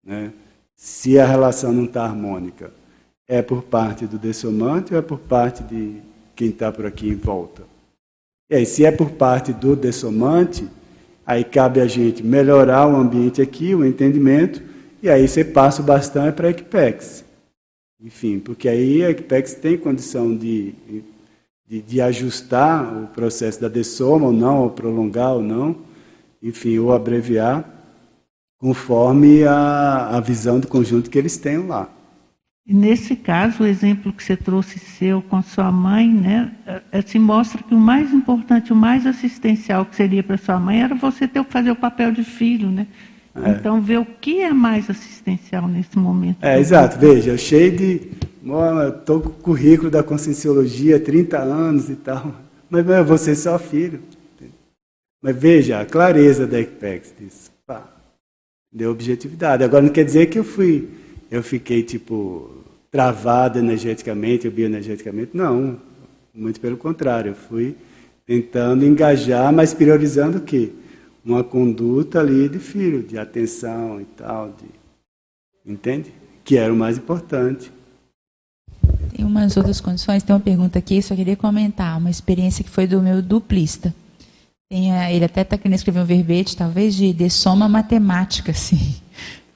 Né? 0.03 0.31
Se 0.77 1.19
a 1.19 1.25
relação 1.25 1.73
não 1.73 1.85
está 1.85 2.03
harmônica, 2.03 2.71
é 3.27 3.41
por 3.41 3.63
parte 3.63 4.05
do 4.05 4.19
dessomante 4.19 4.93
ou 4.93 4.99
é 4.99 5.01
por 5.01 5.17
parte 5.17 5.63
de 5.63 5.95
quem 6.35 6.49
está 6.49 6.71
por 6.71 6.85
aqui 6.85 7.09
em 7.09 7.15
volta? 7.15 7.63
E 8.47 8.55
aí, 8.55 8.65
se 8.65 8.85
é 8.85 8.91
por 8.91 9.09
parte 9.09 9.51
do 9.51 9.75
dessomante, 9.75 10.69
aí 11.25 11.43
cabe 11.43 11.81
a 11.81 11.87
gente 11.87 12.23
melhorar 12.23 12.87
o 12.87 12.95
ambiente 12.95 13.41
aqui, 13.41 13.73
o 13.73 13.83
entendimento, 13.83 14.61
e 15.01 15.09
aí 15.09 15.27
você 15.27 15.43
passa 15.43 15.81
o 15.81 15.85
bastão 15.85 16.31
para 16.31 16.47
a 16.47 16.51
Equipex. 16.51 17.25
Enfim, 17.99 18.39
porque 18.39 18.69
aí 18.69 19.03
a 19.03 19.09
Equipex 19.09 19.55
tem 19.55 19.77
condição 19.77 20.33
de, 20.35 20.75
de, 21.67 21.81
de, 21.81 21.99
ajustar 21.99 23.03
o 23.03 23.07
processo 23.07 23.59
da 23.59 23.67
dessoma 23.67 24.27
ou 24.27 24.31
não, 24.31 24.61
ou 24.61 24.69
prolongar 24.69 25.33
ou 25.33 25.41
não, 25.41 25.75
enfim, 26.41 26.77
ou 26.77 26.93
abreviar, 26.93 27.76
conforme 28.59 29.43
a, 29.43 30.09
a 30.17 30.19
visão 30.19 30.59
do 30.59 30.67
conjunto 30.67 31.09
que 31.09 31.17
eles 31.17 31.37
têm 31.37 31.57
lá. 31.67 31.89
E 32.65 32.73
nesse 32.73 33.15
caso, 33.15 33.63
o 33.63 33.65
exemplo 33.65 34.11
que 34.11 34.21
você 34.21 34.35
trouxe 34.35 34.77
seu 34.77 35.21
com 35.21 35.41
sua 35.41 35.71
mãe, 35.71 36.11
né, 36.11 36.51
assim, 36.91 37.17
mostra 37.17 37.63
que 37.63 37.73
o 37.73 37.79
mais 37.79 38.11
importante, 38.11 38.73
o 38.73 38.75
mais 38.75 39.07
assistencial 39.07 39.85
que 39.85 39.95
seria 39.95 40.21
para 40.21 40.37
sua 40.37 40.59
mãe 40.59 40.81
era 40.81 40.93
você 40.93 41.27
ter 41.27 41.43
que 41.45 41.51
fazer 41.51 41.71
o 41.71 41.75
papel 41.77 42.11
de 42.11 42.25
filho, 42.25 42.69
né? 42.69 42.87
É. 43.33 43.51
Então, 43.51 43.79
ver 43.79 43.99
o 43.99 44.05
que 44.05 44.41
é 44.41 44.51
mais 44.51 44.89
assistencial 44.89 45.67
nesse 45.67 45.97
momento. 45.97 46.43
É, 46.43 46.59
exato. 46.59 46.97
Veja, 46.99 47.37
cheio 47.37 47.77
de. 47.77 48.01
Estou 48.99 49.21
com 49.21 49.29
o 49.29 49.33
currículo 49.33 49.91
da 49.91 50.01
Conscienciologia, 50.01 50.99
30 50.99 51.37
anos 51.37 51.89
e 51.89 51.95
tal. 51.95 52.33
Mas 52.69 52.85
meu, 52.85 53.05
você 53.05 53.31
é 53.31 53.35
só 53.35 53.59
filho. 53.59 54.01
Mas 55.21 55.35
veja, 55.35 55.81
a 55.81 55.85
clareza 55.85 56.47
da 56.47 56.59
ECPEX 56.59 57.13
disso. 57.19 57.46
Deu 58.77 58.91
objetividade. 58.91 59.63
Agora, 59.63 59.83
não 59.83 59.91
quer 59.91 60.05
dizer 60.05 60.27
que 60.27 60.39
eu 60.39 60.43
fui. 60.43 60.87
Eu 61.31 61.41
fiquei, 61.41 61.83
tipo, 61.83 62.51
travado 62.91 63.59
energeticamente 63.59 64.49
bioenergeticamente. 64.49 65.31
Não. 65.33 65.77
Muito 66.33 66.59
pelo 66.59 66.77
contrário. 66.77 67.31
Eu 67.31 67.35
fui 67.35 67.75
tentando 68.25 68.85
engajar, 68.85 69.51
mas 69.51 69.73
priorizando 69.73 70.37
o 70.37 70.41
quê? 70.41 70.71
uma 71.27 71.43
conduta 71.43 72.19
ali 72.21 72.47
de 72.47 72.57
filho, 72.57 73.03
de 73.03 73.17
atenção 73.17 73.99
e 73.99 74.05
tal, 74.05 74.53
de, 74.57 75.71
entende? 75.71 76.13
Que 76.43 76.57
era 76.57 76.71
o 76.71 76.75
mais 76.75 76.97
importante. 76.97 77.71
Tem 79.13 79.25
umas 79.25 79.57
outras 79.57 79.81
condições, 79.81 80.23
tem 80.23 80.33
uma 80.33 80.41
pergunta 80.41 80.79
aqui, 80.79 81.01
só 81.01 81.15
queria 81.15 81.35
comentar, 81.35 81.97
uma 81.97 82.09
experiência 82.09 82.63
que 82.63 82.69
foi 82.69 82.87
do 82.87 83.01
meu 83.01 83.21
duplista. 83.21 83.93
Tem, 84.69 84.91
ele 85.13 85.23
até 85.23 85.41
está 85.41 85.57
querendo 85.57 85.75
escrever 85.75 86.01
um 86.01 86.05
verbete, 86.05 86.57
talvez, 86.57 86.93
de, 86.93 87.13
de 87.13 87.29
soma 87.29 87.69
matemática, 87.69 88.51
assim, 88.53 88.95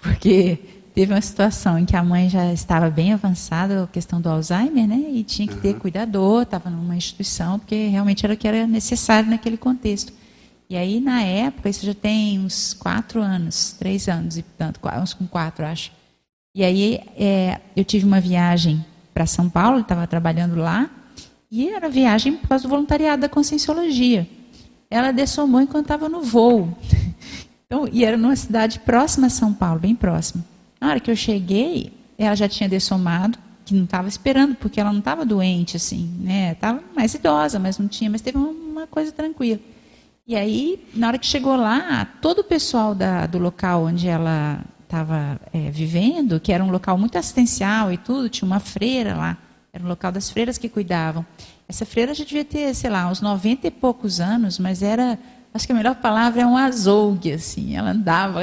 porque 0.01 0.57
teve 0.95 1.13
uma 1.13 1.21
situação 1.21 1.77
em 1.77 1.85
que 1.85 1.95
a 1.95 2.03
mãe 2.03 2.29
já 2.29 2.53
estava 2.53 2.89
bem 2.89 3.11
avançada, 3.11 3.83
a 3.83 3.87
questão 3.87 4.21
do 4.21 4.29
Alzheimer, 4.29 4.87
né, 4.87 5.03
e 5.11 5.23
tinha 5.23 5.47
que 5.47 5.57
ter 5.57 5.75
cuidador, 5.75 6.43
estava 6.43 6.69
numa 6.69 6.95
instituição, 6.95 7.59
porque 7.59 7.87
realmente 7.87 8.25
era 8.25 8.33
o 8.33 8.37
que 8.37 8.47
era 8.47 8.65
necessário 8.65 9.29
naquele 9.29 9.57
contexto. 9.57 10.13
E 10.69 10.77
aí, 10.77 11.01
na 11.01 11.21
época, 11.21 11.67
isso 11.67 11.85
já 11.85 11.93
tem 11.93 12.39
uns 12.39 12.73
quatro 12.73 13.21
anos, 13.21 13.75
três 13.77 14.07
anos 14.07 14.37
e 14.37 14.41
tanto, 14.41 14.79
uns 15.01 15.13
com 15.13 15.27
quatro, 15.27 15.65
acho. 15.65 15.91
E 16.55 16.63
aí, 16.63 17.01
é, 17.17 17.59
eu 17.75 17.83
tive 17.83 18.05
uma 18.05 18.21
viagem 18.21 18.85
para 19.13 19.25
São 19.25 19.49
Paulo, 19.49 19.81
estava 19.81 20.07
trabalhando 20.07 20.55
lá, 20.55 20.89
e 21.51 21.67
era 21.67 21.89
viagem 21.89 22.37
por 22.37 22.47
causa 22.47 22.63
do 22.63 22.69
voluntariado 22.69 23.21
da 23.21 23.27
Conscienciologia. 23.27 24.25
Ela 24.91 25.11
dessomou 25.11 25.61
enquanto 25.61 25.85
estava 25.85 26.09
no 26.09 26.21
voo. 26.21 26.77
Então, 27.65 27.87
e 27.89 28.03
era 28.03 28.17
numa 28.17 28.35
cidade 28.35 28.79
próxima 28.79 29.27
a 29.27 29.29
São 29.29 29.53
Paulo, 29.53 29.79
bem 29.79 29.95
próxima. 29.95 30.43
Na 30.81 30.89
hora 30.89 30.99
que 30.99 31.09
eu 31.09 31.15
cheguei, 31.15 31.93
ela 32.17 32.35
já 32.35 32.49
tinha 32.49 32.67
dessomado, 32.67 33.39
que 33.63 33.73
não 33.73 33.85
estava 33.85 34.09
esperando, 34.09 34.55
porque 34.55 34.77
ela 34.77 34.91
não 34.91 34.99
estava 34.99 35.25
doente, 35.25 35.77
assim, 35.77 36.13
né? 36.19 36.51
Estava 36.51 36.83
mais 36.93 37.13
idosa, 37.13 37.57
mas 37.59 37.77
não 37.77 37.87
tinha, 37.87 38.09
mas 38.09 38.19
teve 38.19 38.37
uma, 38.37 38.85
coisa 38.87 39.13
tranquila. 39.13 39.61
E 40.27 40.35
aí, 40.35 40.85
na 40.93 41.07
hora 41.07 41.17
que 41.17 41.25
chegou 41.25 41.55
lá, 41.55 42.03
todo 42.21 42.39
o 42.39 42.43
pessoal 42.43 42.93
da, 42.93 43.25
do 43.25 43.37
local 43.37 43.85
onde 43.85 44.09
ela 44.09 44.59
estava 44.83 45.39
é, 45.53 45.71
vivendo, 45.71 46.41
que 46.41 46.51
era 46.51 46.61
um 46.61 46.71
local 46.71 46.97
muito 46.97 47.17
assistencial 47.17 47.89
e 47.93 47.97
tudo, 47.97 48.27
tinha 48.27 48.45
uma 48.45 48.59
freira 48.59 49.15
lá, 49.15 49.37
era 49.73 49.83
um 49.83 49.87
local 49.87 50.11
das 50.11 50.29
freiras 50.29 50.57
que 50.57 50.67
cuidavam. 50.67 51.25
Essa 51.67 51.85
freira 51.85 52.13
já 52.13 52.25
devia 52.25 52.43
ter, 52.43 52.73
sei 52.75 52.89
lá, 52.89 53.07
uns 53.09 53.21
90 53.21 53.67
e 53.67 53.71
poucos 53.71 54.19
anos, 54.19 54.59
mas 54.59 54.83
era, 54.83 55.17
acho 55.53 55.65
que 55.65 55.71
a 55.71 55.75
melhor 55.75 55.95
palavra 55.95 56.41
é 56.41 56.45
um 56.45 56.57
azougue, 56.57 57.31
assim. 57.31 57.77
Ela 57.77 57.91
andava 57.91 58.39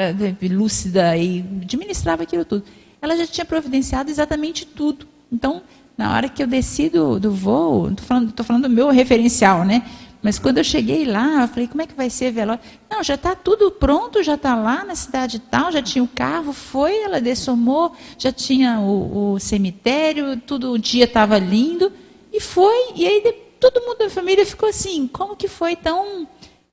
lúcida 0.51 1.17
e 1.17 1.41
administrava 1.41 2.23
aquilo 2.23 2.45
tudo. 2.45 2.65
Ela 3.01 3.17
já 3.17 3.27
tinha 3.27 3.45
providenciado 3.45 4.11
exatamente 4.11 4.65
tudo. 4.65 5.07
Então, 5.31 5.63
na 5.97 6.15
hora 6.15 6.29
que 6.29 6.43
eu 6.43 6.47
desci 6.47 6.89
do, 6.89 7.21
do 7.21 7.31
voo, 7.31 7.91
estou 7.91 8.07
falando, 8.07 8.45
falando 8.45 8.63
do 8.63 8.71
meu 8.71 8.89
referencial, 8.89 9.65
né? 9.65 9.83
Mas 10.23 10.39
quando 10.39 10.59
eu 10.59 10.65
cheguei 10.65 11.05
lá, 11.05 11.43
eu 11.43 11.49
falei, 11.49 11.69
como 11.69 11.83
é 11.83 11.87
que 11.87 11.95
vai 11.95 12.11
ser 12.11 12.33
velório? 12.33 12.63
Não, 12.91 13.03
já 13.03 13.15
está 13.15 13.35
tudo 13.35 13.71
pronto, 13.71 14.23
já 14.23 14.35
está 14.35 14.57
lá 14.57 14.85
na 14.85 14.95
cidade 14.95 15.39
tal, 15.39 15.71
já 15.71 15.81
tinha 15.81 16.03
o 16.03 16.09
carro, 16.09 16.53
foi, 16.53 16.97
ela 17.03 17.21
dessomou, 17.21 17.93
já 18.19 18.33
tinha 18.33 18.81
o, 18.81 19.35
o 19.35 19.39
cemitério, 19.39 20.37
tudo 20.41 20.73
o 20.73 20.79
dia 20.79 21.05
estava 21.05 21.39
lindo, 21.39 21.93
e 22.33 22.41
foi, 22.41 22.93
e 22.97 23.07
aí 23.07 23.21
todo 23.61 23.81
mundo 23.81 23.99
da 23.99 24.11
família 24.11 24.45
ficou 24.45 24.69
assim, 24.69 25.07
como 25.07 25.37
que 25.37 25.47
foi 25.47 25.77
tão 25.77 26.27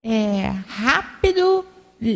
é, 0.03 0.51
rápido, 0.67 1.65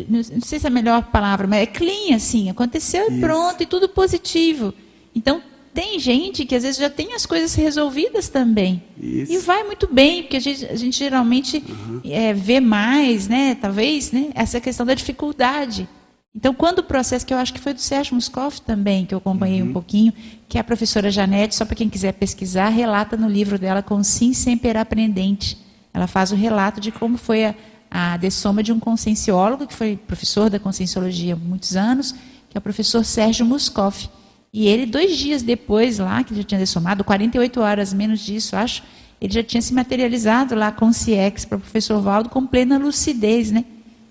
não 0.07 0.23
sei 0.41 0.59
se 0.59 0.65
é 0.65 0.67
a 0.67 0.71
melhor 0.71 1.03
palavra, 1.11 1.47
mas 1.47 1.61
é 1.61 1.65
clean, 1.65 2.15
assim, 2.15 2.49
aconteceu 2.49 3.11
e 3.11 3.19
pronto, 3.19 3.61
e 3.61 3.65
tudo 3.65 3.87
positivo. 3.87 4.73
Então, 5.15 5.41
tem 5.79 5.97
gente 5.97 6.43
que 6.43 6.53
às 6.53 6.63
vezes 6.63 6.77
já 6.77 6.89
tem 6.89 7.13
as 7.13 7.25
coisas 7.25 7.55
resolvidas 7.55 8.27
também. 8.27 8.83
Isso. 9.01 9.31
E 9.31 9.37
vai 9.37 9.63
muito 9.63 9.87
bem, 9.87 10.23
porque 10.23 10.35
a 10.35 10.39
gente, 10.41 10.65
a 10.65 10.75
gente 10.75 10.99
geralmente 10.99 11.63
uhum. 11.69 12.01
é, 12.03 12.33
vê 12.33 12.59
mais, 12.59 13.29
né, 13.29 13.55
talvez, 13.55 14.11
né, 14.11 14.29
essa 14.35 14.59
questão 14.59 14.85
da 14.85 14.93
dificuldade. 14.93 15.87
Então, 16.35 16.53
quando 16.53 16.79
o 16.79 16.83
processo, 16.83 17.25
que 17.25 17.33
eu 17.33 17.37
acho 17.37 17.53
que 17.53 17.61
foi 17.61 17.73
do 17.73 17.79
Sérgio 17.79 18.13
Muscoff 18.13 18.59
também, 18.59 19.05
que 19.05 19.13
eu 19.13 19.19
acompanhei 19.19 19.61
uhum. 19.61 19.69
um 19.69 19.73
pouquinho, 19.73 20.11
que 20.49 20.57
a 20.59 20.63
professora 20.65 21.09
Janete, 21.09 21.55
só 21.55 21.63
para 21.63 21.75
quem 21.75 21.87
quiser 21.87 22.11
pesquisar, 22.11 22.67
relata 22.67 23.15
no 23.15 23.29
livro 23.29 23.57
dela 23.57 23.81
com 23.81 24.03
Sim 24.03 24.33
Sempre 24.33 24.77
Aprendente. 24.77 25.57
Ela 25.93 26.07
faz 26.07 26.33
o 26.33 26.35
relato 26.35 26.81
de 26.81 26.91
como 26.91 27.17
foi 27.17 27.45
a, 27.45 27.55
a 27.89 28.17
dessoma 28.17 28.61
de 28.61 28.73
um 28.73 28.81
conscienciólogo, 28.81 29.65
que 29.65 29.73
foi 29.73 29.95
professor 29.95 30.49
da 30.49 30.59
conscienciologia 30.59 31.35
há 31.35 31.37
muitos 31.37 31.77
anos, 31.77 32.11
que 32.49 32.57
é 32.57 32.59
o 32.59 32.61
professor 32.61 33.05
Sérgio 33.05 33.45
Muscoff. 33.45 34.09
E 34.51 34.67
ele, 34.67 34.85
dois 34.85 35.17
dias 35.17 35.43
depois 35.43 35.99
lá, 35.99 36.23
que 36.23 36.35
já 36.35 36.43
tinha 36.43 36.59
dessomado, 36.59 37.03
48 37.03 37.61
horas 37.61 37.93
menos 37.93 38.19
disso, 38.19 38.55
acho, 38.55 38.83
ele 39.21 39.33
já 39.33 39.43
tinha 39.43 39.61
se 39.61 39.73
materializado 39.73 40.55
lá 40.55 40.71
com 40.71 40.87
o 40.87 40.93
CIEX 40.93 41.45
para 41.45 41.57
o 41.57 41.61
professor 41.61 42.01
Valdo 42.01 42.29
com 42.29 42.45
plena 42.45 42.77
lucidez, 42.77 43.51
né? 43.51 43.65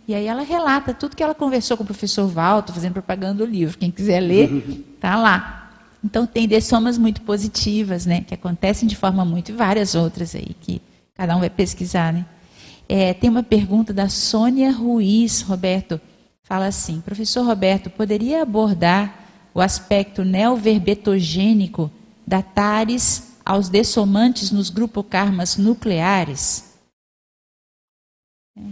E 0.07 0.15
aí 0.15 0.27
ela 0.27 0.43
relata 0.43 0.95
tudo 0.95 1.17
que 1.17 1.23
ela 1.23 1.35
conversou 1.35 1.77
com 1.77 1.83
o 1.83 1.87
professor 1.87 2.27
Valdo, 2.27 2.73
fazendo 2.73 2.95
propaganda 2.95 3.45
do 3.45 3.45
livro. 3.45 3.77
Quem 3.77 3.91
quiser 3.91 4.21
ler, 4.21 4.87
tá 5.01 5.17
lá. 5.17 5.71
Então 6.03 6.27
tem 6.27 6.47
dessomas 6.47 6.97
muito 6.97 7.21
positivas, 7.23 8.07
né? 8.07 8.23
Que 8.23 8.35
acontecem 8.35 8.89
de 8.89 8.97
forma 8.97 9.25
muito 9.25 9.51
e 9.51 9.55
várias 9.55 9.95
outras 9.95 10.35
aí 10.35 10.57
que 10.61 10.81
cada 11.15 11.37
um 11.37 11.41
vai 11.41 11.51
pesquisar, 11.51 12.13
né? 12.13 12.25
É, 12.89 13.13
tem 13.13 13.29
uma 13.29 13.43
pergunta 13.43 13.93
da 13.93 14.09
Sônia 14.09 14.71
Ruiz, 14.71 15.43
Roberto. 15.43 16.01
Fala 16.43 16.67
assim: 16.67 17.01
Professor 17.01 17.45
Roberto, 17.45 17.91
poderia 17.91 18.43
abordar 18.43 19.28
o 19.55 19.61
aspecto 19.61 20.25
neoverbetogênico 20.25 21.91
da 22.27 22.43
TARES 22.43 23.29
aos 23.45 23.69
dessomantes 23.69 24.51
nos 24.51 24.71
grupokarmas 24.71 25.57
nucleares? 25.57 26.65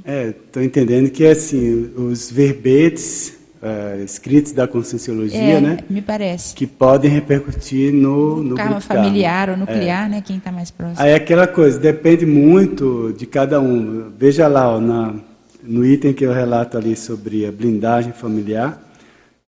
É, 0.05 0.29
estou 0.29 0.63
entendendo 0.63 1.11
que 1.11 1.25
assim, 1.25 1.93
os 1.97 2.31
verbetes 2.31 3.37
uh, 3.63 4.03
escritos 4.03 4.53
da 4.53 4.67
conscienciologia, 4.67 5.39
é, 5.39 5.61
né? 5.61 5.79
Me 5.89 6.03
parece. 6.03 6.55
Que 6.55 6.67
podem 6.67 7.11
repercutir 7.11 7.93
no, 7.93 8.43
no 8.43 8.57
karma 8.57 8.81
familiar 8.81 9.51
ou 9.51 9.57
nuclear, 9.57 10.07
é. 10.07 10.09
né? 10.09 10.23
Quem 10.25 10.39
está 10.39 10.53
mais 10.53 10.71
próximo. 10.71 11.01
Aí 11.01 11.13
é 11.13 11.15
aquela 11.15 11.47
coisa, 11.47 11.79
depende 11.79 12.27
muito 12.27 13.15
de 13.17 13.27
cada 13.27 13.61
um. 13.61 14.11
Veja 14.19 14.49
lá, 14.49 14.77
ó, 14.77 14.81
na, 14.81 15.15
no 15.63 15.85
item 15.85 16.13
que 16.13 16.25
eu 16.25 16.33
relato 16.33 16.77
ali 16.77 16.97
sobre 16.97 17.47
a 17.47 17.53
blindagem 17.53 18.13
familiar, 18.13 18.83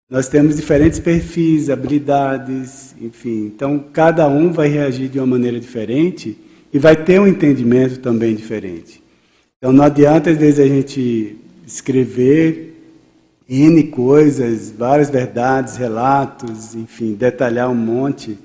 nós 0.09 0.29
temos 0.29 0.57
diferentes 0.57 0.99
perfis, 0.99 1.69
habilidades, 1.69 2.95
enfim. 3.01 3.47
Então, 3.47 3.85
cada 3.93 4.29
um 4.29 4.53
vai 4.53 4.69
reagir 4.69 5.09
de 5.09 5.19
uma 5.19 5.27
maneira 5.27 5.59
diferente 5.59 6.39
e 6.73 6.79
vai 6.79 6.95
ter 6.95 7.21
um 7.21 7.27
entendimento 7.27 7.99
também 8.01 8.35
diferente. 8.35 9.03
Então 9.59 9.73
não 9.73 9.83
adianta 9.83 10.31
às 10.31 10.37
vezes 10.37 10.61
a 10.61 10.69
gente 10.69 11.39
escrever 11.67 12.75
N 13.49 13.85
coisas, 13.85 14.71
várias 14.71 15.09
verdades, 15.09 15.77
relatos, 15.77 16.75
enfim, 16.75 17.15
detalhar 17.15 17.71
um 17.71 17.75
monte 17.75 18.39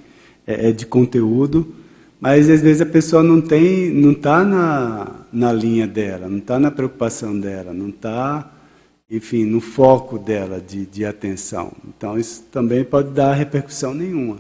é, 0.48 0.70
é 0.70 0.72
de 0.72 0.86
conteúdo, 0.86 1.76
mas 2.20 2.50
às 2.50 2.62
vezes 2.62 2.82
a 2.82 2.86
pessoa 2.86 3.22
não 3.22 3.42
tem, 3.42 3.92
não 3.92 4.12
está 4.12 4.44
na, 4.44 5.12
na 5.34 5.52
linha 5.52 5.86
dela, 5.86 6.30
não 6.30 6.38
está 6.38 6.58
na 6.58 6.72
preocupação 6.72 7.38
dela, 7.38 7.74
não 7.74 7.90
está, 7.90 8.50
enfim, 9.12 9.44
no 9.44 9.60
foco 9.60 10.18
dela 10.18 10.64
de, 10.66 10.86
de 10.86 11.06
atenção. 11.06 11.74
Então 11.86 12.18
isso 12.18 12.44
também 12.50 12.84
pode 12.84 13.12
dar 13.12 13.34
repercussão 13.34 13.94
nenhuma. 13.94 14.38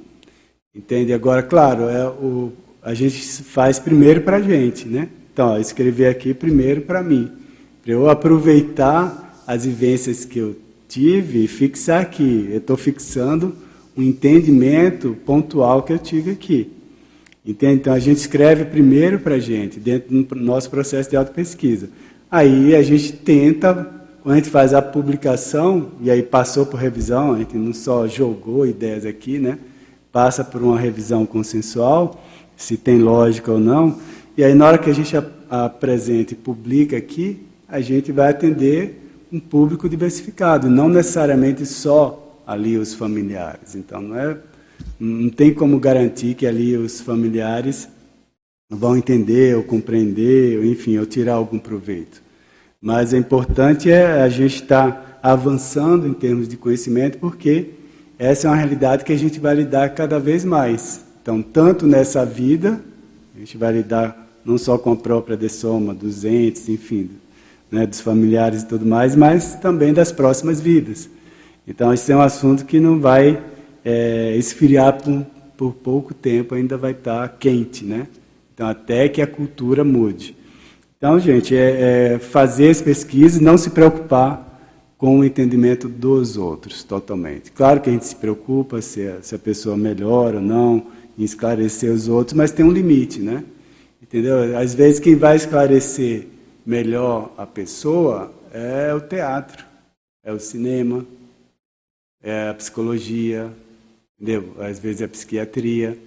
Entende? 0.73 1.11
Agora, 1.11 1.43
claro, 1.43 1.89
é 1.89 2.07
o, 2.07 2.53
a 2.81 2.93
gente 2.93 3.21
faz 3.43 3.77
primeiro 3.77 4.21
para 4.21 4.37
a 4.37 4.41
gente, 4.41 4.87
né? 4.87 5.09
Então, 5.33 5.49
ó, 5.49 5.57
escrever 5.57 6.07
aqui 6.07 6.33
primeiro 6.33 6.81
para 6.81 7.03
mim, 7.03 7.29
para 7.83 7.91
eu 7.91 8.09
aproveitar 8.09 9.43
as 9.45 9.65
vivências 9.65 10.23
que 10.23 10.39
eu 10.39 10.55
tive 10.87 11.43
e 11.43 11.47
fixar 11.47 12.01
aqui. 12.01 12.47
Eu 12.49 12.57
estou 12.57 12.77
fixando 12.77 13.55
um 13.97 14.01
entendimento 14.01 15.17
pontual 15.25 15.83
que 15.83 15.91
eu 15.91 15.99
tive 15.99 16.31
aqui. 16.31 16.71
Entende? 17.45 17.75
Então, 17.75 17.93
a 17.93 17.99
gente 17.99 18.17
escreve 18.17 18.65
primeiro 18.65 19.19
para 19.19 19.35
a 19.35 19.39
gente, 19.39 19.79
dentro 19.79 20.23
do 20.23 20.35
nosso 20.35 20.69
processo 20.69 21.09
de 21.09 21.15
auto-pesquisa. 21.15 21.89
Aí 22.29 22.75
a 22.75 22.81
gente 22.81 23.13
tenta, 23.13 24.00
quando 24.23 24.33
a 24.33 24.37
gente 24.37 24.49
faz 24.49 24.73
a 24.73 24.81
publicação, 24.81 25.91
e 26.01 26.11
aí 26.11 26.21
passou 26.21 26.65
por 26.65 26.79
revisão, 26.79 27.33
a 27.33 27.37
gente 27.39 27.57
não 27.57 27.73
só 27.73 28.07
jogou 28.07 28.65
ideias 28.65 29.05
aqui, 29.05 29.39
né? 29.39 29.57
passa 30.11 30.43
por 30.43 30.61
uma 30.61 30.77
revisão 30.77 31.25
consensual, 31.25 32.23
se 32.55 32.77
tem 32.77 32.99
lógica 32.99 33.51
ou 33.51 33.59
não, 33.59 33.97
e 34.37 34.43
aí, 34.43 34.53
na 34.53 34.65
hora 34.65 34.77
que 34.77 34.89
a 34.89 34.93
gente 34.93 35.15
apresenta 35.49 36.33
e 36.33 36.37
publica 36.37 36.95
aqui, 36.95 37.45
a 37.67 37.81
gente 37.81 38.11
vai 38.11 38.29
atender 38.29 39.01
um 39.31 39.39
público 39.39 39.89
diversificado, 39.89 40.69
não 40.69 40.87
necessariamente 40.87 41.65
só 41.65 42.41
ali 42.47 42.77
os 42.77 42.93
familiares. 42.93 43.75
Então, 43.75 44.01
não, 44.01 44.17
é, 44.17 44.37
não 44.99 45.29
tem 45.29 45.53
como 45.53 45.79
garantir 45.79 46.35
que 46.35 46.47
ali 46.47 46.77
os 46.77 47.01
familiares 47.01 47.89
vão 48.69 48.95
entender 48.95 49.55
ou 49.55 49.63
compreender, 49.63 50.59
ou, 50.59 50.65
enfim, 50.65 50.97
ou 50.97 51.05
tirar 51.05 51.33
algum 51.33 51.59
proveito. 51.59 52.21
Mas 52.81 53.13
é 53.13 53.17
importante 53.17 53.91
é 53.91 54.23
a 54.23 54.27
gente 54.27 54.55
estar 54.55 54.91
tá 54.91 55.19
avançando 55.21 56.07
em 56.07 56.13
termos 56.13 56.47
de 56.47 56.57
conhecimento, 56.57 57.19
porque 57.19 57.69
essa 58.17 58.47
é 58.47 58.49
uma 58.49 58.57
realidade 58.57 59.05
que 59.05 59.13
a 59.13 59.17
gente 59.17 59.39
vai 59.39 59.53
lidar 59.53 59.89
cada 59.89 60.19
vez 60.19 60.43
mais. 60.43 61.05
Então, 61.21 61.43
tanto 61.43 61.85
nessa 61.85 62.25
vida, 62.25 62.81
a 63.35 63.39
gente 63.39 63.55
vai 63.55 63.71
lidar 63.73 64.27
não 64.43 64.57
só 64.57 64.79
com 64.79 64.93
a 64.93 64.95
própria 64.95 65.37
dessoma, 65.37 65.93
dos 65.93 66.25
entes, 66.25 66.67
enfim, 66.67 67.11
né, 67.69 67.85
dos 67.85 68.01
familiares 68.01 68.63
e 68.63 68.67
tudo 68.67 68.83
mais, 68.83 69.15
mas 69.15 69.53
também 69.53 69.93
das 69.93 70.11
próximas 70.11 70.59
vidas. 70.59 71.07
Então, 71.67 71.93
esse 71.93 72.11
é 72.11 72.15
um 72.15 72.21
assunto 72.21 72.65
que 72.65 72.79
não 72.79 72.99
vai 72.99 73.39
é, 73.85 74.35
esfriar 74.35 75.01
por, 75.03 75.23
por, 75.55 75.73
pouco 75.73 76.15
tempo, 76.15 76.55
ainda 76.55 76.77
vai 76.77 76.93
estar 76.93 77.29
quente, 77.39 77.85
né? 77.85 78.07
Então, 78.55 78.67
até 78.67 79.07
que 79.07 79.21
a 79.21 79.27
cultura 79.27 79.83
mude. 79.83 80.35
Então, 81.01 81.19
gente, 81.19 81.57
é, 81.57 82.13
é 82.13 82.19
fazer 82.19 82.69
as 82.69 82.79
pesquisas, 82.79 83.41
não 83.41 83.57
se 83.57 83.71
preocupar 83.71 84.47
com 84.99 85.17
o 85.17 85.25
entendimento 85.25 85.89
dos 85.89 86.37
outros, 86.37 86.83
totalmente. 86.83 87.51
Claro 87.51 87.81
que 87.81 87.89
a 87.89 87.91
gente 87.91 88.05
se 88.05 88.15
preocupa 88.15 88.79
se 88.83 89.07
a, 89.07 89.19
se 89.19 89.33
a 89.33 89.39
pessoa 89.39 89.75
melhora 89.75 90.35
ou 90.35 90.43
não, 90.43 90.91
em 91.17 91.23
esclarecer 91.23 91.91
os 91.91 92.07
outros, 92.07 92.35
mas 92.37 92.51
tem 92.51 92.63
um 92.63 92.71
limite, 92.71 93.19
né? 93.19 93.43
Entendeu? 93.99 94.55
Às 94.55 94.75
vezes 94.75 94.99
quem 94.99 95.15
vai 95.15 95.35
esclarecer 95.37 96.27
melhor 96.63 97.33
a 97.35 97.47
pessoa 97.47 98.31
é 98.53 98.93
o 98.93 99.01
teatro, 99.01 99.65
é 100.23 100.31
o 100.31 100.39
cinema, 100.39 101.03
é 102.21 102.49
a 102.49 102.53
psicologia, 102.53 103.51
entendeu? 104.19 104.53
Às 104.59 104.77
vezes 104.77 105.01
é 105.01 105.05
a 105.05 105.09
psiquiatria. 105.09 105.97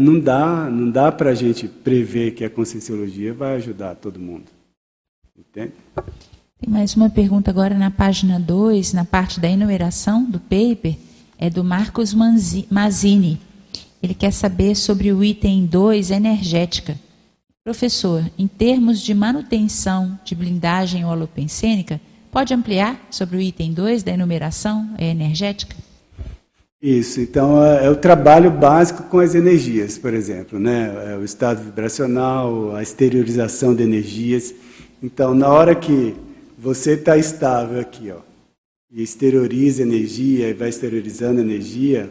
Não 0.00 0.20
dá, 0.20 0.68
não 0.70 0.90
dá 0.90 1.10
para 1.10 1.30
a 1.30 1.34
gente 1.34 1.66
prever 1.66 2.32
que 2.32 2.44
a 2.44 2.50
conscienciologia 2.50 3.32
vai 3.32 3.56
ajudar 3.56 3.94
todo 3.94 4.20
mundo. 4.20 4.44
Entende? 5.38 5.72
Tem 6.60 6.68
mais 6.68 6.94
uma 6.94 7.08
pergunta 7.08 7.50
agora 7.50 7.74
na 7.74 7.90
página 7.90 8.38
2, 8.38 8.92
na 8.92 9.04
parte 9.04 9.40
da 9.40 9.48
enumeração 9.48 10.24
do 10.24 10.38
paper, 10.38 10.96
é 11.38 11.48
do 11.48 11.64
Marcos 11.64 12.14
Mazini. 12.14 13.40
Ele 14.02 14.14
quer 14.14 14.32
saber 14.32 14.74
sobre 14.74 15.10
o 15.12 15.24
item 15.24 15.64
2, 15.64 16.10
energética. 16.10 16.98
Professor, 17.64 18.28
em 18.38 18.46
termos 18.46 19.00
de 19.00 19.14
manutenção 19.14 20.18
de 20.24 20.34
blindagem 20.34 21.04
holopensênica, 21.04 22.00
pode 22.30 22.52
ampliar 22.52 23.00
sobre 23.10 23.36
o 23.38 23.40
item 23.40 23.72
2 23.72 24.02
da 24.02 24.12
enumeração 24.12 24.94
energética? 24.98 25.74
Isso, 26.82 27.20
então 27.20 27.64
é, 27.64 27.86
é, 27.86 27.90
o 27.90 27.94
trabalho 27.94 28.50
básico 28.50 29.04
com 29.04 29.20
as 29.20 29.36
energias, 29.36 29.96
por 29.96 30.12
exemplo, 30.12 30.58
né? 30.58 31.12
É 31.12 31.16
o 31.16 31.22
estado 31.22 31.62
vibracional, 31.62 32.74
a 32.74 32.82
exteriorização 32.82 33.72
de 33.72 33.84
energias. 33.84 34.52
Então, 35.00 35.32
na 35.32 35.48
hora 35.48 35.76
que 35.76 36.16
você 36.58 36.94
está 36.94 37.16
estável 37.16 37.80
aqui, 37.80 38.10
ó, 38.10 38.18
e 38.90 39.00
exterioriza 39.00 39.82
energia 39.82 40.48
e 40.48 40.54
vai 40.54 40.70
exteriorizando 40.70 41.40
energia, 41.40 42.10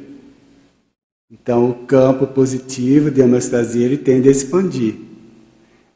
então, 1.29 1.69
o 1.69 1.73
campo 1.85 2.27
positivo 2.27 3.11
de 3.11 3.21
homeostasia 3.21 3.85
ele 3.85 3.97
tende 3.97 4.29
a 4.29 4.31
expandir. 4.31 4.95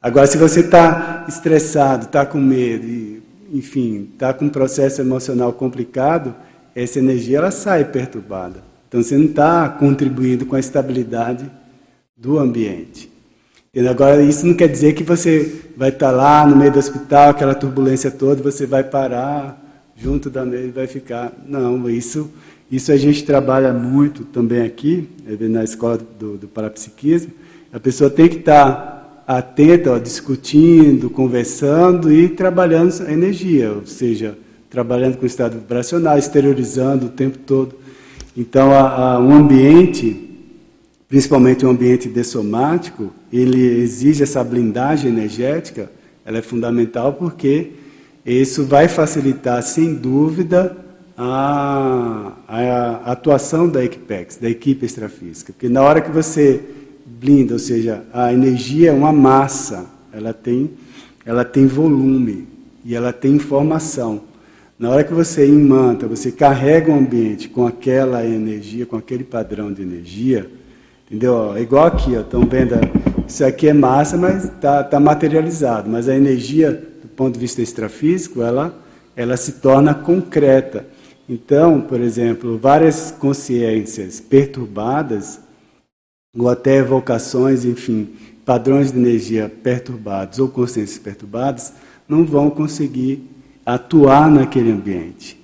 Agora, 0.02 0.28
se 0.28 0.38
você 0.38 0.60
está 0.60 1.26
estressado, 1.30 2.06
está 2.06 2.26
com 2.26 2.40
medo, 2.40 3.22
enfim, 3.54 4.10
está 4.14 4.34
com 4.34 4.46
um 4.46 4.50
processo 4.50 5.02
emocional 5.02 5.52
complicado, 5.54 6.36
essa 6.76 7.00
energia 7.00 7.38
ela 7.38 7.52
sai 7.52 7.86
perturbada. 7.86 8.64
Então, 8.88 9.02
você 9.02 9.18
não 9.18 9.26
está 9.26 9.70
contribuindo 9.70 10.46
com 10.46 10.56
a 10.56 10.60
estabilidade 10.60 11.50
do 12.16 12.38
ambiente. 12.38 13.10
E 13.74 13.88
agora, 13.88 14.22
isso 14.22 14.46
não 14.46 14.54
quer 14.54 14.68
dizer 14.68 14.94
que 14.94 15.04
você 15.04 15.64
vai 15.76 15.90
estar 15.90 16.12
tá 16.12 16.16
lá 16.16 16.46
no 16.46 16.56
meio 16.56 16.72
do 16.72 16.80
hospital, 16.80 17.30
aquela 17.30 17.56
turbulência 17.56 18.12
toda, 18.12 18.44
você 18.44 18.66
vai 18.66 18.84
parar 18.84 19.62
junto 19.96 20.30
da 20.30 20.46
mesa 20.46 20.68
e 20.68 20.72
vai 20.72 20.88
ficar. 20.88 21.32
Não, 21.48 21.90
isso 21.90 22.30
isso 22.72 22.92
a 22.92 22.98
gente 22.98 23.24
trabalha 23.24 23.72
muito 23.72 24.24
também 24.24 24.62
aqui, 24.64 25.08
na 25.40 25.64
escola 25.64 26.00
do, 26.20 26.36
do 26.36 26.48
parapsiquismo. 26.48 27.32
A 27.72 27.80
pessoa 27.80 28.10
tem 28.10 28.28
que 28.28 28.38
estar 28.38 29.24
atenta, 29.28 29.92
ó, 29.92 30.00
discutindo, 30.00 31.10
conversando 31.10 32.12
e 32.12 32.28
trabalhando 32.28 33.04
a 33.06 33.12
energia, 33.12 33.72
ou 33.72 33.86
seja, 33.86 34.38
trabalhando 34.76 35.16
com 35.16 35.24
o 35.24 35.26
estado 35.26 35.54
vibracional, 35.58 36.18
exteriorizando 36.18 37.06
o 37.06 37.10
tempo 37.10 37.38
todo. 37.38 37.76
Então, 38.36 38.74
a, 38.74 39.14
a, 39.14 39.20
um 39.22 39.34
ambiente, 39.34 40.30
principalmente 41.08 41.66
um 41.66 41.70
ambiente 41.70 42.10
dessomático, 42.10 43.10
ele 43.32 43.80
exige 43.82 44.24
essa 44.24 44.44
blindagem 44.44 45.10
energética, 45.10 45.90
ela 46.26 46.40
é 46.40 46.42
fundamental 46.42 47.14
porque 47.14 47.72
isso 48.26 48.66
vai 48.66 48.90
facilitar, 48.90 49.64
sem 49.64 49.94
dúvida, 49.94 50.76
a, 51.18 52.34
a, 52.46 53.12
atuação 53.14 53.70
da 53.70 53.82
Equipex, 53.82 54.36
da 54.36 54.50
equipe 54.50 54.86
extrafísica. 54.86 55.54
Porque 55.54 55.70
na 55.70 55.82
hora 55.82 56.02
que 56.02 56.12
você 56.12 56.62
blinda, 57.06 57.54
ou 57.54 57.60
seja, 57.60 58.04
a 58.12 58.34
energia 58.34 58.90
é 58.90 58.94
uma 58.94 59.14
massa, 59.14 59.86
ela 60.12 60.34
tem, 60.34 60.72
ela 61.26 61.46
tem 61.46 61.66
volume 61.66 62.46
e 62.84 62.94
ela 62.94 63.14
tem 63.14 63.36
informação. 63.36 64.35
Na 64.78 64.90
hora 64.90 65.06
que 65.06 65.14
você 65.14 65.48
imanta, 65.48 66.06
você 66.06 66.34
carrega 66.34 66.92
o 66.92 66.96
ambiente 66.96 67.48
com 67.48 67.66
aquela 67.66 68.26
energia, 68.26 68.86
com 68.86 68.98
aquele 68.98 69.24
padrão 69.24 69.72
de 69.72 69.82
energia, 69.82 70.52
entendeu? 71.06 71.56
É 71.56 71.62
igual 71.62 71.86
aqui, 71.86 72.14
estão 72.14 72.42
vendo? 72.42 72.76
Isso 73.26 73.46
aqui 73.46 73.70
é 73.70 73.74
massa, 73.74 74.18
mas 74.18 74.44
está 74.44 74.84
tá 74.84 75.00
materializado. 75.00 75.90
Mas 75.90 76.10
a 76.10 76.16
energia, 76.16 76.74
do 77.02 77.08
ponto 77.08 77.36
de 77.36 77.40
vista 77.40 77.62
extrafísico, 77.62 78.42
ela, 78.42 78.78
ela 79.16 79.38
se 79.38 79.54
torna 79.54 79.94
concreta. 79.94 80.86
Então, 81.28 81.80
por 81.80 82.02
exemplo, 82.02 82.58
várias 82.58 83.12
consciências 83.12 84.20
perturbadas, 84.20 85.40
ou 86.38 86.50
até 86.50 86.80
evocações, 86.80 87.64
enfim, 87.64 88.10
padrões 88.44 88.92
de 88.92 89.00
energia 89.00 89.50
perturbados 89.64 90.38
ou 90.38 90.50
consciências 90.50 91.00
perturbadas, 91.00 91.72
não 92.10 92.26
vão 92.26 92.50
conseguir 92.50 93.35
atuar 93.66 94.30
naquele 94.30 94.72
ambiente. 94.72 95.38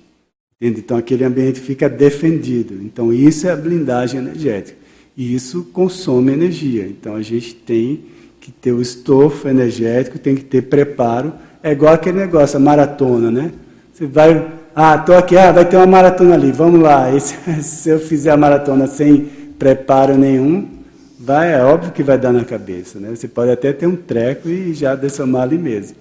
Entende? 0.60 0.80
Então 0.80 0.96
aquele 0.96 1.24
ambiente 1.24 1.60
fica 1.60 1.88
defendido. 1.88 2.74
Então 2.82 3.12
isso 3.12 3.48
é 3.48 3.50
a 3.50 3.56
blindagem 3.56 4.20
energética. 4.20 4.78
E 5.16 5.34
isso 5.34 5.64
consome 5.72 6.32
energia. 6.32 6.86
Então 6.86 7.16
a 7.16 7.22
gente 7.22 7.54
tem 7.54 8.04
que 8.40 8.52
ter 8.52 8.72
o 8.72 8.80
estofo 8.80 9.48
energético, 9.48 10.18
tem 10.18 10.34
que 10.34 10.44
ter 10.44 10.62
preparo. 10.62 11.32
É 11.62 11.72
igual 11.72 11.94
aquele 11.94 12.18
negócio, 12.18 12.56
a 12.56 12.60
maratona, 12.60 13.30
né? 13.30 13.52
Você 13.92 14.06
vai, 14.06 14.52
ah, 14.74 14.98
tô 14.98 15.14
aqui, 15.14 15.36
ah, 15.36 15.52
vai 15.52 15.64
ter 15.64 15.76
uma 15.76 15.86
maratona 15.86 16.34
ali, 16.34 16.50
vamos 16.50 16.80
lá. 16.80 17.08
E 17.14 17.20
se, 17.20 17.88
eu 17.88 18.00
fizer 18.00 18.30
a 18.30 18.36
maratona 18.36 18.86
sem 18.86 19.20
preparo 19.58 20.16
nenhum, 20.16 20.68
vai, 21.20 21.54
é 21.54 21.62
óbvio 21.62 21.92
que 21.92 22.02
vai 22.02 22.18
dar 22.18 22.32
na 22.32 22.44
cabeça, 22.44 22.98
né? 22.98 23.10
Você 23.10 23.28
pode 23.28 23.50
até 23.50 23.72
ter 23.72 23.86
um 23.86 23.94
treco 23.94 24.48
e 24.48 24.74
já 24.74 24.94
dessomar 24.94 25.42
ali 25.42 25.58
mesmo. 25.58 25.96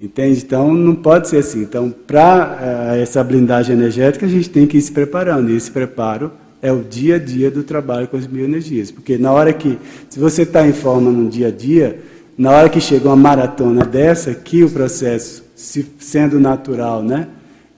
Entende? 0.00 0.44
Então 0.44 0.72
não 0.72 0.94
pode 0.94 1.28
ser 1.28 1.38
assim. 1.38 1.62
Então, 1.62 1.90
para 1.90 2.92
uh, 2.92 2.94
eh, 2.94 3.02
essa 3.02 3.22
blindagem 3.24 3.74
energética, 3.74 4.26
a 4.26 4.28
gente 4.28 4.48
tem 4.48 4.64
que 4.64 4.78
ir 4.78 4.82
se 4.82 4.92
preparando. 4.92 5.50
E 5.50 5.56
esse 5.56 5.70
preparo 5.72 6.30
é 6.62 6.70
o 6.70 6.84
dia 6.84 7.16
a 7.16 7.18
dia 7.18 7.50
do 7.50 7.64
trabalho 7.64 8.06
com 8.06 8.16
as 8.16 8.24
bioenergias. 8.24 8.92
Porque 8.92 9.18
na 9.18 9.32
hora 9.32 9.52
que, 9.52 9.76
se 10.08 10.20
você 10.20 10.42
está 10.42 10.64
em 10.64 10.72
forma 10.72 11.10
no 11.10 11.28
dia 11.28 11.48
a 11.48 11.50
dia, 11.50 12.00
na 12.36 12.52
hora 12.52 12.68
que 12.68 12.80
chega 12.80 13.08
uma 13.08 13.16
maratona 13.16 13.84
dessa, 13.84 14.32
que 14.32 14.62
o 14.62 14.70
processo, 14.70 15.44
se, 15.56 15.84
sendo 15.98 16.38
natural, 16.38 17.02
né, 17.02 17.26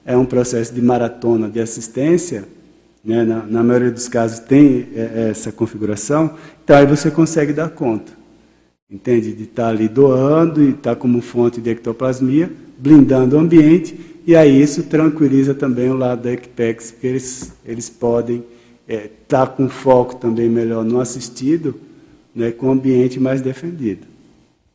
é 0.05 0.15
um 0.15 0.25
processo 0.25 0.71
de 0.71 0.81
maratona 0.81 1.49
de 1.49 1.59
assistência, 1.59 2.43
né, 3.03 3.23
na, 3.23 3.43
na 3.47 3.63
maioria 3.63 3.89
dos 3.89 4.07
casos 4.07 4.37
tem 4.37 4.89
é, 4.95 5.29
essa 5.31 5.51
configuração, 5.51 6.35
então 6.63 6.77
aí 6.77 6.85
você 6.85 7.09
consegue 7.09 7.51
dar 7.51 7.69
conta 7.69 8.20
entende? 8.91 9.33
De 9.33 9.43
estar 9.43 9.63
tá 9.63 9.69
ali 9.69 9.87
doando 9.87 10.61
e 10.61 10.69
estar 10.69 10.93
tá 10.93 10.95
como 10.95 11.21
fonte 11.21 11.61
de 11.61 11.69
ectoplasmia, 11.69 12.51
blindando 12.77 13.37
o 13.37 13.39
ambiente, 13.39 13.97
e 14.27 14.35
aí 14.35 14.61
isso 14.61 14.83
tranquiliza 14.83 15.53
também 15.53 15.89
o 15.89 15.95
lado 15.95 16.23
da 16.23 16.31
Equipex, 16.33 16.91
porque 16.91 17.07
eles, 17.07 17.53
eles 17.65 17.89
podem 17.89 18.43
estar 18.87 19.03
é, 19.03 19.09
tá 19.27 19.47
com 19.47 19.69
foco 19.69 20.15
também 20.15 20.49
melhor 20.49 20.83
no 20.83 20.99
assistido, 20.99 21.79
né, 22.35 22.51
com 22.51 22.67
o 22.67 22.71
ambiente 22.71 23.19
mais 23.19 23.41
defendido. 23.41 24.07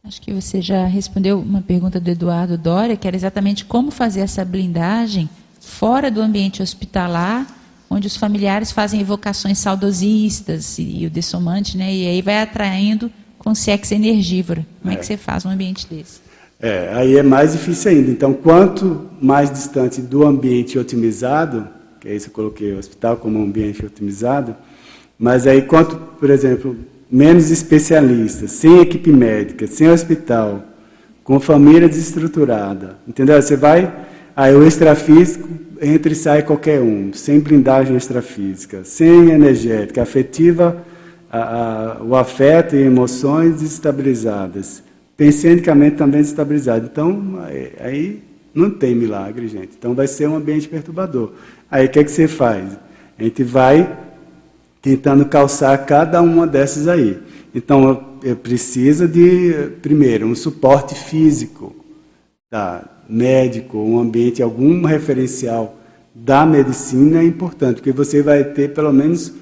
Acho 0.03 0.23
que 0.23 0.33
você 0.33 0.61
já 0.63 0.87
respondeu 0.87 1.41
uma 1.41 1.61
pergunta 1.61 1.99
do 1.99 2.09
Eduardo 2.09 2.57
Dória, 2.57 2.97
que 2.97 3.09
era 3.09 3.17
exatamente 3.17 3.65
como 3.65 3.91
fazer 3.91 4.21
essa 4.21 4.45
blindagem 4.45 5.29
fora 5.61 6.11
do 6.11 6.21
ambiente 6.21 6.63
hospitalar, 6.63 7.47
onde 7.91 8.07
os 8.07 8.17
familiares 8.17 8.71
fazem 8.71 9.01
evocações 9.01 9.59
saudosistas 9.59 10.79
e, 10.79 11.03
e 11.03 11.07
o 11.07 11.11
dessomante, 11.11 11.77
né, 11.77 11.93
e 11.93 12.07
aí 12.07 12.23
vai 12.23 12.41
atraindo 12.41 13.11
com 13.47 13.55
sexo 13.55 13.95
energívoro. 13.95 14.67
Como 14.83 14.93
é. 14.93 14.97
é 14.97 14.99
que 14.99 15.07
você 15.07 15.17
faz 15.17 15.47
um 15.47 15.51
ambiente 15.51 15.87
desse? 15.89 16.19
É, 16.61 16.91
aí 16.93 17.17
é 17.17 17.23
mais 17.23 17.53
difícil 17.53 17.93
ainda. 17.93 18.11
Então, 18.11 18.33
quanto 18.33 19.09
mais 19.23 19.53
distante 19.53 20.01
do 20.01 20.27
ambiente 20.27 20.77
otimizado, 20.77 21.69
que 22.01 22.09
aí 22.09 22.17
eu 22.17 22.31
coloquei 22.33 22.73
o 22.73 22.79
hospital 22.79 23.19
como 23.19 23.39
um 23.39 23.45
ambiente 23.45 23.87
otimizado, 23.87 24.57
mas 25.17 25.47
aí 25.47 25.63
quanto, 25.63 25.95
por 25.95 26.29
exemplo, 26.29 26.77
menos 27.09 27.53
especialistas, 27.53 28.51
sem 28.51 28.81
equipe 28.81 29.13
médica, 29.13 29.69
sem 29.69 29.89
hospital, 29.89 30.65
com 31.23 31.39
família 31.39 31.89
desestruturada, 31.89 32.97
entendeu? 33.07 33.41
Você 33.41 33.57
vai, 33.57 33.95
aí 34.35 34.57
o 34.57 34.67
extrafísico 34.67 35.49
entra 35.81 36.11
e 36.11 36.17
sai 36.17 36.43
qualquer 36.43 36.81
um, 36.81 37.13
sem 37.13 37.39
blindagem 37.39 37.97
extrafísica, 37.97 38.83
sem 38.83 39.31
energética, 39.31 40.03
afetiva 40.03 40.85
a, 41.31 41.39
a, 41.99 42.03
o 42.03 42.15
afeto 42.15 42.77
e 42.77 42.83
emoções 42.83 43.61
desestabilizadas. 43.61 44.83
Pensenicamente 45.17 45.97
também 45.97 46.21
desestabilizado. 46.21 46.89
Então, 46.91 47.41
aí, 47.81 48.23
não 48.55 48.71
tem 48.71 48.95
milagre, 48.95 49.49
gente. 49.49 49.73
Então 49.79 49.95
vai 49.95 50.07
ser 50.07 50.29
um 50.29 50.37
ambiente 50.37 50.67
perturbador. 50.67 51.33
Aí 51.71 51.87
o 51.87 51.89
que, 51.91 51.99
é 51.99 52.05
que 52.05 52.11
você 52.11 52.27
faz? 52.27 52.79
A 53.19 53.23
gente 53.23 53.43
vai 53.45 53.99
tentando 54.81 55.27
calçar 55.27 55.77
cada 55.85 56.23
uma 56.23 56.47
dessas 56.47 56.89
aí. 56.89 57.19
Então 57.55 58.17
eu 58.23 58.35
preciso 58.35 59.07
de, 59.07 59.73
primeiro, 59.83 60.27
um 60.27 60.35
suporte 60.35 60.95
físico, 60.95 61.75
tá? 62.49 62.85
médico, 63.09 63.79
um 63.79 63.99
ambiente, 63.99 64.43
algum 64.43 64.85
referencial 64.85 65.77
da 66.15 66.47
medicina 66.47 67.21
é 67.21 67.25
importante, 67.25 67.77
porque 67.77 67.93
você 67.93 68.23
vai 68.23 68.43
ter 68.43 68.73
pelo 68.73 68.93
menos 68.93 69.33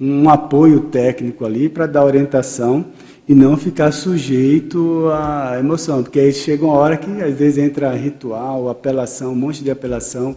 um 0.00 0.28
apoio 0.28 0.80
técnico 0.80 1.44
ali 1.44 1.68
para 1.68 1.86
dar 1.86 2.04
orientação 2.04 2.84
e 3.28 3.34
não 3.34 3.56
ficar 3.56 3.92
sujeito 3.92 5.08
à 5.12 5.56
emoção, 5.58 6.02
porque 6.02 6.18
aí 6.18 6.32
chega 6.32 6.64
uma 6.64 6.74
hora 6.74 6.96
que 6.96 7.10
às 7.22 7.34
vezes 7.34 7.58
entra 7.58 7.92
ritual, 7.92 8.68
apelação, 8.68 9.32
um 9.32 9.36
monte 9.36 9.62
de 9.62 9.70
apelação 9.70 10.36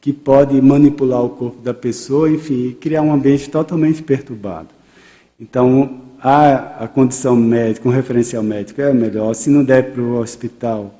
que 0.00 0.12
pode 0.12 0.60
manipular 0.60 1.24
o 1.24 1.30
corpo 1.30 1.60
da 1.62 1.74
pessoa, 1.74 2.30
enfim, 2.30 2.76
criar 2.80 3.02
um 3.02 3.12
ambiente 3.12 3.50
totalmente 3.50 4.02
perturbado. 4.02 4.68
Então, 5.40 6.00
a, 6.20 6.84
a 6.84 6.88
condição 6.88 7.34
médica, 7.34 7.88
um 7.88 7.92
referencial 7.92 8.42
médico 8.42 8.80
é 8.80 8.92
melhor. 8.92 9.34
Se 9.34 9.50
não 9.50 9.64
der 9.64 9.92
para 9.92 10.02
o 10.02 10.18
hospital, 10.18 10.94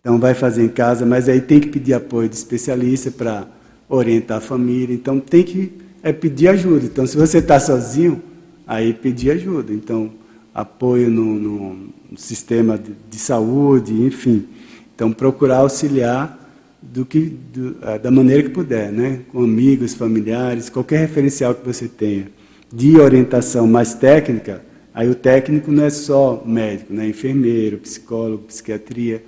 então 0.00 0.18
vai 0.18 0.34
fazer 0.34 0.64
em 0.64 0.68
casa, 0.68 1.06
mas 1.06 1.28
aí 1.28 1.40
tem 1.40 1.60
que 1.60 1.68
pedir 1.68 1.94
apoio 1.94 2.28
de 2.28 2.34
especialista 2.34 3.10
para 3.10 3.46
orientar 3.88 4.38
a 4.38 4.40
família. 4.40 4.94
Então 4.94 5.20
tem 5.20 5.42
que 5.42 5.83
é 6.04 6.12
pedir 6.12 6.48
ajuda. 6.48 6.84
Então, 6.84 7.06
se 7.06 7.16
você 7.16 7.38
está 7.38 7.58
sozinho, 7.58 8.22
aí 8.66 8.92
pedir 8.92 9.30
ajuda. 9.30 9.72
Então, 9.72 10.12
apoio 10.54 11.10
no, 11.10 11.24
no, 11.34 11.88
sistema 12.16 12.78
de, 12.78 12.92
de, 13.10 13.18
saúde, 13.18 13.94
enfim. 13.94 14.46
Então, 14.94 15.10
procurar 15.10 15.58
auxiliar 15.58 16.38
do 16.82 17.06
que, 17.06 17.20
do, 17.52 17.76
da 18.02 18.10
maneira 18.10 18.42
que 18.42 18.50
puder, 18.50 18.92
né? 18.92 19.20
com 19.32 19.42
amigos, 19.42 19.94
familiares, 19.94 20.68
qualquer 20.68 20.98
referencial 20.98 21.54
que 21.54 21.64
você 21.64 21.88
tenha 21.88 22.26
de 22.70 22.98
orientação 22.98 23.66
mais 23.66 23.94
técnica. 23.94 24.62
Aí 24.92 25.08
o 25.08 25.14
técnico 25.14 25.72
não 25.72 25.84
é 25.84 25.90
só 25.90 26.42
médico, 26.44 26.92
né? 26.92 27.08
enfermeiro, 27.08 27.78
psicólogo, 27.78 28.44
psiquiatria. 28.44 29.24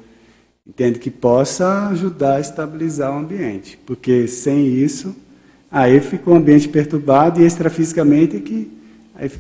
Entende 0.67 0.99
que 0.99 1.11
possa 1.11 1.89
ajudar 1.89 2.37
a 2.37 2.41
estabilizar 2.41 3.13
o 3.13 3.19
ambiente, 3.19 3.79
porque 3.87 4.29
sem 4.29 4.67
isso 4.67 5.15
Aí 5.71 6.01
fica 6.01 6.31
um 6.31 6.37
ambiente 6.37 6.69
perturbado 6.69 7.41
e 7.41 7.45
extrafisicamente 7.45 8.39
que 8.41 8.71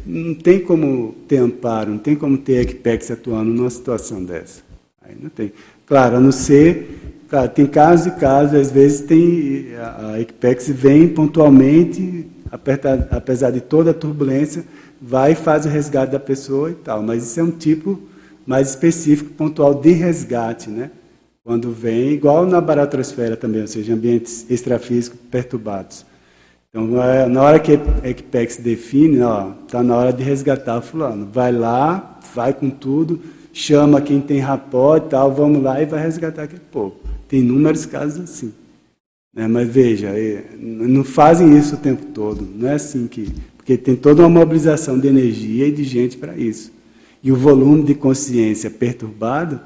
não 0.04 0.34
tem 0.34 0.60
como 0.60 1.14
ter 1.28 1.36
amparo, 1.36 1.90
não 1.92 1.98
tem 1.98 2.16
como 2.16 2.38
ter 2.38 2.62
equipex 2.62 3.10
atuando 3.10 3.52
numa 3.52 3.70
situação 3.70 4.24
dessa. 4.24 4.62
Aí 5.02 5.14
não 5.20 5.28
tem. 5.30 5.52
Claro, 5.86 6.16
a 6.16 6.20
não 6.20 6.32
ser, 6.32 7.22
claro, 7.28 7.50
tem 7.50 7.66
casos 7.66 8.06
e 8.06 8.10
casos, 8.12 8.58
às 8.58 8.70
vezes 8.70 9.02
tem 9.02 9.68
a 9.78 10.18
equipex 10.20 10.68
vem 10.70 11.06
pontualmente, 11.08 12.26
apesar 13.10 13.50
de 13.50 13.60
toda 13.60 13.90
a 13.90 13.94
turbulência, 13.94 14.64
vai 15.00 15.32
e 15.32 15.36
faz 15.36 15.66
o 15.66 15.68
resgate 15.68 16.12
da 16.12 16.18
pessoa 16.18 16.70
e 16.70 16.74
tal. 16.74 17.02
Mas 17.02 17.22
isso 17.22 17.38
é 17.38 17.42
um 17.42 17.50
tipo 17.50 18.00
mais 18.46 18.70
específico, 18.70 19.30
pontual 19.30 19.74
de 19.74 19.90
resgate, 19.90 20.70
né? 20.70 20.90
Quando 21.44 21.70
vem, 21.70 22.12
igual 22.12 22.46
na 22.46 22.60
baratrosfera 22.60 23.36
também, 23.36 23.60
ou 23.60 23.68
seja, 23.68 23.92
ambientes 23.92 24.44
extrafísicos 24.50 25.20
perturbados. 25.30 26.04
Então, 26.76 27.30
na 27.30 27.42
hora 27.42 27.58
que 27.58 27.72
a 27.72 28.08
Equipex 28.10 28.58
define, 28.58 29.20
está 29.64 29.82
na 29.82 29.96
hora 29.96 30.12
de 30.12 30.22
resgatar 30.22 30.82
fulano. 30.82 31.26
Vai 31.32 31.50
lá, 31.50 32.20
vai 32.34 32.52
com 32.52 32.68
tudo, 32.68 33.18
chama 33.50 33.98
quem 34.02 34.20
tem 34.20 34.40
rapó 34.40 34.98
e 34.98 35.00
tal, 35.00 35.32
vamos 35.32 35.62
lá 35.62 35.80
e 35.80 35.86
vai 35.86 36.02
resgatar 36.02 36.42
aquele 36.42 36.60
povo. 36.70 36.96
Tem 37.26 37.40
inúmeros 37.40 37.86
casos 37.86 38.22
assim. 38.22 38.52
Né? 39.32 39.48
Mas 39.48 39.66
veja, 39.70 40.08
é, 40.08 40.44
não 40.60 41.02
fazem 41.02 41.56
isso 41.56 41.76
o 41.76 41.78
tempo 41.78 42.04
todo. 42.12 42.46
Não 42.54 42.68
é 42.68 42.74
assim 42.74 43.06
que. 43.06 43.32
Porque 43.56 43.78
tem 43.78 43.96
toda 43.96 44.20
uma 44.20 44.28
mobilização 44.28 44.98
de 44.98 45.08
energia 45.08 45.66
e 45.66 45.72
de 45.72 45.82
gente 45.82 46.18
para 46.18 46.36
isso. 46.36 46.70
E 47.22 47.32
o 47.32 47.36
volume 47.36 47.84
de 47.84 47.94
consciência 47.94 48.70
perturbado 48.70 49.58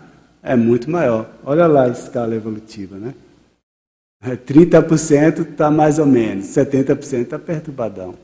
é 0.44 0.54
muito 0.54 0.88
maior. 0.88 1.28
Olha 1.44 1.66
lá 1.66 1.86
a 1.86 1.88
escala 1.88 2.36
evolutiva, 2.36 2.96
né? 2.96 3.14
30% 4.22 5.50
está 5.50 5.70
mais 5.70 5.98
ou 5.98 6.06
menos, 6.06 6.46
70% 6.46 7.22
está 7.22 7.38
perturbadão. 7.38 8.14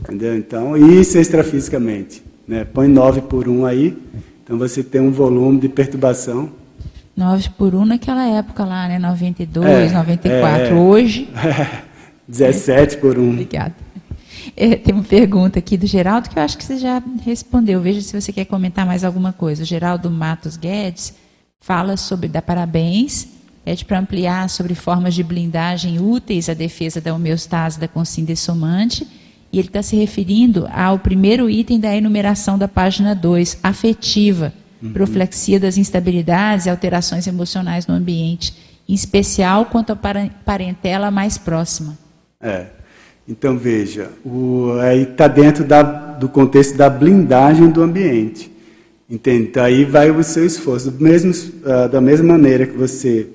Entendeu? 0.00 0.36
Então, 0.36 0.76
isso 0.76 1.16
extrafisicamente. 1.18 2.22
Né? 2.46 2.64
Põe 2.64 2.88
9 2.88 3.22
por 3.22 3.48
1 3.48 3.64
aí, 3.64 3.96
então 4.44 4.58
você 4.58 4.82
tem 4.82 5.00
um 5.00 5.10
volume 5.10 5.60
de 5.60 5.68
perturbação. 5.68 6.50
9 7.16 7.50
por 7.56 7.74
1 7.74 7.86
naquela 7.86 8.26
época 8.28 8.64
lá, 8.64 8.86
né? 8.86 8.98
92, 8.98 9.66
é, 9.66 9.94
94. 9.94 10.66
É, 10.66 10.74
Hoje. 10.74 11.28
17 12.28 12.98
por 12.98 13.18
1. 13.18 13.30
Obrigada. 13.30 13.74
É, 14.56 14.76
tem 14.76 14.94
uma 14.94 15.04
pergunta 15.04 15.58
aqui 15.58 15.76
do 15.76 15.86
Geraldo 15.86 16.28
que 16.28 16.38
eu 16.38 16.42
acho 16.42 16.58
que 16.58 16.64
você 16.64 16.76
já 16.76 17.02
respondeu. 17.24 17.80
Veja 17.80 18.00
se 18.00 18.20
você 18.20 18.32
quer 18.32 18.44
comentar 18.44 18.84
mais 18.84 19.04
alguma 19.04 19.32
coisa. 19.32 19.62
O 19.62 19.66
Geraldo 19.66 20.10
Matos 20.10 20.56
Guedes 20.56 21.14
fala 21.60 21.96
sobre, 21.96 22.28
dá 22.28 22.42
parabéns, 22.42 23.28
pede 23.66 23.84
para 23.84 23.98
ampliar 23.98 24.48
sobre 24.48 24.76
formas 24.76 25.12
de 25.12 25.24
blindagem 25.24 25.98
úteis 25.98 26.48
à 26.48 26.54
defesa 26.54 27.00
da 27.00 27.12
homeostase 27.12 27.80
da 27.80 27.88
consciência 27.88 28.28
dessomante 28.32 29.04
e 29.52 29.58
ele 29.58 29.66
está 29.66 29.82
se 29.82 29.96
referindo 29.96 30.68
ao 30.72 31.00
primeiro 31.00 31.50
item 31.50 31.80
da 31.80 31.92
enumeração 31.92 32.56
da 32.56 32.68
página 32.68 33.12
2, 33.12 33.58
afetiva, 33.64 34.52
uhum. 34.80 34.92
proflexia 34.92 35.58
das 35.58 35.76
instabilidades 35.76 36.66
e 36.66 36.70
alterações 36.70 37.26
emocionais 37.26 37.88
no 37.88 37.94
ambiente, 37.96 38.54
em 38.88 38.94
especial 38.94 39.66
quanto 39.66 39.90
à 39.90 39.96
parentela 39.96 41.10
mais 41.10 41.36
próxima. 41.36 41.98
É. 42.40 42.66
Então 43.28 43.58
veja, 43.58 44.12
o, 44.24 44.78
aí 44.80 45.02
está 45.02 45.26
dentro 45.26 45.64
da, 45.64 45.82
do 45.82 46.28
contexto 46.28 46.76
da 46.76 46.88
blindagem 46.88 47.68
do 47.68 47.82
ambiente. 47.82 48.48
Entende? 49.10 49.48
Então, 49.48 49.64
aí 49.64 49.84
vai 49.84 50.10
o 50.10 50.22
seu 50.22 50.44
esforço. 50.44 50.92
Mesmo, 51.00 51.32
uh, 51.32 51.88
da 51.88 52.00
mesma 52.00 52.32
maneira 52.32 52.66
que 52.66 52.76
você 52.76 53.28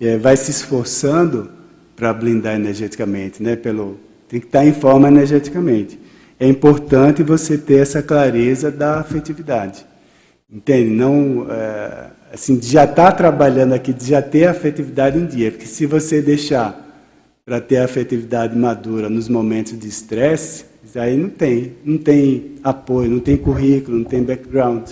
uh, 0.00 0.18
vai 0.18 0.36
se 0.36 0.50
esforçando 0.50 1.50
para 1.94 2.12
blindar 2.12 2.54
energeticamente, 2.54 3.42
né? 3.42 3.56
Pelo, 3.56 3.98
tem 4.28 4.40
que 4.40 4.46
estar 4.46 4.64
em 4.64 4.72
forma 4.72 5.08
energeticamente. 5.08 5.98
É 6.38 6.46
importante 6.46 7.22
você 7.22 7.58
ter 7.58 7.80
essa 7.80 8.00
clareza 8.02 8.70
da 8.70 9.00
afetividade. 9.00 9.84
Entende? 10.50 10.90
Não, 10.90 11.46
é, 11.50 12.06
assim, 12.32 12.60
já 12.62 12.84
estar 12.84 13.10
tá 13.10 13.12
trabalhando 13.12 13.72
aqui, 13.72 13.94
já 14.00 14.22
ter 14.22 14.46
a 14.46 14.52
afetividade 14.52 15.18
em 15.18 15.26
dia. 15.26 15.50
Porque 15.50 15.66
se 15.66 15.84
você 15.84 16.22
deixar 16.22 16.86
para 17.44 17.60
ter 17.60 17.78
a 17.78 17.84
afetividade 17.84 18.56
madura 18.56 19.10
nos 19.10 19.28
momentos 19.28 19.78
de 19.78 19.88
estresse, 19.88 20.64
aí 20.94 21.16
não 21.16 21.28
tem. 21.28 21.74
Não 21.84 21.98
tem 21.98 22.54
apoio, 22.62 23.10
não 23.10 23.20
tem 23.20 23.36
currículo, 23.36 23.98
não 23.98 24.04
tem 24.04 24.22
background. 24.22 24.90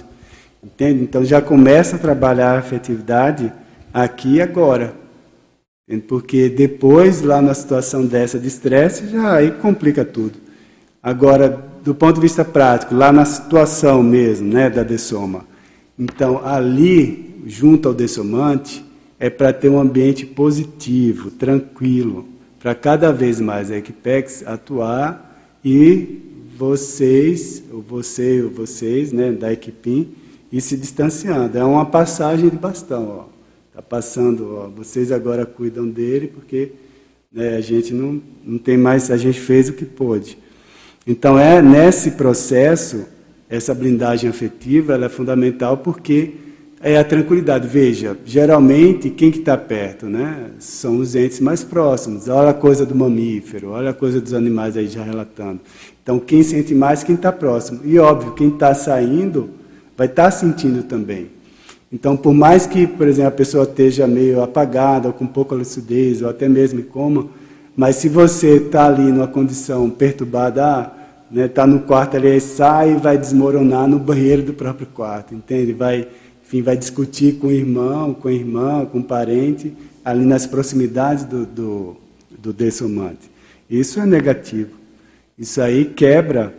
Entende? 0.63 1.03
Então 1.05 1.25
já 1.25 1.41
começa 1.41 1.97
a 1.97 1.99
trabalhar 1.99 2.53
a 2.53 2.59
afetividade 2.59 3.53
aqui 4.05 4.35
e 4.35 4.43
agora. 4.43 4.95
Porque 6.07 6.49
depois, 6.49 7.23
lá 7.23 7.41
na 7.41 7.55
situação 7.55 8.05
dessa 8.05 8.39
de 8.39 8.47
estresse, 8.47 9.09
já 9.09 9.37
aí 9.37 9.53
complica 9.53 10.05
tudo. 10.05 10.35
Agora, 11.03 11.65
do 11.83 11.95
ponto 11.95 12.17
de 12.17 12.21
vista 12.21 12.45
prático, 12.45 12.95
lá 12.95 13.11
na 13.13 13.25
situação 13.25 14.03
mesmo, 14.03 14.53
né, 14.53 14.69
da 14.69 14.83
dessoma. 14.83 15.47
Então, 15.99 16.45
ali, 16.45 17.43
junto 17.47 17.89
ao 17.89 17.95
dessomante, 17.95 18.85
é 19.19 19.31
para 19.31 19.53
ter 19.53 19.71
um 19.71 19.81
ambiente 19.81 20.27
positivo, 20.27 21.31
tranquilo, 21.31 22.27
para 22.59 22.75
cada 22.75 23.13
vez 23.13 23.41
mais 23.41 23.71
a 23.71 23.77
Equipex 23.77 24.45
atuar 24.47 25.41
e 25.65 26.21
vocês, 26.59 27.63
ou 27.73 27.81
você 27.81 28.43
ou 28.43 28.51
vocês, 28.51 29.13
né, 29.13 29.31
da 29.33 29.53
equipe, 29.53 30.09
ir 30.53 30.61
se 30.61 30.77
distanciando. 30.77 31.57
É 31.57 31.65
uma 31.65 31.87
passagem 31.87 32.51
de 32.51 32.57
bastão, 32.57 33.25
ó. 33.33 33.36
Está 33.77 33.83
passando, 33.83 34.57
ó, 34.57 34.69
vocês 34.69 35.13
agora 35.13 35.45
cuidam 35.45 35.87
dele, 35.87 36.29
porque 36.29 36.73
né, 37.31 37.57
a 37.57 37.61
gente 37.61 37.93
não, 37.93 38.23
não 38.43 38.57
tem 38.57 38.79
mais, 38.79 39.11
a 39.11 39.19
gente 39.19 39.39
fez 39.39 39.69
o 39.69 39.75
que 39.75 39.85
pôde. 39.85 40.39
Então, 41.07 41.39
é 41.39 41.61
nesse 41.61 42.13
processo, 42.13 43.05
essa 43.51 43.75
blindagem 43.75 44.31
afetiva 44.31 44.95
ela 44.95 45.05
é 45.05 45.09
fundamental 45.11 45.77
porque 45.77 46.33
é 46.81 46.97
a 46.97 47.05
tranquilidade. 47.05 47.69
Veja, 47.69 48.17
geralmente, 48.25 49.11
quem 49.11 49.31
que 49.31 49.41
está 49.41 49.59
perto? 49.59 50.07
Né? 50.07 50.53
São 50.59 50.97
os 50.97 51.15
entes 51.15 51.39
mais 51.41 51.63
próximos. 51.63 52.29
Olha 52.29 52.49
a 52.49 52.55
coisa 52.55 52.87
do 52.87 52.95
mamífero, 52.95 53.73
olha 53.73 53.91
a 53.91 53.95
coisa 53.95 54.23
dos 54.23 54.33
animais 54.33 54.75
aí 54.75 54.89
já 54.89 55.03
relatando. 55.03 55.61
Então, 56.03 56.19
quem 56.19 56.43
sente 56.43 56.75
mais, 56.75 57.05
quem 57.05 57.15
está 57.15 57.31
próximo. 57.31 57.83
E, 57.85 57.99
óbvio, 57.99 58.33
quem 58.33 58.49
está 58.49 58.73
saindo 58.73 59.51
vai 59.95 60.07
estar 60.07 60.25
tá 60.25 60.31
sentindo 60.31 60.83
também. 60.83 61.36
Então, 61.97 62.15
por 62.15 62.35
mais 62.35 62.67
que, 62.67 62.87
por 62.87 63.09
exemplo, 63.09 63.29
a 63.29 63.35
pessoa 63.35 63.65
esteja 63.65 64.07
meio 64.07 64.43
apagada, 64.43 65.09
ou 65.09 65.15
com 65.15 65.27
pouca 65.27 65.55
lucidez, 65.55 66.21
ou 66.21 66.29
até 66.29 66.47
mesmo 66.47 66.79
em 66.79 66.83
coma, 66.83 67.27
mas 67.75 67.97
se 67.97 68.07
você 68.07 68.57
está 68.57 68.85
ali 68.85 69.11
numa 69.11 69.27
condição 69.27 69.89
perturbada, 69.89 70.61
está 70.61 70.93
né, 71.31 71.49
tá 71.49 71.67
no 71.67 71.81
quarto 71.81 72.19
ali, 72.19 72.39
sai 72.39 72.93
e 72.93 72.97
vai 72.97 73.17
desmoronar 73.17 73.89
no 73.89 73.99
banheiro 73.99 74.43
do 74.43 74.53
próprio 74.53 74.87
quarto, 74.89 75.35
entende? 75.35 75.73
Vai, 75.73 76.07
enfim, 76.45 76.61
vai 76.61 76.77
discutir 76.77 77.37
com 77.37 77.47
o 77.47 77.51
irmão, 77.51 78.13
com 78.13 78.29
a 78.29 78.33
irmã, 78.33 78.85
com 78.85 78.99
o 78.99 79.03
parente, 79.03 79.73
ali 80.05 80.27
nas 80.27 80.47
proximidades 80.47 81.25
do, 81.25 81.47
do, 81.47 81.97
do 82.39 82.53
dessomante. 82.53 83.31
Isso 83.71 83.99
é 83.99 84.05
negativo. 84.05 84.73
Isso 85.39 85.63
aí 85.63 85.87
quebra 85.87 86.55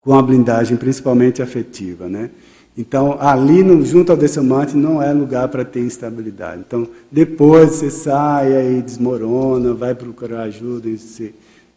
com 0.00 0.14
a 0.14 0.22
blindagem, 0.22 0.76
principalmente 0.76 1.42
afetiva, 1.42 2.08
né? 2.08 2.30
Então, 2.76 3.16
ali 3.18 3.62
no, 3.62 3.84
junto 3.84 4.12
ao 4.12 4.18
decimante 4.18 4.76
não 4.76 5.02
é 5.02 5.10
lugar 5.12 5.48
para 5.48 5.64
ter 5.64 5.80
instabilidade. 5.80 6.62
Então, 6.66 6.86
depois 7.10 7.70
você 7.70 7.90
sai 7.90 8.54
aí, 8.54 8.82
desmorona, 8.82 9.72
vai 9.72 9.94
procurar 9.94 10.42
ajuda 10.42 10.88
em, 10.88 10.98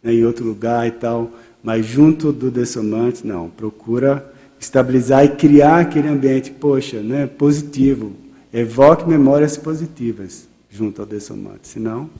né, 0.02 0.12
em 0.12 0.24
outro 0.24 0.44
lugar 0.44 0.86
e 0.86 0.90
tal. 0.90 1.30
Mas 1.62 1.86
junto 1.86 2.32
do 2.32 2.50
decimante, 2.50 3.26
não. 3.26 3.48
Procura 3.48 4.30
estabilizar 4.58 5.24
e 5.24 5.28
criar 5.30 5.80
aquele 5.80 6.08
ambiente, 6.08 6.50
poxa, 6.50 7.00
né, 7.00 7.26
positivo. 7.26 8.12
Evoque 8.52 9.08
memórias 9.08 9.56
positivas 9.56 10.46
junto 10.68 11.00
ao 11.00 11.06
decimante. 11.06 11.66
Senão. 11.66 12.10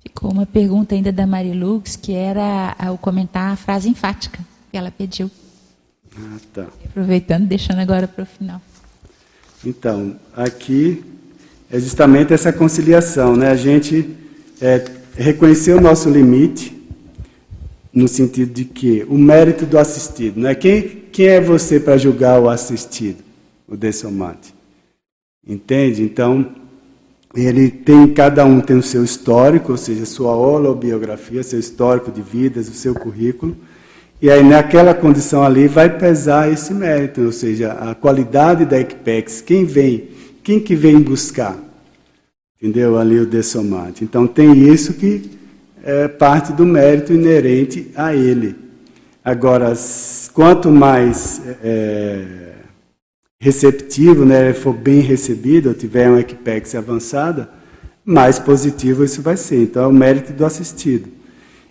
Ficou 0.00 0.30
uma 0.30 0.44
pergunta 0.44 0.94
ainda 0.94 1.10
da 1.10 1.26
Marilux, 1.26 1.96
que 1.96 2.12
era 2.12 2.76
o 2.92 2.98
comentar 2.98 3.52
a 3.52 3.56
frase 3.56 3.88
enfática 3.88 4.38
que 4.70 4.76
ela 4.76 4.90
pediu. 4.90 5.30
Ah, 6.18 6.38
tá. 6.52 6.66
Aproveitando, 6.84 7.46
deixando 7.46 7.78
agora 7.78 8.08
para 8.08 8.24
o 8.24 8.26
final. 8.26 8.60
Então, 9.64 10.16
aqui 10.34 11.04
é 11.70 11.78
justamente 11.78 12.32
essa 12.32 12.52
conciliação, 12.52 13.36
né? 13.36 13.50
A 13.50 13.56
gente 13.56 14.16
é, 14.60 14.84
reconhecer 15.16 15.74
o 15.74 15.80
nosso 15.80 16.10
limite, 16.10 16.76
no 17.92 18.08
sentido 18.08 18.52
de 18.52 18.64
que 18.64 19.04
o 19.08 19.16
mérito 19.16 19.64
do 19.64 19.78
assistido, 19.78 20.40
né? 20.40 20.54
Quem, 20.54 20.82
quem 21.12 21.26
é 21.26 21.40
você 21.40 21.78
para 21.78 21.96
julgar 21.96 22.40
o 22.40 22.48
assistido, 22.48 23.22
o 23.66 23.76
dessomate? 23.76 24.54
Entende? 25.46 26.02
Então, 26.02 26.54
ele 27.34 27.70
tem, 27.70 28.12
cada 28.12 28.44
um 28.44 28.60
tem 28.60 28.76
o 28.76 28.82
seu 28.82 29.04
histórico, 29.04 29.72
ou 29.72 29.78
seja, 29.78 30.04
sua 30.06 30.34
holobiografia, 30.34 31.42
seu 31.42 31.58
histórico 31.58 32.10
de 32.10 32.22
vidas, 32.22 32.68
o 32.68 32.74
seu 32.74 32.94
currículo, 32.94 33.56
e 34.20 34.28
aí, 34.28 34.42
naquela 34.42 34.92
condição 34.92 35.44
ali, 35.44 35.68
vai 35.68 35.96
pesar 35.96 36.52
esse 36.52 36.74
mérito, 36.74 37.20
ou 37.20 37.30
seja, 37.30 37.72
a 37.72 37.94
qualidade 37.94 38.64
da 38.64 38.80
Equipex. 38.80 39.40
Quem 39.40 39.64
vem, 39.64 40.08
quem 40.42 40.58
que 40.58 40.74
vem 40.74 41.00
buscar? 41.00 41.56
Entendeu? 42.60 42.98
Ali 42.98 43.20
o 43.20 43.26
dessomante. 43.26 44.02
Então, 44.02 44.26
tem 44.26 44.68
isso 44.72 44.94
que 44.94 45.30
é 45.84 46.08
parte 46.08 46.52
do 46.52 46.66
mérito 46.66 47.12
inerente 47.12 47.92
a 47.94 48.12
ele. 48.12 48.56
Agora, 49.24 49.72
quanto 50.34 50.68
mais 50.68 51.40
é, 51.62 52.54
receptivo, 53.40 54.24
né, 54.24 54.52
for 54.52 54.72
bem 54.72 54.98
recebido, 54.98 55.72
tiver 55.74 56.08
uma 56.08 56.20
Equipex 56.20 56.74
avançada, 56.74 57.48
mais 58.04 58.40
positivo 58.40 59.04
isso 59.04 59.22
vai 59.22 59.36
ser. 59.36 59.62
Então, 59.62 59.84
é 59.84 59.86
o 59.86 59.92
mérito 59.92 60.32
do 60.32 60.44
assistido 60.44 61.17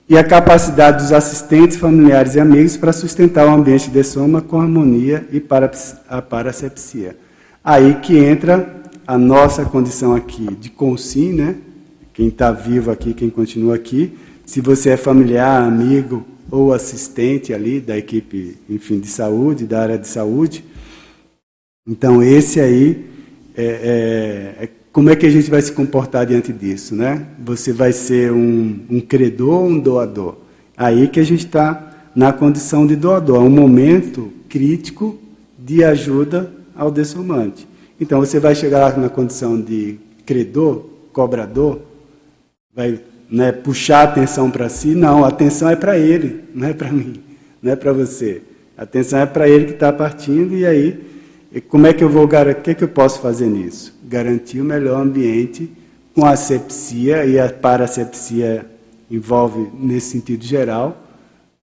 e 0.09 0.17
a 0.17 0.23
capacidade 0.23 1.03
dos 1.03 1.11
assistentes, 1.11 1.77
familiares 1.77 2.35
e 2.35 2.39
amigos 2.39 2.77
para 2.77 2.93
sustentar 2.93 3.45
o 3.45 3.51
ambiente 3.51 3.89
de 3.89 4.03
soma 4.03 4.41
com 4.41 4.61
harmonia 4.61 5.27
e 5.31 5.39
para 5.39 5.69
a 6.07 6.21
parasepsia. 6.21 7.17
Aí 7.63 7.95
que 7.95 8.17
entra 8.17 8.81
a 9.05 9.17
nossa 9.17 9.65
condição 9.65 10.15
aqui 10.15 10.55
de 10.55 10.69
consim, 10.69 11.33
né? 11.33 11.55
Quem 12.13 12.29
está 12.29 12.51
vivo 12.51 12.89
aqui, 12.89 13.13
quem 13.13 13.29
continua 13.29 13.75
aqui. 13.75 14.17
Se 14.45 14.61
você 14.61 14.91
é 14.91 14.97
familiar, 14.97 15.61
amigo 15.61 16.25
ou 16.49 16.73
assistente 16.73 17.53
ali 17.53 17.81
da 17.81 17.97
equipe, 17.97 18.57
enfim, 18.69 18.99
de 18.99 19.07
saúde, 19.07 19.65
da 19.65 19.81
área 19.81 19.97
de 19.97 20.07
saúde, 20.07 20.63
então 21.85 22.23
esse 22.23 22.61
aí 22.61 23.05
é, 23.55 23.65
é, 24.59 24.63
é 24.63 24.69
como 24.97 25.11
é 25.11 25.15
que 25.15 25.27
a 25.27 25.29
gente 25.29 25.47
vai 25.47 25.61
se 25.61 25.71
comportar 25.73 26.25
diante 26.25 26.51
disso, 26.51 26.95
né? 26.95 27.23
Você 27.45 27.71
vai 27.71 27.93
ser 27.93 28.31
um, 28.31 28.79
um 28.89 28.99
credor 28.99 29.61
ou 29.61 29.67
um 29.67 29.77
doador? 29.77 30.37
Aí 30.75 31.07
que 31.07 31.19
a 31.19 31.23
gente 31.23 31.45
está 31.45 32.09
na 32.15 32.33
condição 32.33 32.87
de 32.87 32.95
doador, 32.95 33.35
é 33.35 33.39
um 33.41 33.49
momento 33.51 34.33
crítico 34.49 35.15
de 35.55 35.83
ajuda 35.83 36.51
ao 36.75 36.89
dessomante. 36.89 37.67
Então 38.01 38.19
você 38.19 38.39
vai 38.39 38.55
chegar 38.55 38.79
lá 38.79 38.97
na 38.97 39.07
condição 39.07 39.61
de 39.61 39.99
credor, 40.25 40.89
cobrador, 41.13 41.79
vai 42.73 42.99
né, 43.29 43.51
puxar 43.51 43.99
a 43.99 44.03
atenção 44.05 44.49
para 44.49 44.67
si. 44.67 44.95
Não, 44.95 45.23
a 45.23 45.27
atenção 45.27 45.69
é 45.69 45.75
para 45.75 45.95
ele, 45.99 46.41
não 46.55 46.69
é 46.69 46.73
para 46.73 46.91
mim, 46.91 47.21
não 47.61 47.71
é 47.71 47.75
para 47.75 47.93
você. 47.93 48.41
A 48.75 48.81
atenção 48.81 49.19
é 49.19 49.27
para 49.27 49.47
ele 49.47 49.65
que 49.65 49.73
está 49.73 49.93
partindo 49.93 50.55
e 50.57 50.65
aí, 50.65 50.99
como 51.67 51.85
é 51.85 51.93
que 51.93 52.03
eu 52.03 52.09
vou? 52.09 52.25
O 52.25 52.27
que, 52.27 52.71
é 52.71 52.73
que 52.73 52.83
eu 52.83 52.89
posso 52.89 53.21
fazer 53.21 53.45
nisso? 53.45 53.95
Garantir 54.07 54.61
o 54.61 54.65
melhor 54.65 55.01
ambiente 55.01 55.71
com 56.15 56.25
a 56.25 56.31
asepsia 56.31 57.25
e 57.25 57.39
a 57.39 57.51
parasepsia 57.51 58.65
envolve 59.09 59.69
nesse 59.77 60.11
sentido 60.11 60.43
geral, 60.43 61.03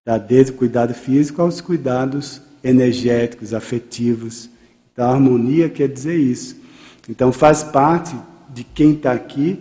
tá? 0.03 0.17
desde 0.17 0.51
o 0.51 0.55
cuidado 0.55 0.93
físico 0.93 1.41
aos 1.41 1.59
cuidados 1.59 2.41
energéticos, 2.63 3.53
afetivos. 3.53 4.49
Então, 4.93 5.09
a 5.09 5.13
harmonia 5.13 5.69
quer 5.69 5.87
dizer 5.87 6.17
isso. 6.17 6.55
Então, 7.09 7.31
faz 7.31 7.63
parte 7.63 8.15
de 8.53 8.63
quem 8.63 8.93
está 8.93 9.11
aqui 9.11 9.59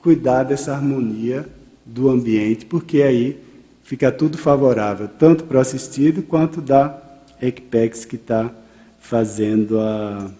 cuidar 0.00 0.42
dessa 0.42 0.74
harmonia 0.74 1.48
do 1.84 2.10
ambiente, 2.10 2.66
porque 2.66 3.02
aí 3.02 3.40
fica 3.82 4.12
tudo 4.12 4.36
favorável, 4.36 5.08
tanto 5.08 5.44
para 5.44 5.58
o 5.58 5.60
assistido 5.60 6.22
quanto 6.22 6.60
da 6.60 7.00
ECPEX 7.40 8.04
que 8.04 8.16
está 8.16 8.50
fazendo 8.98 9.80
a, 9.80 10.30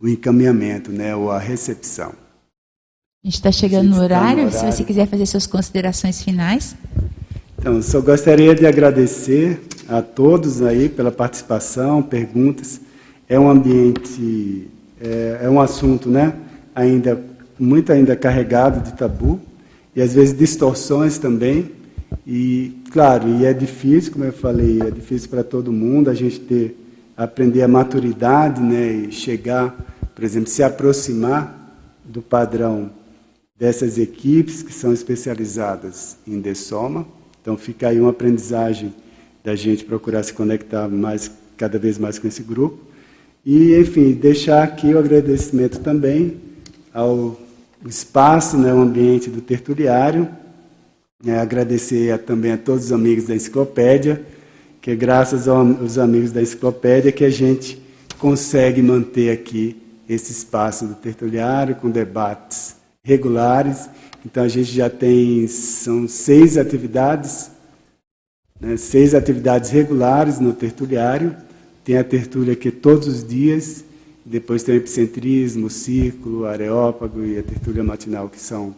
o 0.00 0.08
encaminhamento, 0.08 0.90
né, 0.92 1.14
ou 1.14 1.30
a 1.30 1.38
recepção. 1.38 2.12
A 3.24 3.26
gente 3.26 3.34
está 3.34 3.50
chegando 3.50 3.88
no 3.88 4.00
horário, 4.00 4.42
no 4.42 4.48
horário, 4.48 4.52
se 4.52 4.64
você 4.64 4.84
quiser 4.84 5.06
fazer 5.08 5.26
suas 5.26 5.46
considerações 5.46 6.22
finais. 6.22 6.76
Então, 7.58 7.82
só 7.82 8.00
gostaria 8.00 8.54
de 8.54 8.66
agradecer 8.66 9.60
a 9.88 10.02
todos 10.02 10.62
aí 10.62 10.88
pela 10.88 11.10
participação, 11.10 12.02
perguntas. 12.02 12.80
É 13.28 13.38
um 13.38 13.50
ambiente, 13.50 14.68
é, 15.00 15.40
é 15.42 15.50
um 15.50 15.60
assunto, 15.60 16.08
né, 16.08 16.34
ainda 16.74 17.20
muito 17.58 17.90
ainda 17.90 18.14
carregado 18.14 18.84
de 18.84 18.96
tabu 18.96 19.40
e 19.94 20.02
às 20.02 20.12
vezes 20.14 20.36
distorções 20.36 21.18
também. 21.18 21.70
E 22.26 22.76
claro, 22.92 23.28
e 23.28 23.44
é 23.44 23.52
difícil, 23.52 24.12
como 24.12 24.24
eu 24.24 24.32
falei, 24.32 24.80
é 24.82 24.90
difícil 24.90 25.28
para 25.28 25.42
todo 25.42 25.72
mundo 25.72 26.10
a 26.10 26.14
gente 26.14 26.40
ter 26.40 26.76
aprender 27.16 27.62
a 27.62 27.68
maturidade, 27.68 28.60
né, 28.60 28.92
e 28.92 29.12
chegar, 29.12 29.74
por 30.14 30.22
exemplo, 30.22 30.50
se 30.50 30.62
aproximar 30.62 31.56
do 32.04 32.20
padrão 32.20 32.90
dessas 33.58 33.98
equipes 33.98 34.62
que 34.62 34.72
são 34.72 34.92
especializadas 34.92 36.16
em 36.26 36.40
dessoma. 36.40 37.06
Então 37.40 37.56
fica 37.56 37.88
aí 37.88 38.00
uma 38.00 38.10
aprendizagem 38.10 38.94
da 39.42 39.54
gente 39.54 39.84
procurar 39.84 40.22
se 40.22 40.32
conectar 40.32 40.88
mais 40.88 41.30
cada 41.56 41.78
vez 41.78 41.98
mais 41.98 42.18
com 42.18 42.28
esse 42.28 42.42
grupo. 42.42 42.78
E, 43.44 43.78
enfim, 43.78 44.12
deixar 44.12 44.62
aqui 44.62 44.92
o 44.92 44.98
agradecimento 44.98 45.78
também 45.78 46.36
ao 46.92 47.40
espaço, 47.86 48.58
né, 48.58 48.74
o 48.74 48.80
ambiente 48.80 49.30
do 49.30 49.40
tertuliário. 49.40 50.28
É, 51.24 51.38
agradecer 51.38 52.12
a, 52.12 52.18
também 52.18 52.52
a 52.52 52.58
todos 52.58 52.86
os 52.86 52.92
amigos 52.92 53.24
da 53.24 53.34
enciclopédia, 53.34 54.20
que 54.86 54.92
é 54.92 54.94
graças 54.94 55.48
aos 55.48 55.98
amigos 55.98 56.30
da 56.30 56.40
enciclopédia 56.40 57.10
que 57.10 57.24
a 57.24 57.28
gente 57.28 57.82
consegue 58.20 58.80
manter 58.80 59.32
aqui 59.32 59.76
esse 60.08 60.30
espaço 60.30 60.86
do 60.86 60.94
tertuliário 60.94 61.74
com 61.74 61.90
debates 61.90 62.76
regulares. 63.02 63.90
Então 64.24 64.44
a 64.44 64.48
gente 64.48 64.70
já 64.70 64.88
tem 64.88 65.48
são 65.48 66.06
seis 66.06 66.56
atividades, 66.56 67.50
né, 68.60 68.76
seis 68.76 69.12
atividades 69.12 69.70
regulares 69.70 70.38
no 70.38 70.52
tertuliário. 70.52 71.34
Tem 71.84 71.98
a 71.98 72.04
tertúlia 72.04 72.52
aqui 72.52 72.70
todos 72.70 73.08
os 73.08 73.26
dias 73.26 73.84
depois 74.24 74.62
tem 74.62 74.76
o 74.76 74.78
epicentrismo, 74.78 75.66
o 75.66 75.70
círculo, 75.70 76.46
areópago 76.46 77.24
e 77.24 77.38
a 77.38 77.42
tertúlia 77.42 77.82
matinal, 77.82 78.28
que 78.28 78.40
são, 78.40 78.74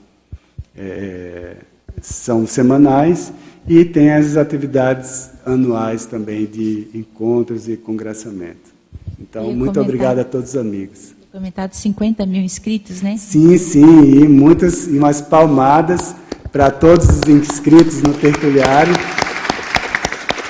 é, 0.74 1.56
são 2.00 2.46
semanais. 2.46 3.30
E 3.68 3.84
tem 3.84 4.10
as 4.10 4.36
atividades 4.36 5.30
anuais 5.44 6.06
também 6.06 6.46
de 6.46 6.88
encontros 6.94 7.68
e 7.68 7.76
congraçamento. 7.76 8.72
Então, 9.20 9.52
muito 9.52 9.80
obrigado 9.80 10.20
a 10.20 10.24
todos 10.24 10.50
os 10.50 10.56
amigos. 10.56 11.14
Comentado 11.30 11.74
50 11.74 12.24
mil 12.24 12.40
inscritos, 12.40 13.02
né? 13.02 13.16
Sim, 13.18 13.58
sim, 13.58 14.22
e 14.22 14.26
muitas 14.26 14.86
e 14.86 14.98
umas 14.98 15.20
palmadas 15.20 16.14
para 16.50 16.70
todos 16.70 17.06
os 17.06 17.28
inscritos 17.28 18.00
no 18.00 18.14
Tertuliário. 18.14 18.94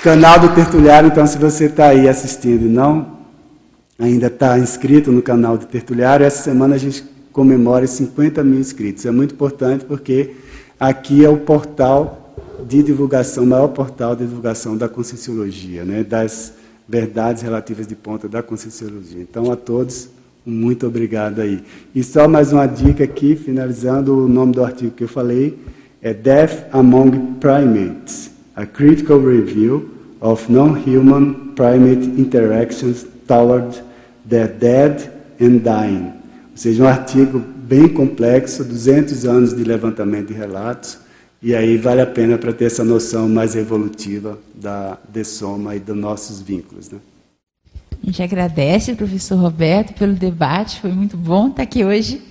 Canal 0.03 0.39
do 0.39 0.55
Tertuliário, 0.55 1.09
então, 1.09 1.27
se 1.27 1.37
você 1.37 1.65
está 1.65 1.89
aí 1.89 2.09
assistindo 2.09 2.67
e 2.67 2.69
não 2.69 3.19
ainda 3.99 4.29
está 4.29 4.59
inscrito 4.59 5.11
no 5.11 5.21
canal 5.21 5.59
do 5.59 5.67
Tertuliário, 5.67 6.25
essa 6.25 6.43
semana 6.43 6.77
a 6.77 6.79
gente 6.79 7.05
comemora 7.33 7.87
50 7.87 8.45
mil 8.45 8.61
inscritos. 8.61 9.05
É 9.05 9.11
muito 9.11 9.35
importante 9.35 9.85
porque 9.85 10.37
aqui 10.79 11.25
é 11.25 11.29
o 11.29 11.39
portal 11.39 12.18
de 12.67 12.83
divulgação, 12.83 13.47
maior 13.47 13.69
portal 13.69 14.17
de 14.17 14.25
divulgação 14.25 14.77
da 14.77 14.89
Conscienciologia, 14.89 15.85
né, 15.85 16.03
das 16.03 16.55
verdades 16.89 17.43
relativas 17.43 17.87
de 17.87 17.95
ponta 17.95 18.29
da 18.29 18.43
Conscienciologia. 18.43 19.21
Então, 19.21 19.51
a 19.53 19.57
todos, 19.57 20.09
muito 20.45 20.87
obrigado 20.87 21.41
aí. 21.41 21.63
E 21.95 22.03
só 22.03 22.27
mais 22.27 22.53
uma 22.53 22.67
dica 22.67 23.05
aqui, 23.05 23.37
finalizando 23.37 24.25
o 24.25 24.29
nome 24.29 24.53
do 24.53 24.65
artigo 24.65 24.93
que 24.93 25.05
eu 25.05 25.09
falei, 25.09 25.59
é 26.01 26.15
Death 26.15 26.69
Among 26.73 27.35
Primates, 27.41 28.31
a 28.57 28.65
Critical 28.65 29.21
Review 29.21 29.91
of 30.21 30.51
Non-Human 30.51 31.53
Primate 31.55 32.07
Interactions 32.19 33.07
Toward 33.27 33.83
The 34.29 34.49
Dead 34.49 35.11
and 35.41 35.59
Dying. 35.59 36.07
Ou 36.51 36.57
seja, 36.57 36.83
um 36.83 36.87
artigo 36.87 37.43
bem 37.69 37.89
complexo, 37.89 38.65
200 38.65 39.27
anos 39.27 39.55
de 39.55 39.63
levantamento 39.63 40.29
de 40.29 40.35
relatos, 40.35 40.99
e 41.43 41.55
aí 41.55 41.77
vale 41.77 42.01
a 42.01 42.07
pena 42.07 42.37
para 42.37 42.53
ter 42.53 42.65
essa 42.65 42.85
noção 42.85 43.29
mais 43.29 43.55
evolutiva 43.55 44.39
da 44.55 44.99
dessoma 45.09 45.77
e 45.77 45.81
dos 45.81 45.97
nossos 45.97 46.41
vínculos. 46.41 46.91
Né? 46.91 46.99
A 48.03 48.07
gente 48.07 48.23
agradece, 48.23 48.95
professor 48.95 49.37
Roberto, 49.37 49.95
pelo 49.95 50.15
debate, 50.15 50.81
foi 50.81 50.93
muito 50.93 51.17
bom 51.17 51.49
estar 51.49 51.63
aqui 51.63 51.85
hoje. 51.85 52.23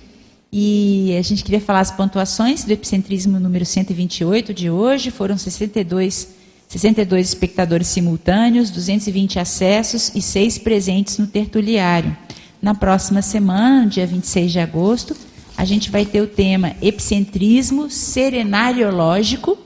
E 0.52 1.14
a 1.18 1.22
gente 1.22 1.44
queria 1.44 1.60
falar 1.60 1.80
as 1.80 1.90
pontuações 1.90 2.64
do 2.64 2.72
epicentrismo 2.72 3.38
número 3.38 3.66
128 3.66 4.54
de 4.54 4.70
hoje, 4.70 5.10
foram 5.10 5.36
62 5.36 6.38
62 6.68 7.28
espectadores 7.28 7.86
simultâneos, 7.86 8.68
220 8.70 9.38
acessos 9.38 10.12
e 10.14 10.20
6 10.20 10.58
presentes 10.58 11.16
no 11.16 11.26
tertuliário. 11.26 12.14
Na 12.60 12.74
próxima 12.74 13.22
semana, 13.22 13.86
dia 13.86 14.06
26 14.06 14.52
de 14.52 14.58
agosto, 14.58 15.16
a 15.58 15.64
gente 15.64 15.90
vai 15.90 16.06
ter 16.06 16.20
o 16.20 16.26
tema 16.28 16.76
Epicentrismo 16.80 17.90
Serenariológico, 17.90 19.58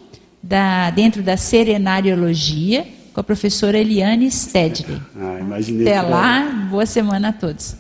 da, 0.43 0.89
dentro 0.89 1.23
da 1.23 1.37
Serenariologia, 1.37 2.87
com 3.13 3.21
a 3.21 3.23
professora 3.23 3.77
Eliane 3.77 4.31
Stedley. 4.31 4.99
Ah, 5.15 5.37
imaginei 5.39 5.87
Até 5.87 6.01
lá, 6.01 6.67
boa 6.71 6.87
semana 6.87 7.29
a 7.29 7.33
todos. 7.33 7.77